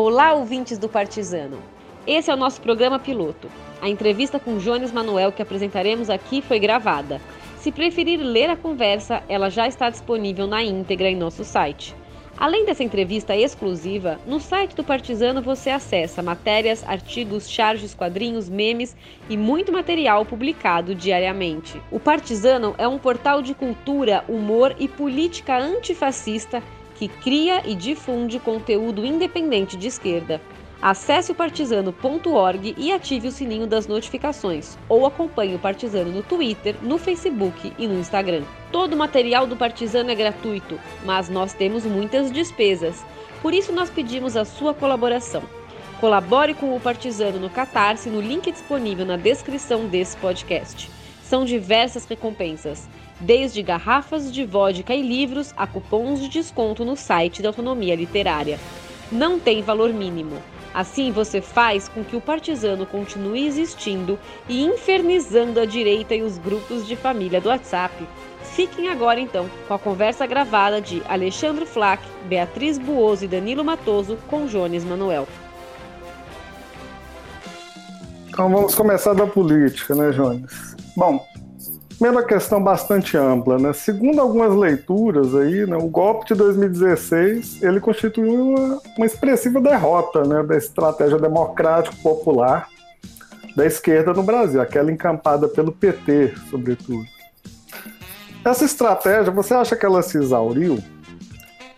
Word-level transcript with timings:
Olá, 0.00 0.32
ouvintes 0.32 0.78
do 0.78 0.88
Partizano. 0.88 1.58
Esse 2.06 2.30
é 2.30 2.34
o 2.34 2.36
nosso 2.36 2.60
programa 2.60 3.00
piloto. 3.00 3.50
A 3.82 3.88
entrevista 3.88 4.38
com 4.38 4.56
Jones 4.58 4.92
Manuel 4.92 5.32
que 5.32 5.42
apresentaremos 5.42 6.08
aqui 6.08 6.40
foi 6.40 6.60
gravada. 6.60 7.20
Se 7.58 7.72
preferir 7.72 8.20
ler 8.20 8.48
a 8.48 8.56
conversa, 8.56 9.24
ela 9.28 9.50
já 9.50 9.66
está 9.66 9.90
disponível 9.90 10.46
na 10.46 10.62
íntegra 10.62 11.10
em 11.10 11.16
nosso 11.16 11.44
site. 11.44 11.96
Além 12.38 12.64
dessa 12.64 12.84
entrevista 12.84 13.36
exclusiva, 13.36 14.20
no 14.24 14.38
site 14.38 14.76
do 14.76 14.84
Partizano 14.84 15.42
você 15.42 15.70
acessa 15.70 16.22
matérias, 16.22 16.84
artigos, 16.86 17.50
charges, 17.50 17.92
quadrinhos, 17.92 18.48
memes 18.48 18.96
e 19.28 19.36
muito 19.36 19.72
material 19.72 20.24
publicado 20.24 20.94
diariamente. 20.94 21.82
O 21.90 21.98
Partizano 21.98 22.72
é 22.78 22.86
um 22.86 22.98
portal 22.98 23.42
de 23.42 23.52
cultura, 23.52 24.24
humor 24.28 24.76
e 24.78 24.86
política 24.86 25.58
antifascista 25.58 26.62
que 26.98 27.06
cria 27.06 27.62
e 27.64 27.76
difunde 27.76 28.40
conteúdo 28.40 29.06
independente 29.06 29.76
de 29.76 29.86
esquerda. 29.86 30.40
Acesse 30.82 31.32
o 31.32 31.34
partizano.org 31.34 32.74
e 32.76 32.92
ative 32.92 33.28
o 33.28 33.32
sininho 33.32 33.66
das 33.66 33.86
notificações, 33.86 34.76
ou 34.88 35.06
acompanhe 35.06 35.54
o 35.54 35.58
Partizano 35.58 36.12
no 36.12 36.22
Twitter, 36.22 36.76
no 36.82 36.98
Facebook 36.98 37.72
e 37.78 37.86
no 37.86 37.98
Instagram. 37.98 38.42
Todo 38.70 38.92
o 38.92 38.96
material 38.96 39.46
do 39.46 39.56
Partizano 39.56 40.10
é 40.10 40.14
gratuito, 40.14 40.78
mas 41.04 41.28
nós 41.28 41.52
temos 41.52 41.84
muitas 41.84 42.30
despesas. 42.30 43.04
Por 43.42 43.54
isso 43.54 43.72
nós 43.72 43.90
pedimos 43.90 44.36
a 44.36 44.44
sua 44.44 44.72
colaboração. 44.72 45.42
Colabore 46.00 46.54
com 46.54 46.76
o 46.76 46.80
Partizano 46.80 47.40
no 47.40 47.50
Catarse 47.50 48.08
no 48.08 48.20
link 48.20 48.50
disponível 48.52 49.04
na 49.04 49.16
descrição 49.16 49.86
desse 49.86 50.16
podcast. 50.16 50.88
São 51.24 51.44
diversas 51.44 52.04
recompensas 52.06 52.88
desde 53.20 53.62
garrafas 53.62 54.32
de 54.32 54.44
vodka 54.44 54.94
e 54.94 55.02
livros 55.02 55.52
a 55.56 55.66
cupons 55.66 56.20
de 56.20 56.28
desconto 56.28 56.84
no 56.84 56.96
site 56.96 57.42
da 57.42 57.48
Autonomia 57.48 57.94
Literária. 57.94 58.58
Não 59.10 59.38
tem 59.38 59.62
valor 59.62 59.92
mínimo. 59.92 60.36
Assim 60.74 61.10
você 61.10 61.40
faz 61.40 61.88
com 61.88 62.04
que 62.04 62.14
o 62.14 62.20
partizano 62.20 62.86
continue 62.86 63.46
existindo 63.46 64.18
e 64.48 64.62
infernizando 64.64 65.58
a 65.58 65.64
direita 65.64 66.14
e 66.14 66.22
os 66.22 66.38
grupos 66.38 66.86
de 66.86 66.94
família 66.94 67.40
do 67.40 67.48
WhatsApp. 67.48 68.06
Fiquem 68.42 68.88
agora 68.88 69.18
então 69.18 69.48
com 69.66 69.74
a 69.74 69.78
conversa 69.78 70.26
gravada 70.26 70.80
de 70.80 71.02
Alexandre 71.08 71.66
Flack, 71.66 72.02
Beatriz 72.26 72.78
Buoso 72.78 73.24
e 73.24 73.28
Danilo 73.28 73.64
Matoso 73.64 74.18
com 74.28 74.46
Jones 74.46 74.84
Manuel. 74.84 75.26
Então 78.28 78.48
vamos 78.50 78.74
começar 78.74 79.14
da 79.14 79.26
política, 79.26 79.94
né, 79.96 80.12
Jones? 80.12 80.76
Bom, 80.96 81.26
Primeira 81.98 82.24
questão 82.24 82.62
bastante 82.62 83.16
ampla, 83.16 83.58
né? 83.58 83.72
Segundo 83.72 84.20
algumas 84.20 84.54
leituras 84.54 85.34
aí, 85.34 85.66
né, 85.66 85.76
o 85.76 85.88
golpe 85.88 86.28
de 86.28 86.34
2016 86.34 87.60
ele 87.60 87.80
constituiu 87.80 88.50
uma, 88.50 88.80
uma 88.96 89.06
expressiva 89.06 89.60
derrota, 89.60 90.22
né, 90.22 90.44
da 90.44 90.56
estratégia 90.56 91.18
democrático 91.18 91.96
popular 91.96 92.68
da 93.56 93.66
esquerda 93.66 94.12
no 94.12 94.22
Brasil, 94.22 94.60
aquela 94.60 94.92
encampada 94.92 95.48
pelo 95.48 95.72
PT, 95.72 96.34
sobretudo. 96.48 97.04
Essa 98.44 98.64
estratégia, 98.64 99.32
você 99.32 99.52
acha 99.52 99.74
que 99.74 99.84
ela 99.84 100.00
se 100.00 100.16
exauriu? 100.16 100.78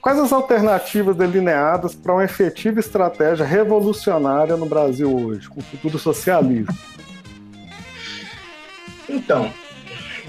Quais 0.03 0.19
as 0.19 0.31
alternativas 0.35 1.17
delineadas 1.17 1.95
para 1.95 2.13
uma 2.13 2.25
efetiva 2.25 2.79
estratégia 2.79 3.47
revolucionária 3.47 4.55
no 4.55 4.67
Brasil 4.67 5.11
hoje, 5.15 5.49
com 5.49 5.61
o 5.61 5.63
futuro 5.63 5.99
socialismo? 5.99 6.77
Então, 9.09 9.51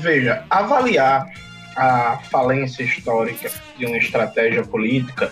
veja, 0.02 0.44
avaliar 0.50 1.28
a 1.76 2.18
falência 2.30 2.84
histórica 2.84 3.50
de 3.78 3.86
uma 3.86 3.98
estratégia 3.98 4.64
política 4.64 5.32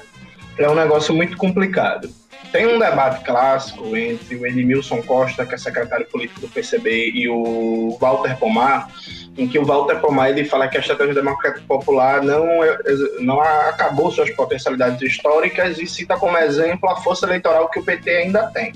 é 0.58 0.70
um 0.70 0.76
negócio 0.76 1.14
muito 1.14 1.36
complicado. 1.38 2.10
Tem 2.52 2.66
um 2.66 2.80
debate 2.80 3.24
clássico 3.24 3.96
entre 3.96 4.36
o 4.36 4.46
Edmilson 4.46 5.04
Costa, 5.04 5.46
que 5.46 5.54
é 5.54 5.58
secretário 5.58 6.08
político 6.08 6.42
do 6.42 6.48
PCB, 6.48 7.12
e 7.12 7.30
o 7.30 7.96
Walter 8.02 8.38
Pomar, 8.38 8.90
em 9.38 9.48
que 9.48 9.60
o 9.60 9.66
Walter 9.66 10.00
Pomar 10.00 10.30
ele 10.30 10.46
fala 10.46 10.68
que 10.68 10.78
a 10.78 10.80
estratégia 10.80 11.14
democrática 11.14 11.64
popular 11.68 12.24
não, 12.24 12.64
é, 12.64 12.78
não 13.20 13.40
acabou 13.40 14.10
suas 14.12 14.32
potencialidades 14.32 15.00
históricas 15.02 15.78
e 15.78 15.86
cita 15.86 16.18
como 16.18 16.38
exemplo 16.38 16.90
a 16.90 16.96
força 16.96 17.28
eleitoral 17.28 17.70
que 17.70 17.80
o 17.80 17.84
PT 17.84 18.10
ainda 18.10 18.48
tem. 18.48 18.74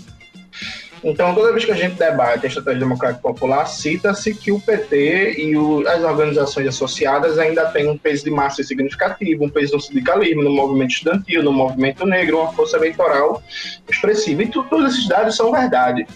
Então, 1.03 1.35
toda 1.35 1.51
vez 1.51 1.65
que 1.65 1.71
a 1.71 1.75
gente 1.75 1.95
debate 1.95 2.45
a 2.45 2.47
estratégia 2.47 2.79
democrática 2.79 3.21
popular, 3.21 3.65
cita-se 3.65 4.33
que 4.33 4.51
o 4.51 4.59
PT 4.59 5.35
e 5.37 5.57
o, 5.57 5.85
as 5.87 6.01
organizações 6.01 6.67
associadas 6.67 7.37
ainda 7.37 7.65
têm 7.65 7.89
um 7.89 7.97
peso 7.97 8.23
de 8.23 8.31
massa 8.31 8.63
significativo, 8.63 9.43
um 9.43 9.49
peso 9.49 9.73
no 9.73 9.81
sindicalismo, 9.81 10.41
no 10.41 10.51
movimento 10.51 10.91
estudantil, 10.91 11.43
no 11.43 11.51
movimento 11.51 12.05
negro, 12.05 12.39
uma 12.39 12.53
força 12.53 12.77
eleitoral 12.77 13.43
expressiva. 13.89 14.43
E 14.43 14.47
todos 14.47 14.93
esses 14.93 15.07
dados 15.07 15.35
são 15.35 15.51
verdade. 15.51 16.07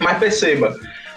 Mas 0.00 0.18
perceba, 0.18 0.74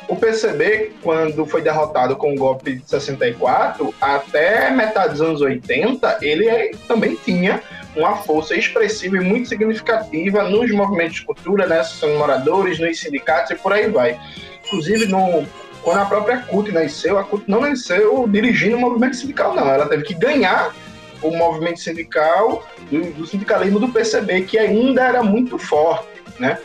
o 0.07 0.15
PCB, 0.15 0.91
quando 1.01 1.45
foi 1.45 1.61
derrotado 1.61 2.15
com 2.15 2.33
o 2.33 2.35
golpe 2.35 2.75
de 2.75 2.89
64, 2.89 3.93
até 3.99 4.69
metade 4.69 5.13
dos 5.13 5.21
anos 5.21 5.41
80, 5.41 6.19
ele 6.21 6.75
também 6.87 7.15
tinha 7.15 7.61
uma 7.95 8.17
força 8.17 8.55
expressiva 8.55 9.17
e 9.17 9.19
muito 9.19 9.49
significativa 9.49 10.43
nos 10.43 10.71
movimentos 10.71 11.15
de 11.15 11.25
cultura, 11.25 11.67
né, 11.67 11.83
são 11.83 12.17
moradores, 12.17 12.79
nos 12.79 12.99
sindicatos 12.99 13.51
e 13.51 13.55
por 13.55 13.73
aí 13.73 13.89
vai. 13.89 14.19
Inclusive, 14.65 15.05
no, 15.07 15.45
quando 15.83 15.99
a 15.99 16.05
própria 16.05 16.37
CUT 16.37 16.71
nasceu, 16.71 17.19
a 17.19 17.23
CUT 17.23 17.43
não 17.47 17.61
nasceu 17.61 18.27
dirigindo 18.27 18.77
o 18.77 18.79
movimento 18.79 19.15
sindical, 19.15 19.53
não. 19.53 19.69
Ela 19.69 19.87
teve 19.87 20.03
que 20.03 20.13
ganhar 20.13 20.73
o 21.21 21.35
movimento 21.35 21.79
sindical 21.79 22.65
do, 22.89 23.11
do 23.13 23.27
sindicalismo 23.27 23.79
do 23.79 23.89
PCB, 23.89 24.43
que 24.43 24.57
ainda 24.57 25.03
era 25.03 25.23
muito 25.23 25.57
forte, 25.57 26.07
né? 26.39 26.57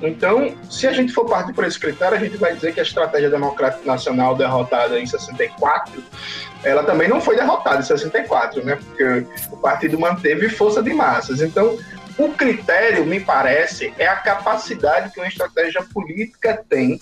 Então, 0.00 0.54
se 0.70 0.86
a 0.86 0.92
gente 0.92 1.12
for 1.12 1.24
partir 1.24 1.52
por 1.52 1.64
esse 1.64 1.78
critério, 1.78 2.16
a 2.16 2.20
gente 2.20 2.36
vai 2.36 2.54
dizer 2.54 2.72
que 2.72 2.80
a 2.80 2.82
estratégia 2.82 3.28
democrática 3.28 3.84
nacional 3.84 4.36
derrotada 4.36 4.98
em 4.98 5.06
64, 5.06 6.02
ela 6.62 6.84
também 6.84 7.08
não 7.08 7.20
foi 7.20 7.36
derrotada 7.36 7.80
em 7.80 7.84
64, 7.84 8.64
né? 8.64 8.76
Porque 8.76 9.26
o 9.50 9.56
partido 9.56 9.98
manteve 9.98 10.48
força 10.48 10.82
de 10.82 10.92
massas. 10.92 11.40
Então, 11.40 11.76
o 12.16 12.30
critério, 12.30 13.04
me 13.06 13.20
parece, 13.20 13.92
é 13.98 14.06
a 14.06 14.16
capacidade 14.16 15.12
que 15.12 15.20
uma 15.20 15.28
estratégia 15.28 15.82
política 15.82 16.64
tem 16.68 16.98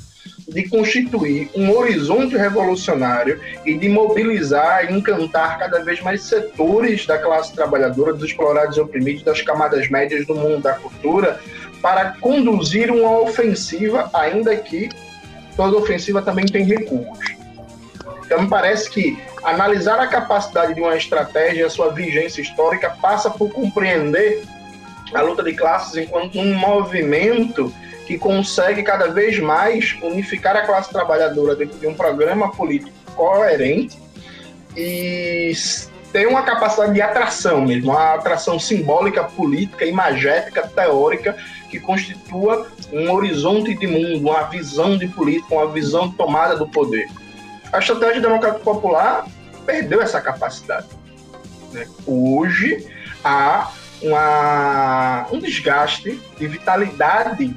de 0.47 0.69
constituir 0.69 1.51
um 1.55 1.77
horizonte 1.77 2.37
revolucionário 2.37 3.41
e 3.65 3.77
de 3.77 3.89
mobilizar 3.89 4.85
e 4.85 4.95
encantar 4.95 5.59
cada 5.59 5.83
vez 5.83 6.01
mais 6.01 6.23
setores 6.23 7.07
da 7.07 7.19
classe 7.19 7.55
trabalhadora, 7.55 8.13
dos 8.13 8.29
explorados 8.31 8.77
e 8.77 8.81
oprimidos, 8.81 9.23
das 9.23 9.43
camadas 9.43 9.89
médias 9.89 10.27
do 10.27 10.35
mundo 10.35 10.63
da 10.63 10.75
cultura, 10.75 11.41
para 11.81 12.17
conduzir 12.21 12.91
uma 12.91 13.21
ofensiva, 13.21 14.11
ainda 14.13 14.57
que 14.57 14.89
toda 15.57 15.77
ofensiva 15.77 16.23
também 16.23 16.47
tem 16.47 16.65
recursos. 16.65 17.37
Então, 18.25 18.43
me 18.43 18.49
parece 18.49 18.91
que 18.91 19.17
analisar 19.45 20.01
a 20.01 20.07
capacidade 20.07 20.75
de 20.75 20.81
uma 20.81 20.97
estratégia, 20.97 21.67
a 21.67 21.71
sua 21.71 21.93
vigência 21.93 22.43
histórica, 22.43 22.91
passa 23.01 23.31
por 23.31 23.51
compreender 23.51 24.43
a 25.15 25.23
luta 25.23 25.43
de 25.43 25.55
classes 25.55 25.97
enquanto 25.97 26.39
um 26.39 26.55
movimento 26.55 27.73
que 28.07 28.19
consegue 28.19 28.83
cada 28.83 29.09
vez 29.09 29.39
mais 29.39 29.97
unificar 30.03 30.57
a 30.57 30.63
classe 30.63 30.91
trabalhadora 30.91 31.55
dentro 31.55 31.79
de 31.79 31.87
um 31.87 31.95
programa 31.95 32.51
político 32.53 32.93
coerente 33.15 33.99
e 34.77 35.53
ter 36.17 36.27
uma 36.27 36.43
capacidade 36.45 36.95
de 36.95 37.03
atração 37.03 37.61
mesmo, 37.61 37.91
uma 37.91 38.15
atração 38.15 38.59
simbólica, 38.59 39.23
política, 39.23 39.85
imagética, 39.85 40.67
teórica 40.67 41.37
que 41.69 41.79
constitua 41.79 42.67
um 42.91 43.13
horizonte 43.13 43.75
de 43.75 43.87
mundo, 43.87 44.31
uma 44.31 44.45
visão 44.45 44.97
de 44.97 45.07
política, 45.09 45.55
uma 45.55 45.71
visão 45.71 46.11
tomada 46.11 46.57
do 46.57 46.67
poder. 46.67 47.07
A 47.71 47.81
estratégia 47.81 48.23
democrática 48.23 48.65
popular 48.65 49.27
perdeu 49.67 50.01
essa 50.01 50.19
capacidade. 50.19 50.87
Né? 51.71 51.87
Hoje 52.07 52.87
há 53.23 53.71
uma, 54.01 55.27
um 55.31 55.39
desgaste 55.39 56.19
de 56.39 56.47
vitalidade 56.47 57.55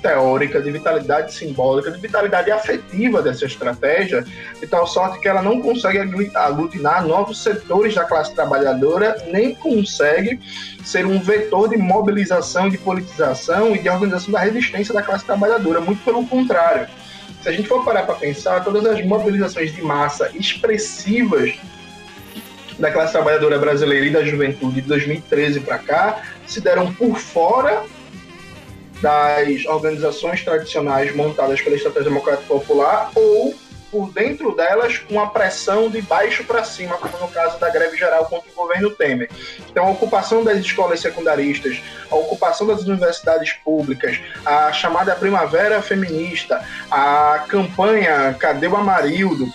teórica, 0.00 0.60
de 0.60 0.70
vitalidade 0.70 1.34
simbólica, 1.34 1.90
de 1.90 1.98
vitalidade 1.98 2.50
afetiva 2.50 3.22
dessa 3.22 3.44
estratégia, 3.44 4.24
de 4.60 4.66
tal 4.66 4.86
sorte 4.86 5.20
que 5.20 5.28
ela 5.28 5.42
não 5.42 5.60
consegue 5.60 5.98
aglutinar 6.34 7.06
novos 7.06 7.42
setores 7.42 7.94
da 7.94 8.04
classe 8.04 8.34
trabalhadora, 8.34 9.16
nem 9.30 9.54
consegue 9.54 10.40
ser 10.84 11.06
um 11.06 11.20
vetor 11.20 11.68
de 11.68 11.76
mobilização, 11.76 12.68
de 12.68 12.78
politização 12.78 13.74
e 13.74 13.78
de 13.78 13.88
organização 13.88 14.32
da 14.32 14.40
resistência 14.40 14.94
da 14.94 15.02
classe 15.02 15.24
trabalhadora. 15.24 15.80
Muito 15.80 16.02
pelo 16.04 16.26
contrário. 16.26 16.88
Se 17.42 17.48
a 17.48 17.52
gente 17.52 17.68
for 17.68 17.84
parar 17.84 18.02
para 18.02 18.14
pensar, 18.14 18.64
todas 18.64 18.84
as 18.84 19.04
mobilizações 19.04 19.74
de 19.74 19.82
massa 19.82 20.30
expressivas 20.34 21.54
da 22.78 22.90
classe 22.90 23.12
trabalhadora 23.12 23.58
brasileira 23.58 24.06
e 24.06 24.10
da 24.10 24.24
juventude 24.24 24.80
de 24.80 24.88
2013 24.88 25.60
para 25.60 25.78
cá 25.78 26.22
se 26.46 26.60
deram 26.60 26.92
por 26.94 27.18
fora 27.18 27.82
das 29.00 29.64
organizações 29.66 30.44
tradicionais 30.44 31.14
montadas 31.14 31.60
pela 31.60 31.76
Estratégia 31.76 32.10
Democrática 32.10 32.46
Popular 32.46 33.10
ou 33.14 33.54
por 33.90 34.12
dentro 34.12 34.54
delas 34.54 35.02
uma 35.08 35.30
pressão 35.30 35.88
de 35.88 36.02
baixo 36.02 36.44
para 36.44 36.62
cima, 36.64 36.96
como 36.98 37.18
no 37.18 37.28
caso 37.28 37.58
da 37.58 37.70
greve 37.70 37.96
geral 37.96 38.26
contra 38.26 38.50
o 38.50 38.54
governo 38.54 38.90
Temer. 38.90 39.30
Então, 39.70 39.86
a 39.86 39.90
ocupação 39.90 40.44
das 40.44 40.58
escolas 40.58 41.00
secundaristas, 41.00 41.80
a 42.10 42.14
ocupação 42.14 42.66
das 42.66 42.82
universidades 42.84 43.52
públicas, 43.64 44.20
a 44.44 44.72
chamada 44.72 45.16
Primavera 45.16 45.80
Feminista, 45.80 46.62
a 46.90 47.44
campanha 47.48 48.36
Cadê 48.38 48.66
o 48.66 48.76
Amarildo, 48.76 49.46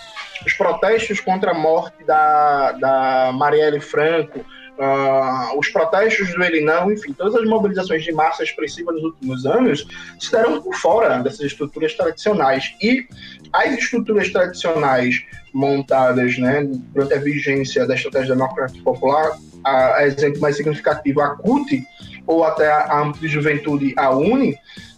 os 0.44 0.52
protestos 0.52 1.20
contra 1.20 1.52
a 1.52 1.54
morte 1.54 2.04
da, 2.04 2.72
da 2.72 3.30
Marielle 3.32 3.80
Franco, 3.80 4.44
uh, 4.78 5.58
os 5.58 5.68
protestos 5.68 6.32
do 6.34 6.42
Elinão, 6.42 6.92
enfim, 6.92 7.12
todas 7.12 7.34
as 7.34 7.48
mobilizações 7.48 8.04
de 8.04 8.12
massa 8.12 8.42
expressiva 8.42 8.92
nos 8.92 9.02
últimos 9.02 9.46
anos 9.46 9.86
se 10.18 10.30
deram 10.30 10.60
por 10.60 10.74
fora 10.74 11.18
dessas 11.18 11.40
estruturas 11.40 11.94
tradicionais. 11.94 12.74
E 12.80 13.06
as 13.52 13.74
estruturas 13.78 14.30
tradicionais 14.30 15.24
montadas 15.52 16.36
né, 16.38 16.64
durante 16.92 17.14
a 17.14 17.18
vigência 17.18 17.86
da 17.86 17.94
estratégia 17.94 18.34
democrática 18.34 18.82
popular, 18.82 19.38
a, 19.64 19.96
a 19.96 20.06
exemplo 20.06 20.40
mais 20.40 20.56
significativo, 20.56 21.20
a 21.20 21.36
CUT, 21.36 21.82
ou 22.26 22.44
até 22.44 22.70
a 22.70 23.00
Ampla 23.00 23.28
Juventude, 23.28 23.94
a 23.96 24.10
UNE, 24.10 24.56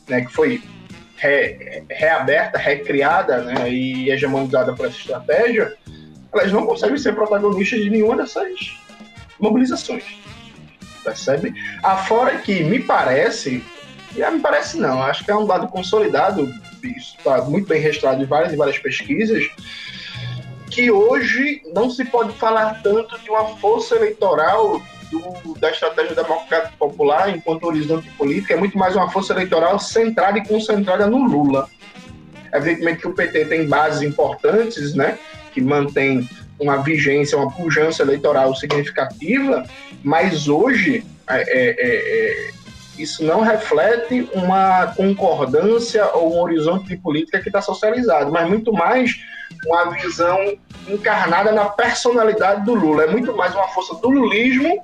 né, 0.08 0.25
que 0.25 0.32
foi 0.32 0.62
re, 1.17 1.82
reaberta, 1.90 2.58
recriada 2.58 3.43
né, 3.43 3.70
e 3.70 4.11
hegemonizada 4.11 4.72
por 4.72 4.87
essa 4.87 4.96
estratégia, 4.96 5.75
elas 6.32 6.52
não 6.52 6.67
conseguem 6.67 6.99
ser 6.99 7.14
protagonistas 7.14 7.81
de 7.81 7.90
nenhuma 7.90 8.17
dessas 8.17 8.85
mobilizações. 9.38 10.04
Percebe? 11.02 11.54
Afora 11.82 12.38
que 12.38 12.64
me 12.64 12.80
parece, 12.80 13.64
e 14.14 14.30
me 14.30 14.40
parece 14.40 14.78
não, 14.78 15.02
acho 15.02 15.24
que 15.24 15.30
é 15.30 15.36
um 15.36 15.46
dado 15.46 15.68
consolidado, 15.68 16.52
isso 16.82 17.16
está 17.18 17.42
muito 17.42 17.68
bem 17.68 17.80
registrado 17.80 18.22
em 18.22 18.26
várias 18.26 18.52
e 18.52 18.56
várias 18.56 18.78
pesquisas, 18.78 19.48
que 20.70 20.90
hoje 20.90 21.62
não 21.74 21.88
se 21.88 22.04
pode 22.04 22.32
falar 22.34 22.82
tanto 22.82 23.18
de 23.20 23.30
uma 23.30 23.56
força 23.56 23.94
eleitoral 23.94 24.82
do, 25.10 25.54
da 25.58 25.70
estratégia 25.70 26.14
democrática 26.14 26.72
popular 26.78 27.34
enquanto 27.34 27.64
horizonte 27.64 28.10
político, 28.10 28.52
é 28.52 28.56
muito 28.56 28.76
mais 28.76 28.96
uma 28.96 29.10
força 29.10 29.32
eleitoral 29.32 29.78
centrada 29.78 30.38
e 30.38 30.46
concentrada 30.46 31.06
no 31.06 31.18
Lula. 31.18 31.68
Evidentemente 32.52 33.00
que 33.00 33.08
o 33.08 33.14
PT 33.14 33.46
tem 33.46 33.68
bases 33.68 34.02
importantes, 34.02 34.94
né, 34.94 35.18
que 35.52 35.60
mantém 35.60 36.28
uma 36.58 36.82
vigência, 36.82 37.37
uma 37.37 37.50
pujança 37.50 38.03
eleitoral 38.03 38.55
significativa, 38.55 39.64
mas 40.03 40.49
hoje 40.49 41.05
é, 41.29 41.43
é, 41.43 41.75
é, 41.79 42.50
isso 42.99 43.25
não 43.25 43.43
reflete 43.43 44.29
uma 44.32 44.88
concordância 44.97 46.06
ou 46.14 46.35
um 46.35 46.41
horizonte 46.41 46.88
de 46.88 46.97
política 46.97 47.41
que 47.41 47.49
está 47.49 47.61
socializado, 47.61 48.32
mas 48.32 48.49
muito 48.49 48.73
mais 48.73 49.17
uma 49.67 49.91
visão 49.91 50.56
encarnada 50.88 51.53
na 51.53 51.67
personalidade 51.67 52.64
do 52.64 52.75
Lula. 52.75 53.05
É 53.05 53.06
muito 53.06 53.37
mais 53.37 53.55
uma 53.55 53.69
força 53.69 53.94
do 53.97 54.08
lulismo 54.08 54.82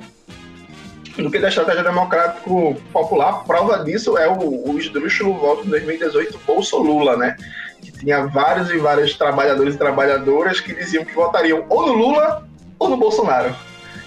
do 1.17 1.31
que 1.31 1.39
da 1.39 1.49
estratégia 1.49 1.83
democrático 1.83 2.75
popular. 2.93 3.45
Prova 3.45 3.85
disso 3.85 4.17
é 4.17 4.29
o, 4.29 4.71
o 4.71 4.79
esdrúxulo 4.79 5.35
voto 5.35 5.65
de 5.65 5.71
2018 5.71 6.41
Bolso 6.47 6.79
Lula, 6.79 7.17
né? 7.17 7.37
Que 7.82 7.93
tinha 7.93 8.26
vários 8.26 8.70
e 8.70 8.79
vários 8.79 9.14
trabalhadores 9.14 9.75
e 9.75 9.79
trabalhadoras 9.79 10.61
que 10.61 10.75
diziam 10.75 11.05
que 11.05 11.14
votariam 11.14 11.67
ou 11.69 11.87
no 11.87 11.93
Lula 11.93 12.49
ou 12.79 12.88
no 12.88 12.96
Bolsonaro. 12.96 13.55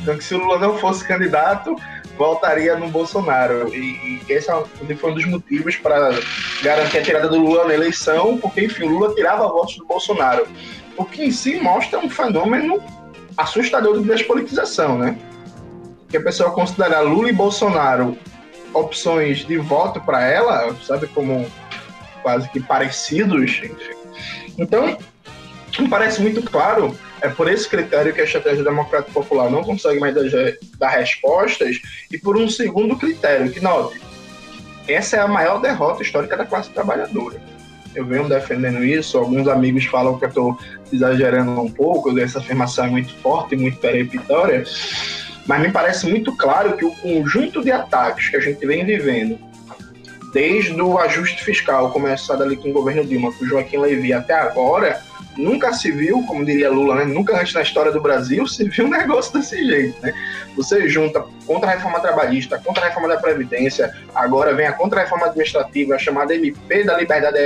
Então, 0.02 0.18
que 0.18 0.24
se 0.24 0.34
o 0.34 0.40
Lula 0.40 0.58
não 0.58 0.78
fosse 0.78 1.06
candidato, 1.06 1.76
voltaria 2.18 2.76
no 2.76 2.90
Bolsonaro. 2.90 3.74
E, 3.74 4.22
e 4.28 4.34
esse 4.34 4.50
é 4.50 4.96
foi 4.96 5.12
um 5.12 5.16
dos 5.16 5.26
motivos 5.26 5.76
para 5.76 6.12
garantir 6.62 7.00
a 7.00 7.04
tirada 7.04 7.28
do 7.28 7.38
Lula 7.38 7.66
na 7.66 7.74
eleição, 7.74 8.38
porque, 8.38 8.66
enfim, 8.66 8.86
o 8.86 8.90
Lula 8.90 9.14
tirava 9.14 9.48
votos 9.48 9.78
do 9.78 9.86
Bolsonaro. 9.86 10.48
O 10.98 11.06
que 11.06 11.24
em 11.24 11.32
si 11.32 11.60
mostra 11.60 12.00
um 12.00 12.10
fenômeno 12.10 12.82
assustador 13.38 14.00
de 14.00 14.08
despolitização, 14.08 14.98
né? 14.98 15.18
Que 16.10 16.18
a 16.18 16.22
pessoa 16.22 16.52
considerar 16.52 17.02
Lula 17.02 17.30
e 17.30 17.34
Bolsonaro 17.34 18.18
opções 18.74 19.46
de 19.46 19.58
voto 19.58 20.02
para 20.02 20.22
ela, 20.22 20.76
sabe, 20.84 21.08
como 21.08 21.46
quase 22.26 22.50
que 22.50 22.60
parecidos. 22.60 23.62
Enfim. 23.64 23.76
Então, 24.58 24.98
me 25.80 25.88
parece 25.88 26.20
muito 26.24 26.42
claro, 26.42 26.98
é 27.22 27.30
por 27.30 27.48
esse 27.48 27.70
critério 27.70 28.14
que 28.14 28.22
a 28.22 28.24
estratégia 28.24 28.64
democrática 28.64 29.12
popular 29.12 29.52
não 29.52 29.64
consegue 29.64 30.00
mais 30.00 30.16
dar, 30.80 30.90
respostas, 30.90 31.80
e 32.12 32.18
por 32.18 32.36
um 32.36 32.50
segundo 32.50 32.98
critério, 32.98 33.52
que 33.52 33.60
note, 33.60 34.02
essa 34.88 35.18
é 35.18 35.20
a 35.20 35.28
maior 35.28 35.62
derrota 35.62 36.02
histórica 36.02 36.36
da 36.36 36.46
classe 36.46 36.72
trabalhadora. 36.72 37.40
Eu 37.94 38.06
venho 38.06 38.28
defendendo 38.28 38.84
isso, 38.84 39.20
alguns 39.20 39.48
amigos 39.48 39.86
falam 39.86 40.18
que 40.18 40.26
eu 40.26 40.30
estou 40.30 40.60
exagerando 40.92 41.62
um 41.62 41.72
pouco, 41.72 42.18
essa 42.20 42.40
afirmação 42.40 42.86
é 42.86 42.90
muito 42.90 43.14
forte, 43.18 43.56
muito 43.56 43.78
peremptória, 43.78 44.64
mas 45.46 45.62
me 45.62 45.72
parece 45.72 46.10
muito 46.10 46.36
claro 46.36 46.76
que 46.76 46.86
o 46.86 46.96
conjunto 46.96 47.64
de 47.64 47.72
ataques 47.72 48.30
que 48.30 48.38
a 48.38 48.42
gente 48.42 48.66
vem 48.66 48.84
vivendo, 48.84 49.38
desde 50.36 50.82
o 50.82 50.98
ajuste 50.98 51.46
fiscal 51.46 51.90
começado 51.92 52.44
ali 52.44 52.58
com 52.58 52.70
o 52.70 52.74
governo 52.74 53.06
Dilma, 53.06 53.32
com 53.32 53.46
o 53.46 53.48
Joaquim 53.48 53.78
Levy 53.78 54.12
até 54.12 54.34
agora, 54.34 55.02
nunca 55.38 55.72
se 55.72 55.90
viu, 55.94 56.24
como 56.24 56.44
diria 56.44 56.70
Lula, 56.70 56.96
né? 56.96 57.06
nunca 57.06 57.40
antes 57.40 57.54
na 57.54 57.62
história 57.62 57.90
do 57.90 58.02
Brasil 58.02 58.46
se 58.46 58.68
viu 58.68 58.86
um 58.86 58.90
negócio 58.90 59.32
desse 59.32 59.66
jeito. 59.66 59.96
Né? 60.02 60.14
Você 60.58 60.90
junta 60.90 61.24
contra 61.48 61.70
a 61.70 61.76
reforma 61.76 62.02
trabalhista, 62.02 62.60
contra 62.60 62.84
a 62.84 62.90
reforma 62.90 63.08
da 63.08 63.18
Previdência, 63.18 63.96
agora 64.14 64.54
vem 64.54 64.68
a 64.68 64.74
contra-reforma 64.74 65.28
administrativa, 65.28 65.96
a 65.96 65.98
chamada 65.98 66.36
MP 66.36 66.84
da 66.84 66.98
Liberdade 66.98 67.40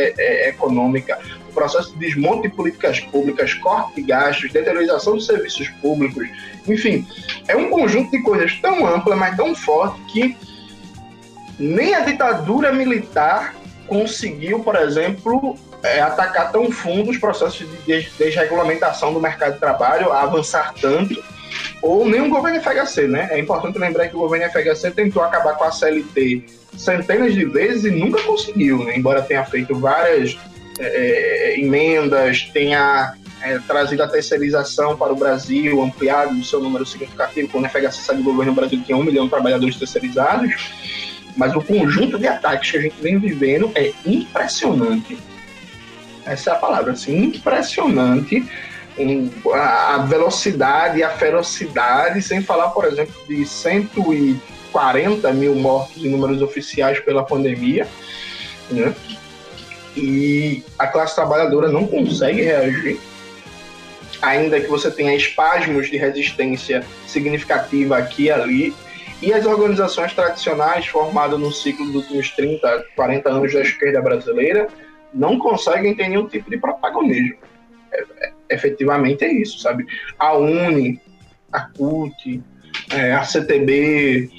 Econômica, 0.48 1.20
o 1.48 1.54
processo 1.54 1.94
de 1.94 2.00
desmonte 2.00 2.50
de 2.50 2.56
políticas 2.56 3.00
públicas, 3.02 3.54
corte 3.54 4.02
de 4.02 4.02
gastos, 4.02 4.52
deteriorização 4.52 5.14
dos 5.14 5.28
serviços 5.28 5.70
públicos, 5.80 6.28
enfim, 6.68 7.08
é 7.48 7.56
um 7.56 7.70
conjunto 7.70 8.10
de 8.10 8.24
coisas 8.24 8.60
tão 8.60 8.84
ampla, 8.88 9.16
mas 9.16 9.38
tão 9.38 9.54
forte 9.54 10.00
que 10.12 10.36
nem 11.60 11.94
a 11.94 12.02
ditadura 12.02 12.72
militar 12.72 13.56
conseguiu, 13.88 14.60
por 14.60 14.76
exemplo, 14.76 15.58
é, 15.84 16.00
atacar 16.00 16.52
tão 16.52 16.72
fundo 16.72 17.12
os 17.12 17.18
processos 17.18 17.68
de 17.86 18.10
desregulamentação 18.18 19.14
do 19.14 19.20
mercado 19.20 19.54
de 19.54 19.60
trabalho, 19.60 20.12
avançar 20.12 20.74
tanto, 20.80 21.22
ou 21.82 22.08
nem 22.08 22.22
o 22.22 22.30
governo 22.30 22.62
FHC, 22.62 23.08
né? 23.08 23.30
É 23.32 23.40
importante 23.40 23.80
lembrar 23.80 24.08
que 24.08 24.16
o 24.16 24.20
governo 24.20 24.50
FHC 24.52 24.92
tentou 24.92 25.24
acabar 25.24 25.56
com 25.56 25.64
a 25.64 25.72
CLT 25.72 26.44
centenas 26.78 27.34
de 27.34 27.46
vezes 27.46 27.86
e 27.86 27.92
nunca 27.92 28.22
conseguiu, 28.24 28.84
né? 28.86 28.98
embora 28.98 29.22
tenha 29.22 29.44
feito 29.44 29.76
várias 29.76 30.38
é, 30.80 30.86
é, 30.86 31.60
emendas, 31.60 32.50
tenha 32.54 33.14
é, 33.42 33.60
trazido 33.60 34.04
a 34.04 34.08
terceirização 34.08 34.96
para 34.96 35.12
o 35.12 35.16
Brasil, 35.16 35.82
ampliado 35.82 36.34
o 36.34 36.44
seu 36.44 36.62
número 36.62 36.86
significativo, 36.86 37.50
quando 37.50 37.66
o 37.66 37.70
FHC 37.70 38.02
saiu 38.02 38.20
do 38.20 38.24
governo, 38.24 38.52
o 38.52 38.56
Brasil 38.56 38.82
tinha 38.86 38.98
um 38.98 39.04
milhão 39.04 39.26
de 39.26 39.32
trabalhadores 39.32 39.76
terceirizados, 39.76 40.72
mas 41.38 41.56
o 41.56 41.62
conjunto 41.62 42.18
de 42.18 42.28
ataques 42.28 42.72
que 42.72 42.78
a 42.78 42.82
gente 42.82 43.02
vem 43.02 43.18
vivendo 43.18 43.72
é 43.76 43.92
impressionante 44.06 45.18
essa 46.30 46.52
é 46.52 46.54
a 46.54 46.58
palavra, 46.58 46.94
assim, 46.94 47.24
impressionante 47.26 48.46
a 49.54 50.06
velocidade 50.10 51.02
a 51.02 51.10
ferocidade, 51.10 52.22
sem 52.22 52.42
falar, 52.42 52.70
por 52.70 52.86
exemplo, 52.86 53.16
de 53.28 53.46
140 53.46 55.32
mil 55.34 55.56
mortos 55.56 56.04
em 56.04 56.10
números 56.10 56.42
oficiais 56.42 57.00
pela 57.00 57.24
pandemia, 57.24 57.88
né? 58.70 58.94
E 59.96 60.64
a 60.78 60.86
classe 60.86 61.16
trabalhadora 61.16 61.70
não 61.70 61.88
consegue 61.88 62.42
reagir, 62.42 63.00
ainda 64.22 64.60
que 64.60 64.68
você 64.68 64.92
tenha 64.92 65.16
espasmos 65.16 65.90
de 65.90 65.98
resistência 65.98 66.86
significativa 67.08 67.98
aqui 67.98 68.24
e 68.24 68.32
ali, 68.32 68.76
e 69.22 69.34
as 69.34 69.46
organizações 69.46 70.14
tradicionais 70.14 70.88
formadas 70.88 71.40
no 71.40 71.52
ciclo 71.52 71.86
dos 71.92 72.04
últimos 72.06 72.30
30, 72.32 72.86
40 72.96 73.30
anos 73.30 73.54
da 73.54 73.62
esquerda 73.62 74.02
brasileira 74.02 74.68
não 75.14 75.38
conseguem 75.38 75.96
ter 75.96 76.08
nenhum 76.08 76.28
tipo 76.28 76.50
de 76.50 76.58
protagonismo. 76.58 77.38
É, 77.92 78.02
é, 78.02 78.32
efetivamente 78.50 79.26
é 79.26 79.32
isso, 79.32 79.60
sabe? 79.60 79.86
A 80.18 80.38
UNE, 80.38 81.02
a 81.52 81.62
CUT, 81.62 82.42
é, 82.92 83.14
a 83.14 83.24
CTB, 83.24 84.30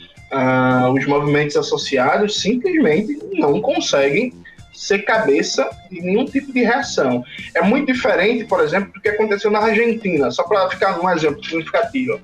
os 0.94 1.06
movimentos 1.06 1.56
associados 1.56 2.40
simplesmente 2.40 3.18
não 3.32 3.60
conseguem 3.60 4.32
ser 4.72 5.00
cabeça 5.00 5.68
de 5.90 6.00
nenhum 6.00 6.24
tipo 6.24 6.52
de 6.52 6.62
reação. 6.62 7.24
É 7.54 7.60
muito 7.62 7.92
diferente, 7.92 8.44
por 8.44 8.60
exemplo, 8.60 8.92
do 8.92 9.00
que 9.00 9.08
aconteceu 9.08 9.50
na 9.50 9.58
Argentina, 9.58 10.30
só 10.30 10.44
para 10.44 10.70
ficar 10.70 11.00
um 11.00 11.10
exemplo 11.10 11.44
significativo. 11.44 12.20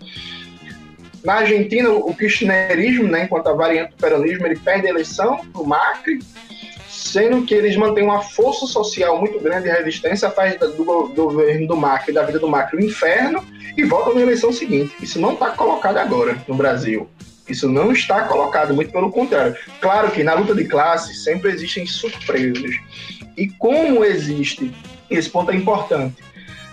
Na 1.27 1.39
Argentina, 1.39 1.91
o 1.91 2.15
kirchnerismo, 2.15 3.09
né, 3.09 3.25
enquanto 3.25 3.49
a 3.49 3.53
variante 3.53 3.91
do 3.91 3.97
peronismo, 3.97 4.47
ele 4.47 4.57
perde 4.57 4.87
a 4.87 4.91
eleição 4.91 5.41
o 5.55 5.65
Macri, 5.65 6.21
sendo 6.89 7.45
que 7.45 7.53
eles 7.53 7.75
mantêm 7.75 8.05
uma 8.05 8.23
força 8.23 8.65
social 8.65 9.19
muito 9.19 9.41
grande 9.41 9.67
e 9.67 9.73
resistência, 9.73 10.31
faz 10.31 10.57
do, 10.57 10.69
do 10.69 11.25
governo 11.25 11.67
do 11.67 11.77
Macri, 11.77 12.15
da 12.15 12.23
vida 12.23 12.39
do 12.39 12.47
Macri, 12.47 12.77
o 12.77 12.85
inferno 12.85 13.45
e 13.77 13.83
volta 13.83 14.15
na 14.15 14.21
eleição 14.21 14.53
seguinte. 14.53 14.95
Isso 15.03 15.21
não 15.21 15.33
está 15.33 15.51
colocado 15.51 15.97
agora 15.97 16.41
no 16.47 16.55
Brasil. 16.55 17.09
Isso 17.49 17.69
não 17.69 17.91
está 17.91 18.23
colocado, 18.23 18.73
muito 18.73 18.93
pelo 18.93 19.11
contrário. 19.11 19.57
Claro 19.81 20.13
que 20.13 20.23
na 20.23 20.35
luta 20.35 20.55
de 20.55 20.65
classe 20.65 21.13
sempre 21.13 21.51
existem 21.51 21.85
surpresas. 21.87 22.77
E 23.37 23.49
como 23.49 24.05
existe 24.05 24.73
esse 25.11 25.29
ponto 25.29 25.51
é 25.51 25.57
importante. 25.57 26.23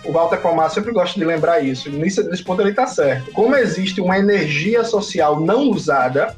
O 0.04 0.12
Walter 0.12 0.36
Pomar 0.38 0.70
sempre 0.70 0.92
gosta 0.92 1.18
de 1.18 1.24
lembrar 1.24 1.60
isso. 1.60 1.90
Nesse, 1.90 2.22
nesse 2.24 2.42
ponto 2.42 2.60
ele 2.60 2.70
está 2.70 2.86
certo. 2.86 3.30
Como 3.32 3.56
existe 3.56 4.00
uma 4.00 4.18
energia 4.18 4.84
social 4.84 5.40
não 5.40 5.70
usada, 5.70 6.36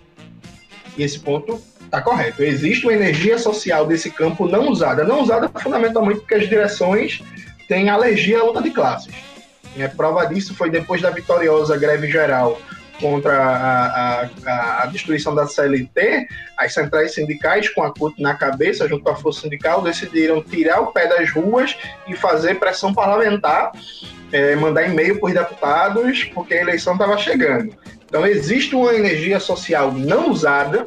e 0.97 1.03
esse 1.03 1.19
ponto 1.19 1.61
está 1.85 2.01
correto. 2.01 2.43
Existe 2.43 2.87
uma 2.87 2.95
energia 2.95 3.39
social 3.39 3.87
desse 3.87 4.11
campo 4.11 4.47
não 4.47 4.69
usada. 4.69 5.05
Não 5.05 5.21
usada 5.21 5.49
fundamentalmente 5.61 6.21
porque 6.21 6.35
as 6.35 6.49
direções 6.49 7.23
têm 7.69 7.89
alergia 7.89 8.41
à 8.41 8.45
luta 8.45 8.63
de 8.63 8.71
classes. 8.71 9.13
É, 9.79 9.89
prova 9.89 10.25
disso 10.27 10.55
foi 10.55 10.71
depois 10.71 11.03
da 11.03 11.11
vitoriosa 11.11 11.77
greve 11.77 12.11
geral 12.11 12.59
contra 13.01 13.37
a, 13.37 14.23
a, 14.47 14.83
a, 14.83 14.87
destruição 14.87 15.35
da 15.35 15.47
CLT, 15.47 16.27
as 16.57 16.73
centrais 16.73 17.15
sindicais, 17.15 17.69
com 17.69 17.83
a 17.83 17.93
CUT 17.93 18.21
na 18.21 18.35
cabeça, 18.35 18.89
junto 18.89 19.05
com 19.05 19.11
a 19.11 19.17
Força 19.17 19.43
Sindical, 19.43 19.83
decidiram 19.83 20.43
tirar 20.43 20.81
o 20.81 20.93
pé 20.93 21.07
das 21.07 21.31
ruas 21.31 21.77
e 22.09 22.17
fazer 22.17 22.59
pressão 22.59 22.95
parlamentar, 22.95 23.73
é, 24.33 24.57
mandar 24.57 24.89
e-mail 24.89 25.21
para 25.21 25.29
os 25.29 25.35
deputados, 25.35 26.25
porque 26.25 26.55
a 26.55 26.61
eleição 26.61 26.95
estava 26.95 27.17
chegando. 27.19 27.75
Então, 28.07 28.27
existe 28.27 28.75
uma 28.75 28.95
energia 28.95 29.41
social 29.41 29.93
não 29.93 30.31
usada 30.31 30.87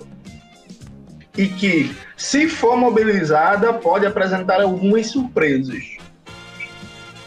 e 1.37 1.47
que, 1.47 1.95
se 2.17 2.47
for 2.47 2.75
mobilizada, 2.75 3.73
pode 3.73 4.05
apresentar 4.05 4.61
algumas 4.61 5.07
surpresas. 5.07 5.97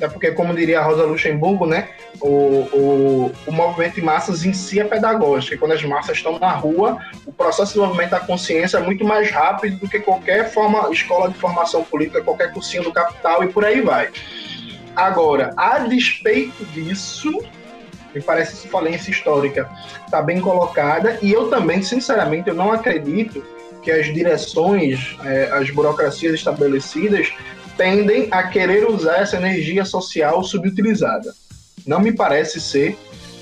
É 0.00 0.08
porque, 0.08 0.32
como 0.32 0.54
diria 0.54 0.80
a 0.80 0.82
Rosa 0.82 1.04
Luxemburgo, 1.04 1.66
né, 1.66 1.88
o, 2.22 2.68
o, 2.72 3.32
o 3.46 3.52
movimento 3.52 3.96
de 3.96 4.02
massas 4.02 4.44
em 4.44 4.52
si 4.52 4.80
é 4.80 4.84
pedagógico. 4.84 5.54
E 5.54 5.58
quando 5.58 5.72
as 5.72 5.82
massas 5.82 6.16
estão 6.16 6.38
na 6.38 6.52
rua, 6.52 6.98
o 7.26 7.32
processo 7.32 7.74
de 7.74 7.80
movimento 7.80 8.10
da 8.10 8.20
consciência 8.20 8.78
é 8.78 8.80
muito 8.80 9.04
mais 9.04 9.30
rápido 9.30 9.78
do 9.78 9.88
que 9.88 9.98
qualquer 9.98 10.52
forma, 10.52 10.88
escola 10.92 11.28
de 11.28 11.38
formação 11.38 11.82
política, 11.84 12.22
qualquer 12.22 12.52
cursinho 12.52 12.84
do 12.84 12.92
capital 12.92 13.42
e 13.42 13.48
por 13.48 13.64
aí 13.64 13.80
vai. 13.80 14.10
Agora, 14.94 15.52
a 15.56 15.80
despeito 15.80 16.64
disso, 16.66 17.30
me 18.14 18.20
parece 18.20 18.52
essa 18.52 18.68
falência 18.68 19.10
histórica 19.10 19.68
está 20.04 20.22
bem 20.22 20.40
colocada 20.40 21.18
e 21.22 21.32
eu 21.32 21.48
também, 21.48 21.82
sinceramente, 21.82 22.48
eu 22.48 22.54
não 22.54 22.70
acredito 22.70 23.42
que 23.82 23.90
as 23.90 24.06
direções, 24.12 25.16
é, 25.24 25.50
as 25.52 25.70
burocracias 25.70 26.34
estabelecidas 26.34 27.32
tendem 27.76 28.28
a 28.30 28.44
querer 28.44 28.86
usar 28.86 29.16
essa 29.16 29.36
energia 29.36 29.84
social 29.84 30.44
subutilizada. 30.44 31.34
Não 31.86 32.00
me 32.00 32.12
parece 32.12 32.60
ser 32.60 32.96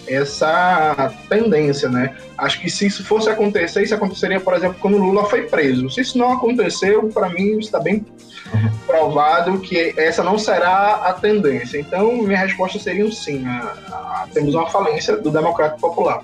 essa 0.07 1.13
tendência, 1.29 1.89
né? 1.89 2.17
Acho 2.37 2.61
que 2.61 2.69
se 2.69 2.87
isso 2.87 3.05
fosse 3.05 3.29
acontecer, 3.29 3.83
isso 3.83 3.95
aconteceria, 3.95 4.41
por 4.41 4.55
exemplo, 4.55 4.77
quando 4.81 4.97
Lula 4.97 5.25
foi 5.27 5.43
preso. 5.43 5.89
Se 5.91 6.01
isso 6.01 6.19
não 6.19 6.33
aconteceu, 6.33 7.09
para 7.09 7.29
mim 7.29 7.59
está 7.59 7.79
bem 7.79 8.05
uhum. 8.53 8.71
provado 8.87 9.61
que 9.61 9.95
essa 9.97 10.23
não 10.23 10.39
será 10.39 10.97
a 10.97 11.13
tendência. 11.13 11.79
Então, 11.79 12.13
minha 12.23 12.39
resposta 12.39 12.79
seria 12.79 13.05
um 13.05 13.13
sim. 13.13 13.47
A, 13.47 13.77
a, 13.89 14.29
temos 14.33 14.55
uma 14.55 14.69
falência 14.69 15.17
do 15.17 15.31
democrático 15.31 15.81
popular. 15.81 16.23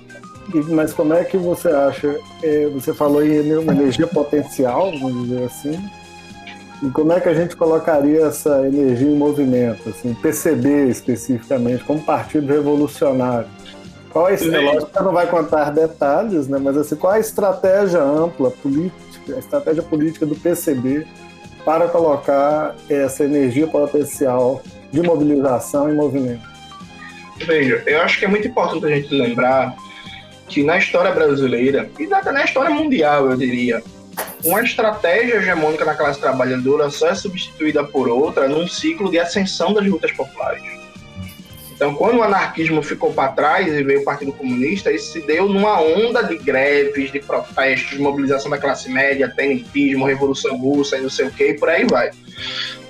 Mas 0.69 0.93
como 0.93 1.13
é 1.13 1.23
que 1.23 1.37
você 1.37 1.69
acha? 1.69 2.19
É, 2.41 2.67
você 2.67 2.93
falou 2.93 3.25
em 3.25 3.55
uma 3.57 3.73
energia 3.73 4.07
potencial, 4.07 4.91
vamos 4.99 5.27
dizer 5.27 5.43
assim. 5.43 5.89
E 6.83 6.89
como 6.91 7.11
é 7.11 7.19
que 7.19 7.27
a 7.27 7.33
gente 7.33 7.55
colocaria 7.55 8.27
essa 8.27 8.67
energia 8.67 9.07
em 9.07 9.15
movimento, 9.15 9.89
assim, 9.89 10.13
PCB 10.13 10.89
especificamente, 10.89 11.83
como 11.83 12.01
partido 12.01 12.47
revolucionário? 12.47 13.47
Qual 14.11 14.25
lógico 14.25 14.91
que 14.91 15.03
não 15.03 15.11
vai 15.11 15.27
contar 15.27 15.71
detalhes, 15.71 16.47
né? 16.47 16.57
Mas 16.61 16.77
assim, 16.77 16.95
qual 16.95 17.13
a 17.13 17.19
estratégia 17.19 18.01
ampla 18.01 18.51
política, 18.51 19.35
a 19.35 19.39
estratégia 19.39 19.83
política 19.83 20.25
do 20.25 20.35
PCB 20.35 21.05
para 21.65 21.87
colocar 21.87 22.75
essa 22.89 23.23
energia 23.23 23.67
potencial 23.67 24.61
de 24.91 25.01
mobilização 25.01 25.89
em 25.89 25.95
movimento? 25.95 26.41
Veja, 27.45 27.83
eu 27.85 28.01
acho 28.01 28.17
que 28.19 28.25
é 28.25 28.27
muito 28.27 28.47
importante 28.47 28.85
a 28.85 28.89
gente 28.89 29.13
lembrar 29.13 29.75
que 30.47 30.63
na 30.63 30.77
história 30.77 31.11
brasileira, 31.11 31.89
e 31.99 32.11
até 32.11 32.31
na 32.31 32.43
história 32.43 32.73
mundial, 32.73 33.29
eu 33.29 33.37
diria, 33.37 33.83
uma 34.47 34.61
estratégia 34.61 35.35
hegemônica 35.35 35.83
na 35.83 35.93
classe 35.93 36.19
trabalhadora 36.19 36.89
só 36.89 37.09
é 37.09 37.15
substituída 37.15 37.83
por 37.83 38.07
outra 38.07 38.47
num 38.47 38.67
ciclo 38.67 39.11
de 39.11 39.19
ascensão 39.19 39.73
das 39.73 39.85
lutas 39.85 40.11
populares. 40.13 40.63
Então, 41.75 41.93
quando 41.93 42.17
o 42.17 42.23
anarquismo 42.23 42.81
ficou 42.81 43.13
para 43.13 43.33
trás 43.33 43.67
e 43.67 43.83
veio 43.83 44.01
o 44.01 44.03
Partido 44.03 44.31
Comunista, 44.31 44.91
isso 44.91 45.11
se 45.11 45.21
deu 45.21 45.47
numa 45.47 45.79
onda 45.79 46.23
de 46.23 46.35
greves, 46.37 47.11
de 47.11 47.19
protestos, 47.19 47.99
mobilização 47.99 48.49
da 48.49 48.57
classe 48.57 48.89
média, 48.89 49.31
tenentismo, 49.35 50.05
Revolução 50.05 50.57
Russa 50.57 50.97
e 50.97 51.01
não 51.01 51.09
sei 51.09 51.27
o 51.27 51.31
que, 51.31 51.49
e 51.49 51.53
por 51.53 51.69
aí 51.69 51.85
vai. 51.85 52.09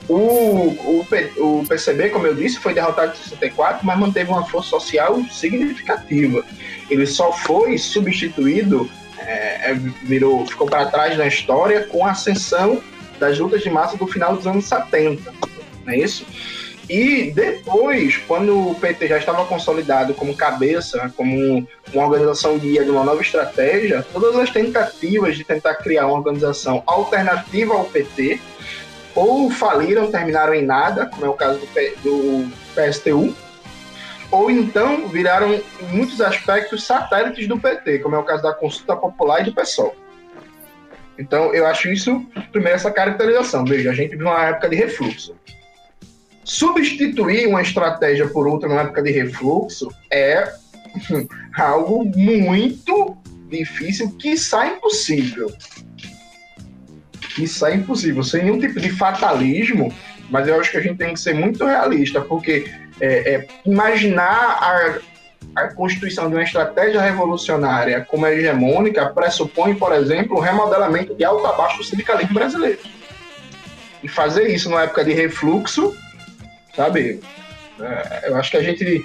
O, 0.07 0.15
o, 0.15 1.07
o 1.37 1.65
PCB, 1.67 2.09
como 2.09 2.27
eu 2.27 2.35
disse, 2.35 2.59
foi 2.59 2.73
derrotado 2.73 3.11
em 3.11 3.23
64, 3.23 3.85
mas 3.85 3.99
manteve 3.99 4.29
uma 4.29 4.45
força 4.45 4.69
social 4.69 5.21
significativa. 5.29 6.45
Ele 6.89 7.05
só 7.05 7.33
foi 7.33 7.77
substituído, 7.77 8.89
é, 9.27 9.72
é 9.72 9.74
virou, 9.74 10.46
ficou 10.46 10.67
para 10.67 10.86
trás 10.88 11.17
na 11.17 11.27
história 11.27 11.84
com 11.84 12.05
a 12.05 12.12
ascensão 12.12 12.81
das 13.19 13.38
lutas 13.38 13.62
de 13.62 13.69
massa 13.69 13.98
do 13.98 14.07
final 14.07 14.36
dos 14.36 14.48
anos 14.48 14.65
70, 14.65 15.34
não 15.86 15.93
é 15.93 15.98
isso? 15.98 16.25
E 16.89 17.31
depois, 17.31 18.15
quando 18.15 18.72
o 18.72 18.75
PT 18.75 19.07
já 19.07 19.17
estava 19.17 19.46
consolidado 19.46 20.13
como 20.13 20.34
cabeça, 20.34 21.12
como 21.17 21.67
uma 21.93 22.05
organização 22.05 22.57
guia 22.57 22.86
de 22.86 22.89
uma 22.89 23.03
nova 23.03 23.22
estratégia, 23.22 24.05
todas 24.13 24.36
as 24.38 24.50
tentativas 24.50 25.36
de 25.36 25.43
tentar 25.43 25.75
criar 25.75 26.07
uma 26.07 26.17
organização 26.17 26.81
alternativa 26.86 27.74
ao 27.74 27.84
PT 27.86 28.39
ou 29.13 29.50
faliram, 29.51 30.10
terminaram 30.10 30.53
em 30.53 30.65
nada, 30.65 31.07
como 31.07 31.25
é 31.25 31.29
o 31.29 31.34
caso 31.34 31.60
do, 31.60 31.65
do 32.03 32.51
PSTU, 32.74 33.36
ou 34.31 34.51
então 34.51 35.07
viraram, 35.07 35.53
em 35.53 35.63
muitos 35.91 36.19
aspectos, 36.19 36.84
satélites 36.84 37.48
do 37.48 37.60
PT, 37.60 38.00
como 38.00 38.15
é 38.15 38.19
o 38.19 38.24
caso 38.24 38.43
da 38.43 38.53
Consulta 38.53 38.96
Popular 38.96 39.41
e 39.41 39.46
do 39.46 39.53
PSOL. 39.53 39.96
Então, 41.17 41.53
eu 41.53 41.65
acho 41.65 41.89
isso, 41.89 42.25
primeiro, 42.51 42.75
essa 42.75 42.91
caracterização. 42.91 43.65
Veja, 43.65 43.89
a 43.89 43.93
gente 43.93 44.15
viu 44.15 44.27
uma 44.27 44.46
época 44.46 44.69
de 44.69 44.75
refluxo. 44.75 45.36
Substituir 46.43 47.48
uma 47.48 47.62
estratégia 47.62 48.27
por 48.27 48.48
outra 48.48 48.69
na 48.69 48.81
época 48.81 49.01
de 49.01 49.12
refluxo 49.12 49.89
é 50.12 50.53
algo 51.57 52.05
muito 52.15 53.17
difícil, 53.50 54.15
sai 54.38 54.75
impossível. 54.75 55.51
É 57.65 57.75
impossível, 57.75 58.24
sem 58.24 58.43
nenhum 58.43 58.60
tipo 58.60 58.79
de 58.79 58.89
fatalismo, 58.89 59.93
mas 60.29 60.48
eu 60.48 60.60
acho 60.60 60.72
que 60.72 60.77
a 60.77 60.81
gente 60.81 60.98
tem 60.98 61.13
que 61.13 61.19
ser 61.19 61.36
muito 61.36 61.63
realista, 61.65 62.19
porque 62.19 62.65
é, 62.99 63.35
é, 63.35 63.47
imaginar 63.65 64.57
a, 64.61 64.99
a 65.55 65.67
constituição 65.73 66.29
de 66.29 66.35
uma 66.35 66.43
estratégia 66.43 67.01
revolucionária 67.01 68.01
como 68.01 68.27
hegemônica 68.27 69.05
pressupõe, 69.07 69.75
por 69.75 69.93
exemplo, 69.93 70.37
o 70.37 70.39
remodelamento 70.39 71.15
de 71.15 71.23
alto 71.23 71.45
a 71.45 71.53
baixo 71.53 71.77
do 71.77 71.83
sindicalismo 71.83 72.33
brasileiro. 72.33 72.79
E 74.03 74.07
fazer 74.07 74.47
isso 74.47 74.69
numa 74.69 74.83
época 74.83 75.03
de 75.03 75.13
refluxo, 75.13 75.95
sabe? 76.75 77.19
É, 77.79 78.29
eu 78.29 78.35
acho 78.35 78.51
que 78.51 78.57
a 78.57 78.63
gente 78.63 79.03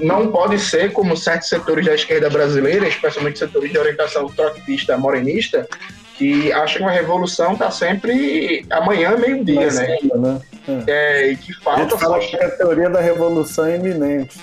não 0.00 0.30
pode 0.30 0.58
ser 0.58 0.92
como 0.92 1.16
certos 1.16 1.48
setores 1.48 1.86
da 1.86 1.94
esquerda 1.94 2.28
brasileira, 2.28 2.88
especialmente 2.88 3.38
setores 3.38 3.70
de 3.70 3.78
orientação 3.78 4.26
trotskista, 4.26 4.96
morenista, 4.96 5.68
que 6.16 6.52
acham 6.52 6.82
que 6.82 6.88
a 6.88 6.90
revolução 6.90 7.54
está 7.54 7.70
sempre 7.70 8.64
amanhã, 8.70 9.16
meio-dia, 9.16 9.70
né? 9.72 9.98
né? 10.14 10.40
É. 10.86 11.28
e 11.28 11.36
que 11.36 11.52
falta. 11.54 11.96
Fala 11.98 12.18
que 12.18 12.36
a 12.36 12.50
teoria 12.50 12.90
da 12.90 13.00
revolução 13.00 13.64
é 13.66 13.76
iminente. 13.76 14.38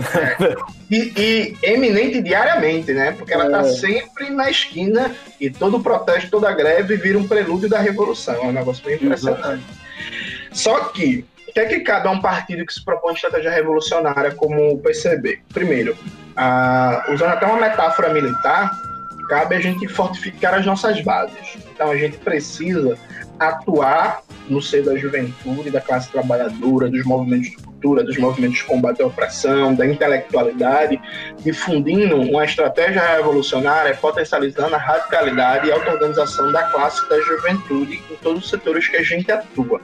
É. 0.00 0.56
E, 0.90 1.12
e, 1.16 1.56
eminente 1.62 2.20
diariamente, 2.20 2.92
né? 2.92 3.12
Porque 3.12 3.32
ela 3.32 3.46
está 3.46 3.60
é. 3.60 3.72
sempre 3.72 4.30
na 4.30 4.50
esquina 4.50 5.14
e 5.40 5.50
todo 5.50 5.80
protesto, 5.80 6.30
toda 6.30 6.52
greve 6.52 6.96
vira 6.96 7.18
um 7.18 7.26
prelúdio 7.26 7.68
da 7.68 7.78
revolução. 7.78 8.34
É 8.34 8.46
um 8.46 8.52
negócio 8.52 8.84
bem 8.84 8.96
impressionante. 8.96 9.64
Só 10.52 10.80
que, 10.86 11.24
o 11.48 11.52
que 11.52 11.60
é 11.60 11.66
que 11.66 11.80
cabe 11.80 12.08
a 12.08 12.10
um 12.10 12.20
partido 12.20 12.64
que 12.66 12.72
se 12.72 12.84
propõe 12.84 13.14
estratégia 13.14 13.50
revolucionária 13.50 14.34
como 14.34 14.74
o 14.74 14.78
PCB? 14.78 15.40
Primeiro, 15.52 15.96
usando 17.12 17.30
até 17.30 17.46
uma 17.46 17.60
metáfora 17.60 18.12
militar, 18.12 18.70
cabe 19.32 19.56
a 19.56 19.60
gente 19.60 19.88
fortificar 19.88 20.52
as 20.52 20.66
nossas 20.66 21.00
bases. 21.00 21.56
Então 21.72 21.90
a 21.90 21.96
gente 21.96 22.18
precisa 22.18 22.98
atuar 23.38 24.20
no 24.46 24.60
seio 24.60 24.84
da 24.84 24.94
juventude, 24.94 25.70
da 25.70 25.80
classe 25.80 26.12
trabalhadora, 26.12 26.90
dos 26.90 27.02
movimentos 27.06 27.48
de 27.48 27.56
cultura, 27.56 28.04
dos 28.04 28.18
movimentos 28.18 28.58
de 28.58 28.64
combate 28.64 29.00
à 29.00 29.06
opressão, 29.06 29.74
da 29.74 29.86
intelectualidade, 29.86 31.00
difundindo 31.38 32.20
uma 32.20 32.44
estratégia 32.44 33.00
revolucionária, 33.00 33.96
potencializando 33.96 34.74
a 34.74 34.78
radicalidade 34.78 35.66
e 35.66 35.72
a 35.72 35.76
auto-organização 35.76 36.52
da 36.52 36.64
classe 36.64 37.08
da 37.08 37.18
juventude 37.22 38.02
em 38.10 38.16
todos 38.16 38.44
os 38.44 38.50
setores 38.50 38.86
que 38.86 38.98
a 38.98 39.02
gente 39.02 39.32
atua. 39.32 39.80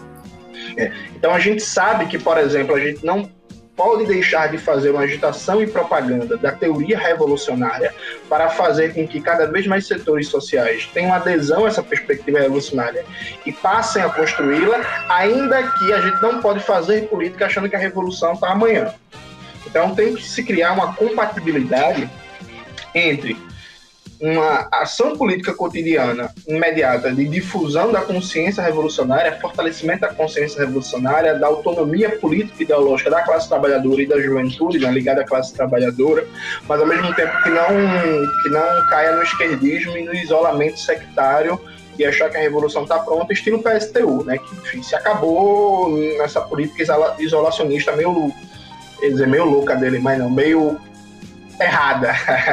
É. 0.76 0.92
Então 1.16 1.32
a 1.32 1.38
gente 1.38 1.62
sabe 1.62 2.04
que, 2.04 2.18
por 2.18 2.36
exemplo, 2.36 2.74
a 2.74 2.80
gente 2.80 3.02
não 3.02 3.30
pode 3.78 4.06
deixar 4.06 4.48
de 4.48 4.58
fazer 4.58 4.90
uma 4.90 5.02
agitação 5.02 5.62
e 5.62 5.66
propaganda 5.68 6.36
da 6.36 6.50
teoria 6.50 6.98
revolucionária 6.98 7.94
para 8.28 8.50
fazer 8.50 8.92
com 8.92 9.06
que 9.06 9.20
cada 9.20 9.46
vez 9.46 9.68
mais 9.68 9.86
setores 9.86 10.26
sociais 10.26 10.90
tenham 10.92 11.14
adesão 11.14 11.64
a 11.64 11.68
essa 11.68 11.82
perspectiva 11.82 12.40
revolucionária 12.40 13.04
e 13.46 13.52
passem 13.52 14.02
a 14.02 14.08
construí-la, 14.08 14.80
ainda 15.08 15.62
que 15.62 15.92
a 15.92 16.00
gente 16.00 16.20
não 16.20 16.40
pode 16.40 16.58
fazer 16.58 17.08
política 17.08 17.46
achando 17.46 17.68
que 17.68 17.76
a 17.76 17.78
revolução 17.78 18.32
está 18.32 18.50
amanhã. 18.50 18.92
Então 19.64 19.94
tem 19.94 20.16
que 20.16 20.24
se 20.24 20.42
criar 20.42 20.72
uma 20.72 20.94
compatibilidade 20.94 22.10
entre 22.92 23.36
uma 24.20 24.68
ação 24.72 25.16
política 25.16 25.54
cotidiana 25.54 26.32
imediata 26.46 27.12
de 27.12 27.24
difusão 27.26 27.92
da 27.92 28.00
consciência 28.00 28.62
revolucionária, 28.62 29.38
fortalecimento 29.40 30.00
da 30.00 30.08
consciência 30.08 30.60
revolucionária, 30.60 31.38
da 31.38 31.46
autonomia 31.46 32.10
política 32.18 32.56
e 32.60 32.62
ideológica 32.64 33.10
da 33.10 33.22
classe 33.22 33.48
trabalhadora 33.48 34.02
e 34.02 34.06
da 34.06 34.20
juventude, 34.20 34.78
né, 34.78 34.90
ligada 34.90 35.20
à 35.20 35.24
classe 35.24 35.54
trabalhadora, 35.54 36.26
mas 36.66 36.80
ao 36.80 36.86
mesmo 36.86 37.14
tempo 37.14 37.32
que 37.42 37.50
não, 37.50 37.68
que 38.42 38.48
não 38.48 38.88
caia 38.88 39.14
no 39.14 39.22
esquerdismo 39.22 39.96
e 39.96 40.04
no 40.04 40.14
isolamento 40.14 40.80
sectário 40.80 41.60
e 41.96 42.04
achar 42.04 42.28
que 42.30 42.36
a 42.36 42.40
revolução 42.40 42.82
está 42.82 42.98
pronta, 42.98 43.32
estilo 43.32 43.62
PSTU, 43.62 44.24
né, 44.24 44.38
que 44.38 44.54
enfim, 44.56 44.82
se 44.82 44.96
acabou 44.96 45.90
nessa 46.18 46.40
política 46.40 47.14
isolacionista 47.18 47.92
meio, 47.92 48.32
dizer, 49.00 49.28
meio 49.28 49.44
louca 49.44 49.76
dele, 49.76 49.98
mas 50.00 50.18
não, 50.18 50.30
meio 50.30 50.80
errada 51.60 52.12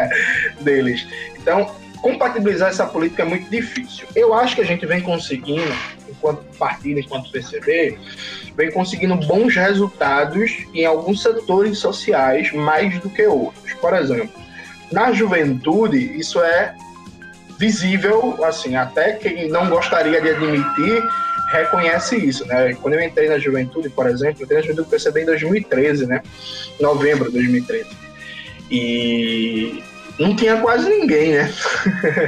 deles. 0.62 1.07
Então, 1.45 1.69
compatibilizar 2.01 2.69
essa 2.69 2.87
política 2.87 3.21
é 3.21 3.25
muito 3.25 3.47
difícil. 3.51 4.07
Eu 4.15 4.33
acho 4.33 4.55
que 4.55 4.61
a 4.61 4.65
gente 4.65 4.83
vem 4.87 4.99
conseguindo, 4.99 5.71
enquanto 6.09 6.43
partido, 6.57 6.99
enquanto 6.99 7.29
PCB, 7.29 7.99
vem 8.57 8.71
conseguindo 8.71 9.15
bons 9.15 9.55
resultados 9.55 10.65
em 10.73 10.85
alguns 10.85 11.21
setores 11.21 11.77
sociais 11.77 12.51
mais 12.51 12.99
do 12.99 13.11
que 13.11 13.27
outros. 13.27 13.73
Por 13.73 13.93
exemplo, 13.93 14.31
na 14.91 15.11
juventude, 15.11 16.17
isso 16.17 16.41
é 16.41 16.73
visível, 17.59 18.43
assim, 18.43 18.75
até 18.75 19.13
quem 19.13 19.47
não 19.47 19.69
gostaria 19.69 20.19
de 20.19 20.29
admitir 20.31 21.03
reconhece 21.51 22.17
isso, 22.17 22.43
né? 22.47 22.73
Quando 22.81 22.95
eu 22.95 23.01
entrei 23.03 23.29
na 23.29 23.37
juventude, 23.37 23.87
por 23.89 24.07
exemplo, 24.07 24.37
eu 24.39 24.45
entrei 24.45 24.57
na 24.57 24.63
juventude 24.63 24.87
do 24.87 24.91
PCB 24.91 25.21
em 25.21 25.25
2013, 25.25 26.07
né? 26.07 26.23
Novembro 26.79 27.25
de 27.25 27.33
2013. 27.33 27.87
E 28.71 29.83
não 30.19 30.36
tinha 30.36 30.57
quase 30.62 30.89
ninguém, 30.89 31.34
né? 31.34 31.53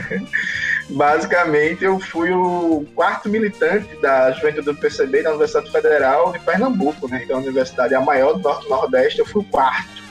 Basicamente, 0.89 1.83
eu 1.83 1.99
fui 1.99 2.31
o 2.31 2.85
quarto 2.95 3.27
militante 3.27 3.93
da 4.01 4.31
juventude 4.31 4.65
do 4.65 4.75
PCB 4.75 5.23
da 5.23 5.31
Universidade 5.31 5.69
Federal 5.69 6.31
de 6.31 6.39
Pernambuco, 6.39 7.09
né? 7.09 7.19
Que 7.25 7.31
é 7.31 7.35
a 7.35 7.39
universidade 7.39 7.93
a 7.93 7.99
maior 7.99 8.33
do 8.33 8.39
Norte-Nordeste, 8.39 9.19
eu 9.19 9.25
fui 9.25 9.41
o 9.41 9.45
quarto. 9.45 10.07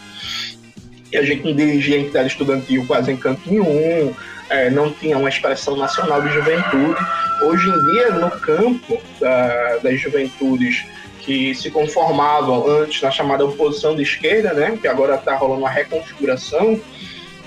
E 1.11 1.17
a 1.17 1.23
gente 1.23 1.45
não 1.45 1.55
dirigia 1.55 1.99
entidade 1.99 2.29
estudantil 2.29 2.85
quase 2.87 3.11
em 3.11 3.17
canto 3.17 3.41
nenhum, 3.49 4.15
é, 4.51 4.71
não 4.71 4.93
tinha 4.93 5.17
uma 5.17 5.29
expressão 5.29 5.77
nacional 5.77 6.21
de 6.21 6.29
juventude. 6.33 7.01
Hoje 7.43 7.69
em 7.69 7.93
dia, 7.93 8.11
no 8.11 8.31
campo 8.31 9.01
da, 9.21 9.79
das 9.79 10.01
juventudes 10.01 10.85
que 11.21 11.55
se 11.55 11.71
conformavam 11.71 12.69
antes 12.69 13.03
na 13.03 13.11
chamada 13.11 13.45
oposição 13.45 13.97
de 13.97 14.03
esquerda, 14.03 14.53
né, 14.53 14.79
que 14.81 14.87
agora 14.87 15.17
está 15.17 15.35
rolando 15.35 15.63
uma 15.63 15.71
reconfiguração, 15.71 16.81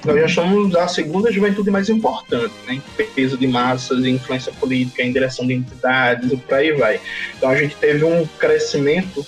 nós 0.05 0.19
já 0.21 0.27
somos 0.27 0.75
a 0.75 0.87
segunda 0.87 1.31
juventude 1.31 1.69
mais 1.69 1.89
importante, 1.89 2.53
né, 2.65 2.75
em 2.75 3.05
peso 3.05 3.37
de 3.37 3.47
massas, 3.47 4.05
em 4.05 4.15
influência 4.15 4.51
política, 4.53 5.03
em 5.03 5.11
direção 5.11 5.45
de 5.45 5.53
entidades 5.53 6.31
e 6.31 6.37
por 6.37 6.53
aí 6.53 6.71
vai. 6.71 6.99
Então 7.37 7.49
a 7.49 7.55
gente 7.55 7.75
teve 7.75 8.03
um 8.05 8.25
crescimento 8.39 9.25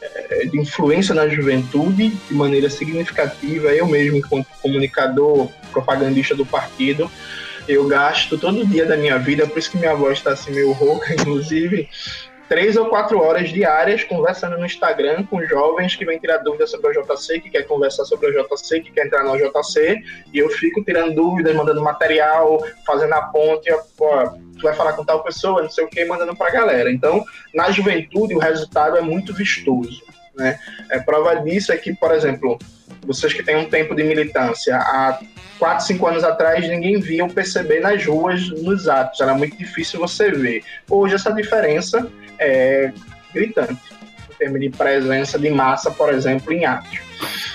é, 0.00 0.46
de 0.46 0.58
influência 0.58 1.14
na 1.14 1.28
juventude 1.28 2.10
de 2.10 2.34
maneira 2.34 2.70
significativa. 2.70 3.68
Eu 3.68 3.86
mesmo, 3.86 4.18
enquanto 4.18 4.46
comunicador, 4.62 5.48
propagandista 5.72 6.34
do 6.34 6.46
partido, 6.46 7.10
eu 7.66 7.86
gasto 7.86 8.38
todo 8.38 8.66
dia 8.66 8.86
da 8.86 8.96
minha 8.96 9.18
vida, 9.18 9.46
por 9.46 9.58
isso 9.58 9.70
que 9.70 9.78
minha 9.78 9.94
voz 9.94 10.18
está 10.18 10.32
assim 10.32 10.52
meio 10.52 10.72
rouca, 10.72 11.12
inclusive, 11.14 11.88
três 12.48 12.76
ou 12.76 12.86
quatro 12.86 13.20
horas 13.20 13.50
diárias 13.50 14.04
conversando 14.04 14.58
no 14.58 14.66
Instagram 14.66 15.24
com 15.24 15.44
jovens 15.44 15.96
que 15.96 16.04
vêm 16.04 16.18
tirar 16.18 16.38
dúvidas 16.38 16.70
sobre 16.70 16.90
a 16.90 17.02
JC, 17.02 17.40
que 17.40 17.50
quer 17.50 17.62
conversar 17.64 18.04
sobre 18.04 18.28
a 18.28 18.42
JC, 18.42 18.80
que 18.80 18.90
quer 18.90 19.06
entrar 19.06 19.24
na 19.24 19.36
JC, 19.36 20.02
e 20.32 20.38
eu 20.38 20.48
fico 20.50 20.82
tirando 20.84 21.14
dúvidas, 21.14 21.54
mandando 21.54 21.82
material, 21.82 22.62
fazendo 22.86 23.14
a 23.14 23.22
ponte, 23.22 23.70
pô, 23.96 24.08
tu 24.58 24.62
vai 24.62 24.74
falar 24.74 24.92
com 24.92 25.04
tal 25.04 25.22
pessoa, 25.22 25.62
não 25.62 25.70
sei 25.70 25.84
o 25.84 25.88
que, 25.88 26.04
mandando 26.04 26.36
pra 26.36 26.50
galera. 26.50 26.90
Então, 26.90 27.24
na 27.54 27.70
juventude, 27.70 28.34
o 28.34 28.38
resultado 28.38 28.96
é 28.96 29.00
muito 29.00 29.32
vistoso. 29.34 30.02
Né? 30.34 30.58
É, 30.90 30.98
prova 30.98 31.36
disso 31.36 31.72
é 31.72 31.76
que, 31.76 31.94
por 31.94 32.12
exemplo, 32.12 32.58
vocês 33.06 33.32
que 33.32 33.42
têm 33.42 33.56
um 33.56 33.68
tempo 33.68 33.94
de 33.94 34.02
militância, 34.02 34.76
há 34.76 35.18
4, 35.58 35.86
5 35.86 36.06
anos 36.06 36.24
atrás 36.24 36.68
ninguém 36.68 36.98
via 37.00 37.24
o 37.24 37.32
PCB 37.32 37.80
nas 37.80 38.04
ruas, 38.04 38.50
nos 38.50 38.88
atos, 38.88 39.20
era 39.20 39.34
muito 39.34 39.56
difícil 39.56 40.00
você 40.00 40.30
ver. 40.30 40.62
Hoje 40.90 41.14
essa 41.14 41.32
diferença 41.32 42.10
é 42.44 42.92
gritante, 43.32 43.80
em 44.30 44.34
termos 44.36 44.60
de 44.60 44.70
presença 44.70 45.38
de 45.38 45.50
massa, 45.50 45.90
por 45.90 46.12
exemplo, 46.12 46.52
em 46.52 46.64
atos. 46.64 46.98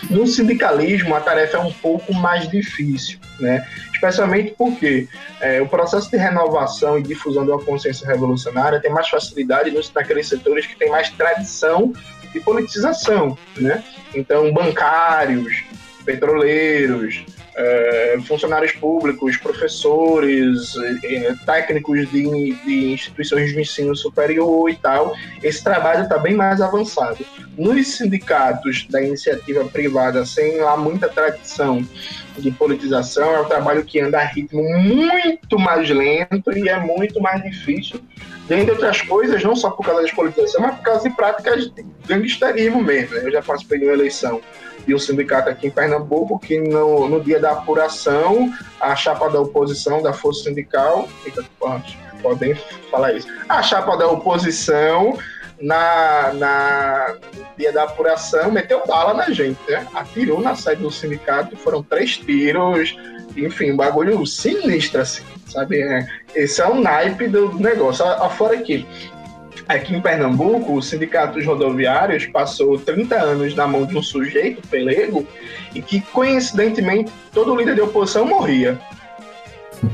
No 0.09 0.25
sindicalismo, 0.25 1.15
a 1.15 1.19
tarefa 1.19 1.57
é 1.57 1.59
um 1.59 1.71
pouco 1.71 2.13
mais 2.13 2.49
difícil, 2.49 3.19
né? 3.39 3.65
especialmente 3.93 4.55
porque 4.57 5.07
é, 5.41 5.61
o 5.61 5.67
processo 5.67 6.09
de 6.09 6.17
renovação 6.17 6.97
e 6.97 7.03
difusão 7.03 7.43
de 7.43 7.51
uma 7.51 7.61
consciência 7.61 8.07
revolucionária 8.07 8.79
tem 8.79 8.91
mais 8.91 9.09
facilidade 9.09 9.71
nos, 9.71 9.91
naqueles 9.93 10.27
setores 10.27 10.65
que 10.65 10.77
têm 10.77 10.89
mais 10.89 11.09
tradição 11.09 11.93
de 12.31 12.39
politização. 12.39 13.37
Né? 13.57 13.83
Então, 14.15 14.51
bancários, 14.53 15.63
petroleiros, 16.05 17.25
é, 17.59 18.17
funcionários 18.25 18.71
públicos, 18.71 19.35
professores, 19.35 20.73
é, 21.03 21.35
técnicos 21.45 22.09
de, 22.09 22.53
de, 22.63 22.93
instituições 22.93 23.51
de 23.51 23.59
ensino 23.59 23.93
superior 23.93 24.69
e 24.69 24.75
tal, 24.75 25.13
esse 25.43 25.61
trabalho 25.61 26.03
está 26.03 26.17
bem 26.17 26.35
mais 26.35 26.61
avançado. 26.61 27.17
Nos 27.57 27.97
sindicatos 27.97 28.87
da 28.89 29.01
iniciativa 29.01 29.65
privada, 29.65 30.25
sem 30.25 30.61
lá 30.61 30.77
muita 30.77 31.09
tradição 31.09 31.85
de 32.37 32.49
politização, 32.51 33.35
é 33.35 33.41
um 33.41 33.45
trabalho 33.45 33.83
que 33.83 33.99
anda 33.99 34.19
a 34.19 34.23
ritmo 34.23 34.63
muito 34.79 35.59
mais 35.59 35.89
lento 35.89 36.57
e 36.57 36.69
é 36.69 36.79
muito 36.79 37.19
mais 37.19 37.43
difícil, 37.43 37.99
dentre 38.47 38.71
outras 38.71 39.01
coisas, 39.01 39.43
não 39.43 39.53
só 39.53 39.69
por 39.71 39.85
causa 39.85 40.03
da 40.03 40.13
politização, 40.13 40.61
mas 40.61 40.75
por 40.77 40.83
causa 40.83 41.09
de 41.09 41.13
práticas 41.13 41.69
de 41.71 41.85
gangsterismo 42.07 42.81
mesmo. 42.81 43.15
Né? 43.15 43.23
Eu 43.25 43.31
já 43.33 43.41
participei 43.41 43.79
de 43.79 43.85
uma 43.85 43.93
eleição 43.93 44.39
e 44.87 44.93
o 44.93 44.99
sindicato 44.99 45.49
aqui 45.49 45.67
em 45.67 45.71
Pernambuco, 45.71 46.39
que 46.39 46.59
no, 46.59 47.07
no 47.07 47.23
dia 47.23 47.39
da 47.39 47.51
apuração, 47.51 48.51
a 48.79 48.95
chapa 48.95 49.29
da 49.29 49.39
oposição 49.39 50.01
da 50.01 50.13
Força 50.13 50.45
Sindical, 50.45 51.07
podem 52.21 52.55
falar 52.91 53.13
isso, 53.13 53.27
a 53.47 53.61
chapa 53.61 53.95
da 53.97 54.07
oposição 54.07 55.17
na, 55.61 56.33
na 56.33 57.15
dia 57.57 57.71
da 57.71 57.83
apuração 57.83 58.51
meteu 58.51 58.83
bala 58.85 59.13
na 59.13 59.29
gente, 59.29 59.59
né? 59.67 59.85
Atirou 59.93 60.41
na 60.41 60.55
sede 60.55 60.81
do 60.81 60.91
sindicato, 60.91 61.55
foram 61.57 61.83
três 61.83 62.17
tiros, 62.17 62.95
enfim, 63.35 63.71
um 63.71 63.75
bagulho 63.75 64.25
sinistro, 64.25 65.01
assim, 65.01 65.23
sabe? 65.47 65.81
É, 65.81 66.07
esse 66.33 66.61
é 66.61 66.67
o 66.67 66.75
naipe 66.75 67.27
do 67.27 67.53
negócio. 67.59 68.05
Afora 68.05 68.57
que 68.57 68.87
Aqui 69.69 69.95
em 69.95 70.01
Pernambuco, 70.01 70.73
o 70.73 70.81
Sindicato 70.81 71.33
dos 71.33 71.45
Rodoviários 71.45 72.25
passou 72.25 72.79
30 72.79 73.15
anos 73.15 73.53
na 73.53 73.67
mão 73.67 73.85
de 73.85 73.95
um 73.95 74.01
sujeito 74.01 74.67
pelego 74.67 75.27
e 75.75 75.79
que, 75.79 76.01
coincidentemente, 76.01 77.11
todo 77.31 77.55
líder 77.55 77.75
de 77.75 77.81
oposição 77.81 78.25
morria. 78.25 78.81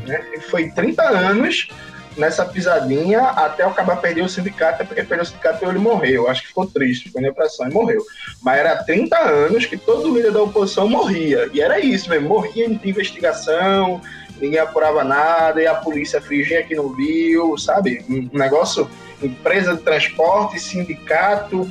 Né? 0.08 0.24
Foi 0.50 0.70
30 0.70 1.04
anos 1.04 1.68
nessa 2.16 2.46
pisadinha 2.46 3.20
até 3.20 3.68
o 3.68 3.70
acabar 3.70 3.98
perder 3.98 4.22
o 4.22 4.30
sindicato, 4.30 4.86
porque 4.86 5.04
perdeu 5.04 5.24
o 5.24 5.26
sindicato 5.26 5.66
e 5.66 5.68
ele 5.68 5.80
morreu. 5.80 6.30
Acho 6.30 6.44
que 6.44 6.48
ficou 6.48 6.66
triste, 6.66 7.10
ficou 7.10 7.22
em 7.22 7.26
depressão 7.26 7.70
e 7.70 7.74
morreu. 7.74 8.02
Mas 8.42 8.60
era 8.60 8.82
30 8.82 9.18
anos 9.18 9.66
que 9.66 9.76
todo 9.76 10.16
líder 10.16 10.32
da 10.32 10.42
oposição 10.42 10.88
morria. 10.88 11.50
E 11.52 11.60
era 11.60 11.82
isso 11.82 12.10
mesmo, 12.10 12.30
morria 12.30 12.70
de 12.70 12.90
investigação, 12.90 14.00
ninguém 14.40 14.60
apurava 14.60 15.04
nada, 15.04 15.62
e 15.62 15.68
a 15.68 15.76
polícia 15.76 16.22
fingia 16.22 16.64
que 16.64 16.76
não 16.76 16.96
viu, 16.96 17.58
sabe? 17.58 18.06
Um 18.10 18.30
negócio 18.32 18.90
empresa 19.22 19.76
de 19.76 19.82
transporte, 19.82 20.60
sindicato, 20.60 21.70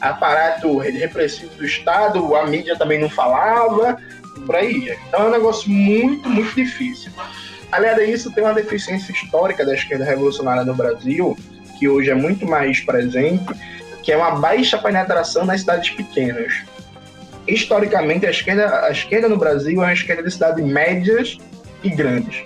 aparato 0.00 0.78
repressivo 0.78 1.54
do 1.56 1.64
Estado, 1.64 2.34
a 2.34 2.46
mídia 2.46 2.76
também 2.76 2.98
não 2.98 3.08
falava, 3.08 3.96
por 4.44 4.56
aí. 4.56 4.96
Então 5.08 5.24
é 5.24 5.28
um 5.28 5.30
negócio 5.30 5.70
muito, 5.70 6.28
muito 6.28 6.54
difícil. 6.54 7.12
Aliás 7.70 8.08
isso, 8.08 8.32
tem 8.32 8.44
uma 8.44 8.54
deficiência 8.54 9.12
histórica 9.12 9.64
da 9.64 9.74
esquerda 9.74 10.04
revolucionária 10.04 10.64
no 10.64 10.74
Brasil, 10.74 11.36
que 11.78 11.88
hoje 11.88 12.10
é 12.10 12.14
muito 12.14 12.46
mais 12.46 12.80
presente, 12.80 13.52
que 14.02 14.12
é 14.12 14.16
uma 14.16 14.32
baixa 14.32 14.78
penetração 14.78 15.44
nas 15.44 15.60
cidades 15.60 15.90
pequenas. 15.90 16.62
Historicamente, 17.46 18.26
a 18.26 18.30
esquerda, 18.30 18.86
a 18.86 18.90
esquerda 18.90 19.28
no 19.28 19.36
Brasil 19.36 19.82
é 19.82 19.86
uma 19.86 19.92
esquerda 19.92 20.22
de 20.22 20.30
cidades 20.30 20.64
médias 20.64 21.38
e 21.82 21.90
grandes. 21.90 22.44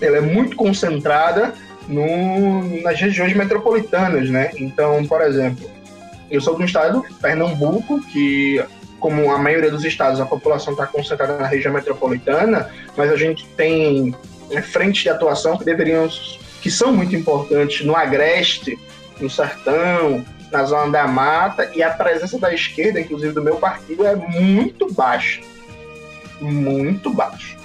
Ela 0.00 0.18
é 0.18 0.20
muito 0.20 0.56
concentrada 0.56 1.54
no, 1.88 2.82
nas 2.82 3.00
regiões 3.00 3.34
metropolitanas, 3.34 4.28
né? 4.30 4.50
Então, 4.56 5.04
por 5.06 5.22
exemplo, 5.22 5.70
Eu 6.30 6.40
sou 6.40 6.56
do 6.56 6.64
estado 6.64 7.04
Pernambuco, 7.20 8.00
que 8.02 8.62
como 8.98 9.30
a 9.30 9.38
maioria 9.38 9.70
dos 9.70 9.84
estados, 9.84 10.20
a 10.20 10.26
população 10.26 10.72
está 10.72 10.86
concentrada 10.86 11.38
na 11.38 11.46
região 11.46 11.72
metropolitana, 11.72 12.68
mas 12.96 13.12
a 13.12 13.16
gente 13.16 13.46
tem 13.56 14.14
né, 14.50 14.62
frentes 14.62 15.02
de 15.02 15.08
atuação 15.08 15.56
que 15.56 15.64
deveriam, 15.64 16.08
que 16.60 16.70
são 16.70 16.92
muito 16.92 17.14
importantes 17.14 17.86
no 17.86 17.94
agreste, 17.94 18.78
no 19.20 19.30
sertão, 19.30 20.24
na 20.50 20.64
zona 20.64 20.90
da 20.90 21.06
mata, 21.06 21.70
e 21.74 21.82
a 21.82 21.90
presença 21.90 22.38
da 22.38 22.52
esquerda, 22.52 23.00
inclusive 23.00 23.32
do 23.32 23.42
meu 23.42 23.56
partido, 23.56 24.06
é 24.06 24.16
muito 24.16 24.92
baixa. 24.92 25.40
Muito 26.40 27.12
baixa. 27.12 27.55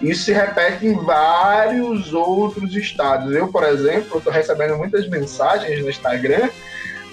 Isso 0.00 0.24
se 0.24 0.32
repete 0.32 0.86
em 0.86 0.94
vários 0.94 2.12
outros 2.14 2.74
estados. 2.74 3.34
Eu, 3.34 3.48
por 3.48 3.64
exemplo, 3.64 4.18
estou 4.18 4.32
recebendo 4.32 4.76
muitas 4.76 5.08
mensagens 5.08 5.82
no 5.82 5.90
Instagram 5.90 6.48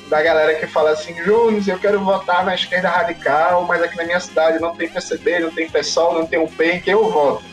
da 0.09 0.21
galera 0.21 0.53
que 0.55 0.67
fala 0.67 0.91
assim, 0.91 1.15
Júnior, 1.23 1.63
eu 1.67 1.79
quero 1.79 1.99
votar 1.99 2.45
na 2.45 2.53
esquerda 2.53 2.89
radical, 2.89 3.65
mas 3.65 3.81
aqui 3.81 3.97
na 3.97 4.03
minha 4.03 4.19
cidade 4.19 4.59
não 4.59 4.75
tem 4.75 4.87
PCB, 4.87 5.39
não 5.39 5.51
tem 5.51 5.69
PSOL, 5.69 6.13
não 6.13 6.27
tem 6.27 6.39
UP, 6.39 6.63
em 6.63 6.79
que 6.79 6.91
eu 6.91 7.09
voto? 7.09 7.43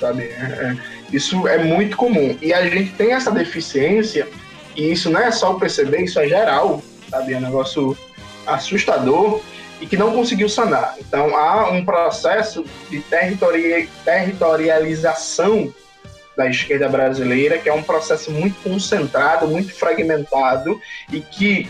Sabe? 0.00 0.22
É, 0.22 0.26
é, 0.26 0.76
isso 1.12 1.46
é 1.46 1.58
muito 1.58 1.96
comum. 1.96 2.38
E 2.40 2.54
a 2.54 2.66
gente 2.66 2.92
tem 2.92 3.12
essa 3.12 3.30
deficiência, 3.30 4.26
e 4.74 4.92
isso 4.92 5.10
não 5.10 5.20
é 5.20 5.30
só 5.30 5.52
o 5.52 5.60
PCB, 5.60 6.04
isso 6.04 6.18
é 6.18 6.26
geral, 6.26 6.82
sabe? 7.10 7.34
É 7.34 7.36
um 7.36 7.42
negócio 7.42 7.96
assustador 8.46 9.42
e 9.80 9.86
que 9.86 9.96
não 9.96 10.12
conseguiu 10.12 10.48
sanar. 10.48 10.96
Então 10.98 11.36
há 11.36 11.70
um 11.70 11.84
processo 11.84 12.64
de 12.90 12.98
territorialização 13.00 15.72
da 16.36 16.48
esquerda 16.48 16.88
brasileira, 16.88 17.58
que 17.58 17.68
é 17.68 17.74
um 17.74 17.82
processo 17.82 18.30
muito 18.30 18.62
concentrado, 18.62 19.48
muito 19.48 19.74
fragmentado 19.74 20.80
e 21.12 21.20
que 21.20 21.68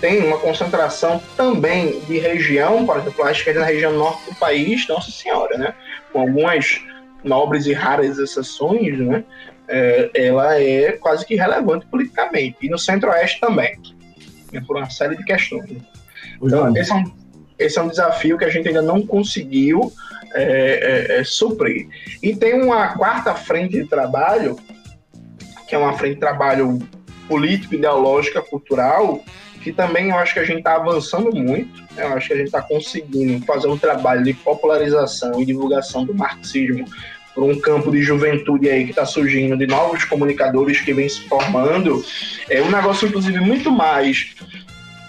tem 0.00 0.24
uma 0.24 0.38
concentração 0.38 1.20
também 1.36 1.98
de 2.00 2.18
região, 2.18 2.86
por 2.86 2.98
exemplo, 2.98 3.24
a 3.24 3.32
esquerda 3.32 3.60
na 3.60 3.66
região 3.66 3.92
norte 3.92 4.30
do 4.30 4.36
país, 4.36 4.86
Nossa 4.86 5.10
Senhora, 5.10 5.58
né? 5.58 5.74
Com 6.12 6.20
algumas 6.20 6.80
nobres 7.24 7.66
e 7.66 7.72
raras 7.72 8.18
exceções, 8.18 8.98
né? 8.98 9.24
É, 9.66 10.10
ela 10.14 10.60
é 10.60 10.92
quase 10.92 11.24
que 11.24 11.34
relevante 11.34 11.86
politicamente. 11.86 12.58
E 12.60 12.68
no 12.68 12.78
centro-oeste 12.78 13.40
também, 13.40 13.78
né? 14.52 14.62
por 14.66 14.76
uma 14.76 14.90
série 14.90 15.16
de 15.16 15.24
questões. 15.24 15.70
Então, 16.42 16.76
esse 16.76 16.92
é, 16.92 16.96
um, 16.96 17.10
esse 17.58 17.78
é 17.78 17.82
um 17.82 17.88
desafio 17.88 18.36
que 18.36 18.44
a 18.44 18.50
gente 18.50 18.68
ainda 18.68 18.82
não 18.82 19.06
conseguiu 19.06 19.92
é, 20.34 20.42
é, 20.42 21.20
é, 21.20 21.24
suprir. 21.24 21.88
E 22.22 22.34
tem 22.34 22.60
uma 22.60 22.88
quarta 22.88 23.34
frente 23.34 23.72
de 23.72 23.86
trabalho, 23.86 24.56
que 25.68 25.74
é 25.74 25.78
uma 25.78 25.92
frente 25.92 26.14
de 26.14 26.20
trabalho 26.20 26.80
político, 27.28 27.74
ideológica, 27.74 28.42
cultural, 28.42 29.22
que 29.62 29.72
também 29.72 30.10
eu 30.10 30.18
acho 30.18 30.34
que 30.34 30.40
a 30.40 30.44
gente 30.44 30.58
está 30.58 30.76
avançando 30.76 31.34
muito. 31.34 31.80
Né? 31.94 32.04
Eu 32.04 32.14
acho 32.14 32.26
que 32.26 32.34
a 32.34 32.36
gente 32.36 32.46
está 32.46 32.60
conseguindo 32.60 33.44
fazer 33.46 33.68
um 33.68 33.78
trabalho 33.78 34.22
de 34.22 34.34
popularização 34.34 35.40
e 35.40 35.46
divulgação 35.46 36.04
do 36.04 36.14
marxismo 36.14 36.84
por 37.34 37.44
um 37.44 37.58
campo 37.58 37.90
de 37.90 38.02
juventude 38.02 38.68
aí 38.68 38.84
que 38.84 38.90
está 38.90 39.04
surgindo, 39.04 39.56
de 39.56 39.66
novos 39.66 40.04
comunicadores 40.04 40.80
que 40.80 40.92
vem 40.92 41.08
se 41.08 41.20
formando. 41.22 42.04
É 42.48 42.62
um 42.62 42.70
negócio, 42.70 43.08
inclusive, 43.08 43.40
muito 43.40 43.70
mais 43.70 44.34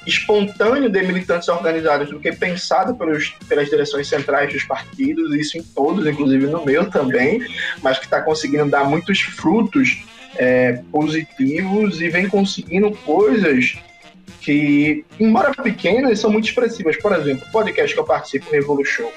espontâneo 0.05 0.89
de 0.89 1.01
militantes 1.03 1.47
organizados 1.47 2.09
do 2.09 2.19
que 2.19 2.31
pensado 2.31 2.95
pelos, 2.95 3.29
pelas 3.47 3.69
direções 3.69 4.07
centrais 4.07 4.51
dos 4.51 4.63
partidos, 4.63 5.35
isso 5.35 5.57
em 5.57 5.63
todos, 5.63 6.05
inclusive 6.05 6.47
no 6.47 6.63
meu 6.65 6.89
também, 6.89 7.39
mas 7.81 7.97
que 7.97 8.05
está 8.05 8.21
conseguindo 8.21 8.69
dar 8.69 8.85
muitos 8.85 9.21
frutos 9.21 10.03
é, 10.37 10.81
positivos 10.91 12.01
e 12.01 12.09
vem 12.09 12.27
conseguindo 12.27 12.91
coisas 12.91 13.77
que, 14.45 15.03
embora 15.19 15.51
pequenas, 15.51 16.19
são 16.19 16.31
muito 16.31 16.45
expressivas. 16.45 16.95
Por 16.97 17.11
exemplo, 17.13 17.47
o 17.47 17.51
podcast 17.51 17.95
que 17.95 17.99
eu 17.99 18.05
participo, 18.05 18.47
o 18.47 18.51
Revolution. 18.51 19.09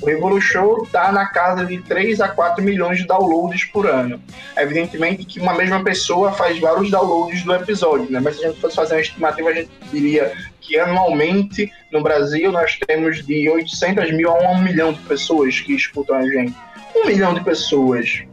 O 0.00 0.06
Revolution 0.06 0.82
está 0.82 1.12
na 1.12 1.26
casa 1.26 1.66
de 1.66 1.78
3 1.82 2.22
a 2.22 2.28
4 2.28 2.64
milhões 2.64 2.98
de 2.98 3.06
downloads 3.06 3.64
por 3.64 3.86
ano. 3.86 4.20
Evidentemente 4.56 5.24
que 5.26 5.38
uma 5.38 5.52
mesma 5.52 5.84
pessoa 5.84 6.32
faz 6.32 6.58
vários 6.58 6.90
downloads 6.90 7.44
do 7.44 7.54
episódio, 7.54 8.10
né? 8.10 8.18
mas 8.18 8.36
se 8.36 8.44
a 8.44 8.48
gente 8.48 8.60
fosse 8.60 8.74
fazer 8.74 8.94
uma 8.94 9.00
estimativa, 9.02 9.50
a 9.50 9.54
gente 9.54 9.70
diria 9.92 10.32
que 10.60 10.78
anualmente 10.78 11.70
no 11.92 12.02
Brasil 12.02 12.50
nós 12.50 12.78
temos 12.86 13.24
de 13.24 13.50
800 13.50 14.10
mil 14.12 14.30
a 14.30 14.52
1 14.52 14.62
milhão 14.62 14.92
de 14.92 15.00
pessoas 15.00 15.60
que 15.60 15.74
escutam 15.74 16.16
a 16.16 16.22
gente. 16.22 16.54
Um 16.96 17.06
milhão 17.06 17.34
de 17.34 17.44
pessoas 17.44 18.24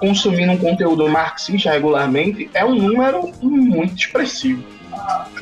consumindo 0.00 0.52
um 0.52 0.58
conteúdo 0.58 1.08
marxista 1.08 1.70
regularmente 1.70 2.50
é 2.52 2.64
um 2.64 2.74
número 2.74 3.32
muito 3.40 3.94
expressivo. 3.94 4.73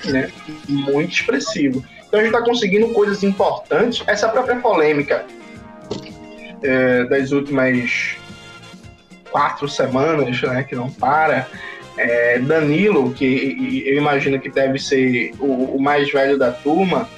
Né? 0.05 0.31
Muito 0.69 1.13
expressivo. 1.13 1.85
Então 2.07 2.21
a 2.21 2.25
gente 2.25 2.35
está 2.35 2.45
conseguindo 2.45 2.89
coisas 2.89 3.23
importantes. 3.23 4.03
Essa 4.07 4.29
própria 4.29 4.57
polêmica 4.57 5.25
é, 6.63 7.05
das 7.05 7.33
últimas 7.33 8.17
quatro 9.31 9.67
semanas, 9.69 10.41
né, 10.43 10.63
que 10.63 10.77
não 10.77 10.91
para. 10.91 11.49
É, 11.97 12.39
Danilo, 12.39 13.13
que 13.13 13.85
eu 13.87 13.97
imagino 13.97 14.41
que 14.41 14.49
deve 14.49 14.79
ser 14.79 15.33
o, 15.39 15.77
o, 15.77 15.83
mais 15.83 16.11
velho 16.11 16.39
da 16.39 16.51
turma, 16.51 17.09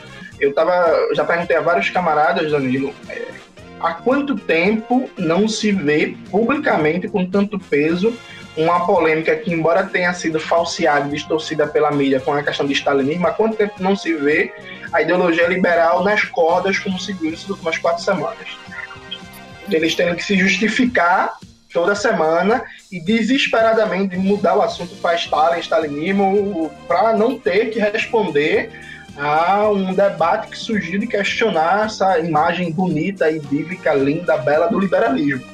eu 0.40 0.52
tava, 0.52 1.08
já 1.14 1.24
perguntei 1.24 1.56
a 1.56 1.60
vários 1.60 1.90
camaradas, 1.90 2.50
Danilo, 2.50 2.92
é, 3.08 3.22
há 3.80 3.94
quanto 3.94 4.34
tempo 4.34 5.08
não 5.16 5.46
se 5.46 5.70
vê 5.70 6.16
publicamente 6.28 7.06
com 7.08 7.24
tanto 7.24 7.58
peso 7.58 8.16
uma 8.56 8.86
polêmica 8.86 9.34
que, 9.36 9.52
embora 9.52 9.84
tenha 9.84 10.12
sido 10.14 10.38
falseada 10.38 11.08
e 11.08 11.10
distorcida 11.10 11.66
pela 11.66 11.90
mídia 11.90 12.20
com 12.20 12.32
a 12.32 12.42
questão 12.42 12.66
de 12.66 12.72
stalinismo, 12.72 13.26
há 13.26 13.32
quanto 13.32 13.56
tempo 13.56 13.74
não 13.80 13.96
se 13.96 14.14
vê 14.14 14.52
a 14.92 15.02
ideologia 15.02 15.48
liberal 15.48 16.04
nas 16.04 16.24
cordas, 16.24 16.78
como 16.78 16.98
se 16.98 17.12
viu 17.12 17.30
nessas 17.30 17.48
últimas 17.48 17.78
quatro 17.78 18.02
semanas? 18.02 18.48
Eles 19.68 19.94
tendo 19.94 20.14
que 20.14 20.22
se 20.22 20.36
justificar 20.36 21.36
toda 21.72 21.96
semana 21.96 22.62
e 22.92 23.00
desesperadamente 23.00 24.16
mudar 24.16 24.56
o 24.56 24.62
assunto 24.62 24.94
para 24.96 25.16
Stalin, 25.16 25.58
stalinismo, 25.58 26.70
para 26.86 27.12
não 27.16 27.36
ter 27.36 27.70
que 27.70 27.80
responder 27.80 28.70
a 29.16 29.68
um 29.68 29.92
debate 29.92 30.48
que 30.48 30.58
surgiu 30.58 31.00
de 31.00 31.06
questionar 31.08 31.86
essa 31.86 32.18
imagem 32.20 32.70
bonita 32.70 33.28
e 33.30 33.40
bíblica, 33.40 33.92
linda, 33.94 34.36
bela 34.36 34.68
do 34.68 34.78
liberalismo. 34.78 35.44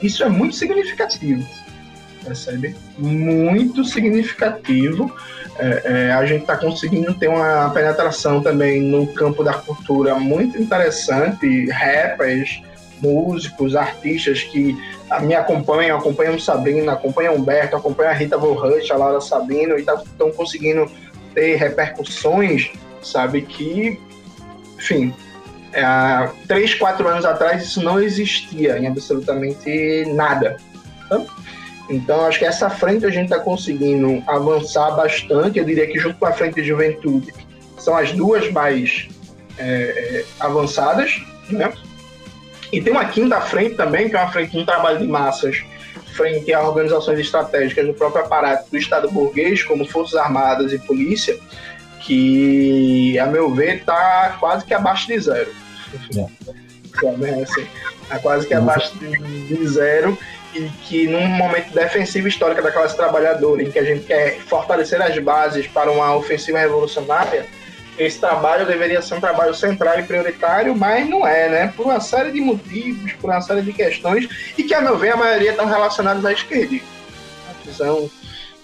Isso 0.00 0.22
é 0.22 0.28
muito 0.28 0.54
significativo 0.54 1.44
percebe? 2.24 2.76
Muito 2.98 3.84
significativo. 3.84 5.14
É, 5.58 5.82
é, 5.84 6.12
a 6.12 6.24
gente 6.24 6.42
está 6.42 6.56
conseguindo 6.56 7.12
ter 7.14 7.28
uma 7.28 7.70
penetração 7.70 8.42
também 8.42 8.80
no 8.80 9.06
campo 9.08 9.44
da 9.44 9.54
cultura 9.54 10.14
muito 10.14 10.60
interessante, 10.60 11.68
rappers, 11.70 12.62
músicos, 13.02 13.74
artistas 13.74 14.42
que 14.42 14.76
me 15.22 15.34
acompanham, 15.34 15.98
acompanham 15.98 16.38
Sabrina, 16.38 16.92
acompanham 16.92 17.34
Humberto, 17.34 17.76
acompanham 17.76 18.10
a 18.10 18.14
Rita 18.14 18.38
Von 18.38 18.56
a 18.58 18.96
Laura 18.96 19.20
Sabino, 19.20 19.76
e 19.76 19.80
estão 19.80 20.30
tá, 20.30 20.36
conseguindo 20.36 20.90
ter 21.34 21.56
repercussões, 21.56 22.70
sabe, 23.02 23.42
que, 23.42 23.98
enfim, 24.76 25.14
é, 25.72 25.82
há 25.82 26.32
três, 26.46 26.74
quatro 26.74 27.08
anos 27.08 27.24
atrás 27.24 27.62
isso 27.62 27.82
não 27.82 28.00
existia 28.00 28.78
em 28.78 28.86
absolutamente 28.86 30.04
nada. 30.14 30.56
Então, 31.06 31.26
então, 31.90 32.24
acho 32.24 32.38
que 32.38 32.44
essa 32.44 32.70
frente 32.70 33.04
a 33.04 33.10
gente 33.10 33.24
está 33.24 33.40
conseguindo 33.40 34.22
avançar 34.28 34.92
bastante. 34.92 35.58
Eu 35.58 35.64
diria 35.64 35.88
que, 35.88 35.98
junto 35.98 36.16
com 36.18 36.26
a 36.26 36.32
frente 36.32 36.54
de 36.54 36.64
juventude, 36.64 37.34
são 37.76 37.96
as 37.96 38.12
duas 38.12 38.50
mais 38.52 39.08
é, 39.58 39.64
é, 39.64 40.24
avançadas. 40.38 41.20
Né? 41.50 41.72
E 42.72 42.80
tem 42.80 42.92
uma 42.92 43.06
quinta 43.06 43.40
frente 43.40 43.74
também, 43.74 44.08
que 44.08 44.14
é 44.14 44.20
uma 44.20 44.30
frente 44.30 44.52
de 44.52 44.58
um 44.58 44.64
trabalho 44.64 45.00
de 45.00 45.06
massas, 45.08 45.64
frente 46.14 46.52
a 46.52 46.62
organizações 46.62 47.18
estratégicas 47.18 47.84
do 47.84 47.92
próprio 47.92 48.24
aparato 48.24 48.70
do 48.70 48.78
Estado 48.78 49.10
burguês, 49.10 49.64
como 49.64 49.84
Forças 49.84 50.14
Armadas 50.14 50.72
e 50.72 50.78
Polícia, 50.78 51.36
que, 51.98 53.18
a 53.18 53.26
meu 53.26 53.52
ver, 53.52 53.78
está 53.78 54.36
quase 54.38 54.64
que 54.64 54.72
abaixo 54.72 55.08
de 55.08 55.18
zero. 55.18 55.50
É. 56.16 57.42
Assim, 57.42 57.66
tá 58.08 58.18
quase 58.20 58.46
que 58.46 58.54
abaixo 58.54 58.92
de 58.96 59.66
zero 59.66 60.16
e 60.54 60.68
que 60.82 61.06
num 61.06 61.26
momento 61.26 61.72
defensivo 61.72 62.26
histórico 62.26 62.62
da 62.62 62.72
classe 62.72 62.96
trabalhadora, 62.96 63.62
em 63.62 63.70
que 63.70 63.78
a 63.78 63.84
gente 63.84 64.04
quer 64.06 64.38
fortalecer 64.40 65.00
as 65.00 65.16
bases 65.18 65.66
para 65.66 65.90
uma 65.90 66.14
ofensiva 66.16 66.58
revolucionária, 66.58 67.46
esse 67.98 68.18
trabalho 68.18 68.66
deveria 68.66 69.02
ser 69.02 69.14
um 69.14 69.20
trabalho 69.20 69.54
central 69.54 69.98
e 70.00 70.02
prioritário, 70.02 70.74
mas 70.74 71.08
não 71.08 71.26
é, 71.26 71.48
né? 71.48 71.72
Por 71.76 71.84
uma 71.84 72.00
série 72.00 72.32
de 72.32 72.40
motivos, 72.40 73.12
por 73.14 73.30
uma 73.30 73.42
série 73.42 73.62
de 73.62 73.72
questões, 73.72 74.26
e 74.56 74.62
que, 74.62 74.72
a 74.72 74.80
meu 74.80 74.96
ver, 74.96 75.10
a 75.10 75.16
maioria 75.16 75.50
estão 75.50 75.66
relacionadas 75.66 76.24
à 76.24 76.32
esquerda. 76.32 76.76
A 77.48 77.66
visão 77.66 78.10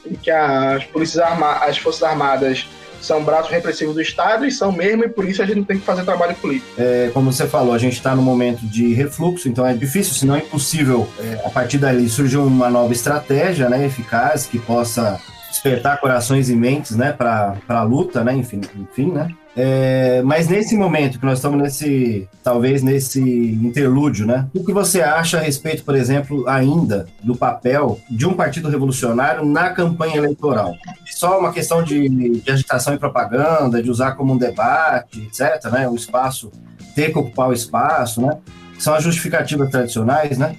de 0.06 0.16
que 0.16 0.30
as 0.30 0.84
polícias 0.84 1.22
armadas, 1.22 1.68
as 1.68 1.78
forças 1.78 2.02
armadas 2.02 2.66
são 3.06 3.22
braços 3.22 3.50
repressivos 3.50 3.94
do 3.94 4.00
Estado 4.00 4.44
e 4.44 4.50
são 4.50 4.72
mesmo, 4.72 5.04
e 5.04 5.08
por 5.08 5.28
isso 5.28 5.42
a 5.42 5.46
gente 5.46 5.64
tem 5.64 5.78
que 5.78 5.84
fazer 5.84 6.04
trabalho 6.04 6.34
político. 6.36 6.68
É, 6.76 7.10
como 7.14 7.32
você 7.32 7.46
falou, 7.46 7.72
a 7.72 7.78
gente 7.78 7.94
está 7.94 8.14
no 8.14 8.22
momento 8.22 8.66
de 8.66 8.92
refluxo, 8.92 9.48
então 9.48 9.66
é 9.66 9.72
difícil, 9.72 10.14
se 10.14 10.26
não 10.26 10.34
é 10.34 10.38
impossível, 10.38 11.08
é, 11.18 11.40
a 11.44 11.50
partir 11.50 11.78
dali 11.78 12.08
surgir 12.08 12.38
uma 12.38 12.68
nova 12.68 12.92
estratégia 12.92 13.68
né, 13.68 13.86
eficaz 13.86 14.46
que 14.46 14.58
possa 14.58 15.20
despertar 15.48 16.00
corações 16.00 16.50
e 16.50 16.56
mentes, 16.56 16.96
né, 16.96 17.12
para 17.12 17.56
a 17.68 17.82
luta, 17.82 18.22
né, 18.24 18.34
enfim, 18.34 18.60
enfim, 18.76 19.12
né. 19.12 19.28
É, 19.58 20.20
mas 20.22 20.48
nesse 20.48 20.76
momento 20.76 21.18
que 21.18 21.24
nós 21.24 21.38
estamos 21.38 21.58
nesse, 21.62 22.28
talvez 22.44 22.82
nesse 22.82 23.20
interlúdio, 23.20 24.26
né? 24.26 24.46
O 24.54 24.62
que 24.62 24.70
você 24.70 25.00
acha 25.00 25.38
a 25.38 25.40
respeito, 25.40 25.82
por 25.82 25.96
exemplo, 25.96 26.46
ainda 26.46 27.06
do 27.22 27.34
papel 27.34 27.98
de 28.10 28.26
um 28.26 28.34
partido 28.34 28.68
revolucionário 28.68 29.46
na 29.46 29.70
campanha 29.70 30.18
eleitoral? 30.18 30.74
Só 31.06 31.40
uma 31.40 31.54
questão 31.54 31.82
de, 31.82 32.06
de 32.40 32.50
agitação 32.50 32.92
e 32.92 32.98
propaganda, 32.98 33.82
de 33.82 33.90
usar 33.90 34.12
como 34.12 34.34
um 34.34 34.36
debate, 34.36 35.22
etc. 35.22 35.72
Né? 35.72 35.88
O 35.88 35.94
espaço 35.94 36.52
ter 36.94 37.10
que 37.10 37.18
ocupar 37.18 37.48
o 37.48 37.54
espaço, 37.54 38.20
né? 38.20 38.36
São 38.78 38.94
as 38.94 39.02
justificativas 39.02 39.70
tradicionais, 39.70 40.36
né? 40.36 40.56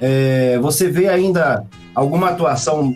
É, 0.00 0.58
você 0.58 0.90
vê 0.90 1.08
ainda 1.08 1.64
alguma 1.94 2.30
atuação 2.30 2.92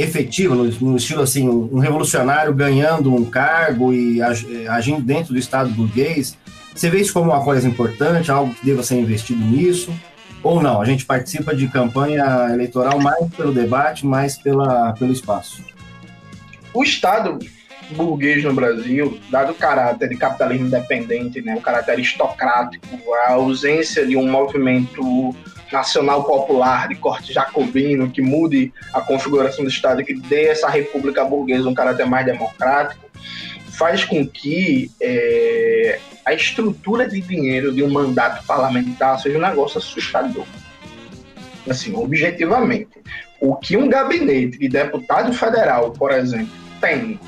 efetiva, 0.00 0.54
no, 0.54 0.96
estilo 0.96 1.22
assim, 1.22 1.48
um 1.48 1.78
revolucionário 1.78 2.54
ganhando 2.54 3.14
um 3.14 3.24
cargo 3.24 3.92
e 3.92 4.20
eh, 4.20 4.66
agindo 4.68 5.02
dentro 5.02 5.32
do 5.32 5.38
Estado 5.38 5.70
burguês. 5.70 6.36
Você 6.74 6.88
vê 6.88 7.00
isso 7.00 7.12
como 7.12 7.30
uma 7.30 7.42
coisa 7.44 7.68
importante, 7.68 8.30
algo 8.30 8.54
que 8.54 8.64
deva 8.64 8.82
ser 8.82 8.96
investido 8.96 9.40
nisso? 9.40 9.92
Ou 10.42 10.62
não? 10.62 10.80
A 10.80 10.84
gente 10.84 11.04
participa 11.04 11.54
de 11.54 11.68
campanha 11.68 12.48
eleitoral 12.50 12.98
mais 12.98 13.28
pelo 13.34 13.52
debate, 13.52 14.06
mais 14.06 14.38
pela, 14.38 14.92
pelo 14.94 15.12
espaço? 15.12 15.62
O 16.72 16.82
Estado 16.82 17.38
burguês 17.90 18.44
no 18.44 18.52
Brasil, 18.52 19.18
dado 19.30 19.52
o 19.52 19.54
caráter 19.54 20.08
de 20.08 20.16
capitalismo 20.16 20.66
independente, 20.66 21.40
né, 21.42 21.56
o 21.56 21.60
caráter 21.60 21.92
aristocrático, 21.92 22.86
a 23.26 23.32
ausência 23.32 24.06
de 24.06 24.16
um 24.16 24.30
movimento 24.30 25.34
nacional 25.72 26.24
popular 26.24 26.88
de 26.88 26.96
corte 26.96 27.32
jacobino 27.32 28.10
que 28.10 28.20
mude 28.20 28.72
a 28.92 29.00
configuração 29.00 29.64
do 29.64 29.70
Estado, 29.70 30.04
que 30.04 30.14
dê 30.14 30.46
essa 30.48 30.68
república 30.68 31.24
burguesa 31.24 31.68
um 31.68 31.74
caráter 31.74 32.06
mais 32.06 32.26
democrático, 32.26 33.08
faz 33.70 34.04
com 34.04 34.26
que 34.26 34.90
é, 35.00 35.98
a 36.24 36.34
estrutura 36.34 37.08
de 37.08 37.20
dinheiro 37.20 37.72
de 37.72 37.82
um 37.82 37.90
mandato 37.90 38.44
parlamentar 38.46 39.18
seja 39.18 39.38
um 39.38 39.40
negócio 39.40 39.78
assustador. 39.78 40.44
Assim, 41.68 41.94
objetivamente, 41.94 42.90
o 43.40 43.56
que 43.56 43.76
um 43.76 43.88
gabinete 43.88 44.58
de 44.58 44.68
deputado 44.68 45.32
federal, 45.32 45.92
por 45.92 46.10
exemplo, 46.12 46.52
tem 46.80 47.18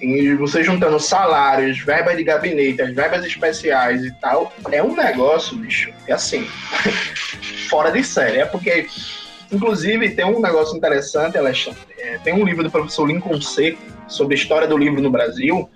e 0.00 0.34
você 0.34 0.62
juntando 0.62 0.98
salários, 1.00 1.78
verbas 1.78 2.16
de 2.16 2.24
gabinete, 2.24 2.82
as 2.82 2.94
verbas 2.94 3.24
especiais 3.24 4.04
e 4.04 4.12
tal, 4.20 4.52
é 4.70 4.82
um 4.82 4.94
negócio, 4.94 5.56
bicho, 5.56 5.92
é 6.06 6.12
assim, 6.12 6.46
fora 7.68 7.90
de 7.90 8.02
série. 8.04 8.38
É 8.38 8.44
porque, 8.44 8.86
inclusive, 9.50 10.10
tem 10.10 10.24
um 10.24 10.40
negócio 10.40 10.76
interessante, 10.76 11.36
Alexandre. 11.36 11.80
É, 11.98 12.18
tem 12.18 12.34
um 12.34 12.44
livro 12.44 12.62
do 12.62 12.70
professor 12.70 13.06
Lincoln 13.06 13.40
Seco 13.40 13.78
sobre 14.06 14.34
a 14.34 14.38
história 14.38 14.68
do 14.68 14.76
livro 14.76 15.00
no 15.00 15.10
Brasil. 15.10 15.68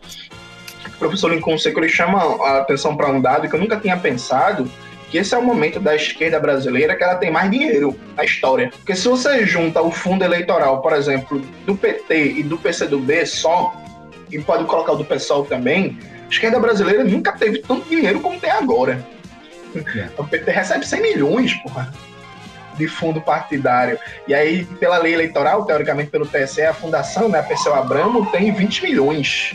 O 0.87 0.99
professor 0.99 1.31
Lincoln 1.31 1.59
Seco 1.59 1.81
ele 1.81 1.89
chama 1.89 2.19
a 2.19 2.59
atenção 2.59 2.97
para 2.97 3.09
um 3.09 3.21
dado 3.21 3.49
que 3.49 3.55
eu 3.55 3.61
nunca 3.61 3.77
tinha 3.77 3.97
pensado, 3.97 4.71
que 5.11 5.19
esse 5.19 5.35
é 5.35 5.39
o 5.39 5.43
momento 5.43 5.79
da 5.79 5.95
esquerda 5.95 6.41
brasileira 6.41 6.97
que 6.97 7.05
ela 7.05 7.17
tem 7.17 7.31
mais 7.31 7.51
dinheiro 7.51 7.99
na 8.17 8.25
história. 8.25 8.71
Porque 8.71 8.95
se 8.95 9.07
você 9.09 9.45
junta 9.45 9.83
o 9.83 9.91
fundo 9.91 10.25
eleitoral, 10.25 10.81
por 10.81 10.95
exemplo, 10.95 11.39
do 11.67 11.77
PT 11.77 12.39
e 12.39 12.43
do 12.43 12.57
PCdoB 12.57 13.27
só, 13.27 13.82
e 14.33 14.41
pode 14.41 14.65
colocar 14.65 14.93
o 14.93 14.97
do 14.97 15.05
PSOL 15.05 15.45
também, 15.45 15.99
a 16.25 16.29
esquerda 16.29 16.59
brasileira 16.59 17.05
nunca 17.05 17.33
teve 17.33 17.59
tanto 17.59 17.89
dinheiro 17.89 18.21
como 18.21 18.41
tem 18.41 18.51
agora. 18.51 19.07
É. 19.97 20.09
O 20.19 20.25
PT 20.25 20.51
recebe 20.51 20.87
100 20.87 21.03
milhões, 21.03 21.55
porra, 21.63 21.93
de 22.77 22.87
fundo 22.87 23.21
partidário. 23.21 23.99
E 24.27 24.35
aí, 24.35 24.65
pela 24.65 24.99
lei 24.99 25.15
eleitoral, 25.15 25.65
teoricamente 25.65 26.11
pelo 26.11 26.27
TSE, 26.27 26.63
a 26.63 26.75
fundação, 26.75 27.29
né, 27.29 27.39
a 27.39 27.43
Perseu 27.43 27.75
Abramo, 27.75 28.27
tem 28.31 28.53
20 28.53 28.83
milhões. 28.83 29.55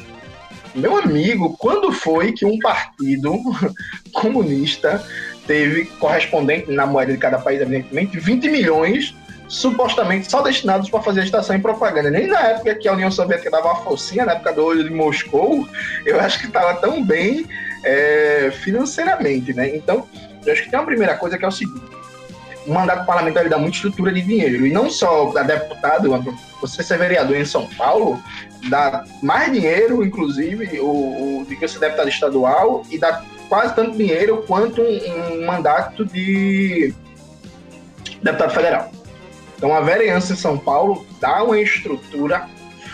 Meu 0.73 0.97
amigo, 0.97 1.55
quando 1.57 1.91
foi 1.91 2.31
que 2.31 2.45
um 2.45 2.59
partido 2.59 3.33
comunista 4.13 5.03
teve 5.45 5.85
correspondente 5.85 6.71
na 6.71 6.85
moeda 6.85 7.11
de 7.11 7.17
cada 7.17 7.39
país, 7.39 7.61
evidentemente, 7.61 8.19
20 8.19 8.49
milhões 8.49 9.15
supostamente 9.47 10.29
só 10.29 10.41
destinados 10.41 10.89
para 10.89 11.01
fazer 11.01 11.23
estação 11.23 11.55
e 11.55 11.59
propaganda. 11.59 12.09
Nem 12.09 12.27
na 12.27 12.39
época 12.41 12.75
que 12.75 12.87
a 12.87 12.93
União 12.93 13.09
Soviética 13.09 13.49
dava 13.49 13.69
uma 13.69 13.83
focinha, 13.83 14.25
na 14.25 14.33
época 14.33 14.53
do 14.53 14.63
olho 14.63 14.83
de 14.83 14.89
Moscou, 14.89 15.67
eu 16.05 16.19
acho 16.19 16.39
que 16.39 16.47
estava 16.47 16.75
tão 16.75 17.03
bem 17.03 17.45
é, 17.83 18.51
financeiramente, 18.51 19.53
né? 19.53 19.75
Então, 19.75 20.07
eu 20.45 20.53
acho 20.53 20.63
que 20.63 20.69
tem 20.69 20.79
uma 20.79 20.85
primeira 20.85 21.15
coisa 21.15 21.37
que 21.37 21.45
é 21.45 21.47
o 21.47 21.51
seguinte: 21.51 21.85
o 22.65 22.73
mandato 22.73 23.05
parlamentar 23.05 23.43
ele 23.43 23.49
dá 23.49 23.57
muita 23.57 23.77
estrutura 23.77 24.11
de 24.11 24.21
dinheiro, 24.21 24.67
e 24.67 24.71
não 24.71 24.89
só 24.89 25.31
da 25.31 25.43
deputado, 25.43 26.37
você 26.59 26.83
ser 26.83 26.97
vereador 26.97 27.37
em 27.37 27.45
São 27.45 27.65
Paulo, 27.75 28.21
dá 28.69 29.05
mais 29.23 29.51
dinheiro, 29.51 30.03
inclusive, 30.03 30.79
o, 30.79 31.39
o 31.39 31.45
de 31.47 31.55
que 31.55 31.67
ser 31.67 31.79
deputado 31.79 32.09
estadual, 32.09 32.83
e 32.89 32.97
dá 32.97 33.23
quase 33.47 33.73
tanto 33.73 33.97
dinheiro 33.97 34.43
quanto 34.45 34.81
um, 34.81 35.33
um 35.33 35.45
mandato 35.45 36.05
de 36.05 36.93
deputado 38.21 38.53
federal. 38.53 38.96
Então 39.57 39.73
a 39.73 39.81
vereança 39.81 40.33
em 40.33 40.35
São 40.35 40.57
Paulo 40.57 41.05
dá 41.19 41.43
uma 41.43 41.59
estrutura 41.59 42.47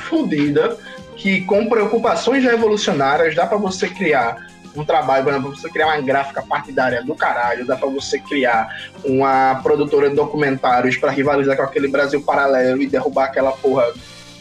fodida 0.10 0.78
que 1.15 1.41
com 1.41 1.67
preocupações 1.67 2.43
revolucionárias 2.43 3.36
dá 3.36 3.45
para 3.45 3.58
você 3.58 3.88
criar 3.88 4.47
um 4.76 4.84
trabalho, 4.84 5.26
dá 5.26 5.32
para 5.34 5.39
você 5.39 5.69
criar 5.69 5.88
uma 5.88 6.02
gráfica 6.02 6.41
partidária 6.41 7.04
do 7.04 7.13
caralho, 7.13 7.65
dá 7.65 7.76
para 7.76 7.88
você 7.88 8.17
criar 8.17 8.67
uma 9.04 9.60
produtora 9.62 10.10
de 10.10 10.15
documentários 10.15 10.97
para 10.97 11.12
rivalizar 11.12 11.56
com 11.56 11.63
aquele 11.63 11.88
Brasil 11.88 12.21
paralelo 12.23 12.82
e 12.82 12.88
derrubar 12.88 13.26
aquela 13.26 13.52
porra 13.52 13.86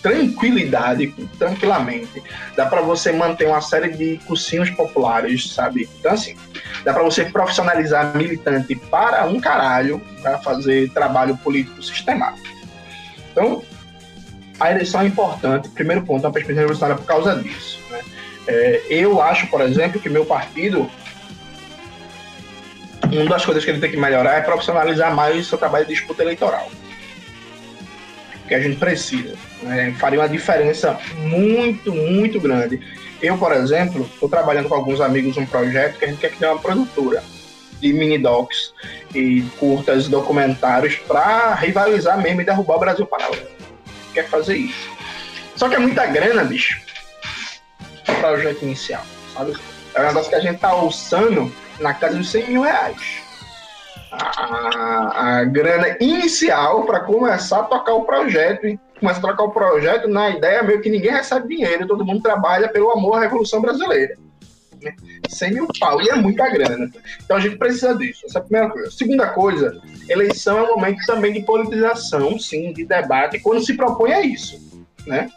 tranquilidade, 0.03 1.15
tranquilamente. 1.39 2.23
Dá 2.57 2.67
para 2.67 2.83
você 2.83 3.13
manter 3.13 3.47
uma 3.47 3.61
série 3.61 3.91
de 3.91 4.19
cursinhos 4.27 4.69
populares, 4.71 5.55
sabe? 5.55 5.89
Então, 5.99 6.13
assim, 6.13 6.37
dá 6.85 6.93
para 6.93 7.05
você 7.05 7.25
profissionalizar 7.25 8.15
militante 8.17 8.75
para 8.75 9.25
um 9.27 9.41
caralho, 9.41 10.03
para 10.21 10.39
fazer 10.39 10.91
trabalho 10.91 11.37
político 11.37 11.81
sistemático. 11.83 12.49
Então, 13.31 13.63
a 14.59 14.71
eleição 14.73 15.01
é 15.01 15.07
importante, 15.07 15.69
primeiro 15.69 16.03
ponto, 16.03 16.27
uma 16.27 16.33
perspectiva 16.33 16.61
revolucionária 16.61 17.01
por 17.01 17.07
causa 17.07 17.37
disso. 17.37 17.81
Né? 17.91 18.01
É, 18.49 18.83
eu 18.91 19.23
acho, 19.23 19.47
por 19.47 19.61
exemplo, 19.61 20.01
que 20.01 20.09
meu 20.09 20.27
partido 20.27 20.91
uma 23.05 23.27
das 23.27 23.45
coisas 23.45 23.63
que 23.65 23.71
ele 23.71 23.81
tem 23.81 23.91
que 23.91 23.97
melhorar 23.97 24.39
é 24.39 24.41
profissionalizar 24.41 25.15
mais 25.15 25.47
o 25.47 25.49
seu 25.49 25.59
trabalho 25.59 25.85
de 25.85 25.93
disputa 25.93 26.23
eleitoral 26.23 26.71
que 28.53 28.57
a 28.57 28.61
gente 28.61 28.77
precisa. 28.77 29.35
Né? 29.63 29.95
Faria 29.99 30.21
uma 30.21 30.29
diferença 30.29 30.99
muito, 31.17 31.91
muito 31.95 32.39
grande. 32.39 32.79
Eu, 33.23 33.39
por 33.39 33.51
exemplo, 33.53 34.03
estou 34.13 34.29
trabalhando 34.29 34.69
com 34.69 34.75
alguns 34.75 35.01
amigos 35.01 35.39
um 35.39 35.47
projeto 35.47 35.99
que 35.99 36.05
a 36.05 36.09
gente 36.09 36.21
quer 36.21 36.33
criar 36.33 36.53
uma 36.53 36.61
produtora 36.61 37.25
de 37.81 37.93
mini 37.95 38.19
docs 38.19 38.75
e 39.15 39.41
curtas 39.59 40.07
documentários 40.07 40.97
para 40.97 41.55
rivalizar 41.55 42.21
mesmo 42.21 42.43
e 42.43 42.45
derrubar 42.45 42.77
o 42.77 42.81
Brasil 42.81 43.07
paralelo. 43.07 43.49
Quer 44.13 44.29
fazer 44.29 44.57
isso. 44.57 44.91
Só 45.57 45.71
que 45.71 45.77
é 45.77 45.79
muita 45.79 46.05
grana, 46.07 46.45
bicho. 46.45 46.79
O 48.07 48.15
projeto 48.17 48.63
inicial, 48.63 49.05
sabe? 49.35 49.57
É 49.95 50.03
um 50.03 50.07
negócio 50.09 50.29
que 50.29 50.37
a 50.37 50.41
gente 50.41 50.59
tá 50.59 50.69
alçando 50.69 51.51
na 51.81 51.95
casa 51.95 52.19
dos 52.19 52.31
100 52.31 52.51
mil 52.51 52.63
reais 52.63 53.22
a, 54.13 55.45
grana 55.45 55.97
inicial 56.01 56.85
para 56.85 57.01
começar 57.01 57.61
a 57.61 57.65
tocar 57.65 57.95
o 57.95 58.05
projeto 58.05 58.67
e 58.67 58.79
começar 59.01 59.19
a 59.19 59.31
tocar 59.31 59.45
o 59.45 59.51
projeto 59.51 60.07
na 60.07 60.31
ideia 60.31 60.63
meio 60.63 60.81
que 60.81 60.91
ninguém 60.91 61.13
recebe 61.13 61.57
dinheiro, 61.57 61.87
todo 61.87 62.05
mundo 62.05 62.23
trabalha 62.23 62.69
pelo 62.69 62.91
amor 62.91 63.17
à 63.17 63.21
Revolução 63.21 63.61
Brasileira. 63.61 64.17
Né? 64.81 64.95
100 65.29 65.55
mil 65.55 65.69
pau, 65.81 66.01
e 66.03 66.11
é 66.11 66.15
muita 66.15 66.49
grana. 66.51 66.91
Então 67.25 67.37
a 67.37 67.41
gente 67.41 67.57
precisa 67.57 67.95
disso. 67.95 68.27
Essa 68.27 68.39
é 68.39 68.41
a 68.41 68.45
primeira 68.45 68.71
coisa. 68.71 68.91
Segunda 68.91 69.27
coisa, 69.29 69.83
eleição 70.09 70.59
é 70.59 70.63
um 70.63 70.75
momento 70.75 71.05
também 71.07 71.33
de 71.33 71.41
politização, 71.43 72.39
sim, 72.39 72.73
de 72.73 72.85
debate, 72.85 73.39
quando 73.39 73.65
se 73.65 73.75
propõe 73.75 74.13
a 74.13 74.21
isso. 74.21 74.61
Né? 75.07 75.31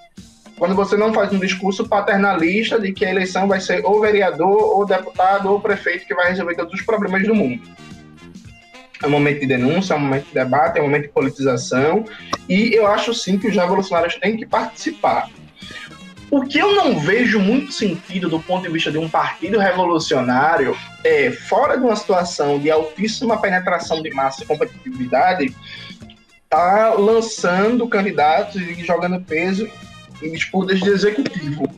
Quando 0.57 0.75
você 0.75 0.97
não 0.97 1.13
faz 1.13 1.31
um 1.31 1.39
discurso 1.39 1.87
paternalista 1.87 2.79
de 2.79 2.91
que 2.91 3.05
a 3.05 3.09
eleição 3.09 3.47
vai 3.47 3.59
ser 3.59 3.85
ou 3.85 4.01
vereador, 4.01 4.77
ou 4.77 4.85
deputado, 4.85 5.49
ou 5.49 5.61
prefeito 5.61 6.05
que 6.05 6.15
vai 6.15 6.29
resolver 6.29 6.55
todos 6.55 6.73
os 6.73 6.81
problemas 6.81 7.23
do 7.23 7.35
mundo 7.35 7.61
é 9.01 9.07
um 9.07 9.09
momento 9.09 9.41
de 9.41 9.47
denúncia, 9.47 9.93
é 9.93 9.97
um 9.97 10.01
momento 10.01 10.25
de 10.25 10.33
debate, 10.33 10.79
é 10.79 10.81
um 10.81 10.85
momento 10.85 11.03
de 11.03 11.09
politização, 11.09 12.05
e 12.47 12.73
eu 12.73 12.87
acho 12.87 13.13
sim 13.13 13.37
que 13.37 13.47
os 13.47 13.55
revolucionários 13.55 14.15
têm 14.15 14.37
que 14.37 14.45
participar. 14.45 15.29
O 16.31 16.41
que 16.41 16.57
eu 16.57 16.75
não 16.75 16.99
vejo 16.99 17.39
muito 17.39 17.71
sentido 17.71 18.27
do 18.27 18.39
ponto 18.39 18.63
de 18.63 18.73
vista 18.73 18.91
de 18.91 18.97
um 18.97 19.07
partido 19.07 19.59
revolucionário 19.59 20.75
é, 21.03 21.31
fora 21.31 21.77
de 21.77 21.83
uma 21.83 21.95
situação 21.95 22.59
de 22.59 22.69
altíssima 22.71 23.39
penetração 23.39 24.01
de 24.01 24.09
massa 24.11 24.43
e 24.43 24.45
competitividade, 24.45 25.55
tá 26.49 26.93
lançando 26.93 27.87
candidatos 27.87 28.55
e 28.55 28.83
jogando 28.83 29.21
peso 29.21 29.69
em 30.21 30.31
disputas 30.31 30.79
de 30.79 30.89
executivo, 30.89 31.69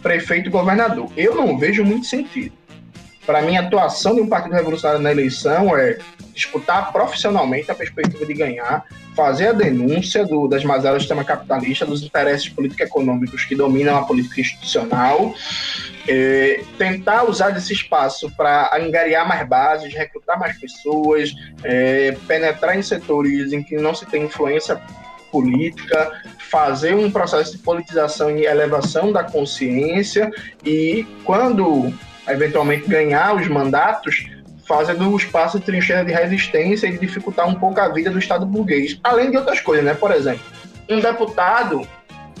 prefeito 0.00 0.48
e 0.48 0.52
governador. 0.52 1.10
Eu 1.16 1.34
não 1.34 1.58
vejo 1.58 1.84
muito 1.84 2.06
sentido. 2.06 2.55
Para 3.26 3.42
mim, 3.42 3.56
a 3.56 3.62
atuação 3.62 4.14
de 4.14 4.20
um 4.20 4.28
partido 4.28 4.54
revolucionário 4.54 5.02
na 5.02 5.10
eleição 5.10 5.76
é 5.76 5.98
disputar 6.32 6.92
profissionalmente 6.92 7.70
a 7.70 7.74
perspectiva 7.74 8.24
de 8.24 8.34
ganhar, 8.34 8.84
fazer 9.16 9.48
a 9.48 9.52
denúncia 9.52 10.24
do, 10.24 10.46
das 10.46 10.62
mazelas 10.62 10.98
do 10.98 11.00
sistema 11.00 11.24
capitalista, 11.24 11.84
dos 11.84 12.02
interesses 12.02 12.48
político-econômicos 12.48 13.44
que 13.44 13.56
dominam 13.56 13.96
a 13.96 14.04
política 14.04 14.40
institucional, 14.40 15.34
é, 16.06 16.62
tentar 16.78 17.24
usar 17.24 17.50
desse 17.50 17.72
espaço 17.72 18.30
para 18.36 18.70
angariar 18.74 19.26
mais 19.26 19.48
bases, 19.48 19.92
recrutar 19.92 20.38
mais 20.38 20.56
pessoas, 20.58 21.34
é, 21.64 22.16
penetrar 22.28 22.78
em 22.78 22.82
setores 22.82 23.52
em 23.52 23.62
que 23.62 23.76
não 23.76 23.94
se 23.94 24.06
tem 24.06 24.24
influência 24.24 24.80
política, 25.32 26.12
fazer 26.50 26.94
um 26.94 27.10
processo 27.10 27.52
de 27.52 27.58
politização 27.58 28.30
e 28.30 28.46
elevação 28.46 29.10
da 29.10 29.24
consciência 29.24 30.30
e 30.64 31.06
quando 31.24 31.92
eventualmente 32.28 32.88
ganhar 32.88 33.34
os 33.36 33.46
mandatos, 33.48 34.26
fazendo 34.66 35.08
o 35.10 35.16
espaço 35.16 35.58
de 35.58 35.64
trincheira 35.64 36.04
de 36.04 36.12
resistência 36.12 36.86
e 36.86 36.98
dificultar 36.98 37.48
um 37.48 37.54
pouco 37.54 37.80
a 37.80 37.88
vida 37.88 38.10
do 38.10 38.18
Estado 38.18 38.44
burguês. 38.44 38.98
Além 39.02 39.30
de 39.30 39.36
outras 39.36 39.60
coisas, 39.60 39.84
né? 39.84 39.94
Por 39.94 40.10
exemplo, 40.10 40.42
um 40.88 41.00
deputado 41.00 41.86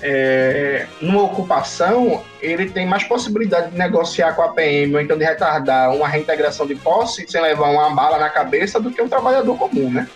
é, 0.02 0.86
numa 1.00 1.22
ocupação, 1.22 2.22
ele 2.42 2.68
tem 2.68 2.86
mais 2.86 3.04
possibilidade 3.04 3.70
de 3.70 3.78
negociar 3.78 4.34
com 4.34 4.42
a 4.42 4.48
PM 4.48 4.94
ou 4.94 5.00
então 5.00 5.16
de 5.16 5.24
retardar 5.24 5.94
uma 5.94 6.06
reintegração 6.06 6.66
de 6.66 6.74
posse 6.74 7.24
sem 7.28 7.40
levar 7.40 7.70
uma 7.70 7.90
bala 7.94 8.18
na 8.18 8.28
cabeça 8.28 8.78
do 8.78 8.90
que 8.90 9.00
um 9.00 9.08
trabalhador 9.08 9.56
comum, 9.56 9.90
né? 9.90 10.06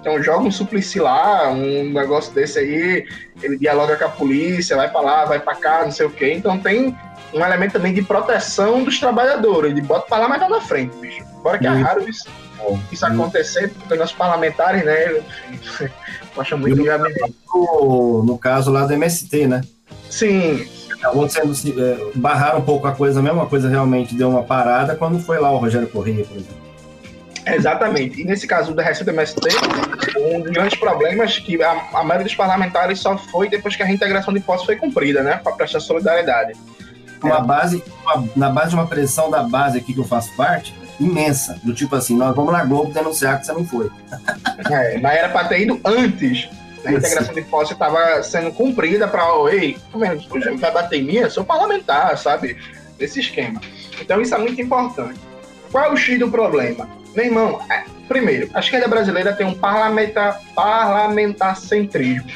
Então 0.00 0.22
joga 0.22 0.44
um 0.44 0.50
suplici 0.50 1.00
lá, 1.00 1.50
um 1.50 1.90
negócio 1.90 2.32
desse 2.34 2.58
aí, 2.58 3.06
ele 3.42 3.56
dialoga 3.56 3.96
com 3.96 4.04
a 4.04 4.08
polícia, 4.08 4.76
vai 4.76 4.90
para 4.90 5.00
lá, 5.00 5.24
vai 5.24 5.40
para 5.40 5.54
cá, 5.54 5.82
não 5.82 5.90
sei 5.90 6.04
o 6.04 6.10
quê. 6.10 6.32
Então 6.34 6.58
tem 6.58 6.94
um 7.34 7.44
elemento 7.44 7.72
também 7.72 7.92
de 7.92 8.02
proteção 8.02 8.84
dos 8.84 8.98
trabalhadores, 8.98 9.74
de 9.74 9.80
bota 9.80 10.06
pra 10.06 10.18
lá, 10.18 10.28
mas 10.28 10.40
tá 10.40 10.48
na 10.48 10.60
frente, 10.60 10.96
bicho. 10.96 11.24
Bora 11.42 11.58
que 11.58 11.66
é 11.66 11.70
raro 11.70 12.08
isso, 12.08 12.28
isso 12.92 13.04
acontecer, 13.04 13.68
porque 13.70 13.96
nossos 13.96 14.14
parlamentares, 14.14 14.84
né, 14.84 15.20
gostam 16.34 16.56
muito 16.58 16.76
de 16.76 16.84
gabinete. 16.84 17.34
No, 17.52 18.22
no 18.22 18.38
caso 18.38 18.70
lá 18.70 18.86
do 18.86 18.92
MST, 18.92 19.48
né? 19.48 19.62
Sim. 20.08 20.66
Acabou 20.98 21.28
sendo, 21.28 21.52
é, 21.52 22.12
barrar 22.14 22.56
um 22.56 22.62
pouco 22.62 22.86
a 22.86 22.92
coisa, 22.92 23.18
a 23.18 23.22
mesma 23.22 23.46
coisa 23.46 23.68
realmente 23.68 24.14
deu 24.14 24.30
uma 24.30 24.42
parada 24.42 24.94
quando 24.94 25.18
foi 25.18 25.38
lá 25.38 25.50
o 25.50 25.58
Rogério 25.58 25.88
Corrêa, 25.88 26.24
por 26.24 26.36
exemplo. 26.36 26.64
Exatamente. 27.46 28.22
E 28.22 28.24
nesse 28.24 28.46
caso 28.46 28.72
do 28.72 28.80
Receita 28.80 29.10
MST, 29.10 29.40
um 30.18 30.40
dos 30.40 30.50
grandes 30.50 30.78
problemas 30.78 31.38
que 31.38 31.62
a, 31.62 31.72
a 31.92 32.02
maioria 32.02 32.24
dos 32.24 32.34
parlamentares 32.34 33.00
só 33.00 33.18
foi 33.18 33.50
depois 33.50 33.76
que 33.76 33.82
a 33.82 33.86
reintegração 33.86 34.32
de 34.32 34.40
postos 34.40 34.64
foi 34.64 34.76
cumprida, 34.76 35.22
né? 35.22 35.38
Para 35.42 35.52
prestar 35.52 35.80
solidariedade 35.80 36.54
uma 37.24 37.40
base, 37.40 37.82
uma, 38.02 38.28
na 38.36 38.50
base 38.50 38.70
de 38.70 38.74
uma 38.76 38.86
pressão 38.86 39.30
da 39.30 39.42
base 39.42 39.78
aqui 39.78 39.92
que 39.92 40.00
eu 40.00 40.04
faço 40.04 40.34
parte, 40.36 40.74
imensa. 40.98 41.58
Do 41.62 41.74
tipo 41.74 41.94
assim, 41.96 42.16
nós 42.16 42.34
vamos 42.34 42.52
na 42.52 42.64
Globo 42.64 42.92
denunciar 42.92 43.40
que 43.40 43.46
você 43.46 43.52
não 43.52 43.64
foi. 43.64 43.90
É, 44.70 44.98
mas 44.98 45.18
era 45.18 45.28
para 45.28 45.48
ter 45.48 45.60
ido 45.60 45.78
antes. 45.84 46.48
A 46.86 46.92
integração 46.92 47.34
de 47.34 47.42
posse 47.42 47.72
estava 47.72 48.22
sendo 48.22 48.52
cumprida 48.52 49.08
para, 49.08 49.24
ei, 49.52 49.76
vai 49.92 50.70
bater 50.70 51.00
em 51.00 51.02
mim? 51.02 51.16
Eu 51.16 51.30
sou 51.30 51.44
parlamentar, 51.44 52.16
sabe? 52.16 52.56
Esse 52.98 53.20
esquema. 53.20 53.60
Então 54.00 54.20
isso 54.20 54.34
é 54.34 54.38
muito 54.38 54.60
importante. 54.60 55.20
Qual 55.72 55.84
é 55.84 55.90
o 55.90 55.96
X 55.96 56.18
do 56.18 56.30
problema? 56.30 56.88
Meu 57.14 57.26
irmão, 57.26 57.60
é, 57.70 57.84
primeiro, 58.08 58.48
a 58.54 58.60
esquerda 58.60 58.88
brasileira 58.88 59.32
tem 59.34 59.46
um 59.46 59.54
parlamentar, 59.54 60.40
parlamentar 60.54 61.56
centrismo. 61.56 62.30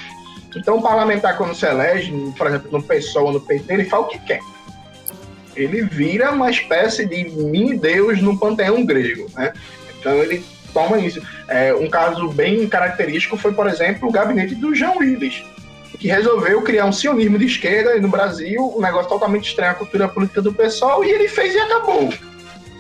Então, 0.57 0.79
o 0.79 0.83
parlamentar, 0.83 1.37
quando 1.37 1.55
se 1.55 1.67
elege, 1.67 2.13
por 2.37 2.47
exemplo, 2.47 2.69
no 2.73 2.83
PSOL 2.83 3.27
ou 3.27 3.33
no 3.33 3.41
PT, 3.41 3.73
ele 3.73 3.85
faz 3.85 4.03
o 4.03 4.07
que 4.07 4.19
quer 4.19 4.41
ele 5.59 5.83
vira 5.83 6.31
uma 6.31 6.51
espécie 6.51 7.05
de 7.05 7.25
mini-deus 7.25 8.23
no 8.23 8.39
panteão 8.39 8.85
grego, 8.87 9.27
né? 9.35 9.53
Então 9.99 10.15
ele 10.23 10.45
toma 10.73 10.99
isso. 10.99 11.21
É, 11.49 11.75
um 11.75 11.89
caso 11.89 12.29
bem 12.29 12.69
característico 12.69 13.37
foi, 13.37 13.53
por 13.53 13.67
exemplo, 13.67 14.09
o 14.09 14.13
gabinete 14.13 14.55
do 14.55 14.75
João 14.75 14.99
Willis, 14.99 15.45
que 15.99 16.09
resolveu 16.09 16.63
criar 16.63 16.87
um 16.87 16.93
sionismo 16.93 17.39
de 17.39 17.47
esquerda 17.47 17.99
no 17.99 18.09
Brasil, 18.09 18.73
um 18.77 18.81
negócio 18.81 19.09
totalmente 19.09 19.49
estranho 19.49 19.73
à 19.73 19.75
cultura 19.75 20.09
política 20.09 20.41
do 20.41 20.53
pessoal, 20.53 21.05
e 21.05 21.11
ele 21.11 21.29
fez 21.29 21.55
e 21.55 21.59
acabou. 21.59 22.13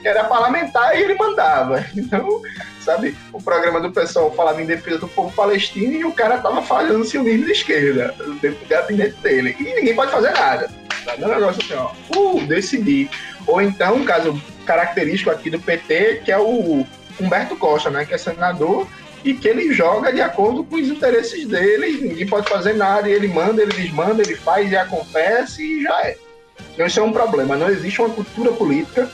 Era 0.04 0.24
parlamentar 0.24 0.96
e 0.96 1.02
ele 1.02 1.14
mandava. 1.14 1.84
Então, 1.96 2.40
sabe, 2.80 3.16
o 3.32 3.42
programa 3.42 3.80
do 3.80 3.90
pessoal 3.90 4.32
falava 4.32 4.62
em 4.62 4.66
defesa 4.66 4.98
do 4.98 5.08
povo 5.08 5.34
palestino 5.34 5.94
e 5.94 6.04
o 6.04 6.12
cara 6.12 6.38
tava 6.38 6.62
fazendo 6.62 7.04
sionismo 7.04 7.44
de 7.46 7.52
esquerda 7.52 8.14
dentro 8.40 8.60
do 8.60 8.68
gabinete 8.68 9.16
dele. 9.16 9.56
E 9.58 9.64
ninguém 9.64 9.96
pode 9.96 10.12
fazer 10.12 10.30
nada. 10.30 10.70
É 11.16 11.24
um 11.24 11.28
negócio 11.28 11.62
assim, 11.62 11.74
ó, 11.74 11.92
uh, 12.16 12.46
decidi. 12.46 13.08
Ou 13.46 13.62
então, 13.62 13.96
um 13.96 14.04
caso 14.04 14.40
característico 14.66 15.30
aqui 15.30 15.48
do 15.48 15.58
PT, 15.58 16.22
que 16.24 16.30
é 16.30 16.38
o 16.38 16.86
Humberto 17.18 17.56
Costa, 17.56 17.88
né, 17.88 18.04
que 18.04 18.12
é 18.12 18.18
senador, 18.18 18.86
e 19.24 19.34
que 19.34 19.48
ele 19.48 19.72
joga 19.72 20.12
de 20.12 20.20
acordo 20.20 20.62
com 20.62 20.76
os 20.76 20.88
interesses 20.88 21.46
dele, 21.46 22.08
ninguém 22.08 22.26
pode 22.26 22.48
fazer 22.48 22.74
nada, 22.74 23.08
e 23.08 23.12
ele 23.12 23.28
manda, 23.28 23.62
ele 23.62 23.72
desmanda, 23.72 24.22
ele 24.22 24.36
faz 24.36 24.70
e 24.70 24.76
acontece 24.76 25.62
e 25.62 25.82
já 25.82 26.00
é. 26.02 26.16
Então 26.74 26.86
isso 26.86 27.00
é 27.00 27.02
um 27.02 27.12
problema, 27.12 27.56
não 27.56 27.68
existe 27.68 28.00
uma 28.00 28.10
cultura 28.10 28.52
política 28.52 29.10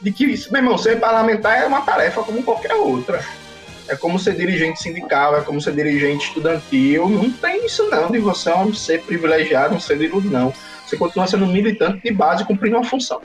de 0.00 0.12
que 0.12 0.24
isso, 0.24 0.52
meu 0.52 0.62
irmão, 0.62 0.78
ser 0.78 0.98
parlamentar 0.98 1.60
é 1.60 1.66
uma 1.66 1.82
tarefa 1.82 2.22
como 2.22 2.42
qualquer 2.42 2.74
outra. 2.74 3.24
É 3.88 3.96
como 3.96 4.18
ser 4.18 4.36
dirigente 4.36 4.82
sindical, 4.82 5.36
é 5.36 5.40
como 5.40 5.60
ser 5.62 5.72
dirigente 5.72 6.28
estudantil, 6.28 7.08
não 7.08 7.30
tem 7.30 7.64
isso 7.64 7.88
não, 7.88 8.10
de 8.10 8.18
você 8.18 8.50
é 8.50 8.72
ser 8.74 9.02
privilegiado, 9.02 9.74
um 9.74 9.80
ser 9.80 9.94
luz, 9.94 10.24
não 10.26 10.52
você 10.88 10.96
continua 10.96 11.26
sendo 11.26 11.44
um 11.44 11.52
militante 11.52 12.02
de 12.02 12.12
base 12.12 12.44
cumprindo 12.44 12.76
uma 12.76 12.84
função. 12.84 13.20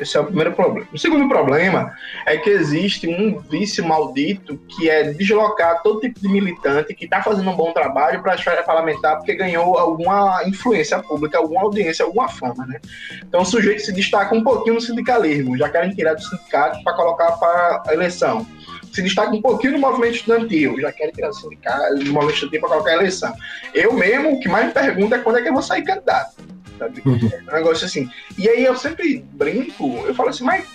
Esse 0.00 0.16
é 0.16 0.20
o 0.20 0.24
primeiro 0.24 0.52
problema. 0.52 0.88
O 0.92 0.98
segundo 0.98 1.28
problema 1.28 1.94
é 2.24 2.38
que 2.38 2.48
existe 2.48 3.06
um 3.06 3.38
vício 3.38 3.84
maldito 3.84 4.56
que 4.66 4.88
é 4.88 5.12
deslocar 5.12 5.82
todo 5.82 6.00
tipo 6.00 6.18
de 6.18 6.26
militante 6.26 6.94
que 6.94 7.04
está 7.04 7.22
fazendo 7.22 7.50
um 7.50 7.56
bom 7.56 7.70
trabalho 7.72 8.22
para 8.22 8.32
a 8.32 8.34
esfera 8.34 8.62
parlamentar 8.62 9.18
porque 9.18 9.34
ganhou 9.34 9.78
alguma 9.78 10.42
influência 10.46 11.02
pública, 11.02 11.36
alguma 11.36 11.60
audiência, 11.60 12.04
alguma 12.04 12.28
fama. 12.30 12.64
Né? 12.66 12.80
Então 13.22 13.42
o 13.42 13.44
sujeito 13.44 13.82
se 13.82 13.92
destaca 13.92 14.34
um 14.34 14.42
pouquinho 14.42 14.76
no 14.76 14.80
sindicalismo, 14.80 15.58
já 15.58 15.68
querem 15.68 15.90
tirar 15.90 16.14
do 16.14 16.22
sindicato 16.22 16.82
para 16.82 16.94
colocar 16.94 17.32
para 17.32 17.82
a 17.86 17.92
eleição 17.92 18.46
se 18.92 19.02
destaca 19.02 19.30
um 19.30 19.42
pouquinho 19.42 19.74
no 19.74 19.78
movimento 19.78 20.16
estudantil, 20.16 20.80
já 20.80 20.92
quero 20.92 21.12
tirar 21.12 21.28
do 21.28 21.34
sindicato, 21.34 21.94
do 21.96 22.12
movimento 22.12 22.34
estudantil 22.34 22.60
para 22.60 22.68
qualquer 22.70 22.94
eleição. 22.94 23.32
Eu 23.74 23.92
mesmo, 23.92 24.32
o 24.32 24.40
que 24.40 24.48
mais 24.48 24.66
me 24.66 24.72
pergunta 24.72 25.16
é 25.16 25.18
quando 25.18 25.38
é 25.38 25.42
que 25.42 25.48
eu 25.48 25.52
vou 25.52 25.62
sair 25.62 25.82
candidato. 25.82 26.36
Sabe? 26.78 27.02
Uhum. 27.04 27.30
É 27.32 27.50
um 27.50 27.56
negócio 27.56 27.86
assim. 27.86 28.10
E 28.38 28.48
aí 28.48 28.64
eu 28.64 28.76
sempre 28.76 29.24
brinco, 29.32 30.04
eu 30.06 30.14
falo 30.14 30.30
assim, 30.30 30.44
mas 30.44 30.66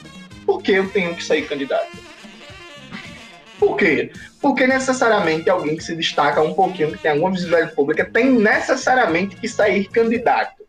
por 0.45 0.61
que 0.61 0.73
eu 0.73 0.89
tenho 0.89 1.15
que 1.15 1.23
sair 1.23 1.47
candidato? 1.47 1.97
Por 3.59 3.77
quê? 3.77 4.11
Porque 4.41 4.67
necessariamente 4.67 5.49
alguém 5.49 5.75
que 5.75 5.83
se 5.83 5.95
destaca 5.95 6.41
um 6.41 6.53
pouquinho, 6.53 6.91
que 6.91 6.97
tem 6.97 7.11
alguma 7.11 7.31
visibilidade 7.31 7.73
pública, 7.73 8.05
tem 8.05 8.29
necessariamente 8.31 9.35
que 9.37 9.47
sair 9.47 9.87
candidato. 9.89 10.63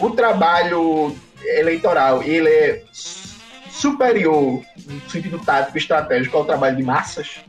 O 0.00 0.10
trabalho 0.10 1.14
eleitoral, 1.44 2.22
ele 2.22 2.48
é 2.48 2.82
superior 3.76 4.62
no 4.86 5.10
sentido 5.10 5.38
tático 5.38 5.76
e 5.76 5.80
estratégico 5.80 6.36
ao 6.36 6.44
trabalho 6.44 6.76
de 6.76 6.82
massas. 6.82 7.40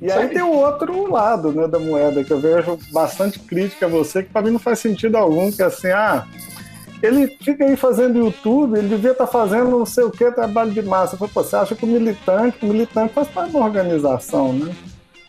E 0.00 0.10
aí 0.12 0.28
tem 0.28 0.42
o 0.42 0.52
outro 0.52 1.10
lado 1.10 1.52
né, 1.52 1.66
da 1.66 1.78
moeda, 1.78 2.22
que 2.22 2.32
eu 2.32 2.38
vejo 2.38 2.78
bastante 2.92 3.38
crítica 3.40 3.86
a 3.86 3.88
você, 3.88 4.22
que 4.22 4.30
para 4.30 4.42
mim 4.42 4.52
não 4.52 4.58
faz 4.58 4.78
sentido 4.78 5.16
algum, 5.16 5.50
que 5.50 5.60
é 5.60 5.64
assim, 5.64 5.88
ah, 5.88 6.24
ele 7.02 7.26
fica 7.42 7.64
aí 7.64 7.76
fazendo 7.76 8.18
YouTube, 8.18 8.78
ele 8.78 8.88
devia 8.88 9.10
estar 9.10 9.26
tá 9.26 9.32
fazendo 9.32 9.70
não 9.70 9.84
sei 9.84 10.04
o 10.04 10.10
que, 10.10 10.30
trabalho 10.30 10.70
de 10.70 10.82
massa. 10.82 11.14
Eu 11.14 11.18
falei, 11.18 11.34
Pô, 11.34 11.42
você 11.42 11.56
acha 11.56 11.74
que 11.74 11.84
o 11.84 11.88
militante, 11.88 12.58
o 12.62 12.66
militante 12.66 13.12
faz 13.12 13.26
parte 13.28 13.52
da 13.52 13.58
organização, 13.58 14.52
né? 14.52 14.72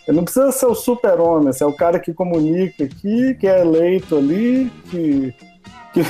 Ele 0.08 0.17
não 0.17 0.23
precisa 0.23 0.52
ser 0.52 0.65
o 0.65 0.75
super-homem, 0.75 1.54
é 1.60 1.65
o 1.65 1.73
cara 1.73 1.99
que 1.99 2.13
comunica 2.13 2.84
aqui, 2.84 3.36
que 3.36 3.47
é 3.47 3.62
eleito 3.62 4.17
ali, 4.17 4.71
que, 4.89 5.34
que 5.93 6.02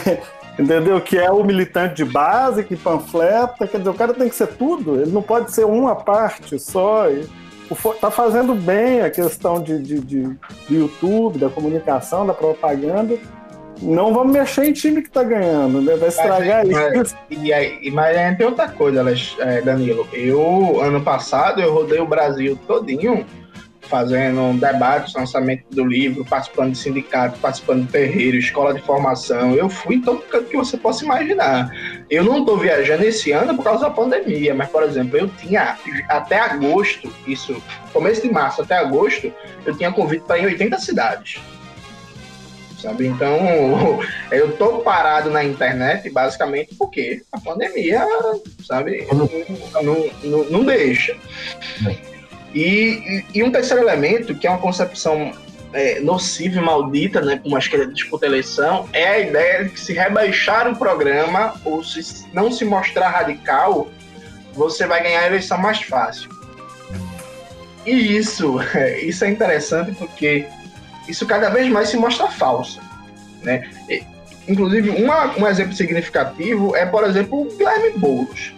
entendeu? 0.60 1.00
Que 1.00 1.18
é 1.18 1.32
o 1.32 1.44
militante 1.44 1.96
de 1.96 2.06
base, 2.06 2.64
que 2.64 2.76
panfleta, 2.76 3.66
quer 3.66 3.78
dizer, 3.78 3.90
o 3.90 3.94
cara 3.94 4.14
tem 4.14 4.28
que 4.28 4.36
ser 4.36 4.48
tudo, 4.48 5.02
ele 5.02 5.12
não 5.12 5.22
pode 5.22 5.52
ser 5.52 5.66
uma 5.66 5.96
parte 5.96 6.60
só. 6.60 7.06
Tá 8.02 8.10
fazendo 8.10 8.56
bem 8.56 9.02
a 9.02 9.10
questão 9.10 9.62
de, 9.62 9.78
de, 9.82 10.00
de, 10.00 10.24
de 10.68 10.76
YouTube, 10.76 11.38
da 11.38 11.50
comunicação, 11.50 12.26
da 12.26 12.34
propaganda. 12.34 13.16
Não 13.82 14.14
vamos 14.14 14.34
mexer 14.34 14.66
em 14.66 14.74
time 14.74 15.02
que 15.02 15.10
tá 15.10 15.24
ganhando, 15.24 15.80
né? 15.80 15.96
Vai 15.96 16.10
estragar 16.10 16.66
mas, 16.66 16.94
isso. 16.94 17.16
Mas, 17.30 17.40
e, 17.82 17.92
mas 17.92 18.38
tem 18.38 18.46
outra 18.46 18.68
coisa, 18.68 19.06
é, 19.40 19.62
Danilo. 19.62 20.06
Eu, 20.12 20.82
ano 20.82 21.00
passado, 21.02 21.62
eu 21.62 21.72
rodei 21.72 22.00
o 22.00 22.08
Brasil 22.08 22.60
todinho 22.68 23.26
fazendo 23.90 24.40
um 24.42 24.58
debate, 24.58 25.18
lançamento 25.18 25.64
do 25.72 25.84
livro, 25.84 26.24
participando 26.24 26.74
de 26.74 26.78
sindicato, 26.78 27.40
participando 27.40 27.86
de 27.86 27.92
terreiro, 27.92 28.38
escola 28.38 28.74
de 28.74 28.82
formação. 28.82 29.56
Eu 29.56 29.68
fui 29.68 29.96
em 29.96 30.02
todo 30.02 30.22
canto 30.22 30.46
que 30.46 30.56
você 30.56 30.78
possa 30.78 31.04
imaginar. 31.04 31.72
Eu 32.10 32.24
não 32.24 32.40
estou 32.40 32.58
viajando 32.58 33.04
esse 33.04 33.32
ano 33.32 33.56
por 33.56 33.64
causa 33.64 33.86
da 33.86 33.90
pandemia, 33.90 34.54
mas, 34.54 34.70
por 34.70 34.84
exemplo, 34.84 35.18
eu 35.18 35.28
tinha 35.28 35.78
até 36.08 36.40
agosto, 36.40 37.12
isso, 37.28 37.62
começo 37.92 38.22
de 38.22 38.32
março 38.32 38.62
até 38.62 38.78
agosto, 38.78 39.34
eu 39.66 39.76
tinha 39.76 39.92
convite 39.92 40.24
para 40.26 40.38
ir 40.38 40.44
em 40.44 40.46
80 40.46 40.78
cidades. 40.80 41.42
sabe? 42.80 43.08
Então, 43.08 43.40
eu 44.32 44.56
tô 44.56 44.80
parado 44.80 45.32
na 45.32 45.44
internet 45.44 46.10
basicamente 46.12 46.76
porque 46.76 47.24
a 47.32 47.40
pandemia, 47.40 48.06
sabe, 48.64 49.08
não, 49.12 50.10
não, 50.24 50.44
não 50.46 50.64
deixa. 50.64 51.18
E, 52.54 53.24
e, 53.34 53.44
um 53.44 53.52
terceiro 53.52 53.84
elemento, 53.84 54.34
que 54.36 54.48
é 54.48 54.50
uma 54.50 54.60
concepção 54.60 55.32
é, 55.72 56.00
nociva 56.00 56.58
e 56.58 56.62
maldita, 56.62 57.22
né, 57.22 57.40
como 57.42 57.56
acho 57.56 57.70
que 57.70 57.76
ele 57.76 57.94
disputa 57.94 58.26
a 58.26 58.30
eleição, 58.30 58.90
é 58.92 59.08
a 59.08 59.20
ideia 59.20 59.64
de 59.66 59.70
que 59.70 59.80
se 59.80 59.94
rebaixar 59.94 60.68
o 60.68 60.76
programa 60.76 61.54
ou 61.64 61.84
se 61.84 62.26
não 62.34 62.52
se 62.52 62.66
mostrar 62.66 63.10
radical, 63.10 63.90
você 64.54 64.88
vai 64.88 65.04
ganhar 65.04 65.22
a 65.22 65.28
eleição 65.28 65.58
mais 65.58 65.82
fácil. 65.82 66.30
E 67.86 68.18
isso, 68.18 68.58
isso 69.02 69.24
é 69.24 69.30
interessante 69.30 69.92
porque 69.92 70.48
isso 71.08 71.26
cada 71.26 71.50
vez 71.50 71.68
mais 71.70 71.90
se 71.90 71.98
mostra 71.98 72.28
falso. 72.28 72.82
Né? 73.44 73.70
Inclusive, 74.48 74.90
uma, 74.90 75.38
um 75.38 75.48
exemplo 75.48 75.74
significativo 75.74 76.76
é, 76.76 76.86
por 76.86 77.04
exemplo, 77.04 77.42
o 77.42 77.46
Guilherme 77.56 77.92
Boulos. 77.98 78.54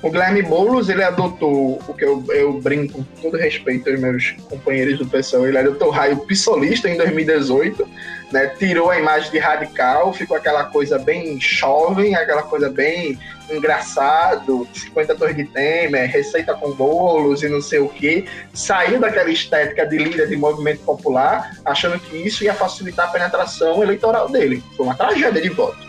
O 0.00 0.10
Guilherme 0.10 0.42
Boulos, 0.42 0.88
ele 0.88 1.02
adotou 1.02 1.80
o 1.88 1.94
que 1.94 2.04
eu, 2.04 2.24
eu 2.28 2.52
brinco 2.60 3.02
com 3.02 3.20
todo 3.20 3.36
respeito 3.36 3.90
aos 3.90 3.98
meus 3.98 4.30
companheiros 4.48 4.96
do 4.96 5.06
PSOL, 5.06 5.48
ele 5.48 5.58
adotou 5.58 5.88
o 5.88 5.90
raio 5.90 6.18
pissolista 6.18 6.88
em 6.88 6.96
2018, 6.96 7.88
né? 8.30 8.46
Tirou 8.58 8.90
a 8.90 8.98
imagem 8.98 9.28
de 9.32 9.38
radical, 9.38 10.12
ficou 10.12 10.36
aquela 10.36 10.64
coisa 10.66 11.00
bem 11.00 11.40
jovem, 11.40 12.14
aquela 12.14 12.44
coisa 12.44 12.70
bem 12.70 13.18
engraçado, 13.50 14.68
50 14.72 15.16
torres 15.16 15.36
de 15.36 15.44
Temer, 15.44 16.08
receita 16.08 16.54
com 16.54 16.70
bolos 16.70 17.42
e 17.42 17.48
não 17.48 17.60
sei 17.60 17.80
o 17.80 17.88
que, 17.88 18.24
saiu 18.54 19.00
daquela 19.00 19.30
estética 19.30 19.84
de 19.84 19.98
líder 19.98 20.28
de 20.28 20.36
movimento 20.36 20.84
popular, 20.84 21.56
achando 21.64 21.98
que 21.98 22.16
isso 22.16 22.44
ia 22.44 22.54
facilitar 22.54 23.08
a 23.08 23.10
penetração 23.10 23.82
eleitoral 23.82 24.28
dele. 24.28 24.62
Foi 24.76 24.86
uma 24.86 24.94
tragédia 24.94 25.42
de 25.42 25.48
voto. 25.48 25.88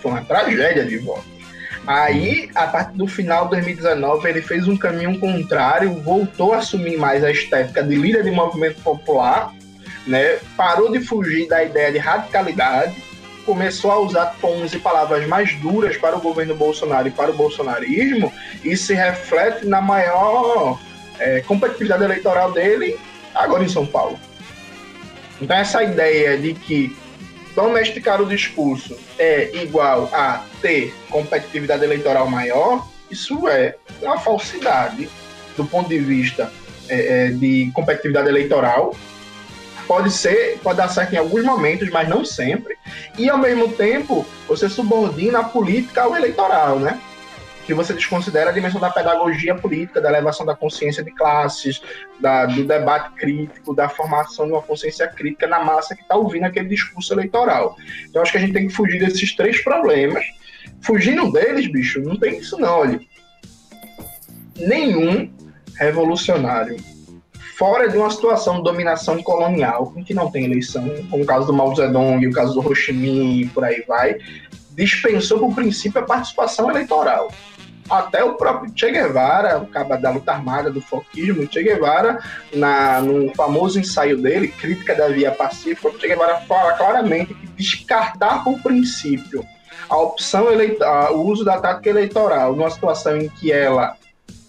Foi 0.00 0.10
uma 0.10 0.24
tragédia 0.24 0.86
de 0.86 0.96
voto. 0.98 1.33
Aí, 1.86 2.48
a 2.54 2.66
partir 2.66 2.96
do 2.96 3.06
final 3.06 3.44
de 3.44 3.50
2019, 3.52 4.28
ele 4.28 4.40
fez 4.40 4.66
um 4.66 4.76
caminho 4.76 5.18
contrário, 5.20 5.92
voltou 6.00 6.54
a 6.54 6.58
assumir 6.58 6.96
mais 6.96 7.22
a 7.22 7.30
estética 7.30 7.82
de 7.82 7.94
líder 7.94 8.24
de 8.24 8.30
movimento 8.30 8.80
popular, 8.80 9.52
né? 10.06 10.38
parou 10.56 10.90
de 10.90 11.00
fugir 11.00 11.46
da 11.46 11.62
ideia 11.62 11.92
de 11.92 11.98
radicalidade, 11.98 12.96
começou 13.44 13.90
a 13.90 14.00
usar 14.00 14.36
tons 14.40 14.72
e 14.72 14.78
palavras 14.78 15.26
mais 15.28 15.54
duras 15.56 15.96
para 15.98 16.16
o 16.16 16.20
governo 16.20 16.54
Bolsonaro 16.54 17.08
e 17.08 17.10
para 17.10 17.30
o 17.30 17.34
bolsonarismo, 17.34 18.32
e 18.62 18.74
se 18.76 18.94
reflete 18.94 19.66
na 19.66 19.82
maior 19.82 20.80
é, 21.18 21.42
competitividade 21.42 22.02
eleitoral 22.02 22.50
dele 22.52 22.98
agora 23.34 23.62
em 23.62 23.68
São 23.68 23.84
Paulo. 23.84 24.18
Então, 25.38 25.54
essa 25.54 25.82
ideia 25.82 26.38
de 26.38 26.54
que 26.54 26.96
domesticar 27.54 28.20
o 28.20 28.26
discurso 28.26 28.96
é 29.18 29.54
igual 29.62 30.10
a 30.12 30.44
ter 30.60 30.94
competitividade 31.08 31.84
eleitoral 31.84 32.28
maior, 32.28 32.86
isso 33.10 33.48
é 33.48 33.76
uma 34.02 34.18
falsidade 34.18 35.08
do 35.56 35.64
ponto 35.64 35.88
de 35.88 35.98
vista 35.98 36.50
é, 36.88 37.26
é, 37.26 37.30
de 37.30 37.70
competitividade 37.72 38.28
eleitoral. 38.28 38.94
Pode 39.86 40.10
ser, 40.10 40.58
pode 40.62 40.78
dar 40.78 40.88
certo 40.88 41.12
em 41.12 41.18
alguns 41.18 41.44
momentos, 41.44 41.90
mas 41.90 42.08
não 42.08 42.24
sempre. 42.24 42.76
E 43.18 43.28
ao 43.28 43.38
mesmo 43.38 43.68
tempo, 43.68 44.26
você 44.48 44.68
subordina 44.68 45.40
a 45.40 45.44
política 45.44 46.02
ao 46.02 46.16
eleitoral, 46.16 46.78
né? 46.78 46.98
Que 47.64 47.74
você 47.74 47.92
desconsidera 47.92 48.50
a 48.50 48.52
dimensão 48.52 48.80
da 48.80 48.90
pedagogia 48.90 49.54
política, 49.54 50.00
da 50.00 50.08
elevação 50.08 50.44
da 50.44 50.54
consciência 50.54 51.02
de 51.02 51.10
classes, 51.10 51.80
da, 52.20 52.46
do 52.46 52.64
debate 52.64 53.14
crítico, 53.14 53.74
da 53.74 53.88
formação 53.88 54.46
de 54.46 54.52
uma 54.52 54.62
consciência 54.62 55.08
crítica 55.08 55.46
na 55.46 55.64
massa 55.64 55.94
que 55.94 56.02
está 56.02 56.14
ouvindo 56.14 56.44
aquele 56.44 56.68
discurso 56.68 57.12
eleitoral. 57.12 57.76
Então, 58.08 58.22
acho 58.22 58.32
que 58.32 58.38
a 58.38 58.40
gente 58.40 58.52
tem 58.52 58.68
que 58.68 58.74
fugir 58.74 58.98
desses 59.00 59.34
três 59.34 59.62
problemas. 59.62 60.24
Fugindo 60.82 61.32
deles, 61.32 61.66
bicho, 61.66 62.00
não 62.00 62.16
tem 62.16 62.38
isso 62.38 62.58
não, 62.58 62.80
olha. 62.80 63.00
Nenhum 64.56 65.32
revolucionário 65.78 66.76
fora 67.56 67.88
de 67.88 67.96
uma 67.96 68.10
situação 68.10 68.56
de 68.56 68.64
dominação 68.64 69.22
colonial, 69.22 69.92
em 69.96 70.02
que 70.02 70.12
não 70.12 70.30
tem 70.30 70.44
eleição, 70.44 70.88
como 71.08 71.22
o 71.22 71.26
caso 71.26 71.46
do 71.46 71.52
Mao 71.52 71.74
Zedong, 71.74 72.26
o 72.26 72.32
caso 72.32 72.54
do 72.54 72.68
Ho 72.68 72.74
Chi 72.74 72.92
Minh 72.92 73.48
por 73.54 73.64
aí 73.64 73.84
vai, 73.86 74.18
dispensou 74.72 75.38
por 75.38 75.54
princípio 75.54 76.00
a 76.00 76.04
participação 76.04 76.68
eleitoral 76.68 77.30
até 77.88 78.24
o 78.24 78.34
próprio 78.34 78.72
Che 78.74 78.90
Guevara, 78.90 79.58
o 79.58 79.66
cabo 79.66 79.96
da 79.96 80.10
luta 80.10 80.32
armada, 80.32 80.70
do 80.70 80.80
foquismo, 80.80 81.46
Che 81.46 81.62
Guevara, 81.62 82.18
na, 82.52 83.00
no 83.00 83.32
famoso 83.34 83.78
ensaio 83.78 84.16
dele, 84.16 84.48
Crítica 84.48 84.94
da 84.94 85.08
Via 85.08 85.30
Pacífica, 85.30 85.88
o 85.88 85.98
Che 85.98 86.08
Guevara 86.08 86.40
fala 86.42 86.72
claramente 86.74 87.34
que 87.34 87.46
descartar 87.48 88.42
por 88.42 88.60
princípio 88.60 89.46
a 89.88 89.98
opção 89.98 90.50
eleitoral, 90.50 91.16
o 91.16 91.26
uso 91.26 91.44
da 91.44 91.60
tática 91.60 91.90
eleitoral 91.90 92.56
numa 92.56 92.70
situação 92.70 93.16
em 93.18 93.28
que 93.28 93.52
ela 93.52 93.96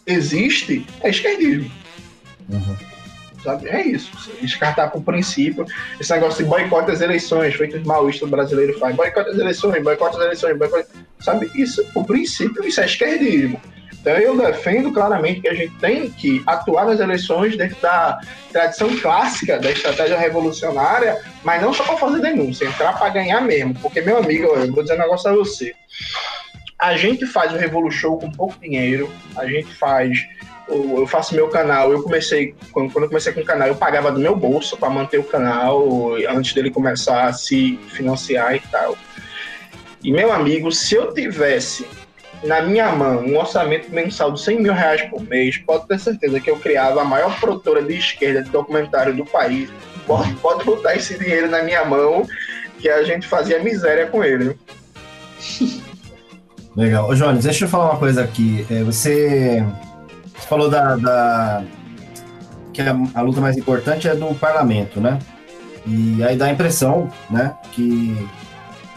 existe, 0.06 0.86
é 1.02 1.10
esquerdismo. 1.10 1.70
Uhum. 2.50 2.95
Sabe? 3.46 3.70
É 3.70 3.82
isso. 3.82 4.12
Descartar 4.42 4.90
por 4.90 5.04
princípio 5.04 5.66
esse 6.00 6.12
negócio 6.12 6.44
de 6.44 6.50
boicote 6.50 6.92
as 6.92 7.00
eleições, 7.00 7.54
feito 7.54 7.78
os 7.78 7.84
maoístas 7.84 8.28
brasileiros 8.28 8.80
fazem. 8.80 8.96
Boicote 8.96 9.30
as 9.30 9.38
eleições, 9.38 9.84
boicote 9.84 10.18
as 10.18 10.24
eleições, 10.24 10.58
boicote... 10.58 10.90
Sabe? 11.20 11.50
Isso, 11.56 11.86
por 11.94 12.06
princípio, 12.06 12.68
isso 12.68 12.82
é 12.82 12.86
esquerdismo. 12.86 13.62
Então 13.94 14.18
eu 14.18 14.38
defendo 14.38 14.92
claramente 14.92 15.42
que 15.42 15.48
a 15.48 15.54
gente 15.54 15.74
tem 15.78 16.12
que 16.12 16.44
atuar 16.46 16.86
nas 16.86 17.00
eleições 17.00 17.58
dentro 17.58 17.80
da 17.82 18.20
tradição 18.52 18.96
clássica 18.98 19.60
da 19.60 19.72
estratégia 19.72 20.18
revolucionária, 20.18 21.20
mas 21.44 21.62
não 21.62 21.74
só 21.74 21.84
para 21.84 21.98
fazer 21.98 22.22
denúncia, 22.22 22.66
entrar 22.66 22.94
para 23.00 23.10
ganhar 23.10 23.42
mesmo. 23.42 23.74
Porque, 23.76 24.02
meu 24.02 24.18
amigo, 24.18 24.46
eu 24.46 24.72
vou 24.72 24.84
dizer 24.84 24.96
um 24.96 25.00
negócio 25.00 25.32
a 25.32 25.36
você. 25.36 25.74
A 26.78 26.96
gente 26.96 27.26
faz 27.26 27.54
o 27.54 27.58
Revolu 27.58 27.90
Show 27.90 28.20
com 28.20 28.32
pouco 28.32 28.60
dinheiro, 28.60 29.12
a 29.36 29.48
gente 29.48 29.74
faz 29.74 30.20
eu 30.68 31.06
faço 31.08 31.36
meu 31.36 31.48
canal. 31.48 31.92
Eu 31.92 32.04
comecei, 32.04 32.56
quando, 32.72 32.92
quando 32.92 33.04
eu 33.04 33.10
comecei 33.10 33.34
com 33.34 33.42
o 33.42 33.46
canal, 33.46 33.68
eu 33.68 33.76
pagava 33.76 34.12
do 34.12 34.20
meu 34.20 34.36
bolso 34.36 34.78
para 34.78 34.90
manter 34.90 35.20
o 35.20 35.24
canal 35.24 36.14
antes 36.30 36.54
dele 36.54 36.72
começar 36.72 37.26
a 37.26 37.34
se 37.34 37.78
financiar 37.90 38.56
e 38.56 38.60
tal. 38.60 38.98
E 40.04 40.12
meu 40.12 40.32
amigo, 40.32 40.72
se 40.72 40.96
eu 40.96 41.14
tivesse 41.14 41.88
na 42.44 42.62
minha 42.62 42.92
mão 42.92 43.26
um 43.26 43.38
orçamento 43.38 43.90
mensal 43.92 44.32
de 44.32 44.42
100 44.42 44.62
mil 44.62 44.74
reais 44.74 45.02
por 45.04 45.22
mês, 45.24 45.58
pode 45.58 45.88
ter 45.88 46.00
certeza 46.00 46.40
que 46.40 46.50
eu 46.50 46.58
criava 46.58 47.02
a 47.02 47.06
maior 47.06 47.40
produtora 47.40 47.82
de 47.82 47.98
esquerda 47.98 48.44
de 48.44 48.50
documentário 48.50 49.16
do 49.16 49.26
país. 49.26 49.70
Pode, 50.06 50.34
pode 50.36 50.64
botar 50.64 50.96
esse 50.96 51.18
dinheiro 51.18 51.50
na 51.50 51.64
minha 51.64 51.84
mão 51.86 52.28
que 52.80 52.90
a 52.90 53.04
gente 53.04 53.28
fazia 53.28 53.60
miséria 53.60 54.06
com 54.06 54.24
ele. 54.24 54.56
Legal. 56.76 57.10
Ô, 57.10 57.16
Jones, 57.16 57.46
deixa 57.46 57.66
eu 57.66 57.70
falar 57.70 57.92
uma 57.92 58.00
coisa 58.00 58.24
aqui. 58.24 58.66
É, 58.70 58.84
você 58.84 59.66
você 60.38 60.48
falou 60.48 60.70
da, 60.70 60.96
da 60.96 61.64
que 62.74 62.82
a, 62.82 62.96
a, 63.14 63.22
luta 63.22 63.40
mais 63.40 63.58
importante 63.58 64.08
é 64.08 64.16
do 64.16 64.36
parlamento, 64.36 65.00
né? 65.00 65.20
E 65.88 66.24
aí 66.24 66.36
dá 66.36 66.46
a 66.46 66.52
impressão, 66.52 67.10
né, 67.30 67.56
que 67.72 68.28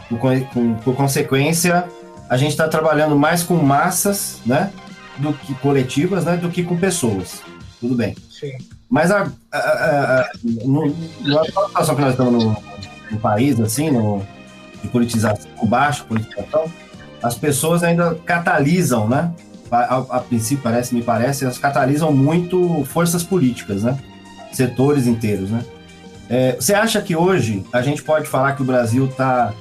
por, 0.09 0.19
com, 0.19 0.75
por 0.77 0.97
consequência 0.97 1.87
a 2.29 2.37
gente 2.37 2.51
está 2.51 2.67
trabalhando 2.67 3.17
mais 3.17 3.43
com 3.43 3.55
massas, 3.57 4.41
né, 4.45 4.73
do 5.19 5.33
que 5.33 5.55
coletivas, 5.57 6.25
né, 6.25 6.37
do 6.37 6.49
que 6.49 6.63
com 6.63 6.77
pessoas. 6.77 7.43
Tudo 7.81 7.95
bem. 7.95 8.17
Sim. 8.31 8.53
Mas 8.89 9.11
a, 9.11 9.31
a, 9.53 9.59
a, 9.59 10.21
a 10.21 10.31
no, 10.65 10.95
na 11.23 11.45
situação 11.45 11.95
que 11.95 12.01
nós 12.01 12.11
estamos 12.13 12.45
no, 12.45 12.57
no 13.11 13.19
país, 13.19 13.61
assim, 13.61 13.91
no, 13.91 14.23
de 14.83 14.89
politização, 14.89 15.47
baixo 15.65 16.05
politização, 16.05 16.65
as 17.23 17.35
pessoas 17.35 17.83
ainda 17.83 18.15
catalisam, 18.25 19.09
né, 19.09 19.33
a, 19.71 19.97
a, 19.97 20.21
princípio 20.21 20.63
parece, 20.63 20.95
me 20.95 21.03
parece, 21.03 21.45
elas 21.45 21.59
catalisam 21.59 22.13
muito 22.13 22.85
forças 22.85 23.23
políticas, 23.23 23.83
né? 23.83 23.99
Setores 24.53 25.07
inteiros, 25.07 25.51
né? 25.51 25.65
É, 26.29 26.53
você 26.53 26.75
acha 26.75 27.01
que 27.01 27.17
hoje 27.17 27.65
a 27.73 27.81
gente 27.81 28.03
pode 28.03 28.29
falar 28.29 28.53
que 28.53 28.63
o 28.63 28.65
Brasil 28.65 29.07
está 29.07 29.53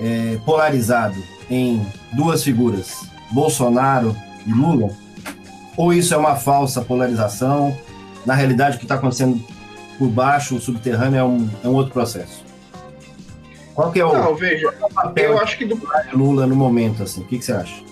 é, 0.00 0.38
polarizado 0.44 1.16
em 1.50 1.84
duas 2.12 2.42
figuras, 2.44 3.06
Bolsonaro 3.30 4.16
e 4.46 4.52
Lula? 4.52 4.90
Ou 5.76 5.92
isso 5.92 6.12
é 6.12 6.16
uma 6.16 6.36
falsa 6.36 6.82
polarização? 6.82 7.76
Na 8.26 8.34
realidade, 8.34 8.76
o 8.76 8.78
que 8.78 8.84
está 8.84 8.96
acontecendo 8.96 9.42
por 9.98 10.08
baixo, 10.08 10.56
o 10.56 10.60
subterrâneo, 10.60 11.18
é 11.18 11.24
um, 11.24 11.48
é 11.64 11.68
um 11.68 11.74
outro 11.74 11.92
processo? 11.92 12.44
Qual 13.74 13.90
que 13.90 14.00
é 14.00 14.04
o, 14.04 14.12
Não, 14.12 14.34
veja, 14.34 14.70
papel 14.94 15.32
eu 15.32 15.38
acho 15.38 15.56
que 15.56 15.64
do 15.64 15.80
Lula 16.12 16.46
no 16.46 16.54
momento, 16.54 17.02
assim? 17.02 17.22
O 17.22 17.24
que, 17.24 17.38
que 17.38 17.44
você 17.44 17.52
acha? 17.52 17.91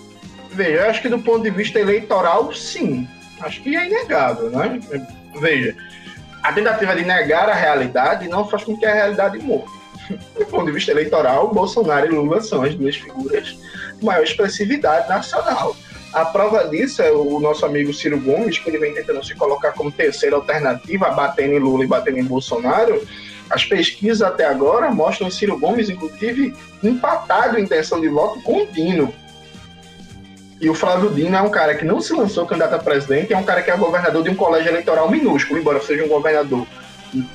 Veja, 0.61 0.85
acho 0.85 1.01
que 1.01 1.09
do 1.09 1.17
ponto 1.17 1.41
de 1.41 1.49
vista 1.49 1.79
eleitoral, 1.79 2.53
sim. 2.53 3.07
Acho 3.39 3.63
que 3.63 3.75
é 3.75 3.87
inegável, 3.87 4.51
né? 4.51 4.79
Veja, 5.39 5.75
a 6.43 6.53
tentativa 6.53 6.95
de 6.95 7.03
negar 7.03 7.49
a 7.49 7.55
realidade 7.55 8.27
não 8.27 8.47
faz 8.47 8.63
com 8.63 8.77
que 8.77 8.85
a 8.85 8.93
realidade 8.93 9.39
morra. 9.39 9.65
Do 10.37 10.45
ponto 10.45 10.65
de 10.65 10.71
vista 10.71 10.91
eleitoral, 10.91 11.51
Bolsonaro 11.51 12.05
e 12.05 12.09
Lula 12.09 12.41
são 12.41 12.61
as 12.61 12.75
duas 12.75 12.95
figuras 12.95 13.57
de 13.97 14.05
maior 14.05 14.23
expressividade 14.23 15.09
nacional. 15.09 15.75
A 16.13 16.25
prova 16.25 16.67
disso 16.67 17.01
é 17.01 17.11
o 17.11 17.39
nosso 17.39 17.65
amigo 17.65 17.91
Ciro 17.91 18.19
Gomes, 18.19 18.59
que 18.59 18.69
ele 18.69 18.77
vem 18.77 18.93
tentando 18.93 19.25
se 19.25 19.33
colocar 19.33 19.71
como 19.71 19.91
terceira 19.91 20.35
alternativa, 20.35 21.09
batendo 21.09 21.53
em 21.53 21.59
Lula 21.59 21.85
e 21.85 21.87
batendo 21.87 22.19
em 22.19 22.23
Bolsonaro, 22.23 23.01
As 23.49 23.65
pesquisas 23.65 24.21
até 24.21 24.45
agora 24.45 24.91
mostram 24.91 25.31
Ciro 25.31 25.57
Gomes, 25.59 25.89
inclusive, 25.89 26.53
empatado 26.83 27.57
em 27.57 27.63
intenção 27.63 27.99
de 27.99 28.07
voto 28.07 28.39
com 28.43 28.65
Dino. 28.67 29.11
E 30.61 30.69
o 30.69 30.75
Flávio 30.75 31.09
Dino 31.09 31.35
é 31.35 31.41
um 31.41 31.49
cara 31.49 31.73
que 31.73 31.83
não 31.83 31.99
se 31.99 32.13
lançou 32.13 32.45
candidato 32.45 32.75
a 32.75 32.79
presidente, 32.79 33.33
é 33.33 33.37
um 33.37 33.43
cara 33.43 33.63
que 33.63 33.71
é 33.71 33.75
governador 33.75 34.23
de 34.23 34.29
um 34.29 34.35
colégio 34.35 34.69
eleitoral 34.69 35.09
minúsculo, 35.09 35.59
embora 35.59 35.81
seja 35.81 36.05
um 36.05 36.07
governador 36.07 36.67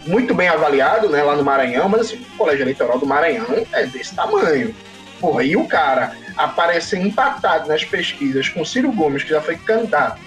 muito 0.07 0.33
bem 0.33 0.49
avaliado 0.49 1.09
né, 1.09 1.23
lá 1.25 1.35
no 1.35 1.43
Maranhão, 1.43 1.89
mas 1.89 2.03
assim, 2.03 2.25
o 2.35 2.37
colégio 2.39 2.63
eleitoral 2.63 3.01
do 3.01 3.05
Maranhão 3.05 3.67
é 3.73 3.85
desse 3.85 4.15
tamanho. 4.15 4.73
Porra, 5.21 5.43
e 5.43 5.57
o 5.57 5.67
cara 5.67 6.13
aparecer 6.37 7.01
empatado 7.01 7.69
nas 7.69 7.85
pesquisas 7.85 8.49
com 8.49 8.65
Ciro 8.65 8.93
Gomes, 8.93 9.25
que 9.25 9.31
já 9.31 9.41
foi 9.41 9.57
candidato 9.57 10.21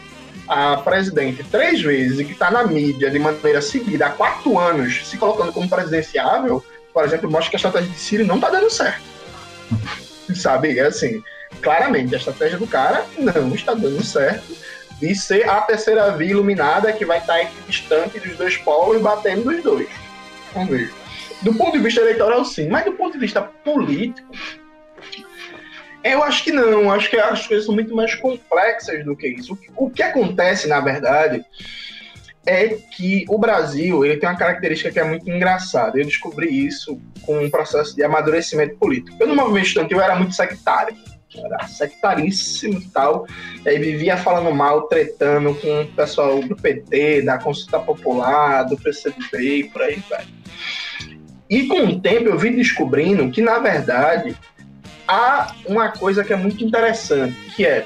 a 0.45 0.75
presidente 0.77 1.41
três 1.43 1.81
vezes 1.81 2.19
e 2.19 2.25
que 2.25 2.33
está 2.33 2.51
na 2.51 2.65
mídia 2.65 3.09
de 3.09 3.17
maneira 3.17 3.61
seguida 3.61 4.07
há 4.07 4.09
quatro 4.09 4.59
anos, 4.59 5.07
se 5.07 5.15
colocando 5.15 5.53
como 5.53 5.69
presidenciável, 5.69 6.61
por 6.93 7.05
exemplo, 7.05 7.31
mostra 7.31 7.51
que 7.51 7.55
a 7.55 7.59
estratégia 7.59 7.89
de 7.89 7.97
Ciro 7.99 8.25
não 8.25 8.35
está 8.35 8.49
dando 8.49 8.69
certo. 8.69 9.03
Sabe? 10.35 10.77
É 10.77 10.87
assim, 10.87 11.23
claramente, 11.61 12.13
a 12.13 12.17
estratégia 12.17 12.57
do 12.57 12.67
cara 12.67 13.05
não 13.17 13.53
está 13.53 13.73
dando 13.73 14.03
certo 14.03 14.55
de 14.99 15.15
ser 15.15 15.49
a 15.49 15.61
terceira 15.61 16.11
via 16.11 16.31
iluminada 16.31 16.91
que 16.91 17.05
vai 17.05 17.19
estar 17.19 17.41
equidistante 17.41 18.19
dos 18.19 18.37
dois 18.37 18.57
polos, 18.57 19.01
batendo 19.01 19.45
dos 19.45 19.63
dois. 19.63 19.87
Vamos 20.53 20.69
ver. 20.69 20.91
Do 21.41 21.53
ponto 21.53 21.71
de 21.71 21.83
vista 21.83 22.01
eleitoral, 22.01 22.43
sim, 22.43 22.67
mas 22.67 22.83
do 22.83 22.91
ponto 22.93 23.13
de 23.13 23.19
vista 23.19 23.41
político, 23.41 24.29
eu 26.03 26.23
acho 26.23 26.43
que 26.43 26.51
não. 26.51 26.91
Acho 26.91 27.09
que 27.09 27.17
as 27.17 27.47
coisas 27.47 27.65
são 27.65 27.75
muito 27.75 27.95
mais 27.95 28.15
complexas 28.15 29.03
do 29.05 29.15
que 29.15 29.27
isso. 29.27 29.57
O 29.75 29.89
que 29.89 30.03
acontece, 30.03 30.67
na 30.67 30.79
verdade, 30.81 31.43
é 32.45 32.69
que 32.69 33.25
o 33.29 33.37
Brasil 33.37 34.03
ele 34.03 34.17
tem 34.17 34.27
uma 34.27 34.37
característica 34.37 34.91
que 34.91 34.99
é 34.99 35.03
muito 35.03 35.29
engraçada. 35.29 35.97
Eu 35.97 36.05
descobri 36.05 36.65
isso 36.65 36.99
com 37.21 37.43
um 37.43 37.49
processo 37.49 37.95
de 37.95 38.03
amadurecimento 38.03 38.75
político. 38.77 39.15
Eu, 39.19 39.27
no 39.27 39.35
movimento 39.35 39.67
estudantil, 39.67 40.01
era 40.01 40.15
muito 40.15 40.33
sectário. 40.33 40.95
Era 41.35 41.67
sectaríssimo 41.67 42.79
e 42.79 42.89
tal. 42.89 43.27
E 43.63 43.69
aí 43.69 43.79
vivia 43.79 44.17
falando 44.17 44.53
mal, 44.55 44.83
tretando 44.83 45.53
com 45.55 45.81
o 45.81 45.87
pessoal 45.87 46.41
do 46.41 46.55
PT, 46.55 47.21
da 47.21 47.37
Consulta 47.37 47.79
Popular, 47.79 48.63
do 48.63 48.77
PCdoB 48.77 49.37
e 49.37 49.63
por 49.65 49.81
aí 49.81 50.03
vai. 50.09 50.25
E 51.49 51.67
com 51.67 51.85
o 51.85 51.99
tempo 51.99 52.29
eu 52.29 52.37
vim 52.37 52.55
descobrindo 52.55 53.29
que, 53.31 53.41
na 53.41 53.59
verdade, 53.59 54.35
há 55.07 55.53
uma 55.65 55.89
coisa 55.89 56.23
que 56.23 56.31
é 56.31 56.35
muito 56.35 56.63
interessante, 56.63 57.35
que 57.55 57.65
é 57.65 57.85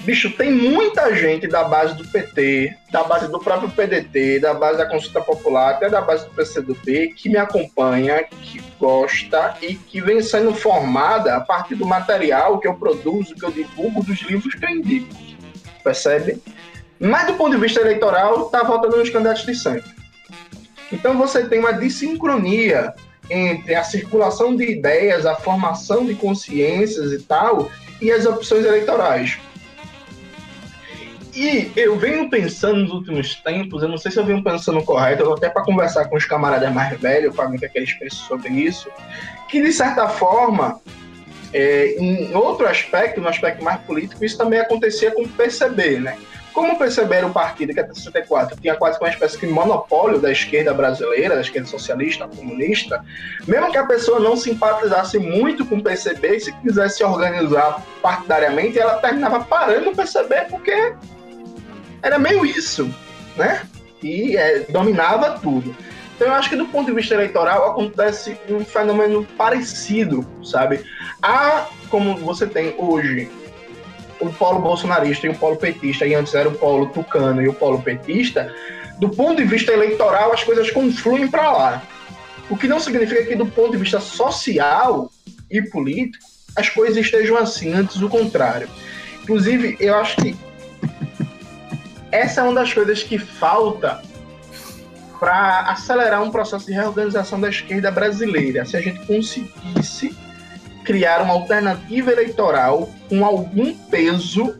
bicho, 0.00 0.30
tem 0.32 0.50
muita 0.50 1.14
gente 1.14 1.46
da 1.46 1.64
base 1.64 1.94
do 1.94 2.06
PT, 2.06 2.76
da 2.90 3.04
base 3.04 3.28
do 3.28 3.38
próprio 3.38 3.70
PDT, 3.70 4.40
da 4.40 4.54
base 4.54 4.78
da 4.78 4.86
Consulta 4.86 5.20
Popular, 5.20 5.70
até 5.70 5.88
da 5.88 6.00
base 6.00 6.24
do 6.24 6.34
PCdoB, 6.34 7.14
que 7.14 7.28
me 7.28 7.36
acompanha, 7.36 8.24
que 8.24 8.60
gosta 8.78 9.56
e 9.60 9.74
que 9.74 10.00
vem 10.00 10.22
sendo 10.22 10.54
formada 10.54 11.36
a 11.36 11.40
partir 11.40 11.74
do 11.74 11.86
material 11.86 12.58
que 12.58 12.66
eu 12.66 12.74
produzo, 12.74 13.34
que 13.34 13.44
eu 13.44 13.50
divulgo, 13.50 14.02
dos 14.02 14.20
livros 14.22 14.54
que 14.54 14.64
eu 14.64 14.70
indico. 14.70 15.14
Percebe? 15.84 16.42
Mas 16.98 17.26
do 17.26 17.34
ponto 17.34 17.52
de 17.52 17.60
vista 17.60 17.80
eleitoral, 17.80 18.50
tá 18.50 18.62
voltando 18.62 18.96
nos 18.96 19.10
candidatos 19.10 19.44
de 19.44 19.54
sempre. 19.54 19.90
Então 20.92 21.16
você 21.16 21.44
tem 21.44 21.58
uma 21.58 21.72
dissincronia 21.72 22.92
entre 23.30 23.74
a 23.74 23.84
circulação 23.84 24.56
de 24.56 24.64
ideias, 24.64 25.24
a 25.24 25.36
formação 25.36 26.04
de 26.04 26.14
consciências 26.14 27.12
e 27.12 27.22
tal, 27.22 27.70
e 28.00 28.10
as 28.10 28.26
opções 28.26 28.64
eleitorais. 28.64 29.38
E 31.34 31.70
eu 31.76 31.96
venho 31.96 32.28
pensando 32.28 32.80
nos 32.80 32.90
últimos 32.90 33.36
tempos, 33.36 33.82
eu 33.82 33.88
não 33.88 33.98
sei 33.98 34.10
se 34.10 34.18
eu 34.18 34.24
venho 34.24 34.42
pensando 34.42 34.82
correto, 34.82 35.32
até 35.32 35.48
para 35.48 35.62
conversar 35.62 36.08
com 36.08 36.16
os 36.16 36.24
camaradas 36.24 36.72
mais 36.72 36.98
velhos, 36.98 37.34
para 37.34 37.46
ver 37.46 37.56
o 37.56 37.58
que, 37.58 37.66
é 37.66 37.68
que 37.68 37.78
eles 37.78 37.92
pensam 37.94 38.26
sobre 38.26 38.50
isso, 38.50 38.90
que 39.48 39.62
de 39.62 39.72
certa 39.72 40.08
forma, 40.08 40.80
é, 41.52 41.94
em 41.98 42.34
outro 42.34 42.66
aspecto, 42.66 43.20
no 43.20 43.28
aspecto 43.28 43.62
mais 43.62 43.80
político, 43.82 44.24
isso 44.24 44.36
também 44.36 44.58
acontecia 44.58 45.12
com 45.12 45.22
o 45.22 45.28
PCB, 45.28 46.00
né? 46.00 46.16
Como 46.52 46.76
perceberam 46.76 47.28
o 47.28 47.32
partido, 47.32 47.72
que 47.72 47.80
até 47.80 47.94
64 47.94 48.60
tinha 48.60 48.74
quase 48.74 48.98
uma 48.98 49.08
espécie 49.08 49.38
de 49.38 49.46
monopólio 49.46 50.18
da 50.18 50.32
esquerda 50.32 50.74
brasileira, 50.74 51.36
da 51.36 51.40
esquerda 51.40 51.68
socialista, 51.68 52.26
comunista, 52.26 53.04
mesmo 53.46 53.70
que 53.70 53.78
a 53.78 53.86
pessoa 53.86 54.18
não 54.18 54.36
simpatizasse 54.36 55.16
muito 55.18 55.64
com 55.64 55.76
o 55.76 55.82
PCB, 55.82 56.40
se 56.40 56.52
quisesse 56.54 56.98
se 56.98 57.04
organizar 57.04 57.84
partidariamente, 58.02 58.78
ela 58.80 58.96
terminava 58.96 59.44
parando 59.44 59.90
o 59.90 59.96
PCB 59.96 60.46
porque 60.50 60.94
era 62.02 62.18
meio 62.18 62.44
isso, 62.44 62.92
né? 63.36 63.62
E 64.02 64.36
é, 64.36 64.60
dominava 64.68 65.38
tudo. 65.38 65.74
Então 66.16 66.28
eu 66.28 66.34
acho 66.34 66.50
que 66.50 66.56
do 66.56 66.66
ponto 66.66 66.86
de 66.86 66.92
vista 66.92 67.14
eleitoral 67.14 67.70
acontece 67.70 68.36
um 68.48 68.64
fenômeno 68.64 69.26
parecido, 69.38 70.26
sabe? 70.44 70.84
Há, 71.22 71.66
como 71.88 72.16
você 72.18 72.46
tem 72.46 72.74
hoje, 72.76 73.30
o 74.20 74.30
polo 74.30 74.60
bolsonarista 74.60 75.26
e 75.26 75.30
o 75.30 75.34
polo 75.34 75.56
petista, 75.56 76.06
e 76.06 76.14
antes 76.14 76.34
era 76.34 76.48
o 76.48 76.52
polo 76.52 76.86
tucano 76.86 77.40
e 77.40 77.48
o 77.48 77.54
polo 77.54 77.80
petista, 77.80 78.54
do 78.98 79.08
ponto 79.08 79.36
de 79.36 79.44
vista 79.44 79.72
eleitoral 79.72 80.32
as 80.32 80.44
coisas 80.44 80.70
confluem 80.70 81.26
para 81.26 81.50
lá. 81.50 81.82
O 82.50 82.56
que 82.56 82.68
não 82.68 82.80
significa 82.80 83.24
que 83.24 83.34
do 83.34 83.46
ponto 83.46 83.72
de 83.72 83.78
vista 83.78 83.98
social 83.98 85.10
e 85.50 85.62
político 85.62 86.24
as 86.56 86.68
coisas 86.68 86.96
estejam 86.98 87.36
assim, 87.38 87.72
antes 87.72 87.96
do 87.96 88.08
contrário. 88.08 88.68
Inclusive, 89.22 89.76
eu 89.80 89.94
acho 89.94 90.16
que 90.16 90.36
essa 92.12 92.40
é 92.40 92.44
uma 92.44 92.54
das 92.54 92.72
coisas 92.72 93.02
que 93.02 93.18
falta 93.18 94.02
para 95.18 95.60
acelerar 95.70 96.22
um 96.22 96.30
processo 96.30 96.66
de 96.66 96.72
reorganização 96.72 97.40
da 97.40 97.48
esquerda 97.48 97.90
brasileira. 97.90 98.64
Se 98.64 98.76
a 98.76 98.80
gente 98.80 99.00
conseguisse 99.06 100.16
criar 100.84 101.22
uma 101.22 101.34
alternativa 101.34 102.10
eleitoral 102.10 102.88
com 103.08 103.24
algum 103.24 103.74
peso 103.74 104.56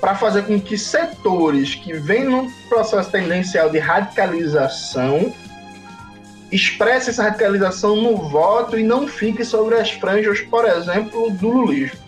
para 0.00 0.14
fazer 0.14 0.42
com 0.42 0.60
que 0.60 0.76
setores 0.76 1.74
que 1.74 1.94
vêm 1.94 2.24
num 2.24 2.50
processo 2.68 3.10
tendencial 3.10 3.70
de 3.70 3.78
radicalização 3.78 5.32
expresse 6.50 7.10
essa 7.10 7.22
radicalização 7.22 7.96
no 7.96 8.28
voto 8.28 8.78
e 8.78 8.82
não 8.82 9.08
fique 9.08 9.42
sobre 9.42 9.76
as 9.76 9.90
franjas, 9.92 10.40
por 10.42 10.66
exemplo, 10.66 11.30
do 11.30 11.48
lulismo. 11.48 11.98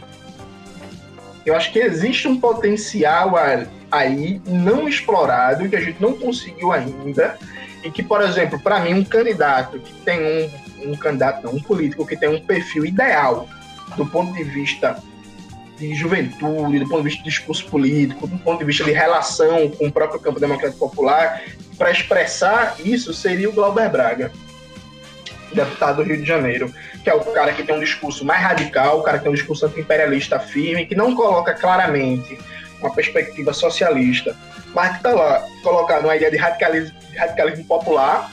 Eu 1.46 1.56
acho 1.56 1.72
que 1.72 1.78
existe 1.78 2.28
um 2.28 2.38
potencial 2.38 3.36
aí 3.94 4.40
não 4.46 4.88
explorado 4.88 5.68
que 5.68 5.76
a 5.76 5.80
gente 5.80 6.00
não 6.00 6.14
conseguiu 6.14 6.72
ainda 6.72 7.38
e 7.82 7.90
que, 7.90 8.02
por 8.02 8.22
exemplo, 8.22 8.58
para 8.58 8.80
mim 8.80 8.94
um 8.94 9.04
candidato 9.04 9.78
que 9.78 9.92
tem 10.02 10.20
um 10.20 10.64
um 10.84 10.96
candidato, 10.96 11.42
não, 11.44 11.54
um 11.54 11.60
político 11.60 12.06
que 12.06 12.16
tem 12.16 12.28
um 12.28 12.40
perfil 12.40 12.84
ideal 12.84 13.48
do 13.96 14.06
ponto 14.06 14.32
de 14.32 14.44
vista 14.44 14.96
de 15.78 15.94
juventude, 15.94 16.78
do 16.78 16.88
ponto 16.88 17.02
de 17.02 17.08
vista 17.08 17.22
de 17.22 17.28
discurso 17.28 17.66
político, 17.66 18.26
do 18.26 18.38
ponto 18.38 18.58
de 18.58 18.64
vista 18.64 18.84
de 18.84 18.92
relação 18.92 19.68
com 19.70 19.88
o 19.88 19.92
próprio 19.92 20.20
campo 20.20 20.38
democrático 20.38 20.78
popular, 20.78 21.42
para 21.76 21.90
expressar 21.90 22.76
isso 22.84 23.12
seria 23.12 23.48
o 23.48 23.52
Glauber 23.52 23.90
Braga, 23.90 24.30
deputado 25.52 25.96
do 25.96 26.02
Rio 26.04 26.16
de 26.16 26.24
Janeiro, 26.24 26.72
que 27.02 27.10
é 27.10 27.14
o 27.14 27.20
cara 27.20 27.52
que 27.52 27.62
tem 27.62 27.74
um 27.74 27.80
discurso 27.80 28.24
mais 28.24 28.40
radical, 28.40 29.00
o 29.00 29.02
cara 29.02 29.18
que 29.18 29.24
tem 29.24 29.32
um 29.32 29.34
discurso 29.34 29.66
anti-imperialista 29.66 30.38
firme, 30.38 30.86
que 30.86 30.94
não 30.94 31.14
coloca 31.14 31.52
claramente 31.54 32.38
uma 32.84 32.94
perspectiva 32.94 33.52
socialista, 33.52 34.36
mas 34.74 34.90
que 34.90 34.96
está 34.98 35.12
lá 35.12 35.44
colocado 35.62 36.04
uma 36.04 36.16
ideia 36.16 36.30
de 36.30 36.36
radicalismo, 36.36 36.96
radicalismo 37.16 37.64
popular. 37.64 38.30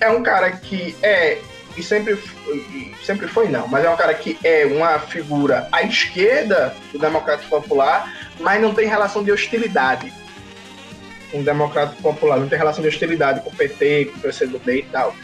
É 0.00 0.10
um 0.10 0.22
cara 0.22 0.50
que 0.50 0.96
é 1.02 1.38
e 1.76 1.82
sempre, 1.82 2.18
e 2.48 2.92
sempre 3.02 3.26
foi 3.26 3.48
não, 3.48 3.66
mas 3.66 3.84
é 3.84 3.88
um 3.88 3.96
cara 3.96 4.12
que 4.12 4.38
é 4.44 4.66
uma 4.66 4.98
figura 4.98 5.68
à 5.72 5.82
esquerda 5.82 6.74
do 6.92 6.98
Democrático 6.98 7.48
Popular, 7.48 8.12
mas 8.38 8.60
não 8.60 8.74
tem 8.74 8.86
relação 8.86 9.24
de 9.24 9.32
hostilidade 9.32 10.12
com 11.30 11.40
o 11.40 11.42
Democrático 11.42 12.02
Popular, 12.02 12.38
não 12.38 12.48
tem 12.48 12.58
relação 12.58 12.82
de 12.82 12.88
hostilidade 12.88 13.40
com 13.40 13.48
o 13.48 13.54
PT, 13.54 14.06
com 14.06 14.18
o 14.18 14.20
PCdoB 14.20 14.80
e 14.80 14.82
tal. 14.82 15.14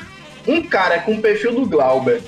Um 0.46 0.62
cara 0.62 1.00
com 1.00 1.16
o 1.16 1.20
perfil 1.20 1.52
do 1.52 1.66
Glauber, 1.66 2.22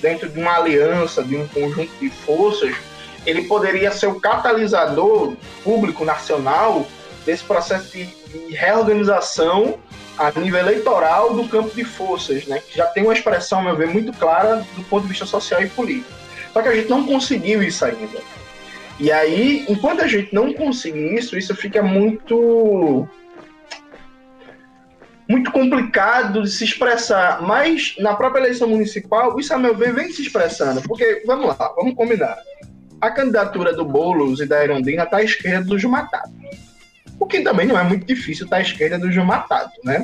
dentro 0.00 0.28
de 0.28 0.38
uma 0.38 0.56
aliança, 0.56 1.24
de 1.24 1.36
um 1.36 1.48
conjunto 1.48 1.90
de 1.98 2.10
forças, 2.10 2.76
ele 3.26 3.42
poderia 3.42 3.90
ser 3.90 4.06
o 4.06 4.20
catalisador 4.20 5.34
público 5.62 6.04
nacional 6.04 6.86
desse 7.24 7.44
processo 7.44 7.92
de, 7.92 8.06
de 8.06 8.54
reorganização 8.54 9.78
a 10.16 10.32
nível 10.32 10.58
eleitoral 10.58 11.34
do 11.34 11.48
campo 11.48 11.74
de 11.74 11.84
forças, 11.84 12.44
né, 12.46 12.60
que 12.60 12.76
já 12.76 12.86
tem 12.86 13.04
uma 13.04 13.12
expressão, 13.12 13.62
meu 13.62 13.76
ver, 13.76 13.86
muito 13.86 14.12
clara 14.12 14.66
do 14.74 14.82
ponto 14.84 15.02
de 15.02 15.08
vista 15.08 15.26
social 15.26 15.62
e 15.62 15.68
político. 15.68 16.10
Só 16.52 16.60
que 16.60 16.68
a 16.68 16.74
gente 16.74 16.88
não 16.88 17.06
conseguiu 17.06 17.62
isso 17.62 17.84
ainda. 17.84 18.18
E 18.98 19.12
aí, 19.12 19.64
enquanto 19.68 20.02
a 20.02 20.08
gente 20.08 20.34
não 20.34 20.52
conseguir 20.52 21.14
isso, 21.14 21.38
isso 21.38 21.54
fica 21.54 21.82
muito 21.82 23.08
muito 25.28 25.52
complicado 25.52 26.42
de 26.42 26.50
se 26.50 26.64
expressar, 26.64 27.42
mas 27.42 27.94
na 27.98 28.16
própria 28.16 28.40
eleição 28.40 28.66
municipal, 28.66 29.38
isso 29.38 29.52
a 29.52 29.58
meu 29.58 29.76
ver 29.76 29.92
vem 29.92 30.10
se 30.10 30.22
expressando, 30.22 30.80
porque 30.82 31.22
vamos 31.26 31.46
lá, 31.48 31.72
vamos 31.76 31.94
combinar. 31.94 32.38
A 33.00 33.10
candidatura 33.10 33.72
do 33.72 33.84
Boulos 33.84 34.40
e 34.40 34.46
da 34.46 34.62
Erondina 34.62 35.04
está 35.04 35.18
à 35.18 35.22
esquerda 35.22 35.64
dos 35.64 35.82
matados. 35.84 36.32
O 37.18 37.26
que 37.26 37.40
também 37.40 37.66
não 37.66 37.78
é 37.78 37.82
muito 37.82 38.06
difícil 38.06 38.44
estar 38.44 38.58
à 38.58 38.60
esquerda 38.60 38.98
do 38.98 39.10
Gilmar 39.10 39.46
Tato, 39.48 39.72
né? 39.84 40.02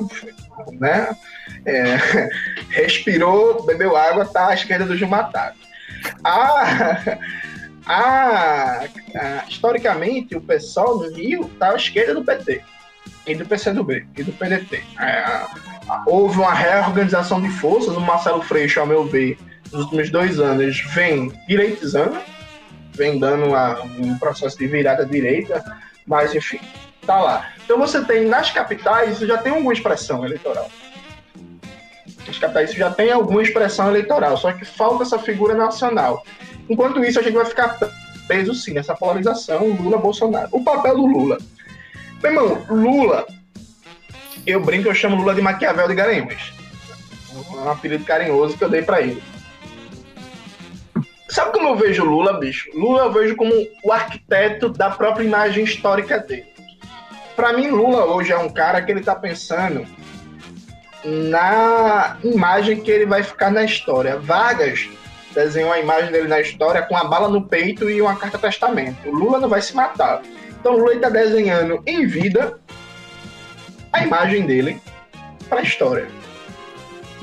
né? 0.72 1.16
É, 1.64 1.96
respirou, 2.70 3.64
bebeu 3.64 3.96
água, 3.96 4.26
tá 4.26 4.48
à 4.48 4.54
esquerda 4.54 4.84
do 4.84 4.96
Gilmar 4.96 5.30
Tato. 5.30 5.56
A, 6.24 7.20
a, 7.86 8.84
a, 9.14 9.44
historicamente, 9.48 10.36
o 10.36 10.40
pessoal 10.40 10.98
no 10.98 11.14
Rio 11.14 11.50
está 11.52 11.70
à 11.70 11.76
esquerda 11.76 12.14
do 12.14 12.24
PT 12.24 12.62
e 13.26 13.34
do 13.34 13.46
PCdoB 13.46 14.06
e 14.16 14.22
do 14.22 14.32
PDT. 14.32 14.82
É, 14.98 15.46
houve 16.06 16.38
uma 16.38 16.52
reorganização 16.52 17.40
de 17.40 17.48
forças, 17.48 17.96
o 17.96 18.00
Marcelo 18.00 18.42
Freixo, 18.42 18.80
ao 18.80 18.86
meu 18.86 19.04
ver, 19.04 19.38
nos 19.72 19.82
últimos 19.84 20.10
dois 20.10 20.40
anos, 20.40 20.80
vem 20.94 21.32
direitizando, 21.48 22.16
vem 22.94 23.18
dando 23.18 23.46
uma, 23.46 23.82
um 23.82 24.18
processo 24.18 24.56
de 24.56 24.66
virada 24.66 25.04
direita, 25.04 25.62
mas 26.06 26.34
enfim, 26.34 26.60
tá 27.06 27.20
lá. 27.20 27.50
Então 27.64 27.78
você 27.78 28.02
tem 28.04 28.24
nas 28.26 28.50
capitais, 28.50 29.18
já 29.18 29.38
tem 29.38 29.52
alguma 29.52 29.72
expressão 29.72 30.24
eleitoral. 30.24 30.70
Nas 32.26 32.38
capitais 32.38 32.72
já 32.72 32.90
tem 32.90 33.10
alguma 33.10 33.42
expressão 33.42 33.88
eleitoral, 33.88 34.36
só 34.36 34.52
que 34.52 34.64
falta 34.64 35.02
essa 35.02 35.18
figura 35.18 35.54
nacional. 35.54 36.24
Enquanto 36.68 37.04
isso, 37.04 37.18
a 37.18 37.22
gente 37.22 37.34
vai 37.34 37.44
ficar 37.44 37.78
preso 38.26 38.54
sim 38.54 38.72
nessa 38.72 38.94
polarização 38.94 39.66
Lula-Bolsonaro. 39.68 40.48
O 40.52 40.64
papel 40.64 40.96
do 40.96 41.06
Lula. 41.06 41.38
Meu 42.22 42.32
irmão, 42.32 42.66
Lula, 42.70 43.26
eu 44.46 44.60
brinco, 44.60 44.88
eu 44.88 44.94
chamo 44.94 45.16
Lula 45.16 45.34
de 45.34 45.42
Maquiavel 45.42 45.88
de 45.88 45.94
Garanhuns. 45.94 46.54
Um 47.50 47.68
apelido 47.68 48.04
carinhoso 48.04 48.56
que 48.56 48.64
eu 48.64 48.70
dei 48.70 48.82
para 48.82 49.02
ele. 49.02 49.22
Sabe 51.34 51.50
como 51.50 51.70
eu 51.70 51.74
vejo 51.74 52.04
Lula, 52.04 52.34
bicho? 52.34 52.70
Lula 52.72 53.06
eu 53.06 53.12
vejo 53.12 53.34
como 53.34 53.52
o 53.82 53.90
arquiteto 53.90 54.68
da 54.68 54.88
própria 54.88 55.24
imagem 55.24 55.64
histórica 55.64 56.20
dele. 56.20 56.46
Para 57.34 57.52
mim, 57.52 57.70
Lula 57.70 58.04
hoje 58.04 58.30
é 58.30 58.38
um 58.38 58.48
cara 58.48 58.80
que 58.80 58.92
ele 58.92 59.00
tá 59.00 59.16
pensando 59.16 59.84
na 61.04 62.16
imagem 62.22 62.80
que 62.80 62.88
ele 62.88 63.04
vai 63.04 63.24
ficar 63.24 63.50
na 63.50 63.64
história. 63.64 64.16
Vargas 64.16 64.88
desenhou 65.34 65.72
a 65.72 65.80
imagem 65.80 66.12
dele 66.12 66.28
na 66.28 66.40
história 66.40 66.82
com 66.82 66.96
a 66.96 67.02
bala 67.02 67.28
no 67.28 67.42
peito 67.42 67.90
e 67.90 68.00
uma 68.00 68.14
carta 68.14 68.38
testamento. 68.38 69.10
Lula 69.10 69.40
não 69.40 69.48
vai 69.48 69.60
se 69.60 69.74
matar. 69.74 70.22
Então 70.60 70.76
Lula 70.76 70.94
está 70.94 71.08
desenhando 71.08 71.82
em 71.84 72.06
vida 72.06 72.60
a 73.92 74.04
imagem 74.04 74.46
dele 74.46 74.80
para 75.48 75.58
a 75.58 75.64
história. 75.64 76.06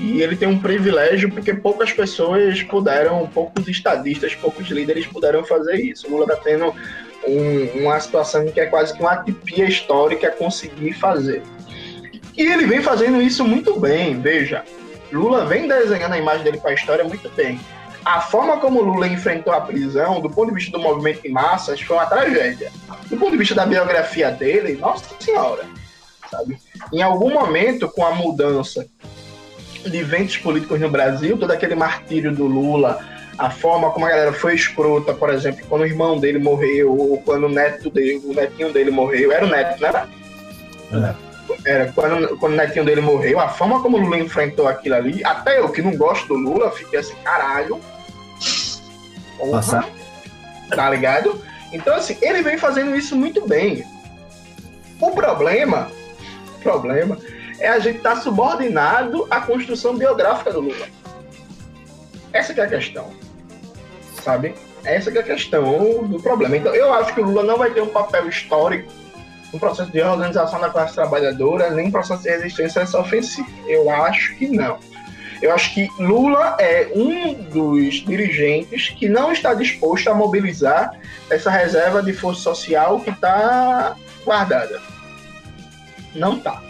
E 0.01 0.21
ele 0.21 0.35
tem 0.35 0.47
um 0.47 0.57
privilégio 0.57 1.29
porque 1.29 1.53
poucas 1.53 1.93
pessoas 1.93 2.63
puderam, 2.63 3.27
poucos 3.27 3.67
estadistas, 3.67 4.33
poucos 4.33 4.67
líderes 4.67 5.05
puderam 5.05 5.43
fazer 5.43 5.75
isso. 5.75 6.07
O 6.07 6.11
Lula 6.11 6.23
está 6.23 6.37
tendo 6.37 6.73
um, 7.27 7.83
uma 7.83 7.99
situação 7.99 8.47
que 8.47 8.59
é 8.59 8.65
quase 8.65 8.95
que 8.95 8.99
uma 8.99 9.11
atipia 9.11 9.65
histórica 9.65 10.31
conseguir 10.31 10.93
fazer. 10.93 11.43
E 12.35 12.41
ele 12.41 12.65
vem 12.65 12.81
fazendo 12.81 13.21
isso 13.21 13.45
muito 13.45 13.79
bem, 13.79 14.19
veja. 14.19 14.63
Lula 15.11 15.45
vem 15.45 15.67
desenhando 15.67 16.13
a 16.13 16.17
imagem 16.17 16.43
dele 16.43 16.57
para 16.57 16.71
a 16.71 16.73
história 16.73 17.03
muito 17.03 17.29
bem 17.35 17.59
a 18.03 18.19
forma 18.19 18.57
como 18.57 18.81
Lula 18.81 19.07
enfrentou 19.07 19.53
a 19.53 19.61
prisão, 19.61 20.19
do 20.19 20.29
ponto 20.29 20.49
de 20.49 20.55
vista 20.55 20.71
do 20.71 20.79
movimento 20.79 21.21
de 21.21 21.29
massas, 21.29 21.79
foi 21.81 21.95
uma 21.95 22.05
tragédia. 22.05 22.71
Do 23.07 23.17
ponto 23.17 23.31
de 23.31 23.37
vista 23.37 23.53
da 23.53 23.65
biografia 23.65 24.31
dele, 24.31 24.77
nossa 24.77 25.05
senhora, 25.19 25.65
sabe? 26.29 26.57
Em 26.91 27.01
algum 27.01 27.31
momento, 27.31 27.87
com 27.89 28.05
a 28.05 28.11
mudança 28.15 28.87
de 29.89 30.03
ventos 30.03 30.37
políticos 30.37 30.79
no 30.79 30.89
Brasil, 30.89 31.37
todo 31.37 31.51
aquele 31.51 31.75
martírio 31.75 32.31
do 32.33 32.45
Lula, 32.45 32.99
a 33.37 33.49
forma 33.49 33.89
como 33.91 34.05
a 34.05 34.09
galera 34.09 34.33
foi 34.33 34.55
escrota, 34.55 35.13
por 35.13 35.29
exemplo, 35.29 35.65
quando 35.67 35.81
o 35.81 35.85
irmão 35.85 36.19
dele 36.19 36.39
morreu, 36.39 36.95
ou 36.97 37.21
quando 37.21 37.45
o 37.45 37.49
neto 37.49 37.89
dele, 37.89 38.21
o 38.23 38.33
netinho 38.33 38.71
dele 38.71 38.91
morreu, 38.91 39.31
era 39.31 39.45
o 39.45 39.49
neto, 39.49 39.81
né? 39.81 40.07
É 40.93 41.31
era 41.65 41.91
quando, 41.91 42.37
quando 42.37 42.53
o 42.53 42.57
netinho 42.57 42.85
dele 42.85 43.01
morreu, 43.01 43.39
a 43.39 43.49
forma 43.49 43.81
como 43.81 43.97
o 43.97 44.01
Lula 44.01 44.17
enfrentou 44.17 44.67
aquilo 44.67 44.95
ali, 44.95 45.23
até 45.23 45.59
eu 45.59 45.69
que 45.69 45.81
não 45.81 45.95
gosto 45.95 46.27
do 46.27 46.35
Lula, 46.35 46.71
fiquei 46.71 46.99
assim, 46.99 47.15
caralho. 47.23 47.79
Porra, 49.37 49.85
tá 50.69 50.89
ligado? 50.89 51.41
Então, 51.71 51.95
assim, 51.95 52.17
ele 52.21 52.41
vem 52.41 52.57
fazendo 52.57 52.95
isso 52.95 53.15
muito 53.15 53.47
bem. 53.47 53.83
O 54.99 55.11
problema, 55.11 55.89
problema, 56.61 57.17
é 57.61 57.69
a 57.69 57.79
gente 57.79 57.97
estar 57.97 58.15
tá 58.15 58.21
subordinado 58.21 59.27
à 59.29 59.41
construção 59.41 59.95
biográfica 59.95 60.51
do 60.51 60.61
Lula. 60.61 60.87
Essa 62.33 62.53
é 62.53 62.61
a 62.63 62.67
questão. 62.67 63.09
Sabe? 64.21 64.53
Essa 64.83 65.11
é 65.11 65.19
a 65.19 65.23
questão 65.23 66.03
do 66.07 66.21
problema. 66.21 66.57
Então, 66.57 66.73
eu 66.73 66.93
acho 66.93 67.13
que 67.13 67.21
o 67.21 67.25
Lula 67.25 67.43
não 67.43 67.57
vai 67.57 67.71
ter 67.71 67.81
um 67.81 67.87
papel 67.89 68.27
histórico 68.27 68.91
um 69.53 69.59
processo 69.59 69.91
de 69.91 70.01
organização 70.01 70.59
da 70.59 70.69
classe 70.69 70.93
trabalhadora, 70.93 71.69
nem 71.71 71.87
um 71.87 71.91
processo 71.91 72.23
de 72.23 72.29
resistência 72.29 72.81
a 72.81 72.83
essa 72.83 72.99
ofensiva. 72.99 73.49
Eu 73.67 73.89
acho 73.89 74.35
que 74.35 74.47
não. 74.47 74.79
Eu 75.41 75.53
acho 75.53 75.73
que 75.73 75.89
Lula 75.99 76.55
é 76.59 76.91
um 76.95 77.33
dos 77.33 77.95
dirigentes 78.05 78.89
que 78.89 79.09
não 79.09 79.31
está 79.31 79.53
disposto 79.53 80.07
a 80.07 80.13
mobilizar 80.13 80.97
essa 81.29 81.49
reserva 81.49 82.01
de 82.01 82.13
força 82.13 82.41
social 82.41 82.99
que 82.99 83.09
está 83.09 83.95
guardada. 84.23 84.79
Não 86.13 86.37
está. 86.37 86.61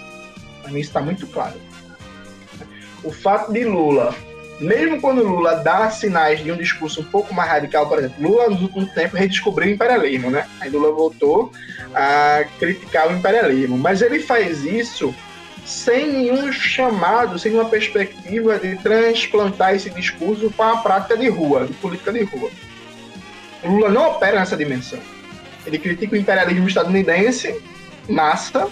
Mim 0.71 0.79
isso 0.79 0.89
está 0.89 1.01
muito 1.01 1.27
claro. 1.27 1.55
O 3.03 3.11
fato 3.11 3.51
de 3.51 3.63
Lula 3.63 4.15
mesmo 4.61 5.01
quando 5.01 5.23
Lula 5.23 5.55
dá 5.55 5.89
sinais 5.89 6.43
de 6.43 6.51
um 6.51 6.55
discurso 6.55 7.01
um 7.01 7.03
pouco 7.03 7.33
mais 7.33 7.49
radical, 7.49 7.89
por 7.89 7.97
exemplo, 7.97 8.21
Lula 8.21 8.47
nos 8.47 8.61
últimos 8.61 8.91
tempos 8.91 9.19
redescobriu 9.19 9.69
o 9.69 9.73
imperialismo, 9.73 10.29
né? 10.29 10.47
Aí 10.59 10.69
Lula 10.69 10.91
voltou 10.91 11.51
a 11.95 12.45
criticar 12.59 13.09
o 13.09 13.17
imperialismo, 13.17 13.75
mas 13.75 14.03
ele 14.03 14.19
faz 14.19 14.63
isso 14.63 15.13
sem 15.65 16.11
nenhum 16.11 16.51
chamado, 16.51 17.39
sem 17.39 17.53
uma 17.53 17.65
perspectiva 17.65 18.59
de 18.59 18.75
transplantar 18.77 19.73
esse 19.73 19.89
discurso 19.89 20.51
para 20.51 20.73
a 20.73 20.77
prática 20.77 21.17
de 21.17 21.27
rua, 21.27 21.65
de 21.65 21.73
política 21.73 22.13
de 22.13 22.23
rua. 22.23 22.51
Lula 23.63 23.89
não 23.89 24.11
opera 24.11 24.39
nessa 24.39 24.55
dimensão. 24.55 24.99
Ele 25.65 25.79
critica 25.79 26.15
o 26.15 26.19
imperialismo 26.19 26.67
estadunidense, 26.67 27.59
massa, 28.07 28.67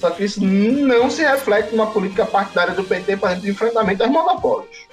só 0.00 0.10
que 0.10 0.24
isso 0.24 0.44
não 0.44 1.10
se 1.10 1.22
reflete 1.22 1.74
numa 1.74 1.90
política 1.90 2.26
partidária 2.26 2.74
do 2.74 2.84
PT, 2.84 3.16
para 3.16 3.34
de 3.34 3.50
enfrentamento 3.50 4.02
aos 4.02 4.12
monopólios 4.12 4.86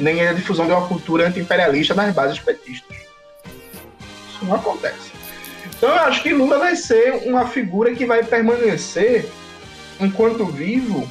nem 0.00 0.26
a 0.26 0.32
difusão 0.32 0.66
de 0.66 0.72
uma 0.72 0.88
cultura 0.88 1.28
anti-imperialista 1.28 1.94
nas 1.94 2.14
bases 2.14 2.38
petistas. 2.38 2.96
Isso 4.28 4.44
não 4.44 4.54
acontece. 4.54 5.12
Então 5.66 5.90
eu 5.90 6.00
acho 6.00 6.22
que 6.22 6.32
Lula 6.32 6.58
vai 6.58 6.74
ser 6.74 7.12
uma 7.26 7.46
figura 7.46 7.94
que 7.94 8.04
vai 8.04 8.24
permanecer 8.24 9.26
enquanto 10.00 10.44
vivo, 10.46 11.08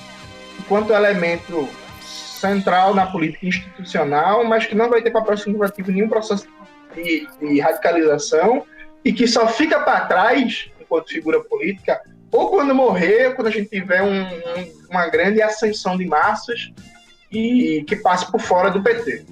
enquanto 0.60 0.94
elemento 0.94 1.70
central 2.02 2.94
na 2.94 3.06
política 3.06 3.46
institucional, 3.46 4.44
mas 4.44 4.66
que 4.66 4.76
não 4.76 4.90
vai 4.90 5.02
ter 5.02 5.12
papel 5.12 5.38
significativo 5.38 5.92
em 5.92 5.96
nenhum 5.96 6.10
processo 6.10 6.48
de, 6.96 7.28
de 7.40 7.60
radicalização 7.60 8.66
e 9.04 9.14
que 9.14 9.28
só 9.28 9.48
fica 9.48 9.80
para 9.80 10.02
trás 10.02 10.70
enquanto 10.80 11.10
figura 11.10 11.44
política 11.44 12.02
ou 12.32 12.50
quando 12.50 12.74
morrer, 12.76 13.28
ou 13.28 13.36
quando 13.36 13.48
a 13.48 13.52
gente 13.52 13.70
tiver 13.70 14.02
um, 14.02 14.24
um, 14.24 14.88
uma 14.90 15.08
grande 15.08 15.42
ascensão 15.42 15.98
de 15.98 16.06
massas 16.06 16.72
e 17.32 17.84
que 17.88 17.96
passe 17.96 18.30
por 18.32 18.40
fora 18.40 18.70
do 18.70 18.82
PT. 18.82 19.26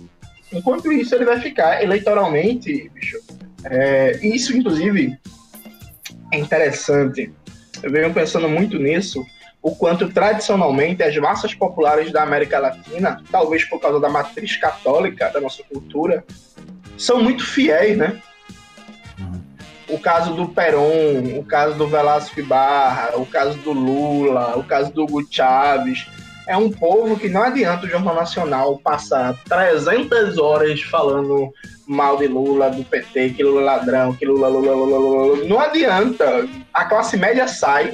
Enquanto 0.52 0.91
isso, 0.91 1.14
ele 1.14 1.26
vai 1.26 1.39
ficar 1.39 1.84
eleitoralmente, 1.84 2.89
bicho. 2.93 3.18
É, 3.64 4.18
isso, 4.22 4.56
inclusive, 4.56 5.18
é 6.32 6.38
interessante. 6.38 7.32
Eu 7.84 7.91
venho 7.91 8.14
pensando 8.14 8.48
muito 8.48 8.78
nisso, 8.80 9.26
o 9.62 9.76
quanto 9.76 10.10
tradicionalmente 10.10 11.04
as 11.04 11.16
massas 11.18 11.54
populares 11.54 12.12
da 12.12 12.24
América 12.24 12.60
Latina, 12.60 13.22
talvez 13.30 13.66
por 13.66 13.80
causa 13.80 14.00
da 14.00 14.10
matriz 14.10 14.56
católica 14.56 15.30
da 15.30 15.41
nossa 15.41 15.64
cultura, 15.64 16.24
são 16.98 17.22
muito 17.22 17.45
fiéis, 17.45 17.98
né? 17.98 18.22
O 19.90 20.00
caso 20.00 20.34
do 20.34 20.50
Perón, 20.50 21.40
o 21.40 21.44
caso 21.44 21.76
do 21.76 21.88
Velasco 21.88 22.40
Ibarra, 22.40 23.16
o 23.16 23.26
caso 23.26 23.58
do 23.60 23.72
Lula, 23.72 24.58
o 24.58 24.64
caso 24.64 24.92
do 24.92 25.04
Hugo 25.04 25.26
Chávez, 25.30 26.08
é 26.48 26.56
um 26.56 26.70
povo 26.70 27.18
que 27.18 27.30
não 27.30 27.44
adianta 27.44 27.86
o 27.86 27.90
Jornal 27.90 28.16
Nacional 28.16 28.80
passar 28.80 29.36
300 29.48 30.38
horas 30.38 30.82
falando 30.82 31.54
mal 31.86 32.18
de 32.18 32.28
Lula, 32.28 32.70
do 32.70 32.84
PT, 32.84 33.32
que 33.32 33.44
Lula 33.44 33.62
é 33.62 33.66
ladrão, 33.66 34.14
que 34.14 34.26
Lula, 34.26 34.48
Lula, 34.48 34.74
Lula, 34.74 34.98
Lula. 34.98 35.46
Não 35.46 35.60
adianta. 35.60 36.48
A 36.74 36.86
classe 36.86 37.18
média 37.18 37.48
sai, 37.48 37.94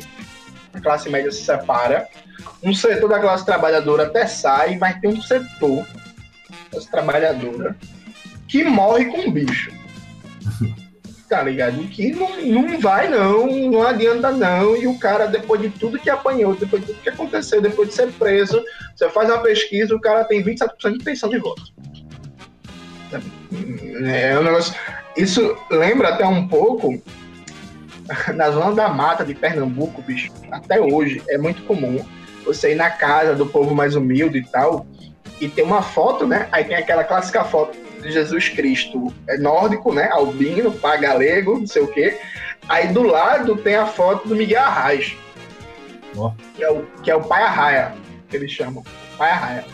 a 0.74 0.80
classe 0.80 1.10
média 1.10 1.32
se 1.32 1.44
separa, 1.44 2.08
um 2.64 2.74
setor 2.74 3.10
da 3.10 3.20
classe 3.20 3.46
trabalhadora 3.46 4.04
até 4.04 4.26
sai, 4.28 4.78
mas 4.78 5.00
tem 5.00 5.12
um 5.12 5.22
setor 5.22 5.86
da 6.50 6.58
classe 6.72 6.91
trabalhadora 6.91 7.76
que 8.48 8.64
morre 8.64 9.06
com 9.06 9.32
bicho. 9.32 9.72
Tá 11.34 11.41
ligado? 11.41 11.84
Que 11.88 12.11
não, 12.11 12.45
não 12.45 12.79
vai, 12.79 13.09
não, 13.09 13.47
não 13.47 13.81
adianta, 13.81 14.29
não. 14.29 14.77
E 14.77 14.86
o 14.86 14.99
cara, 14.99 15.25
depois 15.25 15.59
de 15.59 15.69
tudo 15.71 15.97
que 15.97 16.07
apanhou, 16.07 16.53
depois 16.53 16.84
de 16.84 16.93
tudo 16.93 17.01
que 17.01 17.09
aconteceu, 17.09 17.59
depois 17.59 17.89
de 17.89 17.95
ser 17.95 18.11
preso, 18.11 18.63
você 18.95 19.09
faz 19.09 19.27
uma 19.31 19.39
pesquisa, 19.39 19.95
o 19.95 19.99
cara 19.99 20.23
tem 20.25 20.43
27% 20.43 20.91
de 20.91 20.95
intenção 20.95 21.29
de 21.29 21.39
voto. 21.39 21.63
É 24.05 24.38
um 24.38 24.43
negócio. 24.43 24.75
Isso 25.17 25.57
lembra 25.71 26.09
até 26.09 26.23
um 26.23 26.47
pouco 26.47 27.01
na 28.36 28.51
zona 28.51 28.75
da 28.75 28.89
mata 28.89 29.25
de 29.25 29.34
Pernambuco, 29.34 30.03
bicho, 30.03 30.31
até 30.51 30.79
hoje 30.79 31.23
é 31.29 31.38
muito 31.39 31.63
comum 31.63 32.05
você 32.45 32.73
ir 32.73 32.75
na 32.75 32.91
casa 32.91 33.34
do 33.34 33.47
povo 33.47 33.73
mais 33.73 33.95
humilde 33.95 34.38
e 34.38 34.43
tal, 34.43 34.86
e 35.41 35.47
tem 35.47 35.63
uma 35.63 35.81
foto, 35.81 36.27
né? 36.27 36.47
Aí 36.51 36.63
tem 36.63 36.75
aquela 36.75 37.03
clássica 37.03 37.43
foto 37.43 37.75
de 38.04 38.12
Jesus 38.12 38.49
Cristo 38.49 39.14
é 39.28 39.38
nórdico, 39.38 39.93
né? 39.93 40.10
Albino, 40.12 40.72
pá 40.72 40.97
galego, 40.97 41.60
não 41.60 41.68
sei 41.68 41.82
o 41.82 41.88
quê. 41.88 42.20
Aí 42.68 42.89
do 42.89 43.04
lado 43.04 43.58
tem 43.58 43.76
a 43.76 43.86
foto 43.86 44.28
do 44.28 44.36
Miguel 44.36 44.62
Arraes, 44.62 45.16
oh. 46.16 46.32
que, 46.56 46.64
é 46.64 46.72
o, 46.72 46.86
que 47.01 47.12
é 47.12 47.16
o 47.16 47.24
pai 47.24 47.43
Arraia, 47.43 47.93
que 48.30 48.36
eles 48.36 48.51
chamam. 48.51 48.84
Pai 49.18 49.32
Arraia. 49.32 49.66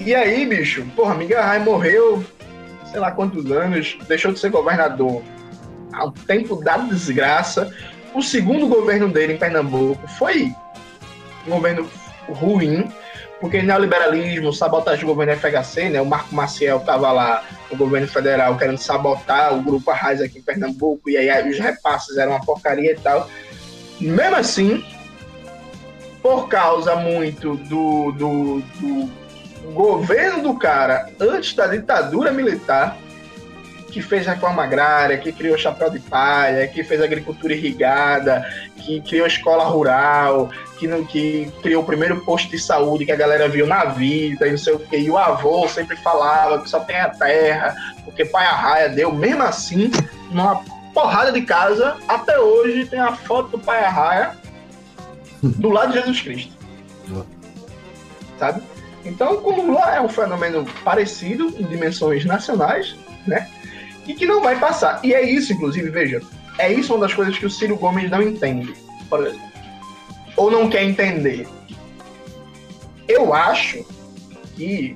E 0.00 0.14
aí, 0.14 0.46
bicho, 0.46 0.84
porra, 0.96 1.14
Miguel 1.14 1.40
Arraia 1.40 1.60
morreu, 1.60 2.24
sei 2.90 3.00
lá 3.00 3.10
quantos 3.10 3.50
anos, 3.50 3.96
deixou 4.08 4.32
de 4.32 4.38
ser 4.38 4.50
governador 4.50 5.22
ao 5.92 6.10
tempo 6.10 6.56
da 6.56 6.78
desgraça. 6.78 7.72
O 8.14 8.22
segundo 8.22 8.66
governo 8.66 9.08
dele 9.08 9.34
em 9.34 9.38
Pernambuco 9.38 10.06
foi 10.08 10.52
um 11.46 11.50
governo 11.50 11.88
ruim, 12.28 12.90
porque 13.44 13.60
neoliberalismo, 13.60 14.54
sabotagem 14.54 15.00
do 15.00 15.06
governo 15.06 15.36
FHC, 15.36 15.90
né? 15.90 16.00
O 16.00 16.06
Marco 16.06 16.34
Maciel 16.34 16.78
estava 16.78 17.12
lá 17.12 17.44
no 17.70 17.76
governo 17.76 18.08
federal 18.08 18.56
querendo 18.56 18.78
sabotar 18.78 19.54
o 19.54 19.60
grupo 19.60 19.90
Arraiz 19.90 20.22
aqui 20.22 20.38
em 20.38 20.42
Pernambuco, 20.42 21.10
e 21.10 21.18
aí 21.18 21.50
os 21.50 21.58
repasses 21.58 22.16
eram 22.16 22.32
uma 22.32 22.40
porcaria 22.40 22.92
e 22.92 22.96
tal. 22.96 23.28
Mesmo 24.00 24.36
assim, 24.36 24.82
por 26.22 26.48
causa 26.48 26.96
muito 26.96 27.56
do, 27.56 28.12
do, 28.12 28.62
do 28.80 29.10
governo 29.74 30.42
do 30.42 30.58
cara 30.58 31.10
antes 31.20 31.54
da 31.54 31.66
ditadura 31.66 32.32
militar, 32.32 32.96
que 33.92 34.00
fez 34.00 34.26
reforma 34.26 34.64
agrária, 34.64 35.18
que 35.18 35.30
criou 35.30 35.58
chapéu 35.58 35.90
de 35.90 36.00
palha, 36.00 36.66
que 36.66 36.82
fez 36.82 37.02
agricultura 37.02 37.52
irrigada, 37.52 38.42
que 38.76 39.02
criou 39.02 39.26
escola 39.26 39.64
rural, 39.64 40.50
que, 40.78 41.04
que 41.04 41.52
criou 41.62 41.82
o 41.82 41.86
primeiro 41.86 42.20
posto 42.24 42.50
de 42.50 42.58
saúde 42.58 43.04
que 43.04 43.12
a 43.12 43.16
galera 43.16 43.48
viu 43.48 43.66
na 43.66 43.84
vida 43.84 44.46
e 44.46 44.50
não 44.50 44.58
sei 44.58 44.74
o 44.74 44.78
que. 44.78 44.96
E 44.96 45.10
o 45.10 45.18
avô 45.18 45.68
sempre 45.68 45.96
falava 45.96 46.60
que 46.60 46.68
só 46.68 46.80
tem 46.80 46.96
a 46.96 47.10
terra, 47.10 47.74
porque 48.04 48.24
pai 48.24 48.46
arraia 48.46 48.88
deu. 48.88 49.12
Mesmo 49.12 49.42
assim, 49.42 49.90
numa 50.30 50.62
porrada 50.92 51.32
de 51.32 51.42
casa, 51.42 51.96
até 52.08 52.38
hoje 52.38 52.86
tem 52.86 52.98
a 52.98 53.12
foto 53.12 53.56
do 53.56 53.58
pai 53.58 53.84
arraia 53.84 54.36
do 55.42 55.70
lado 55.70 55.92
de 55.92 55.98
Jesus 55.98 56.20
Cristo. 56.20 56.52
Sabe? 58.38 58.62
Então, 59.04 59.40
o 59.44 59.50
Lula 59.50 59.94
é 59.94 60.00
um 60.00 60.08
fenômeno 60.08 60.64
parecido 60.82 61.48
em 61.58 61.64
dimensões 61.64 62.24
nacionais, 62.24 62.96
né? 63.26 63.48
e 64.06 64.14
que 64.14 64.26
não 64.26 64.42
vai 64.42 64.58
passar. 64.58 65.00
E 65.02 65.14
é 65.14 65.22
isso, 65.22 65.52
inclusive, 65.52 65.88
veja, 65.90 66.20
é 66.58 66.72
isso 66.72 66.94
uma 66.94 67.06
das 67.06 67.14
coisas 67.14 67.36
que 67.38 67.46
o 67.46 67.50
Ciro 67.50 67.76
Gomes 67.76 68.10
não 68.10 68.22
entende, 68.22 68.74
por 69.08 69.26
exemplo. 69.26 69.53
Ou 70.36 70.50
não 70.50 70.68
quer 70.68 70.82
entender. 70.82 71.46
Eu 73.06 73.32
acho 73.34 73.84
que 74.56 74.94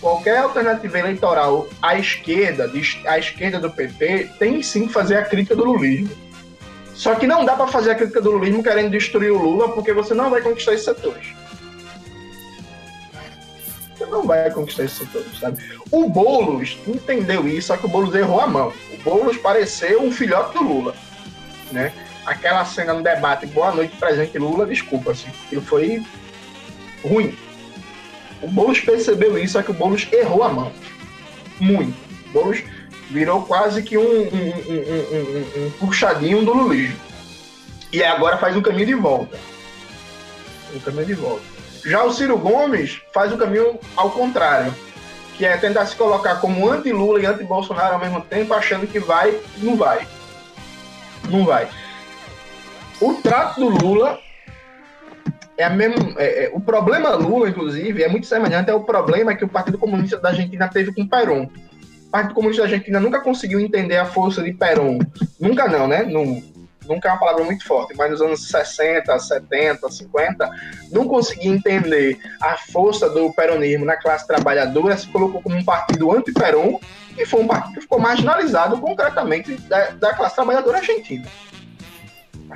qualquer 0.00 0.38
alternativa 0.38 0.98
eleitoral 0.98 1.68
à 1.80 1.96
esquerda, 1.96 2.70
à 3.06 3.18
esquerda 3.18 3.58
do 3.58 3.70
PT, 3.70 4.30
tem 4.38 4.62
sim 4.62 4.86
que 4.86 4.92
fazer 4.92 5.16
a 5.16 5.24
crítica 5.24 5.56
do 5.56 5.64
lulismo. 5.64 6.10
Só 6.94 7.14
que 7.14 7.26
não 7.26 7.44
dá 7.44 7.56
para 7.56 7.66
fazer 7.66 7.92
a 7.92 7.94
crítica 7.94 8.20
do 8.20 8.32
lulismo 8.32 8.62
querendo 8.62 8.90
destruir 8.90 9.32
o 9.32 9.38
Lula, 9.38 9.70
porque 9.70 9.92
você 9.92 10.14
não 10.14 10.30
vai 10.30 10.40
conquistar 10.40 10.74
esses 10.74 10.84
setores 10.84 11.42
você 14.02 14.06
não 14.06 14.26
vai 14.26 14.50
conquistar 14.50 14.84
isso 14.84 15.06
tudo, 15.12 15.36
sabe? 15.36 15.62
O 15.90 16.08
Boulos 16.08 16.78
entendeu 16.86 17.46
isso, 17.46 17.68
só 17.68 17.76
que 17.76 17.86
o 17.86 17.88
Boulos 17.88 18.14
errou 18.14 18.40
a 18.40 18.46
mão. 18.46 18.72
O 18.92 19.02
Boulos 19.02 19.36
pareceu 19.36 20.02
um 20.02 20.10
filhote 20.10 20.54
do 20.54 20.64
Lula, 20.64 20.94
né? 21.70 21.92
Aquela 22.24 22.64
cena 22.64 22.92
no 22.92 23.02
debate, 23.02 23.46
boa 23.46 23.72
noite, 23.72 23.96
presente 23.96 24.38
Lula, 24.38 24.64
desculpa, 24.64 25.10
assim, 25.10 25.28
aquilo 25.46 25.62
foi 25.62 26.04
ruim. 27.04 27.36
O 28.40 28.48
Boulos 28.48 28.80
percebeu 28.80 29.38
isso, 29.38 29.54
só 29.54 29.62
que 29.62 29.70
o 29.70 29.74
Boulos 29.74 30.08
errou 30.12 30.42
a 30.42 30.48
mão. 30.48 30.72
Muito. 31.60 31.96
O 32.28 32.32
Boulos 32.32 32.62
virou 33.10 33.42
quase 33.42 33.82
que 33.82 33.98
um, 33.98 34.02
um, 34.02 34.26
um, 34.26 35.66
um 35.66 35.70
puxadinho 35.78 36.44
do 36.44 36.52
lulismo. 36.52 36.96
E 37.92 38.02
agora 38.02 38.38
faz 38.38 38.56
um 38.56 38.62
caminho 38.62 38.86
de 38.86 38.94
volta. 38.94 39.38
Um 40.74 40.80
caminho 40.80 41.06
de 41.06 41.14
volta. 41.14 41.42
Já 41.84 42.04
o 42.04 42.12
Ciro 42.12 42.38
Gomes 42.38 43.00
faz 43.12 43.32
o 43.32 43.36
caminho 43.36 43.78
ao 43.96 44.10
contrário, 44.10 44.74
que 45.36 45.44
é 45.44 45.56
tentar 45.56 45.86
se 45.86 45.96
colocar 45.96 46.36
como 46.36 46.68
anti-Lula 46.70 47.20
e 47.20 47.26
anti-Bolsonaro 47.26 47.94
ao 47.94 48.00
mesmo 48.00 48.20
tempo, 48.20 48.54
achando 48.54 48.86
que 48.86 48.98
vai, 48.98 49.38
não 49.58 49.76
vai. 49.76 50.06
Não 51.28 51.44
vai. 51.44 51.68
O 53.02 53.14
trato 53.14 53.60
do 53.60 53.68
Lula 53.68 54.16
é, 55.58 55.64
a 55.64 55.70
mesmo, 55.70 56.14
é, 56.16 56.44
é, 56.44 56.50
o 56.54 56.60
problema 56.60 57.10
Lula, 57.16 57.48
inclusive, 57.48 58.00
é 58.00 58.08
muito 58.08 58.28
semelhante 58.28 58.70
ao 58.70 58.84
problema 58.84 59.34
que 59.34 59.44
o 59.44 59.48
Partido 59.48 59.76
Comunista 59.76 60.18
da 60.18 60.28
Argentina 60.28 60.68
teve 60.68 60.94
com 60.94 61.04
Perón. 61.04 61.48
O 62.06 62.10
Partido 62.12 62.34
Comunista 62.34 62.62
da 62.62 62.68
Argentina 62.68 63.00
nunca 63.00 63.20
conseguiu 63.20 63.58
entender 63.58 63.96
a 63.96 64.06
força 64.06 64.40
de 64.40 64.52
Perón. 64.52 65.00
Nunca 65.40 65.66
não, 65.66 65.88
né? 65.88 66.04
Nunca 66.04 67.08
é 67.08 67.10
uma 67.10 67.18
palavra 67.18 67.42
muito 67.42 67.64
forte, 67.64 67.92
mas 67.96 68.12
nos 68.12 68.22
anos 68.22 68.48
60, 68.48 69.18
70, 69.18 69.90
50, 69.90 70.50
não 70.92 71.08
conseguia 71.08 71.50
entender 71.50 72.16
a 72.40 72.56
força 72.56 73.10
do 73.10 73.32
peronismo 73.32 73.84
na 73.84 73.96
classe 73.96 74.28
trabalhadora, 74.28 74.96
se 74.96 75.08
colocou 75.08 75.42
como 75.42 75.56
um 75.56 75.64
partido 75.64 76.12
anti-peron 76.12 76.78
e 77.18 77.26
foi 77.26 77.40
um 77.40 77.48
partido 77.48 77.74
que 77.74 77.80
ficou 77.80 77.98
marginalizado 77.98 78.78
concretamente 78.78 79.56
da, 79.62 79.90
da 79.90 80.14
classe 80.14 80.36
trabalhadora 80.36 80.78
argentina. 80.78 81.26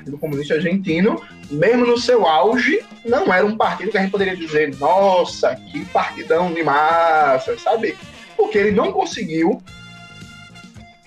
Partido 0.07 0.19
Comunista 0.19 0.55
Argentino, 0.55 1.21
mesmo 1.51 1.87
no 1.87 1.99
seu 1.99 2.27
auge, 2.27 2.81
não 3.05 3.33
era 3.33 3.45
um 3.45 3.57
partido 3.57 3.91
que 3.91 3.99
a 3.99 4.03
gente 4.03 4.13
poderia 4.13 4.37
dizer, 4.37 4.77
nossa, 4.79 5.55
que 5.57 5.85
partidão 5.87 6.53
de 6.53 6.63
massa, 6.63 7.59
sabe? 7.59 7.97
Porque 8.37 8.57
ele 8.57 8.71
não 8.71 8.93
conseguiu 8.93 9.61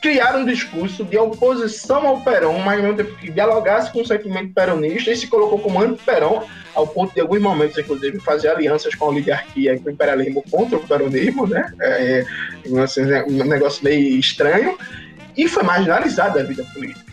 criaram 0.02 0.42
um 0.42 0.46
discurso 0.46 1.04
de 1.04 1.18
oposição 1.18 2.08
ao 2.08 2.22
Perón, 2.22 2.60
mas 2.60 2.78
ao 2.78 2.84
mesmo 2.84 2.98
tempo 2.98 3.18
que 3.18 3.30
dialogasse 3.30 3.92
com 3.92 4.00
o 4.00 4.08
sentimento 4.08 4.54
peronista 4.54 5.12
e 5.12 5.18
se 5.18 5.28
colocou 5.28 5.60
como 5.60 5.82
anti-Perón, 5.82 6.44
ao 6.74 6.88
ponto 6.88 7.14
de, 7.14 7.20
alguns 7.20 7.42
momentos, 7.42 7.78
inclusive, 7.78 8.18
fazer 8.22 8.48
alianças 8.48 8.96
com 8.96 9.06
a 9.06 9.10
oligarquia 9.10 9.74
e 9.74 9.80
com 9.80 9.90
o 9.90 9.92
imperialismo 9.92 10.42
contra 10.50 10.78
o 10.78 10.88
peronismo, 10.88 11.46
né? 11.46 11.74
É, 11.82 12.26
é 12.66 13.24
um 13.28 13.44
negócio 13.44 13.84
meio 13.84 14.18
estranho, 14.18 14.78
e 15.36 15.50
foi 15.50 15.64
marginalizado 15.64 16.40
da 16.40 16.46
vida 16.46 16.64
política. 16.74 17.09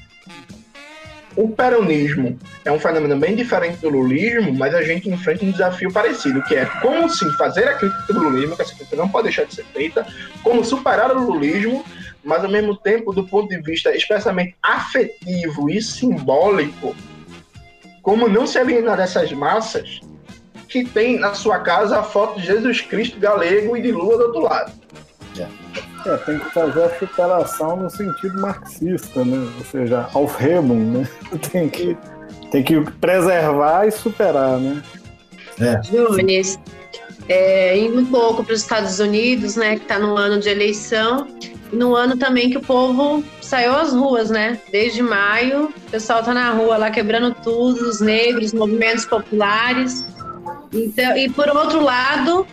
O 1.37 1.51
peronismo 1.51 2.39
é 2.65 2.73
um 2.73 2.81
fenômeno 2.81 3.17
bem 3.19 3.37
diferente 3.37 3.79
do 3.79 3.91
lulismo, 3.91 4.55
mas 4.55 4.75
a 4.75 4.83
gente 4.83 5.09
enfrenta 5.11 5.45
um 5.45 5.51
desafio 5.51 5.93
parecido, 5.93 6.43
que 6.45 6.55
é 6.55 6.65
como 6.81 7.11
sim 7.11 7.31
fazer 7.33 7.69
a 7.69 7.75
crítica 7.75 8.13
do 8.13 8.21
lulismo, 8.21 8.57
que 8.57 8.63
essa 8.63 8.75
crítica 8.75 8.97
não 8.97 9.09
pode 9.09 9.25
deixar 9.25 9.45
de 9.45 9.55
ser 9.55 9.65
feita, 9.67 10.07
como 10.43 10.65
superar 10.65 11.15
o 11.15 11.31
lulismo 11.31 11.85
mas 12.27 12.43
ao 12.43 12.51
mesmo 12.51 12.77
tempo, 12.77 13.13
do 13.13 13.25
ponto 13.25 13.49
de 13.49 13.63
vista 13.63 13.95
especialmente 13.97 14.57
afetivo 14.61 15.71
e 15.71 15.81
simbólico, 15.81 16.95
como 18.03 18.29
não 18.29 18.47
se 18.47 18.59
alienar 18.59 18.97
dessas 18.97 19.31
massas 19.33 20.01
que 20.69 20.85
tem 20.85 21.21
na 21.21 21.35
sua 21.35 21.61
casa 21.61 22.01
a 22.01 22.03
foto 22.03 22.41
de 22.41 22.47
Jesus 22.47 22.81
Cristo 22.81 23.21
galego 23.21 23.77
e 23.77 23.83
de 23.83 23.93
Lula 23.93 24.19
do 24.19 24.25
outro 24.25 24.43
lado. 24.43 24.73
É, 25.43 26.17
tem 26.19 26.39
que 26.39 26.51
fazer 26.53 26.85
a 26.85 26.99
superação 26.99 27.77
no 27.77 27.91
sentido 27.91 28.41
marxista, 28.41 29.25
né? 29.25 29.49
Ou 29.59 29.65
seja, 29.65 30.09
Aufhebung, 30.15 30.99
né? 30.99 31.09
Tem 31.51 31.69
que, 31.69 31.97
tem 32.51 32.63
que 32.63 32.81
preservar 32.93 33.87
e 33.87 33.91
superar, 33.91 34.59
né? 34.59 34.83
É. 35.61 35.81
É, 37.29 37.79
indo 37.79 38.01
um 38.01 38.07
pouco 38.07 38.45
para 38.45 38.55
os 38.55 38.61
Estados 38.61 39.01
Unidos, 39.01 39.57
né, 39.57 39.77
que 39.77 39.83
está 39.83 39.99
no 39.99 40.17
ano 40.17 40.39
de 40.39 40.49
eleição, 40.49 41.27
no 41.73 41.95
ano 41.95 42.17
também 42.17 42.51
que 42.51 42.59
o 42.59 42.61
povo 42.61 43.25
saiu 43.41 43.75
às 43.75 43.93
ruas, 43.93 44.31
né? 44.31 44.61
Desde 44.71 45.03
maio, 45.03 45.65
o 45.65 45.91
pessoal 45.91 46.23
tá 46.23 46.33
na 46.33 46.53
rua 46.53 46.77
lá 46.77 46.91
quebrando 46.91 47.35
tudo, 47.43 47.89
os 47.89 48.01
negros, 48.01 48.53
movimentos 48.53 49.05
populares. 49.05 50.05
Então, 50.73 51.17
e 51.17 51.29
por 51.29 51.49
outro 51.49 51.83
lado, 51.83 52.47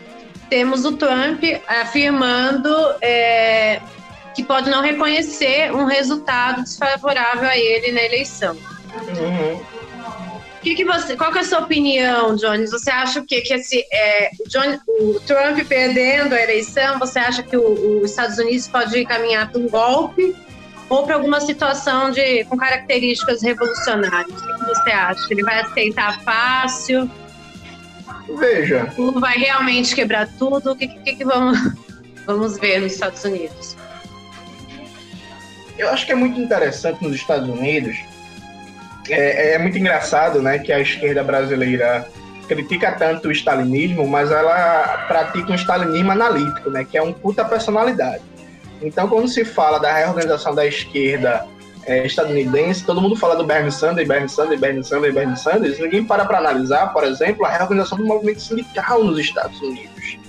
temos 0.54 0.86
o 0.86 0.92
Trump 0.92 1.44
afirmando 1.68 2.70
é, 3.02 3.82
que 4.36 4.44
pode 4.44 4.70
não 4.70 4.84
reconhecer 4.84 5.74
um 5.74 5.86
resultado 5.86 6.62
desfavorável 6.62 7.50
a 7.50 7.58
ele 7.58 7.92
na 7.92 8.04
eleição. 8.04 8.56
Uhum 8.94 9.74
que, 10.64 10.76
que 10.76 10.86
você, 10.86 11.18
qual 11.18 11.32
que 11.32 11.40
é 11.40 11.42
a 11.42 11.44
sua 11.44 11.60
opinião, 11.60 12.36
Jones? 12.36 12.72
Você 12.72 12.90
acha 12.90 13.22
que, 13.22 13.42
que 13.42 13.54
esse, 13.54 13.86
é, 13.92 14.32
John, 14.48 14.80
o 14.88 15.20
Trump 15.20 15.60
perdendo 15.68 16.34
a 16.34 16.42
eleição, 16.42 16.98
você 16.98 17.20
acha 17.20 17.44
que 17.44 17.58
os 17.58 18.10
Estados 18.10 18.38
Unidos 18.38 18.68
pode 18.70 19.04
caminhar 19.06 19.52
para 19.52 19.60
um 19.60 19.68
golpe 19.68 20.34
ou 20.88 21.04
para 21.04 21.16
alguma 21.16 21.42
situação 21.42 22.12
de, 22.12 22.46
com 22.46 22.56
características 22.56 23.44
revolucionárias? 23.44 24.42
O 24.42 24.46
que, 24.46 24.54
que 24.54 24.66
você 24.66 24.92
acha? 24.92 25.28
Ele 25.30 25.44
vai 25.44 25.60
aceitar 25.60 26.22
fácil? 26.22 27.12
Veja. 28.30 28.94
Vai 29.16 29.38
realmente 29.38 29.96
quebrar 29.96 30.28
tudo? 30.40 30.72
O 30.72 30.76
que, 30.76 30.88
que, 30.88 31.16
que 31.16 31.26
vamos, 31.26 31.58
vamos 32.26 32.58
ver 32.58 32.82
nos 32.82 32.94
Estados 32.94 33.24
Unidos? 33.24 33.76
eu 35.78 35.90
acho 35.90 36.06
que 36.06 36.12
é 36.12 36.16
muito 36.16 36.40
interessante 36.40 37.04
nos 37.04 37.16
Estados 37.16 37.50
Unidos. 37.50 37.98
É, 39.10 39.54
é 39.54 39.58
muito 39.58 39.78
engraçado, 39.78 40.42
né, 40.42 40.60
que 40.60 40.72
a 40.72 40.80
esquerda 40.80 41.24
brasileira 41.24 42.08
critica 42.48 42.92
tanto 42.92 43.30
o 43.30 43.32
stalinismo, 43.32 44.08
mas 44.08 44.32
ela 44.32 45.06
pratica 45.08 45.52
um 45.52 45.56
stalinismo 45.56 46.12
analítico, 46.12 46.70
né, 46.70 46.86
que 46.90 46.98
é 46.98 47.02
um 47.02 47.12
puta 47.12 47.44
personalidade. 47.44 48.24
Então, 48.82 49.08
quando 49.08 49.28
se 49.28 49.46
fala 49.46 49.80
da 49.80 49.94
reorganização 49.94 50.54
da 50.54 50.66
esquerda 50.66 51.46
é, 51.86 52.06
estadunidense, 52.06 52.86
todo 52.86 53.02
mundo 53.02 53.16
fala 53.16 53.36
do 53.36 53.44
Bernie 53.44 53.72
Sanders, 53.72 54.08
Bernie 54.08 54.30
Sanders, 54.30 54.60
Bernie 54.60 54.84
Sanders, 54.84 55.14
Bernie 55.14 55.38
Sanders, 55.38 55.80
ninguém 55.80 56.04
para 56.04 56.26
para 56.26 56.38
analisar, 56.38 56.94
por 56.94 57.04
exemplo, 57.04 57.46
a 57.46 57.50
reorganização 57.50 57.98
do 57.98 58.06
movimento 58.06 58.42
sindical 58.42 59.04
nos 59.04 59.20
Estados 59.20 59.60
Unidos 59.62 60.24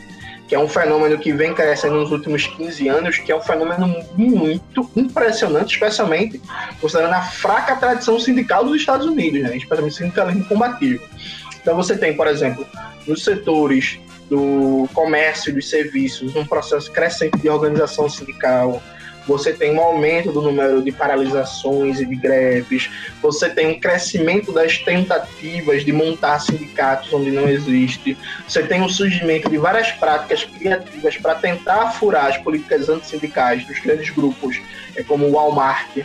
que 0.47 0.55
é 0.55 0.59
um 0.59 0.69
fenômeno 0.69 1.19
que 1.19 1.33
vem 1.33 1.55
crescendo 1.55 1.97
nos 1.97 2.13
últimos 2.13 2.47
15 2.47 2.89
anos, 2.89 3.19
que 3.19 3.33
é 3.33 3.37
um 3.37 3.41
fenômeno 3.41 4.05
muito 4.15 4.91
impressionante, 4.95 5.75
especialmente 5.75 6.41
considerando 6.81 7.15
a 7.15 7.23
fraca 7.23 7.77
tradição 7.77 8.21
sindical 8.21 8.65
dos 8.65 8.77
Estados 8.77 9.07
Unidos, 9.07 9.43
né? 9.43 9.57
especialmente 9.57 9.97
sindicalismo 9.97 10.45
combativo. 10.45 11.03
Então 11.61 11.75
você 11.75 11.97
tem, 11.97 12.15
por 12.15 12.27
exemplo, 12.27 12.67
nos 13.07 13.25
setores 13.25 13.99
do 14.29 14.89
comércio 14.93 15.51
e 15.51 15.55
dos 15.55 15.69
serviços, 15.69 16.37
um 16.37 16.47
processo 16.47 16.93
crescente 16.93 17.39
de 17.39 17.49
organização 17.49 18.09
sindical, 18.09 18.83
você 19.27 19.53
tem 19.53 19.75
um 19.75 19.81
aumento 19.81 20.33
do 20.33 20.41
número 20.43 20.83
de 20.83 20.93
paralisações 20.93 22.01
e 22.01 22.07
de 22.07 22.17
greves, 22.17 22.91
você 23.23 23.49
tem 23.49 23.69
um 23.69 23.81
crescimento 23.81 24.53
das 24.53 24.79
tentativas 24.79 25.85
de 25.85 25.93
montar 25.93 26.39
sindicatos 26.41 27.13
onde 27.13 27.31
não 27.31 27.49
existe, 27.49 28.17
você 28.47 28.63
tem 28.63 28.81
o 28.81 28.85
um 28.85 28.89
surgimento 28.89 29.49
de 29.49 29.59
várias 29.59 29.91
práticas 29.93 30.45
criativas 30.45 31.17
para 31.17 31.35
tentar 31.35 31.93
furar 31.93 32.27
as 32.27 32.39
políticas 32.39 32.89
antissindicais 32.89 33.67
dos 33.67 33.79
grandes 33.81 34.11
grupos, 34.11 34.61
é 34.95 35.03
como 35.03 35.27
o 35.27 35.33
Walmart. 35.33 36.05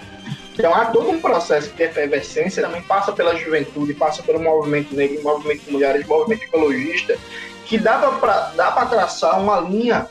Então 0.53 0.75
há 0.75 0.87
todo 0.87 1.09
um 1.09 1.21
processo 1.21 1.73
de 1.73 1.83
efervescência, 1.83 2.61
também 2.61 2.81
passa 2.81 3.13
pela 3.13 3.35
juventude, 3.37 3.93
passa 3.93 4.21
pelo 4.21 4.41
movimento 4.41 4.93
negro, 4.93 5.23
movimento 5.23 5.63
de 5.63 5.71
mulheres, 5.71 6.05
movimento 6.05 6.43
ecologista, 6.43 7.17
que 7.65 7.77
dá 7.77 7.97
para 7.97 8.85
traçar 8.87 9.39
uma 9.39 9.61
linha 9.61 10.09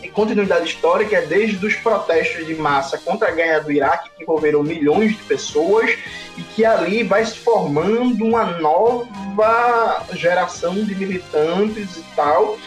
de 0.00 0.08
continuidade 0.08 0.66
histórica 0.68 1.16
é 1.16 1.26
desde 1.26 1.64
os 1.64 1.74
protestos 1.76 2.46
de 2.46 2.54
massa 2.54 2.98
contra 2.98 3.28
a 3.28 3.32
guerra 3.32 3.60
do 3.60 3.72
Iraque, 3.72 4.10
que 4.16 4.22
envolveram 4.22 4.62
milhões 4.62 5.16
de 5.16 5.22
pessoas, 5.24 5.90
e 6.36 6.42
que 6.42 6.64
ali 6.64 7.02
vai 7.02 7.24
se 7.24 7.38
formando 7.38 8.24
uma 8.24 8.44
nova 8.58 10.04
geração 10.12 10.74
de 10.74 10.94
militantes 10.94 11.96
e 11.96 12.04
tal, 12.14 12.58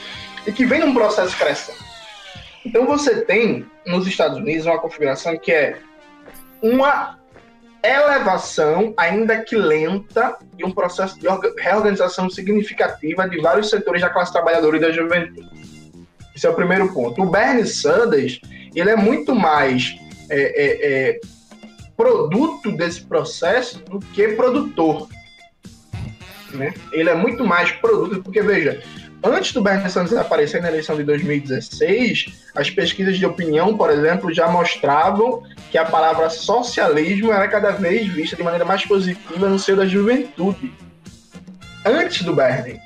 e 0.46 0.52
que 0.52 0.66
vem 0.66 0.82
num 0.82 0.94
processo 0.94 1.38
crescente. 1.38 1.80
Então 2.66 2.86
você 2.86 3.22
tem 3.22 3.66
nos 3.86 4.06
Estados 4.06 4.38
Unidos 4.38 4.66
uma 4.66 4.80
configuração 4.80 5.38
que 5.38 5.52
é 5.52 5.80
uma 6.62 7.18
elevação, 7.84 8.94
ainda 8.96 9.42
que 9.42 9.56
lenta, 9.56 10.38
de 10.56 10.64
um 10.64 10.72
processo 10.72 11.20
de 11.20 11.28
reorganização 11.60 12.30
significativa 12.30 13.28
de 13.28 13.42
vários 13.42 13.70
setores 13.70 14.02
da 14.02 14.10
classe 14.10 14.32
trabalhadora 14.32 14.78
e 14.78 14.80
da 14.80 14.92
juventude. 14.92 15.61
Esse 16.36 16.48
é 16.48 16.50
o 16.50 16.54
primeiro 16.56 16.92
ponto. 16.94 17.22
O 17.22 17.30
Bernie 17.30 17.66
Sanders, 17.66 18.40
ele 18.74 18.90
é 18.90 18.96
muito 18.96 19.36
mais 19.36 19.96
é, 20.30 20.40
é, 20.40 21.10
é, 21.10 21.20
produto 21.96 22.72
desse 22.72 23.02
processo 23.02 23.80
do 23.80 24.00
que 24.00 24.30
produtor. 24.30 25.08
Né? 26.54 26.74
Ele 26.92 27.10
é 27.10 27.16
muito 27.16 27.46
mais 27.46 27.72
produto, 27.72 28.24
porque, 28.24 28.42
veja, 28.42 28.82
antes 29.24 29.54
do 29.54 29.62
Bernie 29.62 29.90
Sanders 29.90 30.14
aparecer 30.14 30.62
na 30.62 30.70
eleição 30.70 30.96
de 30.96 31.04
2016, 31.04 32.50
as 32.56 32.70
pesquisas 32.70 33.18
de 33.18 33.26
opinião, 33.26 33.78
por 33.78 33.90
exemplo, 33.90 34.34
já 34.34 34.48
mostravam 34.48 35.44
que 35.70 35.78
a 35.78 35.86
palavra 35.86 36.30
socialismo 36.30 37.32
era 37.32 37.48
cada 37.48 37.72
vez 37.72 38.08
vista 38.08 38.36
de 38.36 38.44
maneira 38.44 38.66
mais 38.66 38.86
positiva 38.86 39.48
no 39.48 39.60
seio 39.60 39.78
da 39.78 39.86
juventude. 39.86 40.74
Antes 41.86 42.24
do 42.24 42.34
Bernie. 42.34 42.80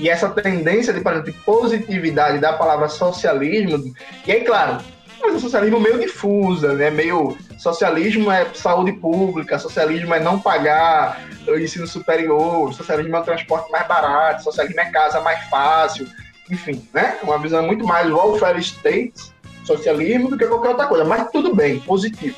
E 0.00 0.08
essa 0.08 0.30
tendência 0.30 0.94
de, 0.94 1.00
de 1.22 1.32
positividade 1.44 2.38
da 2.38 2.54
palavra 2.54 2.88
socialismo, 2.88 3.94
e 4.26 4.32
aí, 4.32 4.40
claro, 4.42 4.82
mas 5.20 5.34
o 5.34 5.40
socialismo 5.40 5.76
é 5.76 5.80
meio 5.80 6.00
difusa, 6.00 6.72
né? 6.72 6.90
Meio 6.90 7.36
socialismo 7.58 8.32
é 8.32 8.46
saúde 8.54 8.92
pública, 8.92 9.58
socialismo 9.58 10.14
é 10.14 10.20
não 10.20 10.40
pagar 10.40 11.20
o 11.46 11.58
ensino 11.58 11.86
superior, 11.86 12.72
socialismo 12.72 13.14
é 13.14 13.20
um 13.20 13.24
transporte 13.24 13.70
mais 13.70 13.86
barato, 13.86 14.42
socialismo 14.42 14.80
é 14.80 14.90
casa 14.90 15.20
mais 15.20 15.44
fácil, 15.50 16.08
enfim, 16.50 16.82
né? 16.94 17.18
Uma 17.22 17.38
visão 17.38 17.62
muito 17.66 17.86
mais 17.86 18.10
welfare 18.10 18.58
state, 18.60 19.30
socialismo, 19.64 20.30
do 20.30 20.38
que 20.38 20.46
qualquer 20.46 20.70
outra 20.70 20.86
coisa. 20.86 21.04
Mas 21.04 21.30
tudo 21.30 21.54
bem, 21.54 21.78
positivo. 21.80 22.36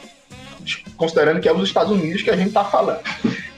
Considerando 0.96 1.40
que 1.40 1.48
é 1.48 1.52
os 1.52 1.62
Estados 1.62 1.92
Unidos 1.92 2.22
que 2.22 2.30
a 2.30 2.36
gente 2.36 2.48
está 2.48 2.64
falando. 2.64 3.02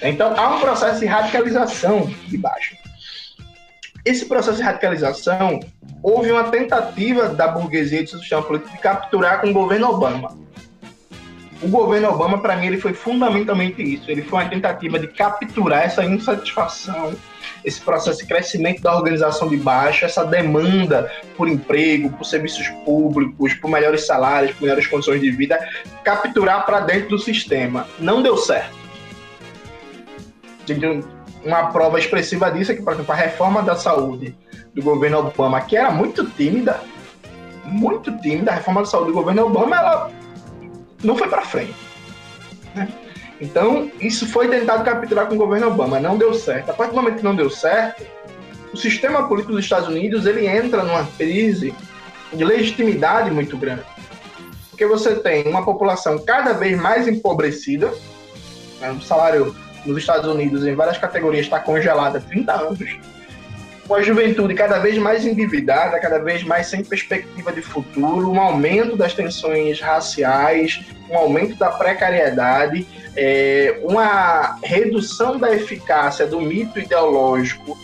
Então, 0.03 0.39
há 0.39 0.57
um 0.57 0.61
processo 0.61 1.01
de 1.01 1.07
radicalização 1.07 2.13
de 2.29 2.37
baixo. 2.37 2.84
Esse 4.05 4.27
processo 4.27 4.59
de 4.59 4.63
radicalização, 4.63 5.61
houve 6.03 6.31
uma 6.31 6.45
tentativa 6.45 7.31
da 7.31 7.49
burguesia 7.49 8.05
de 8.05 8.11
sistema 8.11 8.43
político 8.43 8.73
de 8.73 8.79
capturar 8.79 9.41
com 9.41 9.49
o 9.49 9.53
governo 9.53 9.89
Obama. 9.89 10.37
O 11.63 11.69
governo 11.69 12.11
Obama, 12.11 12.43
para 12.43 12.57
mim, 12.57 12.67
ele 12.67 12.77
foi 12.77 12.93
fundamentalmente 12.93 13.83
isso. 13.83 14.11
Ele 14.11 14.21
foi 14.21 14.43
uma 14.43 14.51
tentativa 14.51 14.99
de 14.99 15.07
capturar 15.07 15.85
essa 15.85 16.05
insatisfação, 16.05 17.15
esse 17.65 17.81
processo 17.81 18.19
de 18.19 18.27
crescimento 18.27 18.83
da 18.83 18.95
organização 18.95 19.49
de 19.49 19.57
baixo, 19.57 20.05
essa 20.05 20.23
demanda 20.23 21.11
por 21.35 21.49
emprego, 21.49 22.11
por 22.11 22.27
serviços 22.27 22.69
públicos, 22.85 23.55
por 23.55 23.71
melhores 23.71 24.07
salários, 24.07 24.53
por 24.53 24.63
melhores 24.63 24.87
condições 24.87 25.23
de 25.23 25.31
vida, 25.31 25.59
capturar 26.03 26.67
para 26.67 26.81
dentro 26.81 27.09
do 27.11 27.19
sistema. 27.19 27.89
Não 27.99 28.21
deu 28.21 28.37
certo 28.37 28.85
uma 31.45 31.67
prova 31.67 31.99
expressiva 31.99 32.51
disso 32.51 32.73
é 32.73 32.75
que, 32.75 32.83
por 32.83 32.95
exemplo, 32.95 33.13
a 33.13 33.17
reforma 33.17 33.63
da 33.63 33.77
saúde 33.77 34.35
do 34.75 34.83
governo 34.83 35.19
Obama, 35.19 35.61
que 35.61 35.77
era 35.77 35.91
muito 35.91 36.25
tímida, 36.31 36.81
muito 37.65 38.17
tímida, 38.19 38.51
a 38.51 38.55
reforma 38.55 38.81
da 38.81 38.87
saúde 38.87 39.09
do 39.09 39.15
governo 39.15 39.47
Obama, 39.47 39.77
ela 39.77 40.11
não 41.03 41.17
foi 41.17 41.29
para 41.29 41.43
frente. 41.43 41.75
Né? 42.75 42.89
Então, 43.41 43.91
isso 44.01 44.27
foi 44.27 44.49
tentado 44.49 44.85
capturar 44.85 45.27
com 45.27 45.35
o 45.35 45.39
governo 45.39 45.69
Obama, 45.69 46.01
não 46.01 46.17
deu 46.17 46.33
certo. 46.35 46.71
A 46.71 46.75
partir 46.75 46.95
do 46.95 46.97
momento 46.97 47.19
que 47.19 47.25
não 47.25 47.37
deu 47.37 47.51
certo, 47.51 48.03
o 48.73 48.77
sistema 48.77 49.29
político 49.29 49.53
dos 49.53 49.65
Estados 49.65 49.89
Unidos 49.89 50.27
ele 50.27 50.47
entra 50.47 50.83
numa 50.83 51.05
crise 51.19 51.75
de 52.33 52.45
legitimidade 52.45 53.31
muito 53.31 53.57
grande. 53.57 53.85
Porque 54.71 54.87
você 54.87 55.15
tem 55.15 55.47
uma 55.47 55.65
população 55.65 56.19
cada 56.19 56.53
vez 56.53 56.81
mais 56.81 57.07
empobrecida, 57.07 57.93
né, 58.81 58.91
um 58.91 59.01
salário 59.01 59.55
nos 59.85 59.99
Estados 59.99 60.29
Unidos, 60.31 60.67
em 60.67 60.75
várias 60.75 60.99
categorias, 60.99 61.47
está 61.47 61.61
congelada 61.61 62.19
há 62.19 62.21
30 62.21 62.53
anos, 62.53 62.99
com 63.87 63.95
a 63.95 64.03
juventude 64.03 64.55
cada 64.55 64.79
vez 64.79 64.97
mais 64.97 65.27
endividada, 65.27 65.99
cada 66.01 66.19
vez 66.19 66.43
mais 66.43 66.69
sem 66.69 66.83
perspectiva 66.83 67.53
de 67.53 67.61
futuro, 67.61 68.31
um 68.31 68.41
aumento 68.41 68.97
das 68.97 69.13
tensões 69.13 69.81
raciais, 69.81 70.83
um 71.11 71.17
aumento 71.17 71.57
da 71.57 71.71
precariedade, 71.71 72.87
é, 73.15 73.81
uma 73.83 74.59
redução 74.63 75.39
da 75.39 75.55
eficácia 75.55 76.27
do 76.27 76.41
mito 76.41 76.79
ideológico 76.79 77.79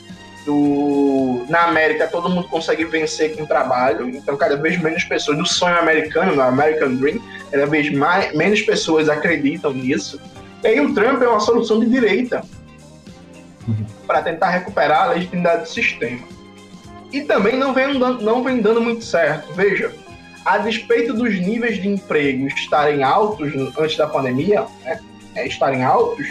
do, 0.45 1.45
na 1.49 1.65
América 1.65 2.07
todo 2.07 2.29
mundo 2.29 2.49
consegue 2.49 2.85
vencer 2.85 3.37
com 3.37 3.45
trabalho, 3.45 4.09
então 4.09 4.37
cada 4.37 4.57
vez 4.57 4.81
menos 4.81 5.05
pessoas 5.05 5.39
do 5.39 5.47
sonho 5.47 5.79
americano, 5.79 6.35
no 6.35 6.43
American 6.43 6.95
Dream, 6.95 7.21
cada 7.51 7.67
vez 7.67 7.93
mais, 7.93 8.35
menos 8.35 8.63
pessoas 8.63 9.09
acreditam 9.09 9.73
nisso. 9.73 10.21
E 10.63 10.67
aí 10.67 10.81
o 10.81 10.95
Trump 10.95 11.23
é 11.23 11.29
uma 11.29 11.41
solução 11.41 11.81
de 11.81 11.87
direita 11.87 12.43
uhum. 13.67 13.87
para 14.07 14.23
tentar 14.23 14.51
recuperar 14.51 15.03
a 15.03 15.13
legitimidade 15.13 15.63
do 15.63 15.69
sistema. 15.69 16.27
E 17.13 17.23
também 17.23 17.57
não 17.57 17.73
vem, 17.73 17.99
dando, 17.99 18.23
não 18.23 18.45
vem 18.45 18.61
dando 18.61 18.81
muito 18.81 19.05
certo. 19.05 19.53
Veja, 19.55 19.93
a 20.45 20.59
despeito 20.59 21.13
dos 21.15 21.39
níveis 21.39 21.81
de 21.81 21.89
emprego 21.89 22.47
estarem 22.47 23.03
altos 23.03 23.53
antes 23.79 23.97
da 23.97 24.07
pandemia, 24.07 24.67
né, 24.85 25.01
é, 25.35 25.47
estarem 25.47 25.85
altos, 25.85 26.27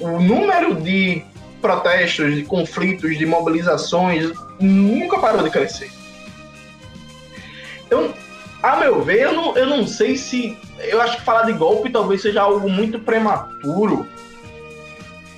o 0.00 0.20
número 0.20 0.74
de 0.76 1.22
protestos, 1.60 2.34
de 2.34 2.42
conflitos, 2.42 3.16
de 3.16 3.24
mobilizações 3.24 4.32
nunca 4.60 5.18
parou 5.18 5.42
de 5.42 5.50
crescer. 5.50 5.90
Então, 7.86 8.12
a 8.62 8.76
meu 8.76 9.02
ver, 9.02 9.22
eu 9.22 9.32
não, 9.32 9.56
eu 9.56 9.66
não 9.66 9.86
sei 9.86 10.16
se 10.16 10.58
eu 10.78 11.00
acho 11.00 11.16
que 11.18 11.22
falar 11.22 11.42
de 11.42 11.52
golpe 11.52 11.90
talvez 11.90 12.22
seja 12.22 12.42
algo 12.42 12.68
muito 12.68 12.98
prematuro, 12.98 14.06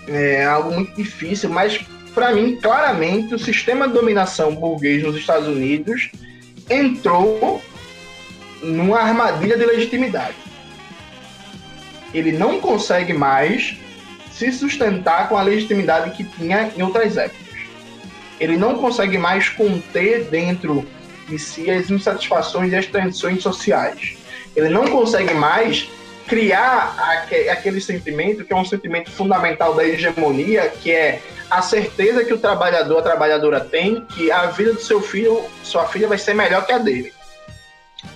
é 0.09 0.45
algo 0.45 0.71
muito 0.71 0.95
difícil, 0.95 1.51
mas 1.51 1.85
para 2.15 2.33
mim, 2.33 2.57
claramente, 2.57 3.35
o 3.35 3.39
sistema 3.39 3.87
de 3.87 3.95
dominação 3.95 4.55
burguês 4.55 5.03
nos 5.03 5.17
Estados 5.17 5.47
Unidos 5.47 6.11
entrou 6.71 7.63
numa 8.63 9.01
armadilha 9.01 9.57
de 9.57 9.67
legitimidade. 9.67 10.37
Ele 12.15 12.33
não 12.33 12.59
consegue 12.61 13.13
mais 13.13 13.77
se 14.33 14.51
sustentar 14.51 15.29
com 15.29 15.37
a 15.37 15.43
legitimidade 15.43 16.13
que 16.13 16.25
tinha 16.25 16.71
em 16.75 16.83
outras 16.83 17.17
épocas. 17.17 17.47
Ele 18.41 18.57
não 18.57 18.79
consegue 18.79 19.19
mais 19.19 19.49
conter 19.51 20.25
dentro 20.25 20.87
de 21.29 21.39
si 21.39 21.71
as 21.71 21.91
insatisfações 21.91 22.73
e 22.73 22.77
as 22.77 22.87
tensões 22.87 23.43
sociais 23.43 24.17
Ele 24.57 24.69
não 24.69 24.87
consegue 24.87 25.35
mais 25.35 25.89
criar 26.27 26.97
aquele 27.51 27.81
sentimento 27.81 28.45
que 28.45 28.53
é 28.53 28.57
um 28.57 28.65
sentimento 28.65 29.11
fundamental 29.11 29.75
da 29.75 29.85
hegemonia, 29.85 30.69
que 30.69 30.91
é 30.91 31.21
a 31.49 31.63
certeza 31.63 32.25
que 32.25 32.33
o 32.33 32.39
trabalhador, 32.39 32.99
a 32.99 33.03
trabalhadora 33.03 33.61
tem 33.61 34.05
que 34.07 34.33
a 34.33 34.47
vida 34.47 34.73
do 34.73 34.81
seu 34.81 35.01
filho, 35.01 35.45
sua 35.63 35.87
filha 35.87 36.09
vai 36.09 36.19
ser 36.19 36.35
melhor 36.35 36.67
que 36.67 36.73
a 36.73 36.79
dele. 36.79 37.13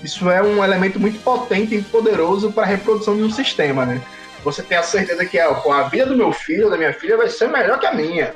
Isso 0.02 0.28
é 0.30 0.42
um 0.42 0.64
elemento 0.64 0.98
muito 0.98 1.20
potente 1.20 1.74
e 1.74 1.82
poderoso 1.82 2.50
para 2.52 2.64
a 2.64 2.66
reprodução 2.66 3.16
de 3.16 3.22
um 3.22 3.30
sistema, 3.30 3.86
né? 3.86 4.00
Você 4.42 4.62
tem 4.62 4.78
a 4.78 4.82
certeza 4.82 5.24
que 5.26 5.38
a 5.38 5.82
vida 5.84 6.06
do 6.06 6.16
meu 6.16 6.32
filho, 6.32 6.70
da 6.70 6.76
minha 6.76 6.92
filha, 6.92 7.16
vai 7.16 7.28
ser 7.28 7.48
melhor 7.48 7.78
que 7.78 7.86
a 7.86 7.92
minha. 7.92 8.34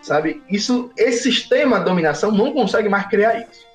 Sabe? 0.00 0.42
Isso, 0.48 0.90
esse 0.96 1.24
sistema 1.24 1.78
de 1.78 1.84
dominação 1.84 2.30
não 2.30 2.52
consegue 2.52 2.88
mais 2.88 3.06
criar 3.06 3.40
isso. 3.40 3.71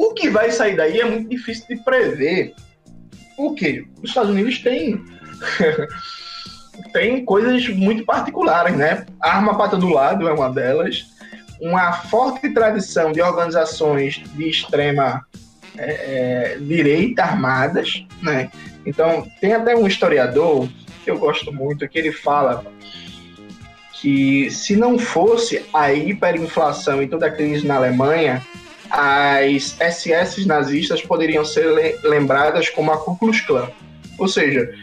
O 0.00 0.14
que 0.14 0.30
vai 0.30 0.50
sair 0.50 0.76
daí 0.76 0.98
é 0.98 1.04
muito 1.04 1.28
difícil 1.28 1.66
de 1.68 1.76
prever. 1.84 2.54
O 3.36 3.54
que? 3.54 3.84
Os 4.02 4.08
Estados 4.08 4.30
Unidos 4.30 4.58
têm 4.60 4.98
tem 6.90 7.22
coisas 7.22 7.68
muito 7.68 8.02
particulares, 8.06 8.74
né? 8.74 9.04
Arma 9.20 9.58
Pata 9.58 9.76
do 9.76 9.90
Lado 9.90 10.26
é 10.26 10.32
uma 10.32 10.48
delas. 10.48 11.04
Uma 11.60 11.92
forte 11.92 12.48
tradição 12.48 13.12
de 13.12 13.20
organizações 13.20 14.22
de 14.34 14.48
extrema 14.48 15.22
é, 15.76 16.54
é, 16.54 16.58
direita 16.58 17.22
armadas, 17.22 18.06
né? 18.22 18.50
Então, 18.86 19.30
tem 19.38 19.52
até 19.52 19.76
um 19.76 19.86
historiador 19.86 20.66
que 21.04 21.10
eu 21.10 21.18
gosto 21.18 21.52
muito, 21.52 21.86
que 21.86 21.98
ele 21.98 22.10
fala 22.10 22.64
que 24.00 24.50
se 24.50 24.76
não 24.76 24.98
fosse 24.98 25.62
a 25.74 25.92
hiperinflação 25.92 27.02
e 27.02 27.06
toda 27.06 27.26
a 27.26 27.30
crise 27.30 27.66
na 27.66 27.76
Alemanha, 27.76 28.42
as 28.90 29.76
SS 29.78 30.46
nazistas 30.46 31.00
poderiam 31.02 31.44
ser 31.44 31.98
lembradas 32.02 32.68
como 32.68 32.92
a 32.92 32.98
Ku 32.98 33.16
Klux 33.16 33.40
Klan. 33.42 33.68
Ou 34.18 34.28
seja, 34.28 34.74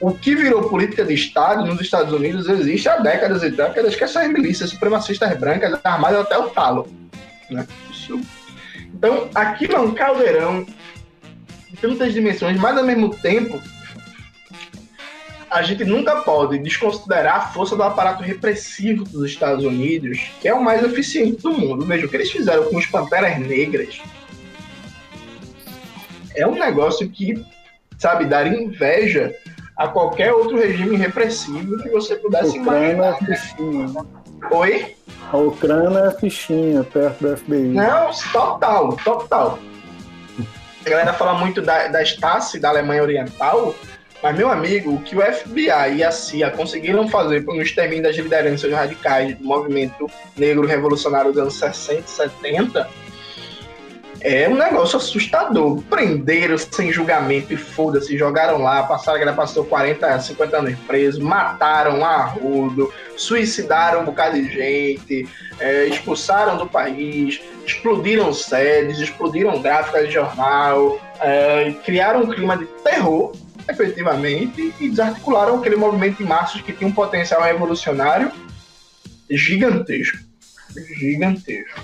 o 0.00 0.12
que 0.12 0.34
virou 0.34 0.68
política 0.68 1.04
de 1.04 1.14
Estado 1.14 1.64
nos 1.64 1.80
Estados 1.80 2.12
Unidos 2.12 2.48
existe 2.48 2.88
há 2.88 2.96
décadas 2.96 3.42
e 3.42 3.50
décadas, 3.50 3.94
que 3.94 4.04
essas 4.04 4.28
milícias 4.28 4.70
supremacistas 4.70 5.38
brancas 5.38 5.78
armadas 5.84 6.20
até 6.20 6.38
o 6.38 6.50
talo. 6.50 6.88
Né? 7.50 7.66
Então, 8.94 9.28
aquilo 9.34 9.74
é 9.74 9.80
um 9.80 9.92
caldeirão 9.92 10.66
de 11.68 11.76
tantas 11.80 12.12
dimensões, 12.12 12.58
mas 12.58 12.76
ao 12.76 12.84
mesmo 12.84 13.14
tempo, 13.16 13.60
a 15.50 15.62
gente 15.62 15.84
nunca 15.84 16.22
pode 16.22 16.58
desconsiderar 16.58 17.36
a 17.36 17.40
força 17.48 17.74
do 17.74 17.82
aparato 17.82 18.22
repressivo 18.22 19.04
dos 19.04 19.24
Estados 19.24 19.64
Unidos, 19.64 20.30
que 20.40 20.48
é 20.48 20.54
o 20.54 20.62
mais 20.62 20.82
eficiente 20.84 21.42
do 21.42 21.50
mundo. 21.50 21.84
Veja, 21.84 22.06
o 22.06 22.08
que 22.08 22.16
eles 22.16 22.30
fizeram 22.30 22.64
com 22.64 22.76
os 22.76 22.86
Panteras 22.86 23.38
Negras 23.38 24.00
é 26.36 26.46
um 26.46 26.54
negócio 26.54 27.08
que, 27.10 27.44
sabe, 27.98 28.26
dar 28.26 28.46
inveja 28.46 29.34
a 29.76 29.88
qualquer 29.88 30.32
outro 30.32 30.56
regime 30.56 30.96
repressivo 30.96 31.82
que 31.82 31.88
você 31.88 32.14
pudesse 32.16 32.58
Ucrânia 32.58 32.92
imaginar. 32.92 33.30
É 33.30 33.36
fichinha, 33.36 33.88
né? 33.88 34.00
Oi? 34.52 34.96
A 35.32 35.36
Ucrânia 35.36 35.98
é 35.98 36.10
fichinha, 36.12 36.84
perto 36.84 37.26
da 37.26 37.36
FBI. 37.36 37.68
Não, 37.68 38.10
total, 38.32 38.96
total. 38.96 39.58
A 40.84 40.88
galera 40.88 41.12
fala 41.12 41.34
muito 41.34 41.60
da, 41.60 41.88
da 41.88 42.02
Stasi, 42.02 42.60
da 42.60 42.68
Alemanha 42.68 43.02
Oriental, 43.02 43.74
mas, 44.22 44.36
meu 44.36 44.50
amigo, 44.50 44.94
o 44.94 45.02
que 45.02 45.16
o 45.16 45.22
FBI 45.22 45.96
e 45.96 46.04
a 46.04 46.10
CIA 46.10 46.50
conseguiram 46.50 47.08
fazer 47.08 47.42
no 47.44 47.60
extermínio 47.60 48.04
das 48.04 48.16
lideranças 48.16 48.70
radicais 48.70 49.36
do 49.36 49.44
movimento 49.44 50.06
negro 50.36 50.66
revolucionário 50.66 51.32
dos 51.32 51.40
anos 51.40 51.54
60 51.54 52.00
e 52.00 52.10
70 52.10 52.88
é 54.20 54.48
um 54.48 54.54
negócio 54.54 54.98
assustador. 54.98 55.82
Prenderam 55.88 56.56
sem 56.58 56.92
julgamento 56.92 57.52
e 57.52 57.56
foda-se, 57.56 58.16
jogaram 58.16 58.58
lá, 58.58 58.82
passaram, 58.82 59.16
a 59.16 59.20
galera 59.20 59.36
passou 59.36 59.64
40, 59.64 60.20
50 60.20 60.56
anos 60.56 60.78
preso, 60.86 61.22
mataram 61.22 62.04
a 62.04 62.24
rodo, 62.24 62.92
suicidaram 63.16 64.02
um 64.02 64.04
bocado 64.04 64.36
de 64.36 64.52
gente, 64.52 65.28
é, 65.58 65.86
expulsaram 65.86 66.58
do 66.58 66.66
país, 66.66 67.40
explodiram 67.66 68.32
sedes, 68.32 68.98
explodiram 68.98 69.60
gráficas 69.62 70.06
de 70.06 70.14
jornal, 70.14 71.00
é, 71.20 71.72
criaram 71.84 72.22
um 72.22 72.26
clima 72.26 72.56
de 72.56 72.66
terror, 72.84 73.32
efetivamente, 73.68 74.74
e 74.80 74.88
desarticularam 74.88 75.58
aquele 75.58 75.76
movimento 75.76 76.18
de 76.18 76.24
massas 76.24 76.60
que 76.60 76.72
tinha 76.72 76.88
um 76.88 76.92
potencial 76.92 77.42
revolucionário 77.42 78.30
gigantesco. 79.30 80.18
Gigantesco. 80.98 81.80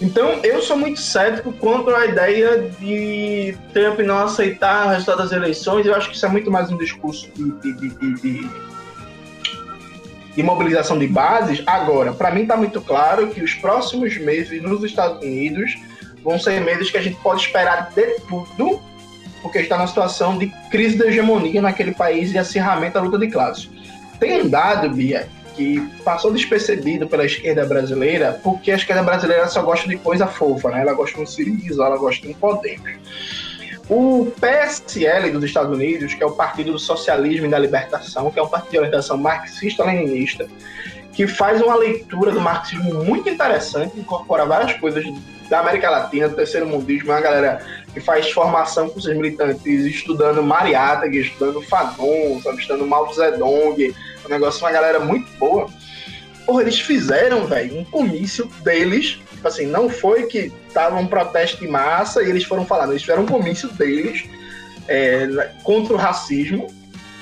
Então, 0.00 0.40
eu 0.44 0.60
sou 0.60 0.76
muito 0.76 1.00
cético 1.00 1.52
quanto 1.54 1.88
à 1.90 2.04
ideia 2.04 2.70
de 2.78 3.56
Trump 3.72 4.00
não 4.00 4.18
aceitar 4.18 4.86
o 4.86 4.90
resultado 4.90 5.18
das 5.18 5.32
eleições. 5.32 5.86
Eu 5.86 5.94
acho 5.94 6.10
que 6.10 6.16
isso 6.16 6.26
é 6.26 6.28
muito 6.28 6.50
mais 6.50 6.70
um 6.70 6.76
discurso 6.76 7.30
de, 7.34 7.72
de, 7.72 7.88
de, 8.20 8.50
de 10.34 10.42
mobilização 10.42 10.98
de 10.98 11.06
bases. 11.06 11.62
Agora, 11.66 12.12
para 12.12 12.30
mim 12.30 12.42
está 12.42 12.56
muito 12.58 12.80
claro 12.82 13.28
que 13.28 13.42
os 13.42 13.54
próximos 13.54 14.18
meses 14.18 14.62
nos 14.62 14.84
Estados 14.84 15.22
Unidos 15.24 15.74
vão 16.22 16.38
ser 16.38 16.60
meses 16.60 16.90
que 16.90 16.98
a 16.98 17.02
gente 17.02 17.18
pode 17.22 17.40
esperar 17.40 17.90
de 17.94 18.20
tudo, 18.28 18.82
porque 19.46 19.60
está 19.60 19.76
numa 19.76 19.86
situação 19.86 20.36
de 20.36 20.48
crise 20.70 20.96
da 20.96 21.06
hegemonia 21.06 21.62
naquele 21.62 21.94
país 21.94 22.32
e 22.32 22.38
acirramento 22.38 22.94
da 22.94 23.00
luta 23.00 23.16
de 23.16 23.28
classes. 23.28 23.70
Tem 24.18 24.42
um 24.42 24.48
dado, 24.48 24.90
Bia, 24.90 25.28
que 25.54 25.80
passou 26.04 26.32
despercebido 26.32 27.06
pela 27.06 27.24
esquerda 27.24 27.64
brasileira, 27.64 28.40
porque 28.42 28.72
a 28.72 28.74
esquerda 28.74 29.04
brasileira 29.04 29.46
só 29.46 29.62
gosta 29.62 29.88
de 29.88 29.96
coisa 29.96 30.26
fofa, 30.26 30.70
né? 30.70 30.80
Ela 30.80 30.94
gosta 30.94 31.16
de 31.16 31.22
um 31.22 31.26
Siriza, 31.26 31.84
ela 31.84 31.96
gosta 31.96 32.26
de 32.26 32.32
um 32.32 32.34
poder. 32.34 32.80
O 33.88 34.32
PSL 34.40 35.30
dos 35.30 35.44
Estados 35.44 35.72
Unidos, 35.72 36.12
que 36.12 36.22
é 36.22 36.26
o 36.26 36.32
Partido 36.32 36.72
do 36.72 36.78
Socialismo 36.78 37.46
e 37.46 37.48
da 37.48 37.58
Libertação, 37.58 38.28
que 38.32 38.38
é 38.38 38.42
um 38.42 38.48
partido 38.48 38.72
de 38.72 38.78
orientação 38.78 39.16
marxista-leninista, 39.16 40.48
que 41.12 41.28
faz 41.28 41.62
uma 41.62 41.76
leitura 41.76 42.32
do 42.32 42.40
marxismo 42.40 43.04
muito 43.04 43.28
interessante, 43.28 43.98
incorpora 43.98 44.44
várias 44.44 44.72
coisas 44.74 45.04
da 45.48 45.60
América 45.60 45.88
Latina, 45.88 46.28
do 46.28 46.34
terceiro 46.34 46.66
mundismo, 46.66 47.12
é 47.12 47.14
uma 47.14 47.20
galera 47.20 47.64
que 47.96 48.00
faz 48.02 48.30
formação 48.30 48.90
com 48.90 49.00
seus 49.00 49.16
militantes, 49.16 49.86
estudando 49.86 50.42
Mariátegui, 50.42 51.20
estudando 51.20 51.62
Fanon, 51.62 52.42
sabe, 52.42 52.58
estudando 52.58 52.86
Mao 52.86 53.10
Zedong, 53.10 53.94
um 54.22 54.28
negócio, 54.28 54.62
uma 54.62 54.70
galera 54.70 55.00
muito 55.00 55.26
boa. 55.38 55.66
Porra, 56.44 56.60
eles 56.60 56.78
fizeram, 56.78 57.46
velho, 57.46 57.78
um 57.78 57.84
comício 57.86 58.44
deles. 58.62 59.18
Tipo 59.30 59.48
assim, 59.48 59.64
não 59.64 59.88
foi 59.88 60.24
que 60.24 60.52
tava 60.74 60.96
um 60.96 61.06
protesto 61.06 61.56
de 61.56 61.68
massa 61.68 62.22
e 62.22 62.28
eles 62.28 62.44
foram 62.44 62.66
falando, 62.66 62.90
eles 62.90 63.00
fizeram 63.00 63.22
um 63.22 63.26
comício 63.26 63.70
deles 63.70 64.24
é, 64.86 65.26
contra 65.64 65.94
o 65.94 65.96
racismo, 65.96 66.66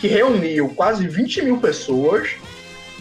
que 0.01 0.09
reuniu 0.09 0.71
quase 0.71 1.07
20 1.07 1.43
mil 1.43 1.59
pessoas 1.59 2.31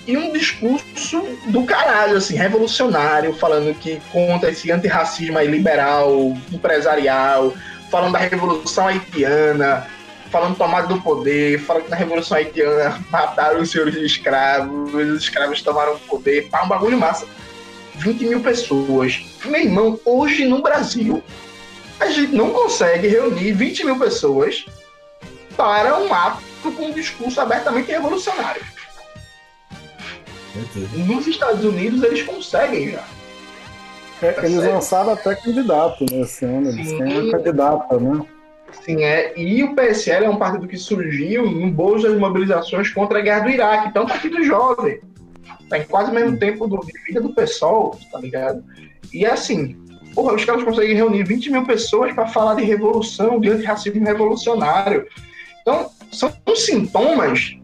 e 0.05 0.17
um 0.17 0.33
discurso 0.33 1.23
do 1.47 1.63
caralho, 1.63 2.17
assim, 2.17 2.35
revolucionário, 2.35 3.33
falando 3.35 3.73
que 3.73 4.01
contra 4.11 4.51
esse 4.51 4.71
antirracismo 4.71 5.37
aí 5.37 5.47
liberal, 5.47 6.35
empresarial, 6.51 7.53
falando 7.89 8.13
da 8.13 8.19
revolução 8.19 8.87
haitiana, 8.87 9.87
falando 10.33 10.57
tomada 10.57 10.87
do 10.87 10.99
poder, 10.99 11.59
falando 11.59 11.83
que 11.83 11.91
na 11.91 11.95
Revolução 11.95 12.35
Haitiana 12.35 12.99
mataram 13.11 13.61
os 13.61 13.69
senhores 13.69 13.93
escravos, 13.95 14.91
os 14.91 15.21
escravos 15.21 15.61
tomaram 15.61 15.93
o 15.93 15.99
poder, 15.99 16.49
pá, 16.49 16.63
um 16.63 16.67
bagulho 16.67 16.97
massa. 16.97 17.27
20 17.97 18.25
mil 18.25 18.39
pessoas. 18.39 19.23
Meu 19.45 19.61
irmão, 19.61 19.99
hoje 20.03 20.45
no 20.45 20.63
Brasil, 20.63 21.23
a 21.99 22.07
gente 22.07 22.33
não 22.33 22.49
consegue 22.49 23.07
reunir 23.07 23.51
20 23.51 23.85
mil 23.85 23.99
pessoas 23.99 24.65
para 25.55 25.99
um 25.99 26.11
ato 26.11 26.41
com 26.71 26.87
um 26.87 26.91
discurso 26.91 27.39
abertamente 27.39 27.91
revolucionário. 27.91 28.72
Nos 31.07 31.27
Estados 31.27 31.63
Unidos 31.63 32.03
eles 32.03 32.21
conseguem 32.23 32.91
já. 32.91 33.03
É, 34.21 34.31
tá 34.31 34.45
eles 34.45 34.59
certo? 34.59 34.73
lançaram 34.73 35.13
até 35.13 35.35
candidato 35.35 36.05
nesse 36.09 36.45
ano, 36.45 36.69
eles 36.69 36.87
têm 36.87 37.31
candidata, 37.31 37.99
né? 37.99 38.25
Sim, 38.83 39.03
é. 39.03 39.37
E 39.37 39.63
o 39.63 39.75
PSL 39.75 40.25
é 40.25 40.29
um 40.29 40.37
partido 40.37 40.67
que 40.67 40.77
surgiu 40.77 41.49
no 41.49 41.69
bolso 41.69 42.07
das 42.07 42.17
mobilizações 42.17 42.89
contra 42.89 43.19
a 43.19 43.21
guerra 43.21 43.41
do 43.41 43.49
Iraque. 43.49 43.87
Então, 43.89 44.03
é 44.03 44.05
um 44.05 44.09
partido 44.09 44.43
jovem. 44.43 44.99
Tá 45.69 45.77
em 45.77 45.83
quase 45.83 46.11
o 46.11 46.13
mesmo 46.13 46.37
tempo 46.37 46.67
do, 46.67 46.79
de 46.79 46.93
vida 47.05 47.21
do 47.21 47.33
PSOL, 47.33 47.99
tá 48.11 48.19
ligado? 48.19 48.63
E 49.13 49.25
é 49.25 49.31
assim, 49.31 49.75
porra, 50.13 50.33
os 50.33 50.45
caras 50.45 50.63
conseguem 50.63 50.95
reunir 50.95 51.23
20 51.23 51.51
mil 51.51 51.65
pessoas 51.65 52.13
para 52.13 52.27
falar 52.27 52.55
de 52.55 52.63
revolução, 52.63 53.39
de 53.39 53.49
antirracismo 53.49 54.03
revolucionário. 54.03 55.05
Então, 55.61 55.89
são 56.11 56.31
sintomas 56.55 57.57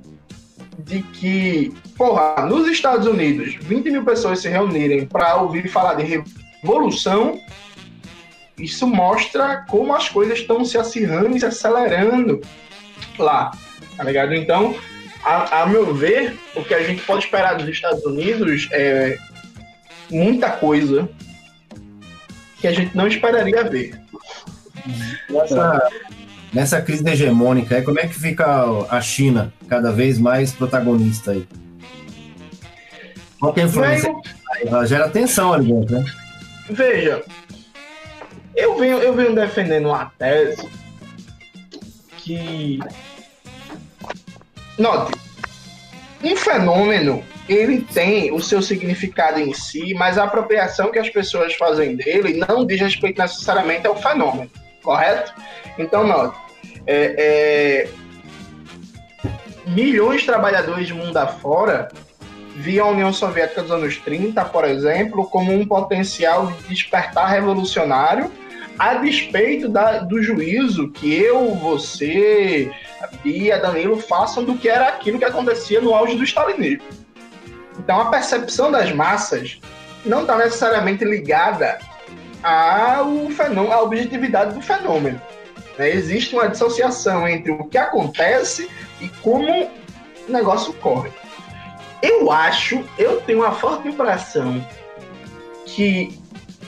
de 0.89 1.03
que, 1.03 1.71
porra, 1.95 2.45
nos 2.47 2.67
Estados 2.67 3.05
Unidos, 3.05 3.55
20 3.61 3.91
mil 3.91 4.03
pessoas 4.03 4.41
se 4.41 4.49
reunirem 4.49 5.05
para 5.05 5.35
ouvir 5.35 5.69
falar 5.69 5.93
de 5.93 6.03
revolução 6.03 7.39
isso 8.59 8.85
mostra 8.85 9.65
como 9.69 9.95
as 9.95 10.09
coisas 10.09 10.39
estão 10.39 10.65
se 10.65 10.77
acirrando 10.77 11.35
e 11.35 11.39
se 11.39 11.45
acelerando 11.45 12.41
lá, 13.17 13.51
tá 13.95 14.03
ligado? 14.03 14.33
Então, 14.33 14.75
a, 15.23 15.61
a, 15.61 15.65
meu 15.65 15.93
ver, 15.93 16.37
o 16.55 16.63
que 16.63 16.73
a 16.73 16.83
gente 16.83 17.01
pode 17.03 17.23
esperar 17.23 17.55
dos 17.55 17.67
Estados 17.67 18.03
Unidos 18.03 18.67
é 18.71 19.17
muita 20.09 20.51
coisa 20.51 21.09
que 22.59 22.67
a 22.67 22.71
gente 22.73 22.95
não 22.95 23.07
esperaria 23.07 23.63
ver. 23.63 23.99
Nessa, 25.29 25.89
nessa 26.53 26.81
crise 26.81 27.07
hegemônica, 27.07 27.75
aí, 27.75 27.81
como 27.81 27.99
é 27.99 28.07
que 28.07 28.13
fica 28.13 28.65
a 28.89 29.01
China 29.01 29.53
cada 29.67 29.91
vez 29.91 30.17
mais 30.17 30.51
protagonista 30.51 31.31
aí? 31.31 31.47
Qual 33.39 33.53
que 33.53 33.61
é 33.61 33.63
a 33.63 33.65
influência? 33.67 34.13
Ela 34.65 34.85
gera 34.85 35.09
tensão 35.09 35.53
ali 35.53 35.71
dentro, 35.71 35.99
né? 35.99 36.05
Veja, 36.69 37.23
eu 38.55 38.77
venho, 38.77 38.97
eu 38.97 39.13
venho 39.13 39.33
defendendo 39.33 39.87
uma 39.87 40.11
tese 40.17 40.67
que. 42.17 42.79
Note, 44.77 45.17
um 46.23 46.35
fenômeno 46.35 47.23
ele 47.47 47.81
tem 47.81 48.31
o 48.31 48.39
seu 48.39 48.61
significado 48.61 49.39
em 49.39 49.53
si, 49.53 49.93
mas 49.95 50.17
a 50.17 50.25
apropriação 50.25 50.91
que 50.91 50.99
as 50.99 51.09
pessoas 51.09 51.55
fazem 51.55 51.95
dele 51.95 52.43
não 52.47 52.65
diz 52.65 52.79
respeito 52.79 53.19
necessariamente 53.19 53.87
ao 53.87 53.95
fenômeno, 53.95 54.51
correto? 54.83 55.33
Então, 55.79 56.05
note, 56.05 56.37
é, 56.85 57.87
é, 59.17 59.29
milhões 59.65 60.21
de 60.21 60.27
trabalhadores 60.27 60.87
de 60.87 60.93
mundo 60.93 61.15
afora 61.15 61.87
viam 62.57 62.89
a 62.89 62.91
União 62.91 63.13
Soviética 63.13 63.61
dos 63.61 63.71
anos 63.71 63.97
30, 63.97 64.43
por 64.45 64.65
exemplo, 64.65 65.25
como 65.29 65.53
um 65.53 65.65
potencial 65.65 66.47
de 66.47 66.63
despertar 66.67 67.29
revolucionário, 67.29 68.29
a 68.77 68.95
despeito 68.95 69.69
da, 69.69 69.99
do 69.99 70.21
juízo 70.21 70.89
que 70.89 71.17
eu, 71.17 71.55
você, 71.55 72.69
a 73.53 73.57
Danilo 73.57 73.97
façam 73.97 74.43
do 74.43 74.55
que 74.55 74.67
era 74.67 74.89
aquilo 74.89 75.17
que 75.17 75.25
acontecia 75.25 75.79
no 75.79 75.93
auge 75.95 76.15
do 76.15 76.23
stalinismo. 76.25 76.83
Então, 77.77 78.01
a 78.01 78.05
percepção 78.05 78.69
das 78.69 78.91
massas 78.91 79.61
não 80.05 80.21
está 80.21 80.37
necessariamente 80.37 81.05
ligada 81.05 81.79
ao 82.43 83.29
fenômeno, 83.29 83.71
à 83.71 83.81
objetividade 83.81 84.53
do 84.53 84.61
fenômeno. 84.61 85.21
Né? 85.79 85.89
Existe 85.89 86.35
uma 86.35 86.49
dissociação 86.49 87.25
entre 87.25 87.51
o 87.51 87.63
que 87.63 87.77
acontece 87.77 88.69
e 88.99 89.07
como 89.21 89.47
o 89.47 90.31
negócio 90.31 90.73
corre. 90.73 91.09
Eu 92.01 92.29
acho, 92.31 92.83
eu 92.97 93.21
tenho 93.21 93.39
uma 93.39 93.53
forte 93.53 93.87
impressão 93.87 94.65
que 95.65 96.19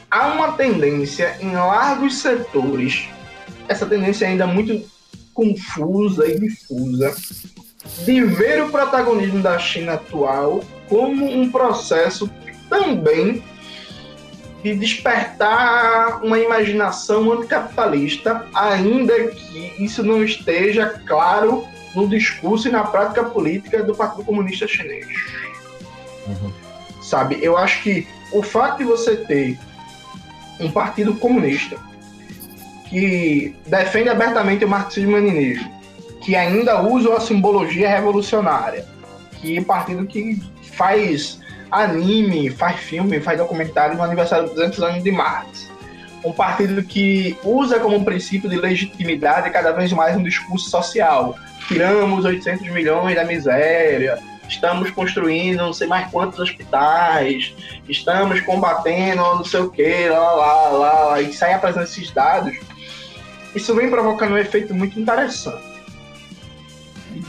há 0.09 0.28
uma 0.28 0.53
tendência 0.53 1.38
em 1.41 1.51
largos 1.53 2.20
setores, 2.20 3.09
essa 3.68 3.86
tendência 3.86 4.28
ainda 4.28 4.47
muito 4.47 4.89
confusa 5.34 6.28
e 6.28 6.39
difusa, 6.39 7.16
de 8.05 8.24
ver 8.24 8.64
o 8.64 8.70
protagonismo 8.70 9.41
da 9.41 9.57
China 9.59 9.93
atual 9.93 10.64
como 10.88 11.26
um 11.26 11.51
processo 11.51 12.30
também 12.70 13.43
de 14.64 14.76
despertar 14.76 16.24
uma 16.24 16.39
imaginação 16.39 17.32
anticapitalista, 17.32 18.45
ainda 18.53 19.28
que 19.28 19.84
isso 19.84 20.03
não 20.03 20.24
esteja 20.24 21.01
claro 21.07 21.66
no 21.95 22.07
discurso 22.07 22.68
e 22.68 22.72
na 22.72 22.84
prática 22.84 23.24
política 23.24 23.84
do 23.84 23.95
Partido 23.95 24.24
Comunista 24.24 24.68
Chinês. 24.68 25.07
Uhum. 26.28 26.51
Sabe, 27.01 27.39
eu 27.41 27.57
acho 27.57 27.82
que 27.82 28.07
o 28.32 28.43
fato 28.43 28.78
de 28.78 28.84
você 28.84 29.18
ter 29.18 29.59
um 30.59 30.72
partido 30.72 31.16
comunista 31.16 31.78
que 32.88 33.55
defende 33.66 34.09
abertamente 34.09 34.64
o 34.64 34.70
marxismo-leninismo, 34.70 35.82
que 36.22 36.36
ainda 36.36 36.82
usa 36.82 37.16
a 37.16 37.20
simbologia 37.20 37.89
revolucionária, 37.89 38.86
que 39.39 39.57
é 39.57 39.64
partido 39.64 40.05
que 40.05 40.39
faz 40.74 41.41
anime, 41.72 42.49
faz 42.49 42.80
filme, 42.80 43.19
faz 43.22 43.38
documentário 43.38 43.95
no 43.95 44.03
aniversário 44.03 44.45
dos 44.45 44.55
200 44.55 44.84
anos 44.84 45.03
de 45.03 45.11
Marx. 45.11 45.72
Um 46.24 46.32
partido 46.32 46.84
que 46.84 47.38
usa 47.43 47.80
como 47.80 48.03
princípio 48.05 48.49
de 48.49 48.57
legitimidade 48.57 49.49
cada 49.49 49.72
vez 49.72 49.91
mais 49.93 50.15
um 50.15 50.24
discurso 50.24 50.69
social. 50.69 51.36
Tiramos 51.67 52.26
800 52.26 52.67
milhões 52.69 53.15
da 53.15 53.24
miséria, 53.24 54.19
estamos 54.47 54.91
construindo 54.91 55.57
não 55.57 55.74
sei 55.74 55.88
mais 55.88 56.11
quantos 56.11 56.38
hospitais, 56.39 57.55
estamos 57.88 58.41
combatendo 58.41 59.22
não 59.22 59.43
sei 59.43 59.61
o 59.61 59.69
que, 59.69 60.09
lá, 60.09 60.34
lá, 60.34 60.69
lá, 60.69 60.99
lá, 61.05 61.22
e 61.22 61.34
sai 61.34 61.53
apresentando 61.53 61.86
esses 61.86 62.11
dados. 62.11 62.55
Isso 63.55 63.74
vem 63.74 63.89
provocando 63.89 64.34
um 64.34 64.38
efeito 64.38 64.76
muito 64.76 64.99
interessante 64.99 65.72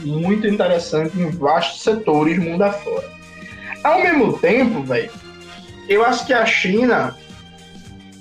muito 0.05 0.47
interessante 0.47 1.19
em 1.19 1.29
vastos 1.29 1.81
setores 1.81 2.37
mundo 2.37 2.63
afora. 2.63 3.12
Ao 3.83 4.01
mesmo 4.01 4.37
tempo, 4.39 4.81
velho, 4.83 5.11
eu 5.89 6.05
acho 6.05 6.25
que 6.25 6.33
a 6.33 6.45
China 6.45 7.15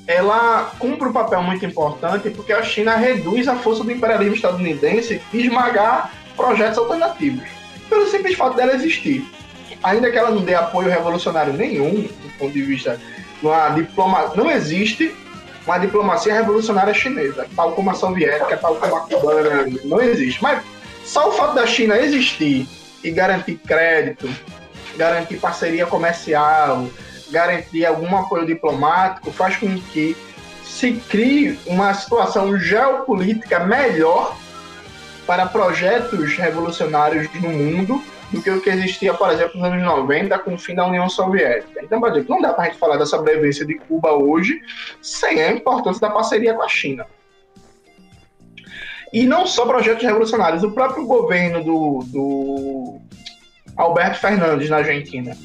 ela 0.06 0.72
cumpre 0.78 1.08
um 1.08 1.12
papel 1.12 1.42
muito 1.42 1.64
importante 1.64 2.28
porque 2.30 2.52
a 2.52 2.62
China 2.62 2.96
reduz 2.96 3.46
a 3.46 3.54
força 3.54 3.84
do 3.84 3.92
imperialismo 3.92 4.34
estadunidense 4.34 5.22
e 5.32 5.46
esmagar 5.46 6.12
projetos 6.36 6.78
alternativos, 6.78 7.44
pelo 7.88 8.06
simples 8.08 8.36
fato 8.36 8.56
dela 8.56 8.74
existir. 8.74 9.24
Ainda 9.82 10.10
que 10.10 10.18
ela 10.18 10.30
não 10.30 10.42
dê 10.42 10.54
apoio 10.54 10.88
revolucionário 10.88 11.52
nenhum, 11.52 12.02
do 12.02 12.38
ponto 12.38 12.52
de 12.52 12.62
vista 12.62 12.98
uma 13.42 13.70
diploma, 13.70 14.32
não 14.34 14.50
existe 14.50 15.14
uma 15.66 15.78
diplomacia 15.78 16.34
revolucionária 16.34 16.94
chinesa, 16.94 17.46
tal 17.54 17.72
como 17.72 17.90
a 17.90 17.94
soviética, 17.94 18.56
tal 18.56 18.76
como 18.76 18.96
a 18.96 19.00
cubana, 19.00 19.66
não 19.84 20.00
existe. 20.00 20.42
Mas 20.42 20.62
só 21.04 21.28
o 21.28 21.32
fato 21.32 21.54
da 21.54 21.66
China 21.66 21.96
existir 21.98 22.66
e 23.02 23.10
garantir 23.10 23.56
crédito, 23.56 24.28
garantir 24.96 25.36
parceria 25.38 25.86
comercial, 25.86 26.88
garantir 27.30 27.84
algum 27.86 28.16
apoio 28.16 28.46
diplomático, 28.46 29.30
faz 29.32 29.56
com 29.56 29.80
que 29.80 30.16
se 30.64 30.92
crie 30.92 31.58
uma 31.66 31.92
situação 31.94 32.58
geopolítica 32.58 33.60
melhor 33.60 34.36
para 35.26 35.46
projetos 35.46 36.36
revolucionários 36.36 37.28
no 37.34 37.48
mundo 37.48 38.02
do 38.32 38.42
que 38.42 38.50
o 38.50 38.60
que 38.60 38.70
existia, 38.70 39.12
por 39.12 39.30
exemplo, 39.30 39.60
nos 39.60 39.70
anos 39.70 39.82
90, 39.82 40.38
com 40.40 40.54
o 40.54 40.58
fim 40.58 40.74
da 40.74 40.86
União 40.86 41.08
Soviética. 41.08 41.80
Então, 41.82 42.04
exemplo, 42.06 42.34
não 42.34 42.40
dá 42.40 42.52
para 42.52 42.64
a 42.64 42.66
gente 42.68 42.78
falar 42.78 42.96
da 42.96 43.04
sobrevivência 43.04 43.64
de 43.66 43.74
Cuba 43.74 44.12
hoje 44.12 44.60
sem 45.02 45.40
a 45.42 45.52
importância 45.52 46.00
da 46.00 46.10
parceria 46.10 46.54
com 46.54 46.62
a 46.62 46.68
China. 46.68 47.06
E 49.12 49.26
não 49.26 49.46
só 49.46 49.66
projetos 49.66 50.02
revolucionários, 50.02 50.62
o 50.64 50.72
próprio 50.72 51.06
governo 51.06 51.62
do, 51.62 52.04
do 52.06 53.00
Alberto 53.76 54.20
Fernandes 54.20 54.68
na 54.70 54.78
Argentina. 54.78 55.36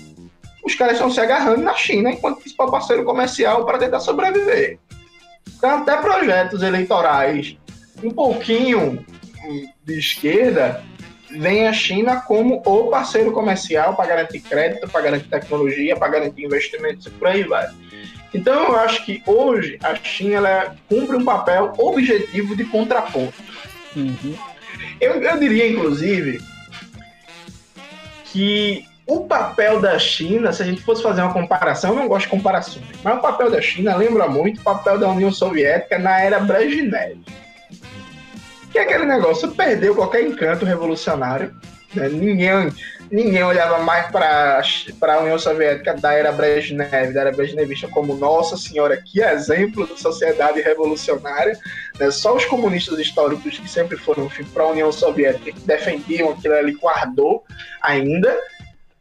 Os 0.64 0.76
caras 0.76 0.94
estão 0.94 1.10
se 1.10 1.20
agarrando 1.20 1.62
na 1.62 1.74
China 1.74 2.12
enquanto 2.12 2.40
principal 2.40 2.70
parceiro 2.70 3.04
comercial 3.04 3.66
para 3.66 3.78
tentar 3.78 4.00
sobreviver. 4.00 4.80
Então, 5.58 5.78
até 5.78 5.98
projetos 5.98 6.62
eleitorais 6.62 7.58
um 8.04 8.12
pouquinho 8.12 9.06
de 9.84 9.98
esquerda, 9.98 10.84
vem 11.32 11.68
a 11.68 11.74
China 11.74 12.22
como 12.22 12.62
o 12.66 12.90
parceiro 12.90 13.32
comercial 13.32 13.96
para 13.96 14.08
garantir 14.08 14.40
crédito, 14.42 14.88
para 14.88 15.02
garantir 15.02 15.30
tecnologia, 15.30 15.96
para 15.96 16.10
garantir 16.10 16.46
investimentos 16.46 17.06
e 17.06 17.10
por 17.10 17.28
aí 17.28 17.44
vai. 17.44 17.68
Então 18.34 18.66
eu 18.66 18.76
acho 18.76 19.06
que 19.06 19.24
hoje 19.26 19.80
a 19.84 19.96
China 19.96 20.36
ela 20.36 20.76
cumpre 20.90 21.16
um 21.16 21.26
papel 21.26 21.74
objetivo 21.78 22.56
de 22.56 22.66
contraponto. 22.66 23.34
Uhum. 23.96 24.36
Eu, 25.00 25.22
eu 25.22 25.40
diria, 25.40 25.70
inclusive, 25.70 26.40
que 28.38 28.86
o 29.08 29.22
papel 29.22 29.82
da 29.82 29.98
China, 29.98 30.54
se 30.54 30.62
a 30.62 30.66
gente 30.66 30.84
fosse 30.84 31.02
fazer 31.02 31.24
uma 31.24 31.34
comparação, 31.34 31.90
eu 31.90 31.96
não 31.96 32.08
gosto 32.08 32.26
de 32.26 32.32
comparações, 32.32 32.86
mas 33.04 33.18
o 33.18 33.22
papel 33.22 33.50
da 33.50 33.60
China 33.60 33.96
lembra 33.96 34.28
muito 34.28 34.62
o 34.62 34.64
papel 34.64 35.00
da 35.00 35.10
União 35.10 35.32
Soviética 35.32 35.98
na 35.98 36.22
era 36.22 36.40
Brezhnev. 36.40 37.18
Que 38.72 38.78
é 38.78 38.84
aquele 38.84 39.06
negócio, 39.06 39.50
perdeu 39.50 39.96
qualquer 39.96 40.22
encanto 40.22 40.66
revolucionário, 40.66 41.52
né? 41.96 42.10
ninguém 42.10 42.72
ninguém 43.12 43.44
olhava 43.44 43.80
mais 43.80 44.10
para 44.12 44.62
a 45.02 45.20
União 45.20 45.38
Soviética 45.40 45.94
da 45.94 46.14
era 46.14 46.32
Brezhnev, 46.32 47.14
da 47.14 47.22
era 47.22 47.32
Brezhnevista, 47.32 47.88
como 47.88 48.16
Nossa 48.16 48.58
Senhora, 48.58 48.98
que 48.98 49.22
exemplo 49.22 49.88
de 49.88 50.00
sociedade 50.00 50.62
revolucionária. 50.62 51.58
Né? 52.00 52.12
Só 52.12 52.36
os 52.36 52.46
comunistas 52.46 53.00
históricos 53.00 53.58
que 53.58 53.70
sempre 53.70 53.98
foram 53.98 54.30
para 54.54 54.64
a 54.64 54.70
União 54.70 54.92
Soviética 54.92 55.52
que 55.52 55.60
defendiam 55.62 56.32
aquilo 56.32 56.56
ali 56.56 56.76
com 56.76 56.90
ardor 56.90 57.42
ainda. 57.82 58.38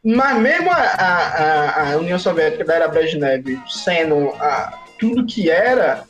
Mas 0.03 0.39
mesmo 0.39 0.71
a, 0.71 0.75
a, 0.75 1.93
a 1.93 1.97
União 1.97 2.17
Soviética 2.17 2.63
da 2.63 2.75
era 2.75 2.87
Brezhnev 2.87 3.59
sendo 3.67 4.29
a, 4.39 4.79
tudo 4.99 5.25
que 5.25 5.49
era 5.49 6.03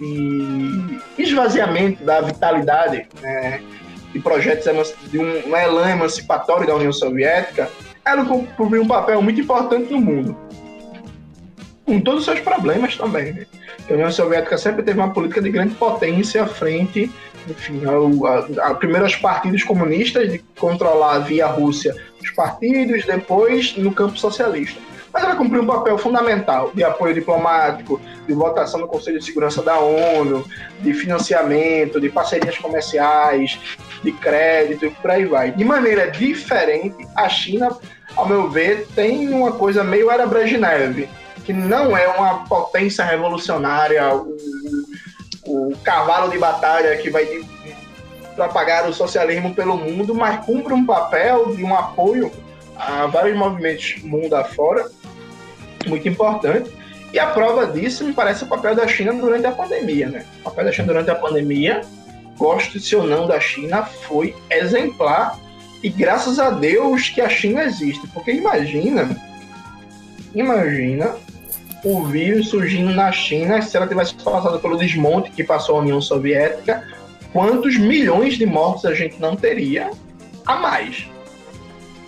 e 0.00 0.98
esvaziamento 1.18 2.02
da 2.04 2.22
vitalidade, 2.22 3.06
né? 3.20 3.62
De 4.12 4.20
projetos 4.20 4.94
de 5.10 5.18
um, 5.18 5.50
um 5.50 5.56
elan 5.56 5.90
emancipatório 5.90 6.66
da 6.66 6.74
União 6.74 6.92
Soviética, 6.92 7.70
ela 8.04 8.24
cumpriu 8.24 8.82
um 8.82 8.88
papel 8.88 9.20
muito 9.22 9.40
importante 9.40 9.92
no 9.92 10.00
mundo. 10.00 10.36
Com 11.84 12.00
todos 12.00 12.20
os 12.20 12.24
seus 12.24 12.40
problemas 12.40 12.96
também. 12.96 13.32
Né? 13.32 13.46
A 13.88 13.92
União 13.92 14.10
Soviética 14.10 14.56
sempre 14.58 14.82
teve 14.82 14.98
uma 14.98 15.12
política 15.12 15.42
de 15.42 15.50
grande 15.50 15.74
potência 15.74 16.46
frente, 16.46 17.10
enfim, 17.48 17.84
ao, 17.84 18.26
a, 18.26 18.70
a, 18.70 18.74
primeiro 18.74 19.04
aos 19.04 19.16
partidos 19.16 19.62
comunistas, 19.64 20.30
de 20.30 20.38
controlar 20.58 21.20
via 21.20 21.46
Rússia 21.46 21.94
os 22.20 22.30
partidos, 22.30 23.04
depois 23.04 23.76
no 23.76 23.92
campo 23.92 24.18
socialista. 24.18 24.80
Mas 25.12 25.24
ela 25.24 25.34
cumpriu 25.34 25.62
um 25.62 25.66
papel 25.66 25.98
fundamental 25.98 26.70
de 26.72 26.84
apoio 26.84 27.14
diplomático, 27.14 28.00
de 28.26 28.32
votação 28.32 28.80
no 28.80 28.86
Conselho 28.86 29.18
de 29.18 29.24
Segurança 29.24 29.60
da 29.60 29.78
ONU, 29.78 30.44
de 30.80 30.94
financiamento, 30.94 32.00
de 32.00 32.08
parcerias 32.08 32.56
comerciais, 32.58 33.58
de 34.02 34.12
crédito 34.12 34.86
e 34.86 34.90
por 34.90 35.10
aí 35.10 35.24
vai. 35.24 35.50
De 35.50 35.64
maneira 35.64 36.10
diferente, 36.10 37.06
a 37.14 37.28
China, 37.28 37.76
ao 38.16 38.26
meu 38.26 38.48
ver, 38.48 38.86
tem 38.94 39.28
uma 39.28 39.52
coisa 39.52 39.84
meio 39.84 40.10
era 40.10 40.26
Brezhnev, 40.26 41.08
que 41.44 41.52
não 41.52 41.96
é 41.96 42.08
uma 42.08 42.44
potência 42.44 43.04
revolucionária, 43.04 44.14
o, 44.14 44.36
o 45.46 45.76
cavalo 45.82 46.30
de 46.30 46.38
batalha 46.38 46.96
que 46.96 47.10
vai 47.10 47.26
propagar 48.34 48.88
o 48.88 48.92
socialismo 48.92 49.54
pelo 49.54 49.76
mundo, 49.76 50.14
mas 50.14 50.44
cumpre 50.44 50.72
um 50.72 50.86
papel 50.86 51.54
de 51.54 51.62
um 51.62 51.76
apoio 51.76 52.32
a 52.76 53.06
vários 53.06 53.36
movimentos 53.36 53.96
mundo 54.02 54.34
afora, 54.34 54.88
muito 55.86 56.08
importante. 56.08 56.70
E 57.12 57.18
a 57.18 57.26
prova 57.26 57.66
disso 57.66 58.04
me 58.04 58.12
parece 58.12 58.44
o 58.44 58.46
papel 58.46 58.74
da 58.74 58.86
China 58.86 59.12
durante 59.12 59.44
a 59.44 59.50
pandemia, 59.50 60.08
né? 60.08 60.24
O 60.40 60.44
papel 60.44 60.64
da 60.64 60.72
China 60.72 60.86
durante 60.86 61.10
a 61.10 61.14
pandemia, 61.14 61.80
não 63.06 63.26
da 63.26 63.38
China, 63.38 63.84
foi 63.84 64.34
exemplar. 64.50 65.38
E 65.82 65.88
graças 65.88 66.38
a 66.38 66.50
Deus 66.50 67.08
que 67.08 67.20
a 67.20 67.28
China 67.28 67.64
existe. 67.64 68.06
Porque 68.08 68.32
imagina, 68.32 69.16
imagina 70.34 71.16
o 71.84 72.04
vírus 72.04 72.48
surgindo 72.48 72.92
na 72.92 73.10
China, 73.10 73.62
se 73.62 73.76
ela 73.76 73.86
tivesse 73.86 74.14
passado 74.14 74.58
pelo 74.58 74.76
desmonte 74.76 75.30
que 75.30 75.42
passou 75.42 75.76
a 75.76 75.80
União 75.80 76.00
Soviética, 76.00 76.86
quantos 77.32 77.78
milhões 77.78 78.34
de 78.34 78.44
mortos 78.44 78.84
a 78.84 78.94
gente 78.94 79.18
não 79.18 79.34
teria 79.34 79.90
a 80.46 80.56
mais 80.56 81.08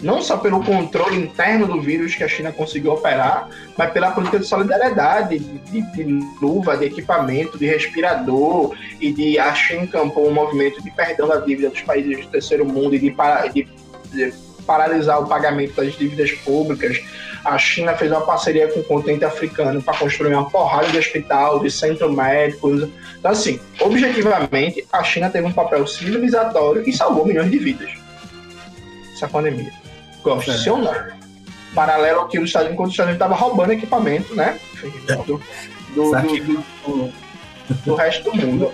não 0.03 0.21
só 0.21 0.37
pelo 0.37 0.63
controle 0.65 1.17
interno 1.17 1.67
do 1.67 1.81
vírus 1.81 2.15
que 2.15 2.25
a 2.25 2.29
China 2.29 2.53
conseguiu 2.53 2.93
operar, 2.93 3.49
mas 3.77 3.93
pela 3.93 4.11
política 4.11 4.41
de 4.41 4.47
solidariedade, 4.47 5.39
de, 5.39 5.81
de, 5.93 6.05
luva, 6.41 6.77
de 6.77 6.87
equipamento, 6.87 7.57
de 7.57 7.67
respirador, 7.67 8.75
e 9.01 9.13
de 9.13 9.39
a 9.39 9.55
China 9.55 9.85
encampou 9.85 10.29
um 10.29 10.35
movimento 10.35 10.83
de 10.83 10.91
perdão 10.91 11.29
da 11.29 11.37
dívida 11.37 11.71
dos 11.71 11.81
países 11.83 12.27
do 12.27 12.31
terceiro 12.33 12.67
mundo 12.67 12.97
e 12.97 12.99
de, 12.99 13.15
de, 13.55 13.69
de 14.13 14.35
paralisar 14.67 15.21
o 15.21 15.27
pagamento 15.27 15.75
das 15.77 15.97
dívidas 15.97 16.33
públicas. 16.33 17.01
A 17.45 17.59
China 17.59 17.95
fez 17.95 18.11
uma 18.11 18.21
parceria 18.21 18.69
com 18.69 18.81
o 18.81 18.85
continente 18.85 19.25
africano 19.25 19.83
para 19.83 19.99
construir 19.99 20.33
uma 20.33 20.49
porrada 20.49 20.89
de 20.89 20.99
hospital, 20.99 21.59
de 21.61 21.71
centro 21.71 22.13
médico. 22.13 22.71
Então, 22.71 23.31
assim, 23.31 23.59
objetivamente, 23.81 24.87
a 24.93 25.03
China 25.03 25.29
teve 25.29 25.47
um 25.47 25.53
papel 25.53 25.85
civilizatório 25.87 26.89
e 26.89 26.93
salvou 26.93 27.27
milhões 27.27 27.51
de 27.51 27.59
vidas. 27.59 27.91
Essa 29.13 29.27
pandemia 29.27 29.82
profissional. 30.23 30.95
É. 30.95 31.13
Paralelo 31.75 32.21
ao 32.21 32.29
que 32.29 32.39
os 32.39 32.51
Estados 32.51 32.69
Unidos, 32.69 32.87
os 32.87 32.93
Estados 32.93 33.11
Unidos 33.11 33.25
estava 33.25 33.35
roubando 33.35 33.73
equipamento, 33.73 34.35
né? 34.35 34.59
É. 35.09 35.15
Do, 35.17 35.41
do, 35.95 36.13
do, 36.87 37.13
do, 37.85 37.95
resto 37.95 38.31
do 38.31 38.37
mundo. 38.37 38.73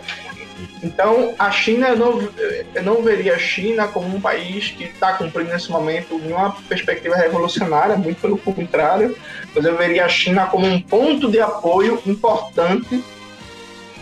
Então, 0.82 1.34
a 1.38 1.50
China, 1.50 1.88
eu 1.88 1.96
não, 1.96 2.28
eu 2.74 2.82
não 2.82 3.02
veria 3.02 3.34
a 3.34 3.38
China 3.38 3.86
como 3.86 4.16
um 4.16 4.20
país 4.20 4.70
que 4.70 4.84
está 4.84 5.12
cumprindo 5.12 5.52
nesse 5.52 5.70
momento 5.70 6.18
nenhuma 6.18 6.56
perspectiva 6.68 7.14
revolucionária, 7.14 7.96
muito 7.96 8.20
pelo 8.20 8.38
contrário, 8.38 9.16
mas 9.54 9.64
eu 9.64 9.76
veria 9.76 10.04
a 10.04 10.08
China 10.08 10.46
como 10.46 10.66
um 10.66 10.80
ponto 10.80 11.30
de 11.30 11.40
apoio 11.40 12.00
importante 12.06 13.04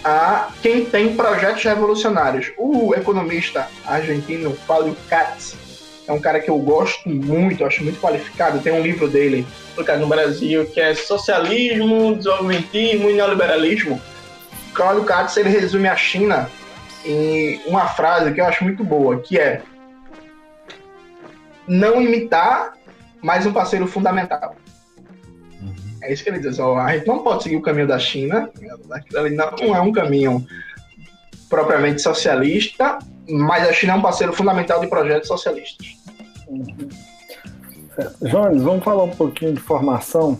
a 0.03 0.51
quem 0.63 0.85
tem 0.85 1.15
projetos 1.17 1.65
revolucionários. 1.65 2.53
O 2.57 2.95
economista 2.95 3.69
argentino 3.85 4.57
Paulo 4.67 4.97
Katz, 5.09 5.57
é 6.07 6.13
um 6.13 6.21
cara 6.21 6.41
que 6.41 6.49
eu 6.49 6.59
gosto 6.59 7.09
muito, 7.09 7.65
acho 7.65 7.83
muito 7.83 8.01
qualificado. 8.01 8.61
Tem 8.61 8.73
um 8.73 8.83
livro 8.83 9.09
dele, 9.09 9.47
publicado 9.71 10.01
no 10.01 10.07
Brasil, 10.07 10.67
que 10.67 10.81
é 10.81 10.95
Socialismo, 10.95 12.17
Desenvolvimentismo 12.17 13.11
e 13.11 13.15
Neoliberalismo. 13.15 14.01
Claudio 14.73 15.05
Katz, 15.05 15.37
ele 15.37 15.49
resume 15.49 15.89
a 15.89 15.97
China 15.97 16.49
em 17.05 17.61
uma 17.67 17.89
frase 17.89 18.33
que 18.33 18.41
eu 18.41 18.47
acho 18.47 18.63
muito 18.63 18.85
boa, 18.85 19.21
que 19.21 19.39
é 19.39 19.63
não 21.67 22.01
imitar, 22.01 22.75
mas 23.21 23.47
um 23.47 23.53
parceiro 23.53 23.87
fundamental. 23.87 24.55
Uhum. 25.61 25.75
É 26.03 26.13
isso 26.13 26.23
que 26.23 26.31
ele 26.31 26.39
diz. 26.39 26.59
Ó, 26.59 26.79
a 26.79 26.97
gente 26.97 27.07
não 27.07 27.21
pode 27.21 27.43
seguir 27.43 27.57
o 27.57 27.63
caminho 27.63 27.89
da 27.89 27.99
China. 27.99 28.51
Aquilo 28.93 29.29
não 29.31 29.75
é 29.75 29.81
um 29.81 29.91
caminho 29.91 30.47
propriamente 31.49 32.03
socialista, 32.03 32.99
mas 33.29 33.69
a 33.69 33.73
China 33.73 33.95
é 33.95 33.97
um 33.97 34.03
parceiro 34.03 34.33
fundamental 34.33 34.81
de 34.81 34.87
projetos 34.87 35.29
socialistas. 35.29 35.97
Uhum. 36.49 36.89
Jones, 38.23 38.63
vamos 38.63 38.85
falar 38.85 39.05
um 39.05 39.11
pouquinho 39.11 39.55
de 39.55 39.61
formação. 39.61 40.39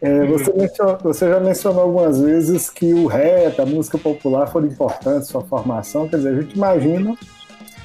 É, 0.00 0.26
você, 0.26 0.52
mencionou, 0.52 0.98
você, 1.02 1.28
já 1.28 1.40
mencionou 1.40 1.82
algumas 1.82 2.20
vezes 2.20 2.68
que 2.68 2.92
o 2.92 3.06
rap, 3.06 3.58
a 3.60 3.66
música 3.66 3.96
popular 3.96 4.46
foram 4.46 4.66
importantes 4.66 5.28
sua 5.28 5.42
formação. 5.42 6.08
Quer 6.08 6.18
dizer, 6.18 6.28
a 6.28 6.42
gente 6.42 6.54
imagina 6.54 7.16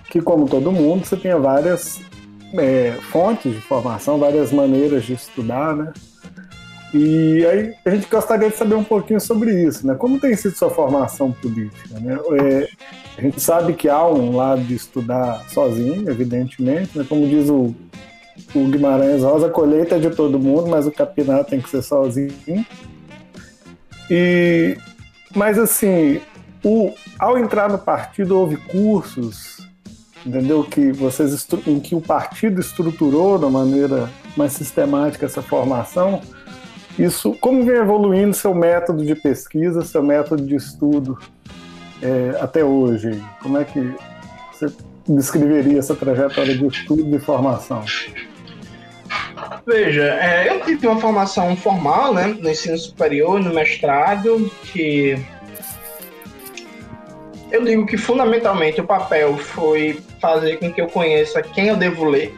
que, 0.09 0.21
como 0.21 0.47
todo 0.47 0.71
mundo, 0.71 1.05
você 1.05 1.15
tenha 1.15 1.37
várias 1.37 2.01
é, 2.53 2.91
fontes 3.11 3.53
de 3.53 3.61
formação, 3.61 4.19
várias 4.19 4.51
maneiras 4.51 5.05
de 5.05 5.13
estudar, 5.13 5.75
né? 5.75 5.93
E 6.93 7.45
aí 7.45 7.75
a 7.85 7.89
gente 7.91 8.07
gostaria 8.07 8.49
de 8.49 8.55
saber 8.55 8.73
um 8.73 8.83
pouquinho 8.83 9.21
sobre 9.21 9.63
isso, 9.63 9.85
né? 9.85 9.93
Como 9.93 10.19
tem 10.19 10.35
sido 10.35 10.55
sua 10.55 10.71
formação 10.71 11.31
política? 11.31 11.99
Né? 11.99 12.17
É, 12.41 12.69
a 13.17 13.21
gente 13.21 13.39
sabe 13.39 13.73
que 13.73 13.87
há 13.87 14.05
um 14.07 14.35
lado 14.35 14.63
de 14.63 14.73
estudar 14.73 15.45
sozinho, 15.49 16.09
evidentemente, 16.09 16.97
né? 16.97 17.05
como 17.07 17.27
diz 17.27 17.47
o, 17.47 17.75
o 18.55 18.67
Guimarães 18.67 19.21
Rosa, 19.21 19.47
a 19.47 19.51
colheita 19.51 19.95
é 19.95 19.99
de 19.99 20.09
todo 20.09 20.39
mundo, 20.39 20.67
mas 20.67 20.87
o 20.87 20.91
capinar 20.91 21.43
tem 21.45 21.61
que 21.61 21.69
ser 21.69 21.83
sozinho. 21.83 22.33
E, 24.09 24.75
mas 25.35 25.59
assim, 25.59 26.19
o, 26.63 26.91
ao 27.19 27.37
entrar 27.37 27.69
no 27.69 27.77
partido 27.77 28.35
houve 28.35 28.57
cursos, 28.57 29.59
entendeu? 30.25 30.63
Que 30.63 30.91
vocês 30.91 31.47
em 31.67 31.79
que 31.79 31.93
o 31.93 32.01
partido 32.01 32.59
estruturou 32.59 33.37
da 33.37 33.47
maneira 33.47 34.09
mais 34.35 34.53
sistemática 34.53 35.27
essa 35.27 35.43
formação 35.43 36.21
isso, 36.97 37.33
como 37.39 37.63
vem 37.63 37.77
evoluindo 37.77 38.33
seu 38.33 38.53
método 38.53 39.05
de 39.05 39.15
pesquisa, 39.15 39.83
seu 39.83 40.03
método 40.03 40.45
de 40.45 40.55
estudo 40.55 41.17
é, 42.01 42.37
até 42.41 42.63
hoje? 42.63 43.21
Como 43.41 43.57
é 43.57 43.63
que 43.63 43.93
você 44.51 44.71
descreveria 45.07 45.79
essa 45.79 45.95
trajetória 45.95 46.57
de 46.57 46.65
estudo 46.65 47.15
e 47.15 47.19
formação? 47.19 47.83
Veja, 49.65 50.03
é, 50.03 50.49
eu 50.49 50.61
tive 50.61 50.87
uma 50.87 50.99
formação 50.99 51.55
formal, 51.55 52.13
né, 52.13 52.27
no 52.39 52.49
ensino 52.49 52.77
superior, 52.77 53.39
no 53.39 53.53
mestrado, 53.53 54.51
que 54.65 55.17
eu 57.51 57.63
digo 57.63 57.85
que 57.85 57.97
fundamentalmente 57.97 58.79
o 58.79 58.83
papel 58.83 59.37
foi 59.37 59.99
fazer 60.19 60.57
com 60.57 60.71
que 60.71 60.81
eu 60.81 60.87
conheça 60.87 61.41
quem 61.41 61.67
eu 61.67 61.75
devo 61.75 62.03
ler, 62.05 62.35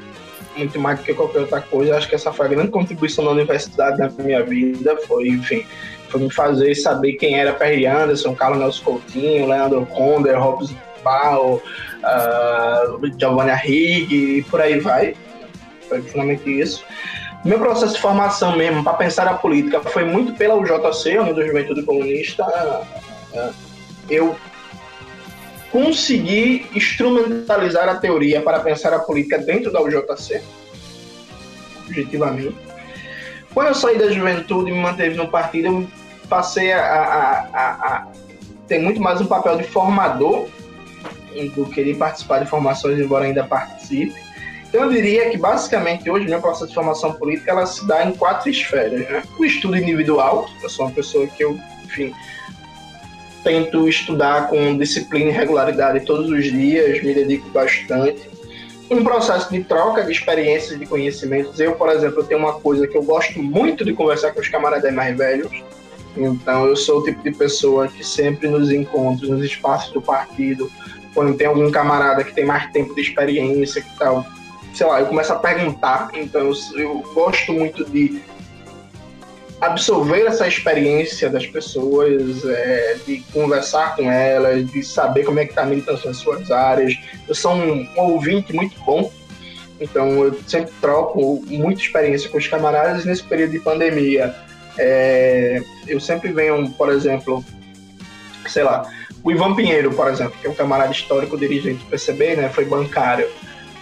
muito 0.55 0.79
mais 0.79 0.99
do 0.99 1.05
que 1.05 1.13
qualquer 1.13 1.39
outra 1.39 1.61
coisa. 1.61 1.97
Acho 1.97 2.07
que 2.07 2.15
essa 2.15 2.31
foi 2.31 2.45
a 2.47 2.49
grande 2.49 2.71
contribuição 2.71 3.25
da 3.25 3.31
universidade 3.31 3.97
na 3.97 4.09
minha 4.23 4.43
vida. 4.43 4.97
Foi, 5.07 5.27
enfim, 5.27 5.65
foi 6.09 6.21
me 6.21 6.31
fazer 6.31 6.75
saber 6.75 7.13
quem 7.13 7.39
era 7.39 7.53
Perry 7.53 7.85
Anderson, 7.85 8.35
Carlos 8.35 8.59
Nelson 8.59 8.83
Coutinho, 8.83 9.47
Leandro 9.47 9.85
Conder, 9.87 10.39
Robson 10.39 10.75
Bau, 11.03 11.55
uh, 11.55 13.19
Giovanni 13.19 13.51
Arrighi 13.51 14.37
e 14.37 14.43
por 14.43 14.61
aí 14.61 14.79
vai. 14.79 15.15
Foi 15.87 16.01
finalmente 16.01 16.49
isso. 16.49 16.83
Meu 17.43 17.57
processo 17.57 17.95
de 17.95 18.01
formação 18.01 18.55
mesmo, 18.55 18.83
para 18.83 18.93
pensar 18.93 19.27
a 19.27 19.33
política, 19.33 19.81
foi 19.81 20.03
muito 20.03 20.33
pela 20.33 20.55
UJC, 20.55 21.17
União 21.17 21.33
do 21.33 21.45
Juventude 21.45 21.83
Comunista. 21.83 22.45
Uh, 23.33 23.53
eu 24.09 24.35
conseguir 25.71 26.67
instrumentalizar 26.75 27.87
a 27.87 27.95
teoria 27.95 28.41
para 28.41 28.59
pensar 28.59 28.93
a 28.93 28.99
política 28.99 29.37
dentro 29.37 29.71
da 29.71 29.81
UJC, 29.81 30.41
objetivamente. 31.87 32.55
Quando 33.53 33.67
eu 33.67 33.75
saí 33.75 33.97
da 33.97 34.11
juventude 34.11 34.69
e 34.69 34.73
me 34.73 34.79
manteve 34.79 35.15
no 35.15 35.29
partido, 35.29 35.67
eu 35.67 35.87
passei 36.29 36.71
a, 36.71 36.81
a, 36.81 37.39
a, 37.53 37.71
a 37.71 38.07
ter 38.67 38.79
muito 38.79 39.01
mais 39.01 39.19
um 39.19 39.25
papel 39.25 39.57
de 39.57 39.63
formador 39.63 40.47
do 41.55 41.65
que 41.65 41.83
de 41.83 41.93
participar 41.93 42.39
de 42.39 42.49
formações, 42.49 42.99
embora 42.99 43.25
ainda 43.25 43.43
participe. 43.43 44.13
Então 44.67 44.83
eu 44.83 44.89
diria 44.89 45.29
que 45.29 45.37
basicamente 45.37 46.09
hoje 46.09 46.25
meu 46.27 46.41
processo 46.41 46.67
de 46.67 46.73
formação 46.73 47.13
política 47.13 47.51
ela 47.51 47.65
se 47.65 47.85
dá 47.85 48.05
em 48.05 48.13
quatro 48.13 48.49
esferas. 48.49 49.01
Né? 49.01 49.23
O 49.37 49.43
estudo 49.43 49.75
individual, 49.75 50.49
eu 50.63 50.69
sou 50.69 50.85
uma 50.85 50.93
pessoa 50.93 51.27
que 51.27 51.43
eu, 51.43 51.59
enfim, 51.83 52.13
tento 53.43 53.87
estudar 53.87 54.47
com 54.47 54.77
disciplina 54.77 55.29
e 55.29 55.33
regularidade 55.33 56.05
todos 56.05 56.29
os 56.29 56.43
dias, 56.43 57.01
me 57.03 57.13
dedico 57.13 57.49
bastante. 57.49 58.29
Um 58.89 59.03
processo 59.03 59.49
de 59.51 59.63
troca 59.63 60.03
de 60.03 60.11
experiências, 60.11 60.77
de 60.77 60.85
conhecimentos. 60.85 61.59
Eu, 61.59 61.73
por 61.73 61.89
exemplo, 61.89 62.23
tenho 62.23 62.41
uma 62.41 62.53
coisa 62.53 62.87
que 62.87 62.97
eu 62.97 63.03
gosto 63.03 63.41
muito 63.41 63.85
de 63.85 63.93
conversar 63.93 64.33
com 64.33 64.41
os 64.41 64.49
camaradas 64.49 64.93
mais 64.93 65.17
velhos. 65.17 65.63
Então, 66.15 66.65
eu 66.65 66.75
sou 66.75 66.99
o 66.99 67.03
tipo 67.03 67.23
de 67.23 67.31
pessoa 67.31 67.87
que 67.87 68.03
sempre 68.03 68.49
nos 68.49 68.69
encontros, 68.69 69.29
nos 69.29 69.45
espaços 69.45 69.93
do 69.93 70.01
partido, 70.01 70.69
quando 71.13 71.37
tem 71.37 71.47
algum 71.47 71.71
camarada 71.71 72.23
que 72.23 72.33
tem 72.33 72.45
mais 72.45 72.69
tempo 72.71 72.93
de 72.93 73.01
experiência, 73.01 73.81
que 73.81 73.97
tal, 73.97 74.25
sei 74.73 74.85
lá, 74.85 74.99
eu 74.99 75.05
começo 75.05 75.31
a 75.31 75.37
perguntar. 75.37 76.09
Então, 76.13 76.41
eu, 76.41 76.53
eu 76.77 77.03
gosto 77.13 77.53
muito 77.53 77.85
de 77.85 78.21
absorver 79.61 80.25
essa 80.25 80.47
experiência 80.47 81.29
das 81.29 81.45
pessoas, 81.45 82.43
é, 82.43 82.97
de 83.05 83.19
conversar 83.31 83.95
com 83.95 84.11
elas, 84.11 84.65
de 84.71 84.81
saber 84.81 85.23
como 85.23 85.39
é 85.39 85.45
que 85.45 85.51
está 85.51 85.61
a 85.61 85.65
militância 85.67 86.07
nas 86.07 86.17
suas 86.17 86.49
áreas. 86.49 86.97
Eu 87.27 87.35
sou 87.35 87.53
um, 87.53 87.87
um 87.95 88.01
ouvinte 88.01 88.53
muito 88.53 88.75
bom, 88.83 89.11
então 89.79 90.25
eu 90.25 90.39
sempre 90.47 90.73
troco 90.81 91.43
muita 91.47 91.79
experiência 91.79 92.27
com 92.29 92.39
os 92.39 92.47
camaradas 92.47 93.05
nesse 93.05 93.23
período 93.23 93.51
de 93.51 93.59
pandemia. 93.59 94.35
É, 94.79 95.61
eu 95.87 95.99
sempre 95.99 96.31
venho, 96.31 96.67
por 96.71 96.89
exemplo, 96.89 97.45
sei 98.47 98.63
lá, 98.63 98.89
o 99.23 99.31
Ivan 99.31 99.53
Pinheiro, 99.53 99.93
por 99.93 100.07
exemplo, 100.07 100.33
que 100.41 100.47
é 100.47 100.49
um 100.49 100.55
camarada 100.55 100.91
histórico 100.91 101.37
dirigente 101.37 101.83
do 101.83 101.85
PCB, 101.85 102.35
né, 102.35 102.49
foi 102.49 102.65
bancário. 102.65 103.27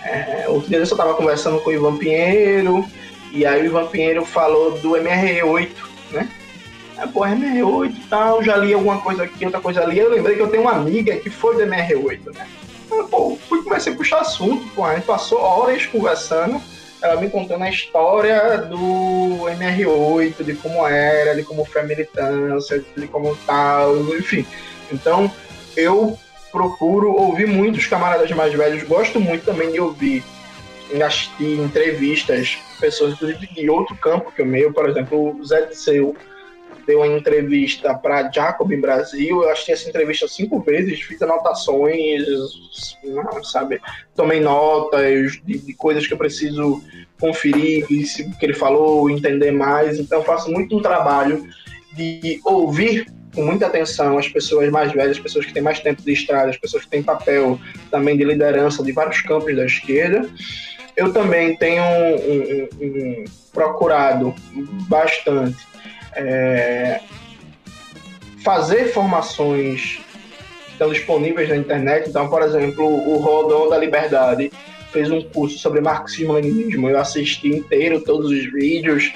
É, 0.03 0.45
outro 0.49 0.67
dia 0.67 0.77
eu 0.77 0.83
estava 0.83 1.13
conversando 1.13 1.59
com 1.59 1.69
o 1.69 1.73
Ivan 1.73 1.97
Pinheiro, 1.97 2.85
e 3.31 3.45
aí 3.45 3.61
o 3.61 3.65
Ivan 3.65 3.87
Pinheiro 3.87 4.25
falou 4.25 4.79
do 4.79 4.91
MR8, 4.91 5.69
né? 6.11 6.29
Ah, 6.97 7.07
pô, 7.07 7.21
MR8 7.21 7.95
e 7.95 8.07
tal, 8.09 8.43
já 8.43 8.57
li 8.57 8.73
alguma 8.73 8.99
coisa 8.99 9.23
aqui, 9.23 9.45
outra 9.45 9.61
coisa 9.61 9.81
ali. 9.81 9.99
Eu 9.99 10.09
lembrei 10.09 10.35
que 10.35 10.41
eu 10.41 10.49
tenho 10.49 10.63
uma 10.63 10.73
amiga 10.73 11.15
que 11.17 11.29
foi 11.29 11.55
do 11.55 11.61
MR8, 11.61 12.35
né? 12.35 12.47
Ah, 12.91 13.05
pô, 13.09 13.37
fui 13.47 13.63
comecei 13.63 13.93
a 13.93 13.95
puxar 13.95 14.19
assunto, 14.19 14.67
pô, 14.75 14.83
a 14.83 14.95
gente 14.95 15.05
passou 15.05 15.39
horas 15.39 15.85
conversando, 15.85 16.61
ela 17.01 17.21
me 17.21 17.29
contando 17.29 17.63
a 17.63 17.69
história 17.69 18.57
do 18.57 19.45
MR8, 19.47 20.43
de 20.43 20.53
como 20.55 20.85
era, 20.85 21.35
de 21.35 21.43
como 21.43 21.63
foi 21.63 21.81
a 21.81 21.85
militância, 21.85 22.83
de 22.97 23.07
como 23.07 23.35
tal, 23.45 23.95
enfim. 24.17 24.45
Então, 24.91 25.31
eu 25.77 26.17
procuro 26.51 27.13
ouvir 27.13 27.47
muito 27.47 27.77
os 27.77 27.87
camaradas 27.87 28.29
mais 28.31 28.53
velhos, 28.53 28.83
gosto 28.83 29.19
muito 29.19 29.45
também 29.45 29.71
de 29.71 29.79
ouvir 29.79 30.23
assistir 31.03 31.59
entrevistas, 31.59 32.57
pessoas 32.79 33.13
inclusive 33.13 33.47
de 33.47 33.69
outro 33.69 33.95
campo 33.97 34.31
que 34.31 34.41
o 34.41 34.45
meu, 34.45 34.73
por 34.73 34.89
exemplo, 34.89 35.37
o 35.39 35.45
Zé 35.45 35.69
Seu 35.71 36.15
deu 36.89 36.99
uma 36.99 37.07
entrevista 37.07 37.93
para 37.93 38.31
Jacob 38.31 38.71
em 38.71 38.81
Brasil, 38.81 39.43
eu 39.43 39.49
assisti 39.51 39.71
essa 39.71 39.87
entrevista 39.87 40.27
cinco 40.27 40.59
vezes, 40.59 40.99
fiz 41.01 41.21
anotações, 41.21 42.23
sabe, 43.43 43.79
tomei 44.15 44.39
notas 44.39 45.39
de, 45.45 45.59
de 45.59 45.73
coisas 45.73 46.07
que 46.07 46.13
eu 46.13 46.17
preciso 46.17 46.81
conferir, 47.19 47.85
o 47.85 48.37
que 48.39 48.45
ele 48.45 48.53
falou, 48.53 49.07
entender 49.07 49.51
mais, 49.51 49.99
então 49.99 50.23
faço 50.23 50.51
muito 50.51 50.77
um 50.77 50.81
trabalho 50.81 51.47
de 51.93 52.39
ouvir 52.43 53.05
com 53.35 53.45
muita 53.45 53.67
atenção 53.67 54.17
as 54.17 54.27
pessoas 54.27 54.71
mais 54.71 54.91
velhas, 54.91 55.11
as 55.11 55.19
pessoas 55.19 55.45
que 55.45 55.53
têm 55.53 55.61
mais 55.61 55.79
tempo 55.79 56.01
de 56.01 56.11
estrada, 56.11 56.49
as 56.49 56.57
pessoas 56.57 56.85
que 56.85 56.89
têm 56.89 57.03
papel 57.03 57.59
também 57.91 58.17
de 58.17 58.23
liderança 58.23 58.83
de 58.83 58.91
vários 58.91 59.21
campos 59.21 59.55
da 59.55 59.65
esquerda, 59.65 60.27
eu 60.99 61.13
também 61.13 61.55
tenho 61.55 61.81
um, 61.81 62.15
um, 62.15 62.67
um, 62.81 63.25
procurado 63.53 64.35
bastante 64.89 65.57
é, 66.13 66.99
fazer 68.43 68.91
formações 68.91 70.01
que 70.65 70.71
estão 70.73 70.91
disponíveis 70.91 71.47
na 71.47 71.55
internet. 71.55 72.09
Então, 72.09 72.29
por 72.29 72.41
exemplo, 72.41 72.85
o 72.85 73.17
Rodon 73.17 73.69
da 73.69 73.77
Liberdade 73.77 74.51
fez 74.91 75.09
um 75.09 75.21
curso 75.21 75.57
sobre 75.57 75.79
marxismo-leninismo. 75.79 76.89
Eu 76.89 76.99
assisti 76.99 77.47
inteiro 77.47 78.01
todos 78.01 78.29
os 78.29 78.51
vídeos, 78.51 79.09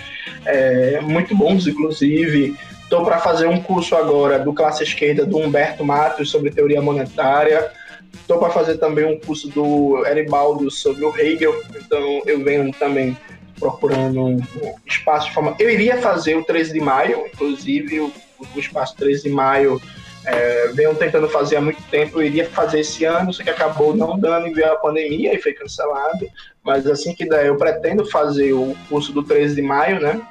é, 0.46 1.02
muito 1.02 1.36
bons, 1.36 1.68
inclusive. 1.68 2.56
Estou 2.82 3.04
para 3.04 3.20
fazer 3.20 3.48
um 3.48 3.62
curso 3.62 3.94
agora 3.94 4.40
do 4.40 4.54
classe 4.54 4.84
esquerda 4.84 5.26
do 5.26 5.38
Humberto 5.38 5.84
Matos 5.84 6.32
sobre 6.32 6.50
teoria 6.50 6.82
monetária. 6.82 7.72
Estou 8.14 8.40
para 8.40 8.50
fazer 8.50 8.78
também 8.78 9.06
um 9.06 9.20
curso 9.20 9.50
do 9.50 10.06
Eribaldo 10.06 10.70
sobre 10.72 11.04
o 11.04 11.18
Hegel, 11.18 11.62
então 11.76 12.22
eu 12.26 12.44
venho 12.44 12.72
também 12.74 13.18
procurando 13.60 14.22
um 14.22 14.42
espaço 14.86 15.28
de 15.28 15.34
forma. 15.34 15.56
Eu 15.60 15.70
iria 15.70 15.98
fazer 15.98 16.36
o 16.36 16.44
13 16.44 16.74
de 16.74 16.80
maio, 16.80 17.28
inclusive 17.28 18.00
o, 18.00 18.12
o 18.56 18.60
espaço 18.60 18.96
13 18.96 19.24
de 19.24 19.30
maio 19.30 19.82
é, 20.26 20.68
venho 20.70 20.96
tentando 20.96 21.28
fazer 21.28 21.58
há 21.58 21.62
muito 21.62 21.82
tempo, 21.90 22.20
eu 22.20 22.26
iria 22.26 22.50
fazer 22.50 22.80
esse 22.80 23.04
ano, 23.04 23.34
só 23.34 23.44
que 23.44 23.50
acabou 23.50 23.96
não 23.96 24.18
dando 24.18 24.48
e 24.48 24.54
veio 24.54 24.72
a 24.72 24.78
pandemia 24.78 25.34
e 25.34 25.42
foi 25.42 25.54
cancelado. 25.54 26.28
Mas 26.64 26.88
assim 26.88 27.14
que 27.14 27.26
der, 27.26 27.48
eu 27.48 27.58
pretendo 27.58 28.06
fazer 28.06 28.54
o 28.54 28.76
curso 28.88 29.12
do 29.12 29.24
13 29.24 29.56
de 29.56 29.62
maio, 29.62 30.00
né? 30.00 30.22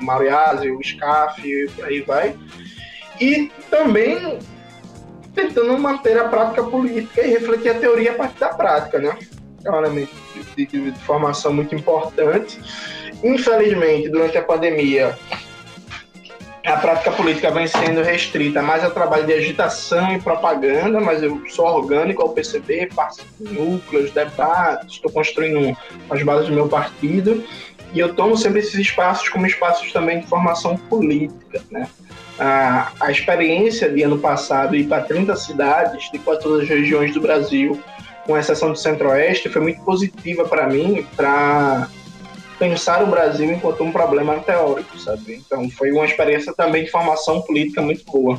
O 0.00 0.76
o 0.76 0.84
SCAF, 0.84 1.40
e 1.42 1.68
por 1.70 1.86
aí 1.86 2.00
vai. 2.02 2.36
E 3.20 3.50
também 3.70 4.38
tentando 5.38 5.78
manter 5.78 6.18
a 6.18 6.28
prática 6.28 6.64
política 6.64 7.24
e 7.24 7.30
refletir 7.30 7.70
a 7.70 7.74
teoria 7.74 8.12
a 8.12 8.14
partir 8.14 8.40
da 8.40 8.48
prática, 8.48 8.98
né? 8.98 9.16
É 9.64 9.70
um 9.70 9.76
elemento 9.76 10.10
de, 10.56 10.66
de, 10.66 10.90
de 10.90 10.98
formação 11.00 11.52
muito 11.52 11.74
importante. 11.74 12.60
Infelizmente, 13.22 14.08
durante 14.08 14.36
a 14.36 14.42
pandemia, 14.42 15.16
a 16.64 16.76
prática 16.76 17.12
política 17.12 17.50
vem 17.50 17.66
sendo 17.66 18.02
restrita 18.02 18.60
mais 18.62 18.82
ao 18.82 18.90
trabalho 18.90 19.26
de 19.26 19.32
agitação 19.32 20.12
e 20.12 20.20
propaganda, 20.20 21.00
mas 21.00 21.22
eu 21.22 21.40
sou 21.48 21.66
orgânico 21.66 22.22
ao 22.22 22.30
PCB, 22.30 22.90
participo 22.94 23.44
de 23.44 23.54
núcleos, 23.54 24.10
debates, 24.10 24.94
estou 24.94 25.10
construindo 25.10 25.76
as 26.10 26.22
bases 26.22 26.48
do 26.48 26.54
meu 26.54 26.68
partido 26.68 27.44
e 27.94 27.98
eu 27.98 28.14
tomo 28.14 28.36
sempre 28.36 28.60
esses 28.60 28.74
espaços 28.74 29.28
como 29.28 29.46
espaços 29.46 29.92
também 29.92 30.20
de 30.20 30.26
formação 30.26 30.76
política, 30.76 31.62
né? 31.70 31.88
A, 32.38 32.92
a 33.00 33.10
experiência 33.10 33.90
de 33.90 34.02
ano 34.02 34.18
passado 34.18 34.76
ir 34.76 34.84
para 34.86 35.02
30 35.02 35.34
cidades 35.36 36.10
de 36.10 36.18
quase 36.18 36.40
todas 36.40 36.62
as 36.62 36.68
regiões 36.68 37.12
do 37.12 37.20
Brasil, 37.20 37.80
com 38.26 38.36
exceção 38.36 38.72
do 38.72 38.78
Centro-Oeste, 38.78 39.48
foi 39.48 39.62
muito 39.62 39.80
positiva 39.82 40.46
para 40.46 40.68
mim, 40.68 41.06
para 41.16 41.88
pensar 42.58 43.02
o 43.02 43.06
Brasil 43.06 43.50
enquanto 43.50 43.82
um 43.82 43.92
problema 43.92 44.38
teórico, 44.40 44.98
sabe? 44.98 45.42
Então 45.44 45.68
foi 45.70 45.90
uma 45.90 46.04
experiência 46.04 46.52
também 46.54 46.84
de 46.84 46.90
formação 46.90 47.40
política 47.42 47.80
muito 47.80 48.04
boa. 48.04 48.38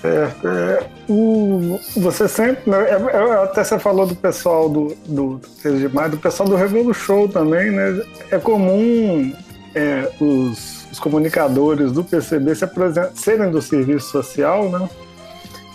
Certo. 0.00 0.48
É, 0.48 0.84
o, 1.08 1.78
você 1.96 2.26
sempre. 2.26 2.68
Né, 2.68 2.76
é, 2.90 3.16
é, 3.16 3.44
até 3.44 3.62
você 3.62 3.78
falou 3.78 4.04
do 4.04 4.16
pessoal 4.16 4.68
do, 4.68 4.96
do, 5.06 5.40
do, 5.62 6.08
do 6.08 6.16
pessoal 6.16 6.48
do 6.48 6.56
Revolu 6.56 6.92
Show 6.92 7.28
também, 7.28 7.70
né? 7.70 8.02
É 8.32 8.38
comum 8.38 9.32
é, 9.74 10.10
os, 10.20 10.86
os, 10.90 10.98
comunicadores 10.98 11.92
do 11.92 12.04
PCB 12.04 12.54
se 12.54 12.66
serem 13.14 13.50
do 13.50 13.62
serviço 13.62 14.10
social, 14.10 14.68
né? 14.68 14.88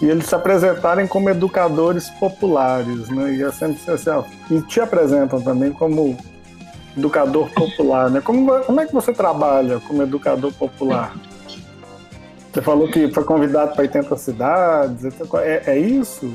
E 0.02 0.06
eles 0.06 0.28
se 0.28 0.36
apresentarem 0.36 1.08
como 1.08 1.30
educadores 1.30 2.10
populares, 2.12 3.10
né? 3.10 3.34
E, 3.34 3.44
assim, 3.44 3.76
assim, 3.88 4.24
e 4.52 4.62
te 4.62 4.80
apresentam 4.80 5.42
também 5.42 5.72
como 5.72 6.18
educador 6.96 7.50
popular, 7.52 8.10
né? 8.10 8.22
Como, 8.22 8.60
como 8.64 8.82
é 8.82 8.86
que 8.86 8.94
você 8.94 9.12
trabalha 9.14 9.80
como 9.80 10.04
educador 10.04 10.52
popular? 10.54 11.16
Você 12.52 12.62
falou 12.62 12.88
que 12.88 13.12
foi 13.12 13.24
convidado 13.24 13.74
para 13.74 13.84
80 13.84 14.18
cidades, 14.18 15.06
é, 15.44 15.64
é 15.68 15.78
isso? 15.78 16.34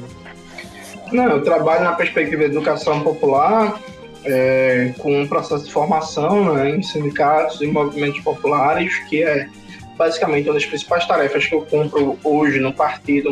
Não, 1.11 1.25
eu 1.25 1.43
trabalho 1.43 1.85
na 1.85 1.93
perspectiva 1.93 2.45
de 2.49 2.57
educação 2.57 3.01
popular, 3.03 3.79
é, 4.25 4.95
com 4.99 5.23
um 5.23 5.27
processo 5.27 5.65
de 5.65 5.73
formação 5.73 6.55
né, 6.55 6.71
em 6.71 6.83
sindicatos 6.83 7.61
e 7.61 7.67
movimentos 7.67 8.21
populares, 8.21 8.99
que 9.09 9.23
é 9.23 9.49
basicamente 9.97 10.49
uma 10.49 10.55
das 10.55 10.67
principais 10.67 11.07
tarefas 11.07 11.47
que 11.47 11.55
eu 11.55 11.63
cumpro 11.63 12.19
hoje 12.25 12.59
no 12.59 12.73
partido, 12.73 13.31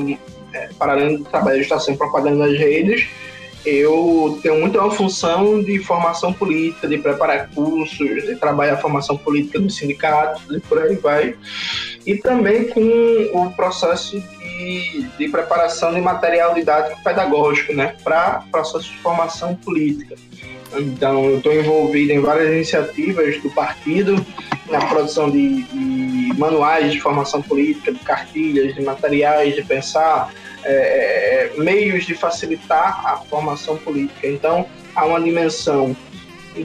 é, 0.53 0.69
para 0.79 0.93
além 0.93 1.17
do 1.19 1.25
trabalho 1.25 1.57
de 1.57 1.63
estação 1.63 1.97
propaganda 1.97 2.47
nas 2.47 2.59
redes, 2.59 3.09
eu 3.65 4.39
tenho 4.43 4.59
muito 4.59 4.79
uma 4.79 4.91
função 4.91 5.63
de 5.63 5.79
formação 5.81 6.33
política, 6.33 6.89
de 6.89 6.97
preparar 6.97 7.51
cursos, 7.51 8.25
de 8.25 8.35
trabalhar 8.37 8.75
a 8.75 8.79
formação 8.79 9.17
política 9.19 9.59
dos 9.59 9.77
sindicatos 9.77 10.43
e 10.51 10.61
por 10.61 10.81
aí 10.81 10.97
vai. 10.97 11.35
E 12.07 12.17
também 12.17 12.69
com 12.69 12.81
o 13.35 13.51
processo 13.51 14.23
de, 14.61 15.03
de 15.19 15.29
preparação 15.29 15.93
de 15.95 16.01
material 16.01 16.55
didático 16.55 17.03
pedagógico, 17.03 17.73
né, 17.73 17.95
para 18.05 18.45
processo 18.51 18.91
de 18.91 18.99
formação 18.99 19.55
política. 19.57 20.15
Então, 20.75 21.25
eu 21.25 21.39
estou 21.39 21.53
envolvido 21.53 22.13
em 22.13 22.21
várias 22.21 22.53
iniciativas 22.53 23.41
do 23.43 23.51
partido, 23.51 24.25
na 24.69 24.79
produção 24.87 25.29
de, 25.29 25.65
de, 25.65 26.39
manuais 26.39 26.93
de 26.93 27.01
formação 27.01 27.43
política, 27.43 27.93
de 27.93 27.99
cartilhas, 28.01 28.75
de 28.75 28.83
materiais, 28.83 29.57
de 29.57 29.63
pensar 29.63 30.33
é, 30.63 31.51
é 31.57 31.61
meios 31.61 32.07
de 32.07 32.15
facilitar 32.15 33.05
a 33.05 33.17
formação 33.17 33.77
política. 33.79 34.29
Então, 34.29 34.67
há 34.95 35.05
uma 35.07 35.21
dimensão 35.21 35.97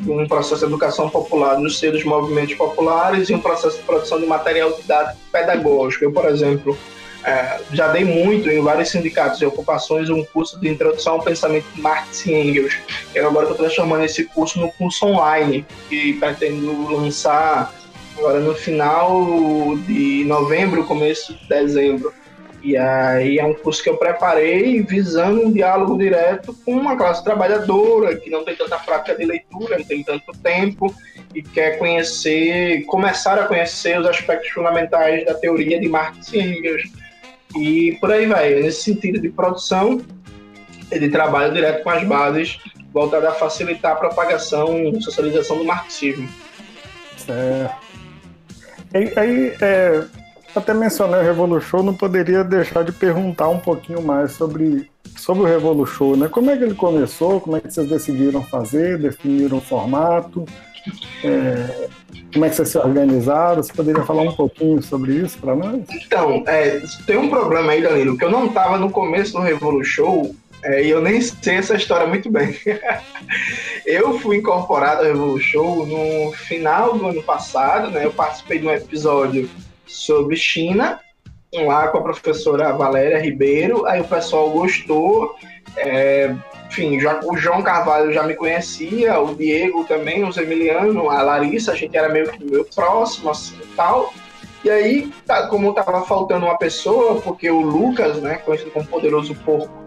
um 0.07 0.27
processo 0.27 0.61
de 0.61 0.65
educação 0.65 1.09
popular 1.09 1.59
nos 1.59 1.77
seus 1.77 2.03
movimentos 2.03 2.55
populares 2.55 3.29
e 3.29 3.35
um 3.35 3.39
processo 3.39 3.77
de 3.77 3.83
produção 3.83 4.19
de 4.19 4.25
material 4.25 4.71
didático 4.73 5.19
pedagógico. 5.31 6.05
Eu, 6.05 6.11
por 6.11 6.25
exemplo, 6.25 6.77
é, 7.25 7.59
já 7.73 7.87
dei 7.87 8.05
muito 8.05 8.49
em 8.49 8.61
vários 8.61 8.89
sindicatos 8.89 9.41
e 9.41 9.45
ocupações 9.45 10.09
um 10.11 10.23
curso 10.25 10.59
de 10.59 10.69
introdução 10.69 11.13
ao 11.13 11.23
pensamento 11.23 11.65
de 11.73 11.81
Marx 11.81 12.23
e 12.27 12.33
Engels. 12.33 12.77
E 13.15 13.19
agora 13.19 13.49
estou 13.49 13.57
transformando 13.57 14.05
esse 14.05 14.25
curso 14.25 14.59
no 14.59 14.71
curso 14.73 15.07
online, 15.07 15.65
que 15.89 16.13
pretendo 16.13 16.95
lançar 16.95 17.73
agora 18.15 18.39
no 18.39 18.53
final 18.53 19.75
de 19.87 20.23
novembro, 20.25 20.85
começo 20.85 21.33
de 21.33 21.49
dezembro. 21.49 22.13
E 22.61 22.77
aí 22.77 23.39
é 23.39 23.45
um 23.45 23.53
curso 23.53 23.83
que 23.83 23.89
eu 23.89 23.97
preparei 23.97 24.81
visando 24.81 25.41
um 25.41 25.51
diálogo 25.51 25.97
direto 25.97 26.55
com 26.65 26.73
uma 26.73 26.95
classe 26.95 27.23
trabalhadora 27.23 28.15
que 28.15 28.29
não 28.29 28.43
tem 28.43 28.55
tanta 28.55 28.77
prática 28.77 29.15
de 29.15 29.25
leitura, 29.25 29.77
não 29.77 29.85
tem 29.85 30.03
tanto 30.03 30.31
tempo 30.43 30.93
e 31.33 31.41
quer 31.43 31.77
conhecer, 31.77 32.83
começar 32.85 33.37
a 33.37 33.45
conhecer 33.45 33.99
os 33.99 34.07
aspectos 34.07 34.49
fundamentais 34.49 35.25
da 35.25 35.33
teoria 35.33 35.79
de 35.79 35.87
Marx 35.87 36.33
e 36.33 36.39
Engels. 36.39 36.83
E 37.55 37.97
por 37.99 38.11
aí 38.11 38.25
vai, 38.25 38.55
nesse 38.55 38.83
sentido 38.83 39.19
de 39.19 39.29
produção 39.29 40.01
e 40.91 40.99
de 40.99 41.09
trabalho 41.09 41.53
direto 41.53 41.83
com 41.83 41.89
as 41.89 42.03
bases, 42.03 42.59
voltada 42.93 43.29
a 43.29 43.33
facilitar 43.33 43.93
a 43.93 43.95
propagação 43.95 44.77
e 44.77 45.01
socialização 45.01 45.57
do 45.57 45.65
marxismo. 45.65 46.29
Aí, 48.93 49.11
aí 49.17 49.53
é, 49.61 50.03
até 50.55 50.73
mencionei 50.73 51.19
o 51.19 51.23
Revolution, 51.23 51.83
não 51.83 51.93
poderia 51.93 52.43
deixar 52.43 52.83
de 52.83 52.91
perguntar 52.91 53.49
um 53.49 53.59
pouquinho 53.59 54.01
mais 54.01 54.31
sobre, 54.31 54.89
sobre 55.17 55.43
o 55.43 55.45
Revolution, 55.45 56.15
né? 56.15 56.27
Como 56.29 56.49
é 56.49 56.57
que 56.57 56.63
ele 56.63 56.75
começou? 56.75 57.41
Como 57.41 57.57
é 57.57 57.59
que 57.59 57.73
vocês 57.73 57.89
decidiram 57.89 58.43
fazer? 58.43 58.97
Definiram 58.97 59.57
o 59.57 59.61
formato? 59.61 60.45
É, 61.23 61.87
como 62.33 62.45
é 62.45 62.49
que 62.49 62.55
vocês 62.55 62.69
se 62.69 62.77
organizaram? 62.77 63.63
Você 63.63 63.73
poderia 63.73 64.03
falar 64.03 64.23
um 64.23 64.35
pouquinho 64.35 64.81
sobre 64.81 65.13
isso 65.13 65.37
para 65.37 65.55
nós? 65.55 65.81
Então, 65.89 66.43
é, 66.47 66.81
tem 67.05 67.17
um 67.17 67.29
problema 67.29 67.71
aí, 67.71 67.81
Danilo, 67.81 68.17
que 68.17 68.23
eu 68.23 68.31
não 68.31 68.47
estava 68.47 68.77
no 68.77 68.91
começo 68.91 69.33
do 69.33 69.39
Revolution 69.39 70.33
é, 70.65 70.83
e 70.83 70.89
eu 70.89 70.99
nem 70.99 71.21
sei 71.21 71.57
essa 71.57 71.75
história 71.75 72.07
muito 72.07 72.29
bem. 72.29 72.55
eu 73.85 74.19
fui 74.19 74.37
incorporado 74.37 75.01
ao 75.01 75.07
Revolution 75.07 75.85
no 75.85 76.31
final 76.33 76.97
do 76.97 77.07
ano 77.07 77.21
passado, 77.21 77.91
né? 77.91 78.03
Eu 78.03 78.11
participei 78.11 78.59
de 78.59 78.67
um 78.67 78.71
episódio 78.71 79.49
sobre 79.85 80.35
China, 80.35 80.99
lá 81.53 81.87
com 81.89 81.99
a 81.99 82.03
professora 82.03 82.73
Valéria 82.73 83.21
Ribeiro. 83.21 83.85
Aí 83.85 84.01
o 84.01 84.07
pessoal 84.07 84.49
gostou. 84.49 85.35
É, 85.77 86.35
enfim, 86.67 86.99
já, 86.99 87.19
o 87.23 87.37
João 87.37 87.61
Carvalho 87.61 88.11
já 88.11 88.23
me 88.23 88.35
conhecia, 88.35 89.19
o 89.19 89.35
Diego 89.35 89.83
também, 89.85 90.23
o 90.23 90.39
Emiliano, 90.39 91.09
a 91.09 91.21
Larissa, 91.21 91.71
a 91.71 91.75
gente 91.75 91.95
era 91.95 92.09
meio, 92.09 92.31
meio 92.39 92.65
próximo, 92.65 93.29
assim 93.29 93.57
tal. 93.75 94.13
E 94.63 94.69
aí, 94.69 95.11
tá, 95.27 95.47
como 95.47 95.73
tava 95.73 96.03
faltando 96.05 96.47
uma 96.47 96.57
pessoa, 96.57 97.21
porque 97.21 97.49
o 97.49 97.61
Lucas, 97.61 98.17
né, 98.17 98.35
conhecido 98.37 98.71
como 98.71 98.87
Poderoso 98.87 99.35
Porco, 99.35 99.85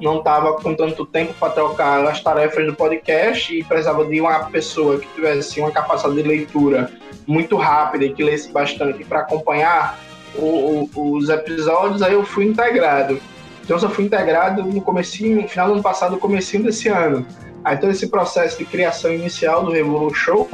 não 0.00 0.18
estava 0.18 0.52
com 0.54 0.74
tanto 0.74 1.04
tempo 1.06 1.34
para 1.34 1.52
trocar 1.52 2.06
as 2.06 2.22
tarefas 2.22 2.66
do 2.66 2.74
podcast 2.74 3.56
e 3.56 3.64
precisava 3.64 4.04
de 4.04 4.20
uma 4.20 4.44
pessoa 4.44 4.98
que 4.98 5.08
tivesse 5.14 5.58
uma 5.60 5.70
capacidade 5.70 6.22
de 6.22 6.28
leitura 6.28 6.92
muito 7.26 7.56
rápida 7.56 8.04
e 8.04 8.12
que 8.12 8.22
lesse 8.22 8.52
bastante 8.52 9.04
para 9.04 9.20
acompanhar 9.20 9.98
o, 10.36 10.88
o, 10.94 11.16
os 11.16 11.28
episódios, 11.28 12.02
aí 12.02 12.12
eu 12.12 12.24
fui 12.24 12.44
integrado. 12.44 13.20
Então 13.68 13.76
eu 13.76 13.80
só 13.82 13.90
fui 13.90 14.06
integrado 14.06 14.62
no 14.62 14.80
comecinho, 14.80 15.42
no 15.42 15.46
final 15.46 15.66
do 15.66 15.74
ano 15.74 15.82
passado, 15.82 16.12
no 16.12 16.18
comecinho 16.18 16.62
desse 16.62 16.88
ano. 16.88 17.26
Aí 17.62 17.76
todo 17.76 17.90
esse 17.90 18.08
processo 18.08 18.56
de 18.56 18.64
criação 18.64 19.12
inicial 19.12 19.62
do 19.62 19.72
Revolution, 19.72 20.46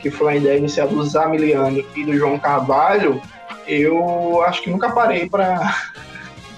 que 0.00 0.08
foi 0.08 0.34
a 0.34 0.36
ideia 0.36 0.58
inicial 0.58 0.86
do 0.86 1.02
Zamiliano 1.04 1.84
e 1.96 2.04
do 2.04 2.16
João 2.16 2.38
Carvalho, 2.38 3.20
eu 3.66 4.40
acho 4.42 4.62
que 4.62 4.70
nunca 4.70 4.88
parei 4.92 5.28
para 5.28 5.74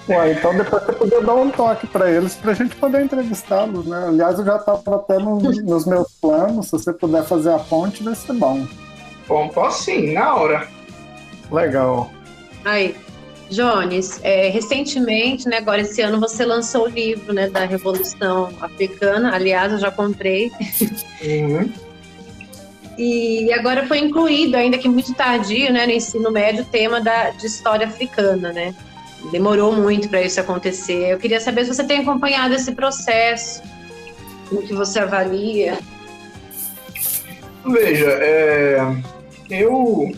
Ué, 0.07 0.33
então 0.37 0.55
depois 0.55 0.83
você 0.83 0.93
podia 0.93 1.19
dar 1.19 1.33
um 1.33 1.49
toque 1.49 1.87
para 1.87 2.11
eles 2.11 2.35
para 2.35 2.51
a 2.51 2.53
gente 2.53 2.75
poder 2.75 3.03
entrevistá-los, 3.03 3.87
né? 3.87 4.05
Aliás, 4.09 4.37
eu 4.37 4.45
já 4.45 4.57
estava 4.57 4.97
até 4.97 5.17
no, 5.17 5.39
nos 5.39 5.87
meus 5.87 6.11
planos, 6.21 6.67
se 6.67 6.73
você 6.73 6.93
puder 6.93 7.23
fazer 7.23 7.53
a 7.53 7.57
ponte, 7.57 8.03
vai 8.03 8.13
ser 8.13 8.33
bom. 8.33 8.67
Bom, 9.27 9.47
posso 9.47 9.85
sim, 9.85 10.13
na 10.13 10.35
hora. 10.35 10.67
Legal. 11.51 12.11
Aí, 12.63 12.95
Jones, 13.49 14.19
é, 14.23 14.49
recentemente, 14.49 15.47
né, 15.47 15.57
agora 15.57 15.81
esse 15.81 16.01
ano 16.01 16.19
você 16.19 16.45
lançou 16.45 16.85
o 16.85 16.87
livro, 16.87 17.33
né, 17.33 17.49
da 17.49 17.65
Revolução 17.65 18.49
Africana. 18.61 19.33
Aliás, 19.33 19.71
eu 19.71 19.79
já 19.79 19.91
comprei. 19.91 20.51
Uhum. 21.21 21.71
E 22.97 23.53
agora 23.53 23.85
foi 23.85 23.99
incluído, 23.99 24.57
ainda 24.57 24.77
que 24.77 24.89
muito 24.89 25.13
tardio, 25.13 25.71
né, 25.71 25.85
no 25.85 25.91
ensino 25.91 26.31
médio, 26.31 26.63
o 26.63 26.65
tema 26.65 26.99
da, 26.99 27.29
de 27.29 27.45
história 27.45 27.85
africana, 27.85 28.51
né? 28.51 28.73
Demorou 29.31 29.71
muito 29.71 30.09
para 30.09 30.21
isso 30.21 30.39
acontecer. 30.39 31.11
Eu 31.11 31.19
queria 31.19 31.39
saber 31.39 31.65
se 31.65 31.73
você 31.75 31.83
tem 31.83 31.99
acompanhado 31.99 32.55
esse 32.55 32.71
processo, 32.73 33.61
o 34.51 34.61
que 34.61 34.73
você 34.73 34.99
avalia. 34.99 35.77
Veja, 37.65 38.09
é, 38.09 38.79
eu 39.49 40.11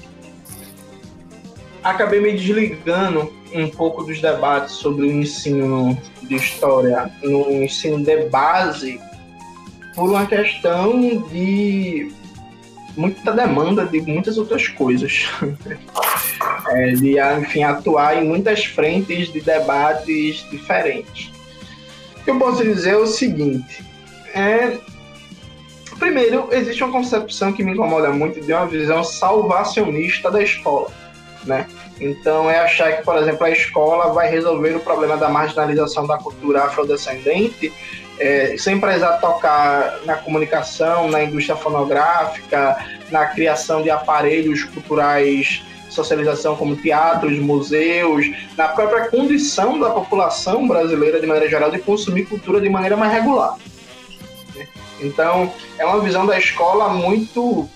acabei 1.84 2.20
me 2.20 2.34
desligando 2.34 3.34
um 3.54 3.70
pouco 3.70 4.04
dos 4.04 4.22
debates 4.22 4.76
sobre 4.76 5.08
o 5.08 5.12
ensino 5.12 5.98
de 6.24 6.36
história 6.36 7.12
no 7.24 7.52
ensino 7.64 8.04
de 8.04 8.26
base 8.26 9.00
por 9.96 10.10
uma 10.12 10.26
questão 10.26 11.00
de 11.30 12.12
muita 12.96 13.32
demanda 13.32 13.86
de 13.86 14.02
muitas 14.02 14.38
outras 14.38 14.68
coisas. 14.68 15.28
é, 16.70 16.92
de, 16.92 17.18
enfim, 17.40 17.64
atuar 17.64 18.22
em 18.22 18.28
muitas 18.28 18.66
frentes 18.66 19.32
de 19.32 19.42
debates 19.42 20.46
diferentes. 20.50 21.32
O 22.18 22.24
que 22.24 22.30
eu 22.30 22.40
posso 22.40 22.64
dizer 22.64 22.92
é 22.92 22.98
o 22.98 23.08
seguinte: 23.08 23.84
é, 24.34 24.78
primeiro, 25.98 26.50
existe 26.52 26.84
uma 26.84 26.92
concepção 26.92 27.54
que 27.54 27.64
me 27.64 27.74
incomoda 27.74 28.12
muito 28.12 28.42
de 28.42 28.54
uma 28.54 28.68
visão 28.68 29.04
salvacionista 29.04 30.30
da 30.30 30.42
escola. 30.42 30.92
Né? 31.46 31.68
Então, 32.00 32.50
é 32.50 32.60
achar 32.60 32.98
que, 32.98 33.04
por 33.04 33.18
exemplo, 33.18 33.46
a 33.46 33.50
escola 33.50 34.14
vai 34.14 34.30
resolver 34.30 34.76
o 34.76 34.80
problema 34.80 35.16
da 35.16 35.30
marginalização 35.30 36.06
da 36.06 36.18
cultura 36.18 36.64
afrodescendente 36.64 37.72
é, 38.20 38.56
sem 38.58 38.78
precisar 38.80 39.14
tocar 39.18 40.00
na 40.06 40.16
comunicação, 40.16 41.08
na 41.10 41.24
indústria 41.24 41.56
fonográfica, 41.56 42.78
na 43.10 43.28
criação 43.28 43.82
de 43.82 43.90
aparelhos 43.90 44.66
culturais 44.66 45.64
socialização 45.90 46.56
como 46.56 46.76
teatros, 46.76 47.38
museus, 47.40 48.26
na 48.56 48.68
própria 48.68 49.10
condição 49.10 49.80
da 49.80 49.90
população 49.90 50.68
brasileira 50.68 51.20
de 51.20 51.26
maneira 51.26 51.50
geral 51.50 51.72
de 51.72 51.80
consumir 51.80 52.26
cultura 52.26 52.62
de 52.62 52.70
maneira 52.70 52.96
mais 52.96 53.12
regular. 53.12 53.58
Então, 55.02 55.52
é 55.78 55.86
uma 55.86 56.00
visão 56.00 56.26
da 56.26 56.38
escola 56.38 56.90
muito. 56.90 57.68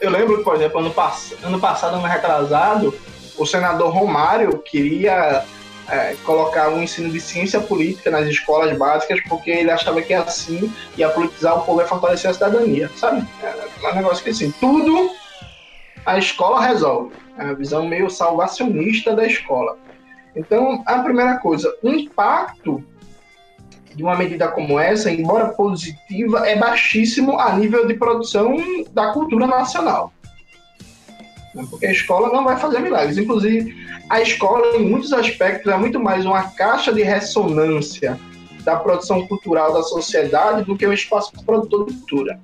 Eu 0.00 0.10
lembro, 0.10 0.42
por 0.42 0.56
exemplo, 0.56 0.80
ano, 0.80 0.90
pass... 0.90 1.34
ano 1.42 1.60
passado, 1.60 1.96
ano 1.96 2.06
retrasado, 2.06 2.94
o 3.36 3.46
senador 3.46 3.92
Romário 3.92 4.58
queria 4.58 5.44
é, 5.88 6.16
colocar 6.24 6.68
um 6.68 6.82
ensino 6.82 7.10
de 7.10 7.20
ciência 7.20 7.60
política 7.60 8.10
nas 8.10 8.26
escolas 8.26 8.76
básicas, 8.76 9.20
porque 9.28 9.50
ele 9.50 9.70
achava 9.70 10.02
que 10.02 10.12
assim 10.12 10.72
ia 10.96 11.08
politizar 11.08 11.56
o 11.58 11.62
povo 11.62 11.80
e 11.80 11.86
fortalecer 11.86 12.30
a 12.30 12.34
cidadania, 12.34 12.90
sabe? 12.96 13.26
É 13.42 13.92
um 13.92 13.94
negócio 13.94 14.22
que 14.22 14.30
assim, 14.30 14.50
tudo 14.60 15.10
a 16.04 16.18
escola 16.18 16.60
resolve. 16.60 17.14
É 17.38 17.44
a 17.44 17.54
visão 17.54 17.86
meio 17.86 18.10
salvacionista 18.10 19.14
da 19.14 19.26
escola. 19.26 19.78
Então, 20.34 20.82
a 20.86 20.98
primeira 20.98 21.38
coisa, 21.38 21.72
o 21.82 21.88
impacto 21.88 22.84
de 23.98 24.04
uma 24.04 24.16
medida 24.16 24.46
como 24.46 24.78
essa, 24.78 25.10
embora 25.10 25.48
positiva, 25.48 26.48
é 26.48 26.54
baixíssimo 26.54 27.36
a 27.36 27.52
nível 27.54 27.84
de 27.84 27.94
produção 27.94 28.56
da 28.92 29.12
cultura 29.12 29.44
nacional. 29.44 30.12
Porque 31.68 31.86
a 31.86 31.90
escola 31.90 32.32
não 32.32 32.44
vai 32.44 32.56
fazer 32.56 32.78
milagres. 32.78 33.18
Inclusive, 33.18 33.74
a 34.08 34.22
escola, 34.22 34.76
em 34.76 34.88
muitos 34.88 35.12
aspectos, 35.12 35.72
é 35.72 35.76
muito 35.76 35.98
mais 35.98 36.24
uma 36.24 36.44
caixa 36.44 36.92
de 36.92 37.02
ressonância 37.02 38.16
da 38.62 38.76
produção 38.76 39.26
cultural 39.26 39.74
da 39.74 39.82
sociedade 39.82 40.64
do 40.64 40.76
que 40.76 40.86
um 40.86 40.92
espaço 40.92 41.32
produtor 41.44 41.86
de 41.86 41.94
cultura. 41.94 42.38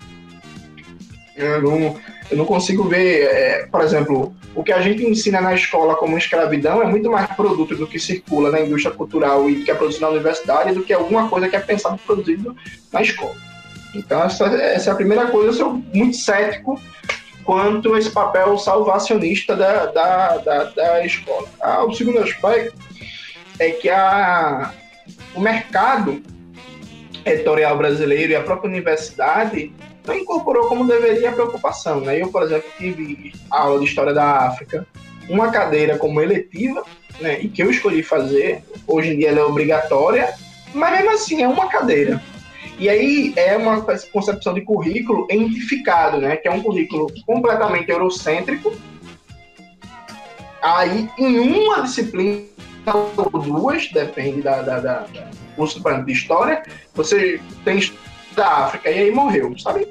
Eu 1.36 1.62
não, 1.62 1.97
eu 2.30 2.36
não 2.36 2.44
consigo 2.44 2.84
ver, 2.84 3.24
é, 3.24 3.66
por 3.66 3.82
exemplo, 3.82 4.34
o 4.55 4.62
que 4.62 4.72
a 4.72 4.80
gente 4.80 5.05
ensina 5.05 5.40
na 5.40 5.55
escola 5.55 5.94
como 5.96 6.16
escravidão 6.16 6.82
é 6.82 6.86
muito 6.86 7.10
mais 7.10 7.26
produto 7.34 7.76
do 7.76 7.86
que 7.86 7.98
circula 7.98 8.51
na 8.51 8.60
indústria 8.60 8.94
cultural 8.94 9.48
e 9.48 9.62
que 9.62 9.70
é 9.70 9.74
produzido 9.74 10.06
na 10.06 10.10
universidade 10.10 10.72
do 10.72 10.82
que 10.82 10.92
alguma 10.92 11.28
coisa 11.28 11.48
que 11.48 11.56
é 11.56 11.60
pensado 11.60 12.01
e 12.26 12.38
na 12.92 13.02
escola. 13.02 13.34
Então, 13.94 14.24
essa, 14.24 14.46
essa, 14.46 14.90
é 14.90 14.92
a 14.92 14.96
primeira 14.96 15.26
coisa. 15.26 15.48
Eu 15.48 15.52
sou 15.52 15.72
muito 15.92 16.16
cético 16.16 16.80
quanto 17.44 17.94
a 17.94 17.98
esse 17.98 18.10
papel 18.10 18.56
salvacionista 18.59 19.55
da, 19.55 19.86
da, 19.86 20.36
da, 20.38 20.64
da 20.64 21.06
escola. 21.06 21.46
Ah, 21.60 21.84
o 21.84 21.94
segundo 21.94 22.18
aspecto 22.20 22.76
é 23.59 23.70
que 23.70 23.88
a, 23.88 24.72
o 25.34 25.40
mercado 25.40 26.22
editorial 27.24 27.76
brasileiro 27.76 28.32
e 28.32 28.36
a 28.36 28.42
própria 28.42 28.68
universidade 28.68 29.72
não 30.06 30.14
incorporou 30.14 30.68
como 30.68 30.86
deveria 30.86 31.31
a 31.31 31.32
preocupação. 31.32 32.01
Né? 32.01 32.20
Eu, 32.20 32.28
por 32.28 32.43
exemplo, 32.43 32.70
tive 32.76 33.32
aula 33.51 33.78
de 33.78 33.86
História 33.86 34.12
da 34.12 34.47
África, 34.47 34.86
uma 35.28 35.51
cadeira 35.51 35.97
como 35.97 36.20
eletiva, 36.20 36.85
né, 37.20 37.40
e 37.40 37.48
que 37.48 37.62
eu 37.62 37.70
escolhi 37.70 38.02
fazer, 38.02 38.62
hoje 38.86 39.10
em 39.10 39.18
dia 39.18 39.31
ela 39.31 39.40
é 39.40 39.44
obrigatória, 39.44 40.35
mas 40.74 40.93
mesmo 40.93 41.10
assim 41.12 41.43
é 41.43 41.48
uma 41.48 41.68
cadeira. 41.68 42.22
E 42.78 42.89
aí 42.89 43.32
é 43.36 43.56
uma 43.56 43.81
concepção 44.12 44.52
de 44.52 44.62
currículo 44.62 45.26
entificado, 45.31 46.18
né, 46.18 46.36
que 46.36 46.48
é 46.48 46.51
um 46.51 46.62
currículo 46.62 47.06
completamente 47.24 47.90
eurocêntrico. 47.90 48.74
Aí, 50.60 51.09
em 51.18 51.39
uma 51.39 51.82
disciplina 51.82 52.44
ou 52.86 53.40
duas, 53.40 53.90
depende 53.93 54.43
da, 54.43 54.62
da, 54.62 54.81
da, 54.81 54.98
da 55.01 55.31
curso 55.56 55.81
de 56.05 56.12
história, 56.12 56.62
você 56.94 57.40
tem 57.64 57.78
da 58.35 58.48
África 58.65 58.90
e 58.90 58.98
aí 58.98 59.11
morreu, 59.11 59.56
sabe? 59.59 59.86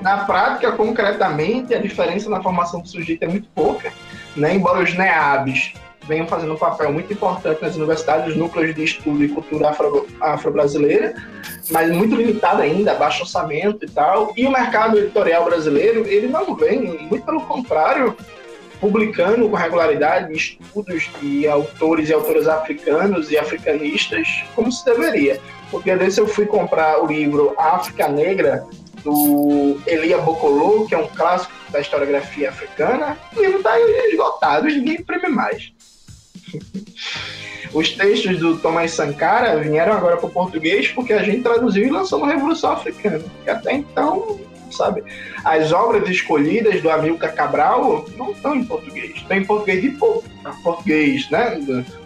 Na 0.00 0.24
prática, 0.24 0.72
concretamente, 0.72 1.74
a 1.74 1.78
diferença 1.78 2.28
na 2.28 2.42
formação 2.42 2.80
do 2.80 2.88
sujeito 2.88 3.22
é 3.22 3.28
muito 3.28 3.48
pouca, 3.54 3.92
né? 4.34 4.54
embora 4.54 4.82
os 4.82 4.94
NEABs 4.94 5.74
venham 6.08 6.26
fazendo 6.26 6.54
um 6.54 6.58
papel 6.58 6.92
muito 6.92 7.12
importante 7.12 7.62
nas 7.62 7.76
universidades, 7.76 8.32
os 8.32 8.36
núcleos 8.36 8.74
de 8.74 8.82
estudo 8.82 9.22
e 9.24 9.28
cultura 9.28 9.70
afro, 9.70 10.06
afro-brasileira, 10.20 11.14
mas 11.70 11.90
muito 11.90 12.16
limitado 12.16 12.62
ainda, 12.62 12.94
baixo 12.94 13.22
orçamento 13.22 13.84
e 13.84 13.88
tal. 13.88 14.32
E 14.36 14.44
o 14.44 14.50
mercado 14.50 14.98
editorial 14.98 15.44
brasileiro, 15.44 16.04
ele 16.06 16.26
não 16.26 16.54
vem, 16.56 16.80
muito 16.80 17.24
pelo 17.24 17.42
contrário, 17.42 18.16
publicando 18.80 19.48
com 19.48 19.54
regularidade 19.54 20.32
estudos 20.32 21.08
de 21.20 21.46
autores 21.46 22.08
e 22.08 22.12
autoras 22.12 22.48
africanos 22.48 23.30
e 23.30 23.38
africanistas, 23.38 24.42
como 24.56 24.72
se 24.72 24.84
deveria. 24.84 25.40
Porque 25.72 25.96
desse 25.96 26.20
eu 26.20 26.28
fui 26.28 26.44
comprar 26.44 27.02
o 27.02 27.06
livro 27.06 27.54
África 27.56 28.06
Negra, 28.06 28.64
do 29.02 29.80
Elia 29.86 30.18
Bokolô, 30.18 30.86
que 30.86 30.94
é 30.94 30.98
um 30.98 31.08
clássico 31.08 31.52
da 31.70 31.80
historiografia 31.80 32.50
africana. 32.50 33.16
O 33.34 33.40
livro 33.40 33.56
está 33.56 33.80
esgotado, 33.80 34.66
ninguém 34.66 34.96
imprime 34.96 35.28
mais. 35.28 35.72
Os 37.72 37.88
textos 37.88 38.38
do 38.38 38.58
Thomas 38.58 38.90
Sankara 38.90 39.58
vieram 39.58 39.94
agora 39.94 40.18
para 40.18 40.26
o 40.26 40.30
português 40.30 40.88
porque 40.88 41.14
a 41.14 41.22
gente 41.22 41.42
traduziu 41.42 41.86
e 41.86 41.90
lançou 41.90 42.18
na 42.20 42.34
Revolução 42.34 42.72
Africana. 42.72 43.24
Que 43.42 43.48
até 43.48 43.72
então, 43.72 44.38
sabe? 44.70 45.02
As 45.42 45.72
obras 45.72 46.06
escolhidas 46.06 46.82
do 46.82 46.90
Amilcar 46.90 47.34
Cabral 47.34 48.04
não 48.14 48.32
estão 48.32 48.54
em 48.54 48.64
português. 48.66 49.12
Estão 49.16 49.38
em 49.38 49.44
português 49.46 49.80
de 49.80 49.98
português, 50.62 51.30
né? 51.30 51.58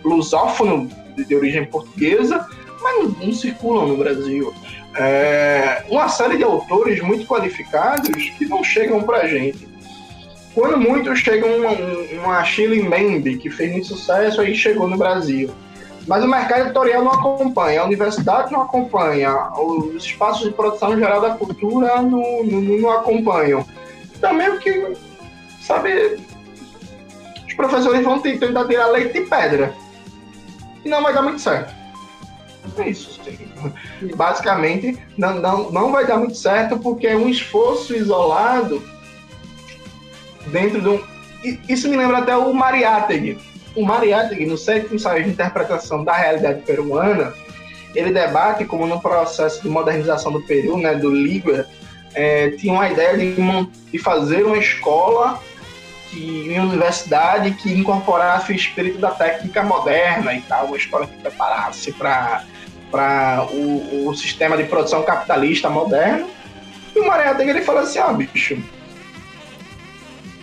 Lusófono 0.04 0.88
de 1.16 1.34
origem 1.34 1.64
portuguesa, 1.64 2.46
mas 2.86 3.18
não, 3.18 3.32
circulam 3.32 3.88
no 3.88 3.96
Brasil. 3.96 4.54
É, 4.94 5.84
uma 5.88 6.08
série 6.08 6.36
de 6.36 6.44
autores 6.44 7.00
muito 7.02 7.26
qualificados 7.26 8.30
que 8.30 8.46
não 8.46 8.62
chegam 8.62 9.02
para 9.02 9.18
a 9.18 9.26
gente. 9.26 9.68
Quando 10.54 10.78
muito 10.78 11.14
chega 11.14 11.46
uma, 11.46 11.72
uma 12.22 12.44
Shirley 12.44 12.82
Membe, 12.82 13.36
que 13.36 13.50
fez 13.50 13.72
muito 13.72 13.88
sucesso, 13.88 14.40
aí 14.40 14.54
chegou 14.54 14.88
no 14.88 14.96
Brasil. 14.96 15.50
Mas 16.06 16.24
o 16.24 16.28
mercado 16.28 16.62
editorial 16.62 17.02
não 17.02 17.12
acompanha, 17.12 17.80
a 17.80 17.84
universidade 17.84 18.52
não 18.52 18.62
acompanha, 18.62 19.34
os 19.58 20.04
espaços 20.04 20.44
de 20.44 20.54
produção 20.54 20.96
geral 20.96 21.20
da 21.20 21.30
cultura 21.30 22.00
não, 22.00 22.44
não, 22.44 22.60
não 22.60 22.90
acompanham. 22.90 23.66
Então, 24.16 24.32
meio 24.32 24.58
que, 24.60 24.96
sabe, 25.60 26.18
os 27.46 27.54
professores 27.54 28.02
vão 28.04 28.20
tentar 28.20 28.66
tirar 28.66 28.86
leite 28.86 29.14
de 29.14 29.22
pedra. 29.22 29.74
E 30.84 30.88
não 30.88 31.02
vai 31.02 31.12
dar 31.12 31.22
muito 31.22 31.40
certo. 31.40 31.75
É 32.78 32.88
isso. 32.88 33.20
Basicamente, 34.14 34.98
não, 35.16 35.40
não, 35.40 35.70
não 35.70 35.92
vai 35.92 36.06
dar 36.06 36.18
muito 36.18 36.36
certo 36.36 36.78
porque 36.78 37.06
é 37.06 37.16
um 37.16 37.28
esforço 37.28 37.94
isolado 37.94 38.82
dentro 40.46 40.80
de 40.80 40.88
um. 40.88 41.02
Isso 41.68 41.88
me 41.88 41.96
lembra 41.96 42.18
até 42.18 42.36
o 42.36 42.52
Mariátegui. 42.52 43.38
O 43.74 43.84
Mariátegui, 43.84 44.46
no 44.46 44.56
sétimo 44.56 44.94
ensaio 44.94 45.24
de 45.24 45.30
interpretação 45.30 46.02
da 46.02 46.14
realidade 46.14 46.62
peruana, 46.62 47.32
ele 47.94 48.12
debate 48.12 48.64
como 48.64 48.86
no 48.86 49.00
processo 49.00 49.62
de 49.62 49.68
modernização 49.68 50.32
do 50.32 50.42
Peru, 50.42 50.76
né, 50.76 50.94
do 50.94 51.10
Liga, 51.10 51.68
é, 52.14 52.50
tinha 52.50 52.72
uma 52.72 52.88
ideia 52.88 53.16
de, 53.16 53.34
de 53.92 53.98
fazer 53.98 54.44
uma 54.44 54.56
escola 54.56 55.40
que, 56.10 56.48
uma 56.50 56.64
universidade 56.64 57.50
que 57.52 57.72
incorporasse 57.72 58.52
o 58.52 58.54
espírito 58.54 58.98
da 58.98 59.10
técnica 59.10 59.62
moderna 59.62 60.34
e 60.34 60.40
tal, 60.42 60.66
uma 60.66 60.76
escola 60.76 61.06
que 61.06 61.16
preparasse 61.18 61.92
para 61.92 62.44
o, 63.50 64.08
o 64.08 64.14
sistema 64.14 64.56
de 64.56 64.64
produção 64.64 65.02
capitalista 65.02 65.68
moderno. 65.68 66.28
E 66.94 67.00
o 67.00 67.06
Mariátegui 67.06 67.50
ele 67.50 67.62
fala 67.62 67.80
assim, 67.82 67.98
ah, 67.98 68.12
bicho, 68.12 68.56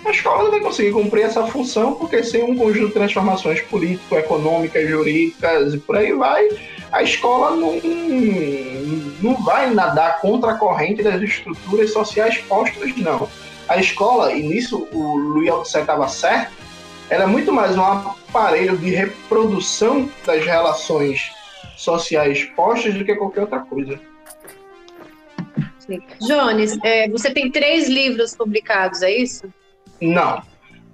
a 0.06 0.12
escola 0.12 0.44
não 0.44 0.52
vai 0.52 0.60
conseguir 0.60 0.92
cumprir 0.92 1.24
essa 1.24 1.46
função 1.48 1.94
porque 1.94 2.24
sem 2.24 2.44
um 2.44 2.58
conjunto 2.58 2.88
de 2.88 2.94
transformações 2.94 3.62
político, 3.62 4.16
econômicas, 4.16 4.88
jurídicas 4.88 5.74
e 5.74 5.78
por 5.78 5.96
aí 5.96 6.12
vai, 6.12 6.48
a 6.92 7.02
escola 7.02 7.56
não, 7.56 7.80
não 9.22 9.44
vai 9.44 9.74
nadar 9.74 10.20
contra 10.20 10.52
a 10.52 10.58
corrente 10.58 11.02
das 11.02 11.22
estruturas 11.22 11.92
sociais 11.92 12.38
postas, 12.38 12.96
não. 12.98 13.30
A 13.68 13.78
escola, 13.78 14.34
e 14.34 14.44
nisso 14.44 14.88
o 14.92 15.16
Luiz 15.16 15.50
Althusser 15.50 15.82
estava 15.82 16.08
certo, 16.08 16.52
ela 17.10 17.24
é 17.24 17.28
muito 17.28 17.52
mais 17.52 17.78
um 17.78 17.84
aparelho 17.84 18.78
de 18.78 18.90
reprodução 18.90 20.10
das 20.26 20.46
relações 20.46 21.32
sociais 21.84 22.44
postas 22.56 22.94
do 22.94 23.06
que 23.06 23.16
qualquer 23.16 23.42
outra 23.42 23.60
coisa. 23.60 24.00
Jones, 26.22 26.78
é, 26.84 27.10
você 27.10 27.32
tem 27.32 27.52
três 27.52 27.90
livros 27.90 28.36
publicados, 28.36 29.02
é 29.02 29.12
isso? 29.12 29.46
Não. 30.00 30.42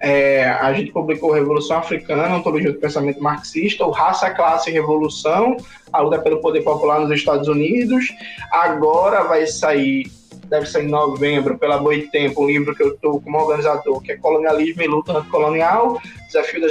É, 0.01 0.45
a 0.45 0.71
gente 0.73 0.91
publicou 0.91 1.31
Revolução 1.31 1.77
Africana, 1.77 2.33
Antologia 2.33 2.71
do 2.71 2.79
Pensamento 2.79 3.21
Marxista, 3.21 3.85
o 3.85 3.91
Raça, 3.91 4.29
Classe 4.29 4.69
e 4.69 4.73
Revolução, 4.73 5.57
a 5.91 5.99
luta 5.99 6.19
pelo 6.19 6.39
poder 6.39 6.61
popular 6.61 7.01
nos 7.01 7.11
Estados 7.11 7.47
Unidos. 7.49 8.05
Agora 8.51 9.23
vai 9.23 9.45
sair, 9.45 10.09
deve 10.49 10.65
sair 10.65 10.85
em 10.85 10.89
novembro, 10.89 11.57
pela 11.57 11.77
Boitempo, 11.77 12.43
um 12.43 12.47
livro 12.47 12.75
que 12.75 12.83
eu 12.83 12.93
estou 12.93 13.21
como 13.21 13.37
organizador, 13.37 14.01
que 14.01 14.11
é 14.11 14.17
Colonialismo 14.17 14.81
e 14.81 14.87
Luta 14.87 15.17
Anticolonial, 15.17 16.01
Desafio 16.27 16.61
da, 16.61 16.67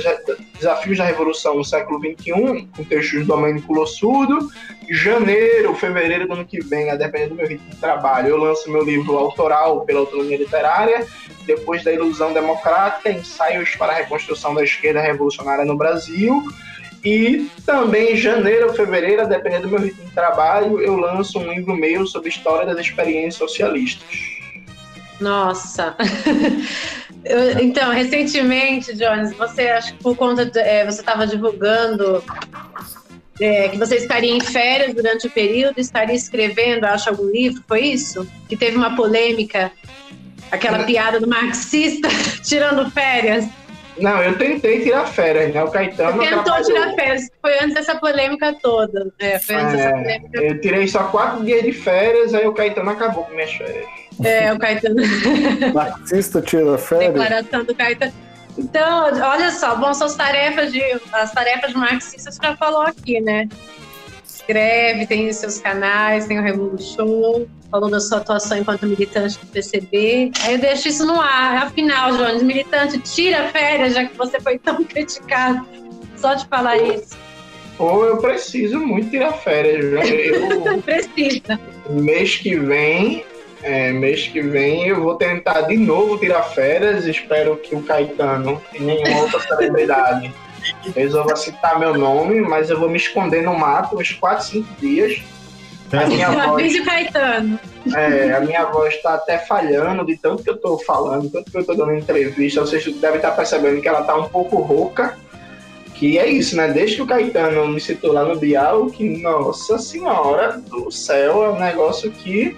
Desafios 0.55 0.99
da 0.99 1.05
Revolução 1.05 1.57
no 1.57 1.65
século 1.65 1.99
XXI, 1.99 2.69
com 2.77 2.85
textos 2.85 3.21
do 3.21 3.27
Domênico 3.27 3.73
Lossudo. 3.73 4.49
Janeiro, 4.91 5.75
fevereiro 5.75 6.27
do 6.27 6.35
ano 6.35 6.45
que 6.45 6.61
vem, 6.61 6.91
a 6.91 6.97
depender 6.97 7.29
do 7.29 7.35
meu 7.35 7.47
ritmo 7.47 7.69
de 7.69 7.77
trabalho, 7.77 8.29
eu 8.29 8.37
lanço 8.37 8.71
meu 8.71 8.83
livro 8.83 9.17
autoral 9.17 9.83
pela 9.83 10.01
autonomia 10.01 10.39
literária, 10.39 11.07
depois 11.45 11.85
da 11.85 11.93
ilusão 11.93 12.33
democrática, 12.33 13.11
ensaios 13.11 13.77
para 13.77 13.93
a 13.93 13.97
reconstrução 13.97 14.55
da 14.55 14.63
esquerda 14.63 15.01
revolucionária 15.01 15.65
no 15.65 15.77
Brasil. 15.77 16.43
E 17.05 17.49
também 17.65 18.13
em 18.13 18.17
janeiro 18.17 18.69
ou 18.69 18.75
fevereiro, 18.75 19.29
dependendo 19.29 19.69
do 19.69 19.71
meu 19.71 19.81
ritmo 19.81 20.05
de 20.05 20.11
trabalho, 20.13 20.81
eu 20.81 20.97
lanço 20.97 21.39
um 21.39 21.53
livro 21.53 21.75
meu 21.75 22.07
sobre 22.07 22.29
história 22.29 22.67
das 22.67 22.87
experiências 22.87 23.37
socialistas. 23.37 24.09
Nossa! 25.21 25.97
Eu, 27.25 27.59
então, 27.59 27.91
recentemente, 27.91 28.95
Jones, 28.95 29.37
você 29.37 29.69
acho 29.69 29.93
que 29.93 30.03
por 30.03 30.17
conta 30.17 30.47
de, 30.47 30.59
é, 30.61 30.87
você 30.87 31.01
estava 31.01 31.27
divulgando 31.27 32.23
é, 33.41 33.69
que 33.69 33.77
você 33.77 33.97
estaria 33.97 34.33
em 34.33 34.41
férias 34.41 34.95
durante 34.95 35.27
o 35.27 35.31
período, 35.31 35.79
estaria 35.79 36.15
escrevendo, 36.15 36.85
acho, 36.85 37.11
algum 37.11 37.29
livro, 37.29 37.63
foi 37.67 37.81
isso? 37.81 38.27
Que 38.49 38.57
teve 38.57 38.77
uma 38.77 38.95
polêmica 38.95 39.73
Aquela 40.51 40.85
piada 40.85 41.21
do 41.21 41.29
marxista 41.29 42.09
tirando 42.43 42.91
férias. 42.91 43.47
Não, 44.01 44.23
eu 44.23 44.37
tentei 44.37 44.83
tirar 44.83 45.07
férias, 45.07 45.53
né? 45.53 45.63
O 45.63 45.71
Caetano. 45.71 46.19
Você 46.19 46.29
tentou 46.29 46.63
tirar 46.63 46.95
férias, 46.95 47.31
foi 47.41 47.59
antes 47.59 47.75
dessa 47.75 47.97
polêmica 47.97 48.55
toda. 48.63 49.13
É, 49.19 49.39
foi 49.39 49.55
antes 49.57 49.75
é, 49.75 49.77
dessa 49.77 49.97
polêmica. 49.97 50.43
Eu 50.43 50.61
tirei 50.61 50.89
só 50.89 51.05
quatro 51.05 51.45
dias 51.45 51.63
de 51.63 51.73
férias, 51.73 52.35
aí 52.35 52.47
o 52.47 52.53
Caetano 52.53 52.91
acabou 52.91 53.25
com 53.25 53.35
minhas 53.35 53.53
férias. 53.53 53.87
É, 54.25 54.53
o 54.53 54.59
Caetano. 54.59 54.97
Marxista 55.75 56.41
tira 56.43 56.79
férias. 56.79 57.13
Declaração 57.13 57.65
do 57.65 57.75
Caetano. 57.75 58.13
Então, 58.57 59.05
olha 59.05 59.51
só, 59.53 59.77
bom, 59.77 59.95
são 59.95 60.07
as 60.07 60.17
tarefas 60.17 60.73
de. 60.73 60.83
As 61.13 61.33
tarefas 61.33 61.73
marxistas 61.75 62.39
já 62.43 62.57
falou 62.57 62.83
aqui, 62.83 63.21
né? 63.21 63.49
Escreve, 64.27 65.07
tem 65.07 65.33
seus 65.33 65.61
canais, 65.61 66.27
tem 66.27 66.39
o 66.39 66.43
Revolution 66.43 67.47
falou 67.71 67.91
da 67.91 68.01
sua 68.01 68.19
atuação 68.19 68.59
enquanto 68.59 68.87
militante 68.87 69.39
do 69.39 69.47
PCB. 69.47 70.33
Aí 70.43 70.55
eu 70.55 70.59
deixo 70.59 70.89
isso 70.89 71.07
no 71.07 71.21
ar. 71.21 71.67
Afinal, 71.67 72.17
Jones, 72.17 72.43
militante, 72.43 72.99
tira 72.99 73.49
férias, 73.49 73.95
já 73.95 74.05
que 74.05 74.17
você 74.17 74.41
foi 74.41 74.59
tão 74.59 74.83
criticado. 74.85 75.67
Só 76.17 76.35
de 76.35 76.47
falar 76.47 76.77
isso. 76.79 77.17
Pô, 77.77 78.05
eu 78.05 78.17
preciso 78.17 78.81
muito 78.81 79.11
tirar 79.11 79.33
férias. 79.33 79.85
Eu, 79.85 80.83
Precisa. 80.83 81.61
Mês 81.89 82.37
que 82.37 82.57
vem, 82.57 83.25
é, 83.63 83.93
mês 83.93 84.27
que 84.27 84.41
vem 84.41 84.89
eu 84.89 85.01
vou 85.01 85.15
tentar 85.15 85.63
de 85.63 85.77
novo 85.77 86.19
tirar 86.19 86.43
férias. 86.43 87.07
Espero 87.07 87.57
que 87.57 87.77
o 87.77 87.83
Caetano 87.83 88.61
e 88.75 88.81
nenhuma 88.81 89.23
outra 89.23 89.41
celebridade 89.41 90.35
resolva 90.95 91.37
citar 91.37 91.79
meu 91.79 91.97
nome, 91.97 92.41
mas 92.41 92.69
eu 92.69 92.81
vou 92.81 92.89
me 92.89 92.97
esconder 92.97 93.43
no 93.43 93.57
mato 93.57 93.97
uns 93.97 94.13
4, 94.13 94.45
5 94.45 94.69
dias 94.81 95.23
a 95.93 96.07
minha 96.07 96.31
voz, 96.31 96.81
Caetano. 96.85 97.61
É, 97.95 98.33
a 98.33 98.41
minha 98.41 98.65
voz 98.67 98.95
está 98.95 99.15
até 99.15 99.39
falhando 99.39 100.05
de 100.05 100.17
tanto 100.17 100.43
que 100.43 100.51
eu 100.51 100.55
estou 100.55 100.79
falando, 100.81 101.31
tanto 101.31 101.51
que 101.51 101.57
eu 101.57 101.61
estou 101.61 101.77
dando 101.77 101.95
entrevista. 101.95 102.61
Vocês 102.61 102.85
devem 102.85 103.17
estar 103.17 103.33
percebendo 103.33 103.81
que 103.81 103.89
ela 103.89 104.01
está 104.01 104.15
um 104.15 104.29
pouco 104.29 104.57
rouca. 104.57 105.17
Que 105.95 106.17
é 106.17 106.29
isso, 106.29 106.57
né? 106.57 106.69
Desde 106.69 106.97
que 106.97 107.03
o 107.03 107.07
Caetano 107.07 107.67
me 107.67 107.81
citou 107.81 108.13
lá 108.13 108.25
no 108.25 108.39
diálogo, 108.39 108.93
que, 108.93 109.21
nossa 109.21 109.79
senhora 109.79 110.59
do 110.59 110.93
céu, 110.93 111.45
é 111.45 111.51
um 111.51 111.59
negócio 111.59 112.11
que, 112.13 112.57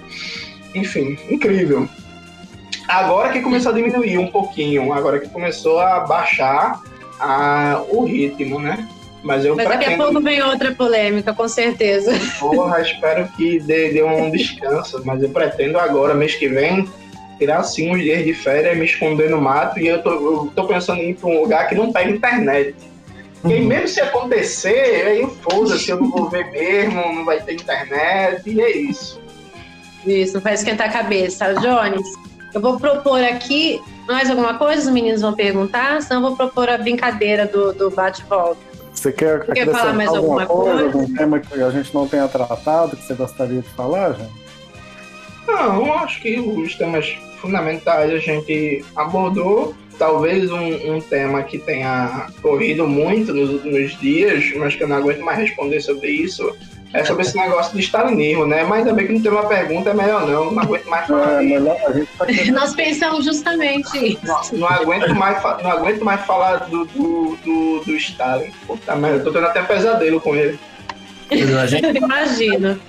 enfim, 0.74 1.18
incrível. 1.30 1.88
Agora 2.86 3.30
que 3.30 3.40
começou 3.40 3.72
a 3.72 3.74
diminuir 3.74 4.18
um 4.18 4.26
pouquinho, 4.26 4.92
agora 4.92 5.20
que 5.20 5.28
começou 5.28 5.78
a 5.78 6.00
baixar 6.00 6.82
a, 7.18 7.82
o 7.88 8.04
ritmo, 8.04 8.58
né? 8.58 8.86
Mas 9.22 9.44
eu 9.44 9.54
Mas 9.54 9.68
daqui 9.68 9.84
a 9.84 9.96
pouco 9.96 10.20
vem 10.20 10.42
outra 10.42 10.74
polêmica, 10.74 11.34
com 11.34 11.46
certeza. 11.46 12.12
Porra, 12.38 12.80
espero 12.80 13.28
que 13.36 13.60
dê, 13.60 13.92
dê 13.92 14.02
um 14.02 14.30
descanso, 14.30 15.02
mas 15.04 15.22
eu 15.22 15.28
pretendo 15.28 15.78
agora, 15.78 16.14
mês 16.14 16.34
que 16.34 16.48
vem, 16.48 16.88
tirar 17.38 17.62
sim 17.62 17.90
uns 17.90 18.00
dias 18.00 18.24
de 18.24 18.34
férias, 18.34 18.76
me 18.76 18.84
esconder 18.84 19.30
no 19.30 19.40
mato 19.40 19.78
e 19.78 19.86
eu 19.86 20.02
tô, 20.02 20.10
eu 20.10 20.52
tô 20.54 20.66
pensando 20.66 21.00
em 21.00 21.10
ir 21.10 21.14
para 21.14 21.28
um 21.28 21.40
lugar 21.40 21.68
que 21.68 21.74
não 21.74 21.92
pega 21.92 22.10
internet. 22.10 22.74
E 23.44 23.54
aí, 23.54 23.64
mesmo 23.64 23.88
se 23.88 24.00
acontecer, 24.00 25.06
aí 25.06 25.26
foda-se, 25.42 25.90
eu 25.90 25.96
não 25.98 26.10
vou 26.10 26.28
ver 26.28 26.50
mesmo, 26.50 27.00
não 27.14 27.24
vai 27.24 27.40
ter 27.40 27.54
internet, 27.54 28.42
e 28.46 28.60
é 28.60 28.76
isso. 28.76 29.20
Isso, 30.06 30.34
não 30.34 30.40
vai 30.40 30.54
esquentar 30.54 30.88
a 30.88 30.92
cabeça. 30.92 31.54
Jones, 31.54 32.06
eu 32.54 32.60
vou 32.60 32.78
propor 32.78 33.22
aqui 33.22 33.80
mais 34.06 34.28
alguma 34.28 34.54
coisa, 34.54 34.88
os 34.88 34.92
meninos 34.92 35.22
vão 35.22 35.32
perguntar, 35.32 36.02
senão 36.02 36.20
eu 36.20 36.28
vou 36.28 36.36
propor 36.36 36.68
a 36.68 36.76
brincadeira 36.76 37.46
do, 37.46 37.72
do 37.72 37.90
bate-volta. 37.90 38.69
Você 38.92 39.12
quer, 39.12 39.46
quer 39.46 39.70
falar 39.70 39.94
mais 39.94 40.08
alguma, 40.08 40.46
coisa, 40.46 40.70
coisa? 40.70 40.84
Algum 40.84 41.14
tema 41.14 41.40
que 41.40 41.62
a 41.62 41.70
gente 41.70 41.94
não 41.94 42.08
tenha 42.08 42.28
tratado, 42.28 42.96
que 42.96 43.02
você 43.04 43.14
gostaria 43.14 43.60
de 43.60 43.68
falar, 43.70 44.12
gente? 44.12 44.40
Não, 45.46 45.94
acho 45.94 46.20
que 46.20 46.38
os 46.38 46.74
temas 46.76 47.16
fundamentais 47.40 48.12
a 48.12 48.18
gente 48.18 48.84
abordou. 48.94 49.74
Talvez 49.98 50.50
um, 50.50 50.96
um, 50.96 51.00
tema 51.00 51.42
que 51.42 51.58
tenha 51.58 52.28
corrido 52.40 52.86
muito 52.86 53.34
nos 53.34 53.50
últimos 53.50 53.98
dias, 54.00 54.52
mas 54.56 54.74
que 54.74 54.82
eu 54.82 54.88
não 54.88 54.96
aguento 54.96 55.20
mais 55.20 55.38
responder 55.38 55.80
sobre 55.80 56.08
isso, 56.08 56.56
é 56.92 57.04
sobre 57.04 57.22
esse 57.22 57.36
negócio 57.36 57.72
de 57.72 57.80
stalinismo, 57.80 58.46
né? 58.46 58.64
Mas 58.64 58.84
também 58.84 59.06
que 59.06 59.12
não 59.12 59.22
tem 59.22 59.30
uma 59.30 59.46
pergunta, 59.46 59.90
é 59.90 59.94
melhor 59.94 60.26
não, 60.26 60.50
não 60.50 60.62
aguento 60.62 60.86
mais 60.86 61.06
falar. 61.06 61.42
É, 61.42 61.46
melhor 61.46 61.76
a 61.86 61.92
gente 61.92 62.08
tá 62.16 62.26
Nós 62.52 62.74
pensamos 62.74 63.24
justamente 63.24 63.96
isso. 63.96 64.56
Não, 64.56 64.58
não, 64.58 64.68
aguento, 64.68 65.14
mais, 65.14 65.42
não 65.62 65.70
aguento 65.70 66.04
mais 66.04 66.20
falar 66.26 66.68
do, 66.68 66.84
do, 66.86 67.36
do, 67.44 67.84
do 67.84 67.96
Stalin. 67.96 68.50
Puta 68.66 68.96
merda, 68.96 69.18
eu 69.18 69.24
tô 69.24 69.32
tendo 69.32 69.46
até 69.46 69.62
pesadelo 69.62 70.20
com 70.20 70.34
ele. 70.34 70.58
Gente... 71.68 71.96
Imagina. 71.96 72.80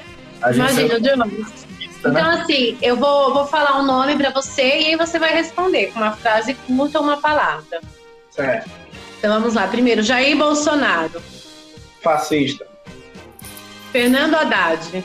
Imagina, 0.52 1.00
Dionísio. 1.00 1.62
Então, 2.00 2.12
né? 2.12 2.42
assim, 2.42 2.78
eu 2.82 2.98
vou, 2.98 3.32
vou 3.32 3.46
falar 3.46 3.80
um 3.80 3.86
nome 3.86 4.16
para 4.18 4.32
você 4.32 4.64
e 4.64 4.86
aí 4.88 4.96
você 4.96 5.20
vai 5.20 5.32
responder 5.36 5.92
com 5.92 6.00
uma 6.00 6.14
frase 6.14 6.56
curta 6.56 6.98
ou 6.98 7.04
uma 7.04 7.18
palavra. 7.18 7.80
Certo. 8.32 8.68
Então 9.20 9.32
vamos 9.40 9.54
lá. 9.54 9.68
Primeiro, 9.68 10.02
Jair 10.02 10.36
Bolsonaro. 10.36 11.22
Fascista. 12.02 12.71
Fernando 13.92 14.36
Haddad. 14.36 15.04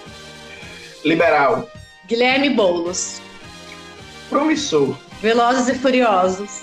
Liberal. 1.04 1.68
Guilherme 2.06 2.50
Boulos. 2.50 3.20
Promissor. 4.28 4.96
Velozes 5.20 5.68
e 5.68 5.74
Furiosos. 5.78 6.62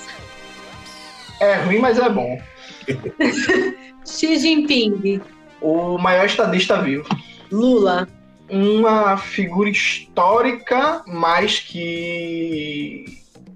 É 1.40 1.56
ruim, 1.56 1.80
mas 1.80 1.98
é 2.00 2.10
bom. 2.10 2.42
Xi 4.06 4.38
Jinping. 4.38 5.22
O 5.62 5.98
maior 5.98 6.26
estadista 6.26 6.82
vivo. 6.82 7.08
Lula 7.52 8.08
uma 8.50 9.18
figura 9.18 9.70
histórica, 9.70 11.04
mas 11.08 11.60
que 11.60 13.06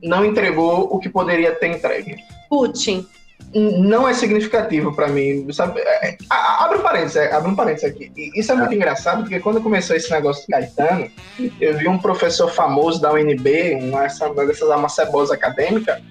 não 0.02 0.26
entregou 0.26 0.94
o 0.94 1.00
que 1.00 1.10
poderia 1.10 1.54
ter 1.56 1.68
entregue. 1.76 2.16
Putin. 2.50 3.06
Não 3.54 4.08
é 4.08 4.14
significativo 4.14 4.94
para 4.94 5.08
mim, 5.08 5.48
sabe? 5.54 5.80
É, 5.80 6.10
é, 6.10 6.18
abre 6.30 6.78
um 6.80 6.82
parênteses, 6.82 7.16
é, 7.16 7.34
abre 7.34 7.50
um 7.50 7.56
parênteses 7.56 7.90
aqui. 7.90 8.12
Isso 8.36 8.52
é 8.52 8.56
muito 8.56 8.74
engraçado, 8.74 9.22
porque 9.22 9.40
quando 9.40 9.62
começou 9.62 9.96
esse 9.96 10.12
negócio 10.12 10.44
do 10.44 10.52
Caetano, 10.52 11.10
eu 11.60 11.78
vi 11.78 11.88
um 11.88 11.98
professor 11.98 12.50
famoso 12.52 13.02
da 13.02 13.14
UNB, 13.14 13.76
uma 13.82 14.02
dessas 14.46 14.70
amacebosas 14.70 15.32
acadêmicas, 15.32 16.02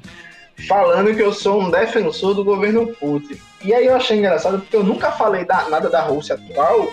falando 0.67 1.15
que 1.15 1.23
eu 1.23 1.33
sou 1.33 1.61
um 1.61 1.71
defensor 1.71 2.35
do 2.35 2.43
governo 2.43 2.87
Putin. 2.95 3.39
E 3.63 3.75
aí 3.75 3.87
eu 3.87 3.97
achei 3.97 4.17
engraçado, 4.17 4.59
porque 4.61 4.77
eu 4.77 4.85
nunca 4.85 5.13
falei 5.13 5.45
da, 5.45 5.69
nada 5.69 5.91
da 5.91 6.01
Rússia 6.01 6.37
atual, 6.37 6.89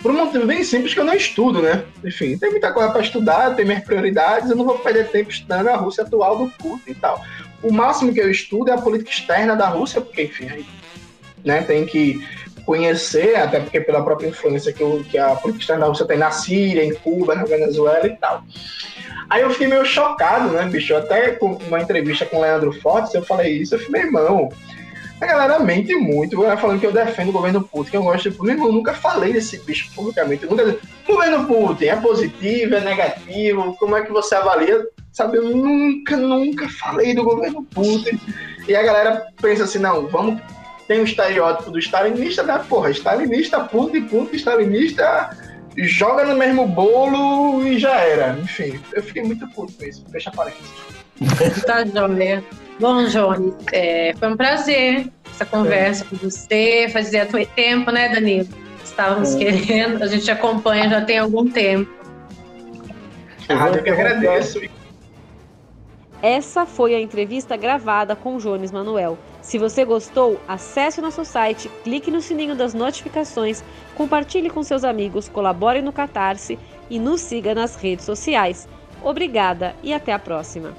por 0.00 0.12
um 0.12 0.24
motivo 0.24 0.46
bem 0.46 0.62
simples 0.62 0.94
que 0.94 1.00
eu 1.00 1.04
não 1.04 1.14
estudo, 1.14 1.60
né? 1.60 1.84
Enfim, 2.04 2.38
tem 2.38 2.50
muita 2.50 2.72
coisa 2.72 2.90
para 2.90 3.00
estudar, 3.00 3.56
tem 3.56 3.64
minhas 3.64 3.82
prioridades, 3.82 4.48
eu 4.48 4.56
não 4.56 4.64
vou 4.64 4.78
perder 4.78 5.08
tempo 5.08 5.30
estudando 5.30 5.68
a 5.68 5.76
Rússia 5.76 6.04
atual 6.04 6.38
do 6.38 6.50
Putin 6.52 6.90
e 6.90 6.94
tal. 6.94 7.20
O 7.66 7.72
máximo 7.72 8.14
que 8.14 8.20
eu 8.20 8.30
estudo 8.30 8.70
é 8.70 8.74
a 8.74 8.78
política 8.80 9.10
externa 9.10 9.56
da 9.56 9.66
Rússia, 9.66 10.00
porque, 10.00 10.22
enfim, 10.22 10.48
aí, 10.48 10.64
né, 11.44 11.62
tem 11.62 11.84
que 11.84 12.24
conhecer, 12.64 13.34
até 13.36 13.58
porque 13.58 13.80
pela 13.80 14.04
própria 14.04 14.28
influência 14.28 14.72
que, 14.72 14.84
o, 14.84 15.02
que 15.02 15.18
a 15.18 15.34
política 15.34 15.62
externa 15.62 15.82
da 15.82 15.88
Rússia 15.88 16.06
tem 16.06 16.16
na 16.16 16.30
Síria, 16.30 16.84
em 16.84 16.94
Cuba, 16.94 17.34
na 17.34 17.44
Venezuela 17.44 18.06
e 18.06 18.16
tal. 18.16 18.44
Aí 19.28 19.42
eu 19.42 19.50
fiquei 19.50 19.66
meio 19.66 19.84
chocado, 19.84 20.50
né, 20.50 20.64
bicho? 20.66 20.94
Até 20.94 21.32
com 21.32 21.54
uma 21.66 21.80
entrevista 21.80 22.24
com 22.24 22.38
o 22.38 22.40
Leandro 22.40 22.72
Fortes, 22.80 23.12
eu 23.14 23.24
falei 23.24 23.58
isso, 23.58 23.74
eu 23.74 23.80
falei, 23.80 24.02
irmão, 24.02 24.50
a 25.20 25.26
galera 25.26 25.58
mente 25.58 25.94
muito, 25.96 26.38
galera 26.38 26.60
falando 26.60 26.78
que 26.78 26.86
eu 26.86 26.92
defendo 26.92 27.30
o 27.30 27.32
governo 27.32 27.62
Putin, 27.62 27.90
que 27.90 27.96
eu 27.96 28.02
gosto 28.04 28.30
de 28.30 28.36
Putin. 28.36 28.52
Eu 28.52 28.72
nunca 28.72 28.92
falei 28.92 29.32
desse 29.32 29.58
bicho 29.58 29.90
publicamente. 29.94 30.44
Eu 30.44 30.50
nunca... 30.50 30.78
Governo 31.06 31.46
Putin 31.46 31.84
é 31.86 31.96
positivo, 31.96 32.74
é 32.74 32.80
negativo? 32.80 33.76
Como 33.78 33.96
é 33.96 34.02
que 34.02 34.12
você 34.12 34.34
avalia? 34.34 34.84
Sabe, 35.12 35.38
eu 35.38 35.44
nunca, 35.44 36.16
nunca 36.16 36.68
falei 36.68 37.14
do 37.14 37.24
governo 37.24 37.62
Putin. 37.64 38.20
E 38.68 38.74
a 38.74 38.82
galera 38.82 39.26
pensa 39.40 39.64
assim, 39.64 39.78
não, 39.78 40.06
vamos. 40.08 40.40
Tem 40.88 40.98
o 40.98 41.02
um 41.02 41.04
estereótipo 41.04 41.70
do 41.70 41.78
stalinista, 41.78 42.42
né? 42.42 42.62
Porra, 42.68 42.90
stalinista, 42.90 43.60
Putin, 43.60 44.02
Putin, 44.02 44.36
stalinista, 44.36 45.30
joga 45.76 46.24
no 46.24 46.36
mesmo 46.36 46.66
bolo 46.66 47.66
e 47.66 47.78
já 47.78 48.00
era. 48.00 48.38
Enfim, 48.38 48.80
eu 48.92 49.02
fiquei 49.02 49.22
muito 49.22 49.48
puto 49.48 49.72
com 49.72 49.84
isso. 49.84 50.04
Fecha 50.10 50.30
parênteses. 50.30 50.70
Tá 51.66 51.84
joia. 51.84 52.44
Bom, 52.78 53.06
Jones, 53.06 53.54
é, 53.72 54.14
foi 54.18 54.28
um 54.28 54.36
prazer 54.36 55.10
essa 55.32 55.46
conversa 55.46 56.04
é. 56.04 56.06
com 56.08 56.16
você. 56.16 56.88
Fazia 56.92 57.26
tempo, 57.54 57.90
né, 57.90 58.10
Danilo? 58.10 58.65
Estávamos 58.96 59.34
é. 59.34 59.38
querendo, 59.38 60.02
a 60.02 60.06
gente 60.06 60.30
acompanha 60.30 60.88
já 60.88 61.02
tem 61.02 61.18
algum 61.18 61.46
tempo. 61.46 61.94
Ah, 63.46 63.68
eu 63.68 63.82
que 63.82 63.90
agradeço. 63.90 64.58
Essa 66.22 66.64
foi 66.64 66.94
a 66.94 67.00
entrevista 67.00 67.58
gravada 67.58 68.16
com 68.16 68.38
Jones 68.38 68.72
Manuel. 68.72 69.18
Se 69.42 69.58
você 69.58 69.84
gostou, 69.84 70.40
acesse 70.48 70.98
o 70.98 71.02
nosso 71.02 71.26
site, 71.26 71.70
clique 71.84 72.10
no 72.10 72.22
sininho 72.22 72.56
das 72.56 72.72
notificações, 72.72 73.62
compartilhe 73.94 74.48
com 74.48 74.62
seus 74.62 74.82
amigos, 74.82 75.28
colabore 75.28 75.82
no 75.82 75.92
Catarse 75.92 76.58
e 76.88 76.98
nos 76.98 77.20
siga 77.20 77.54
nas 77.54 77.76
redes 77.76 78.06
sociais. 78.06 78.66
Obrigada 79.04 79.76
e 79.82 79.92
até 79.92 80.14
a 80.14 80.18
próxima! 80.18 80.72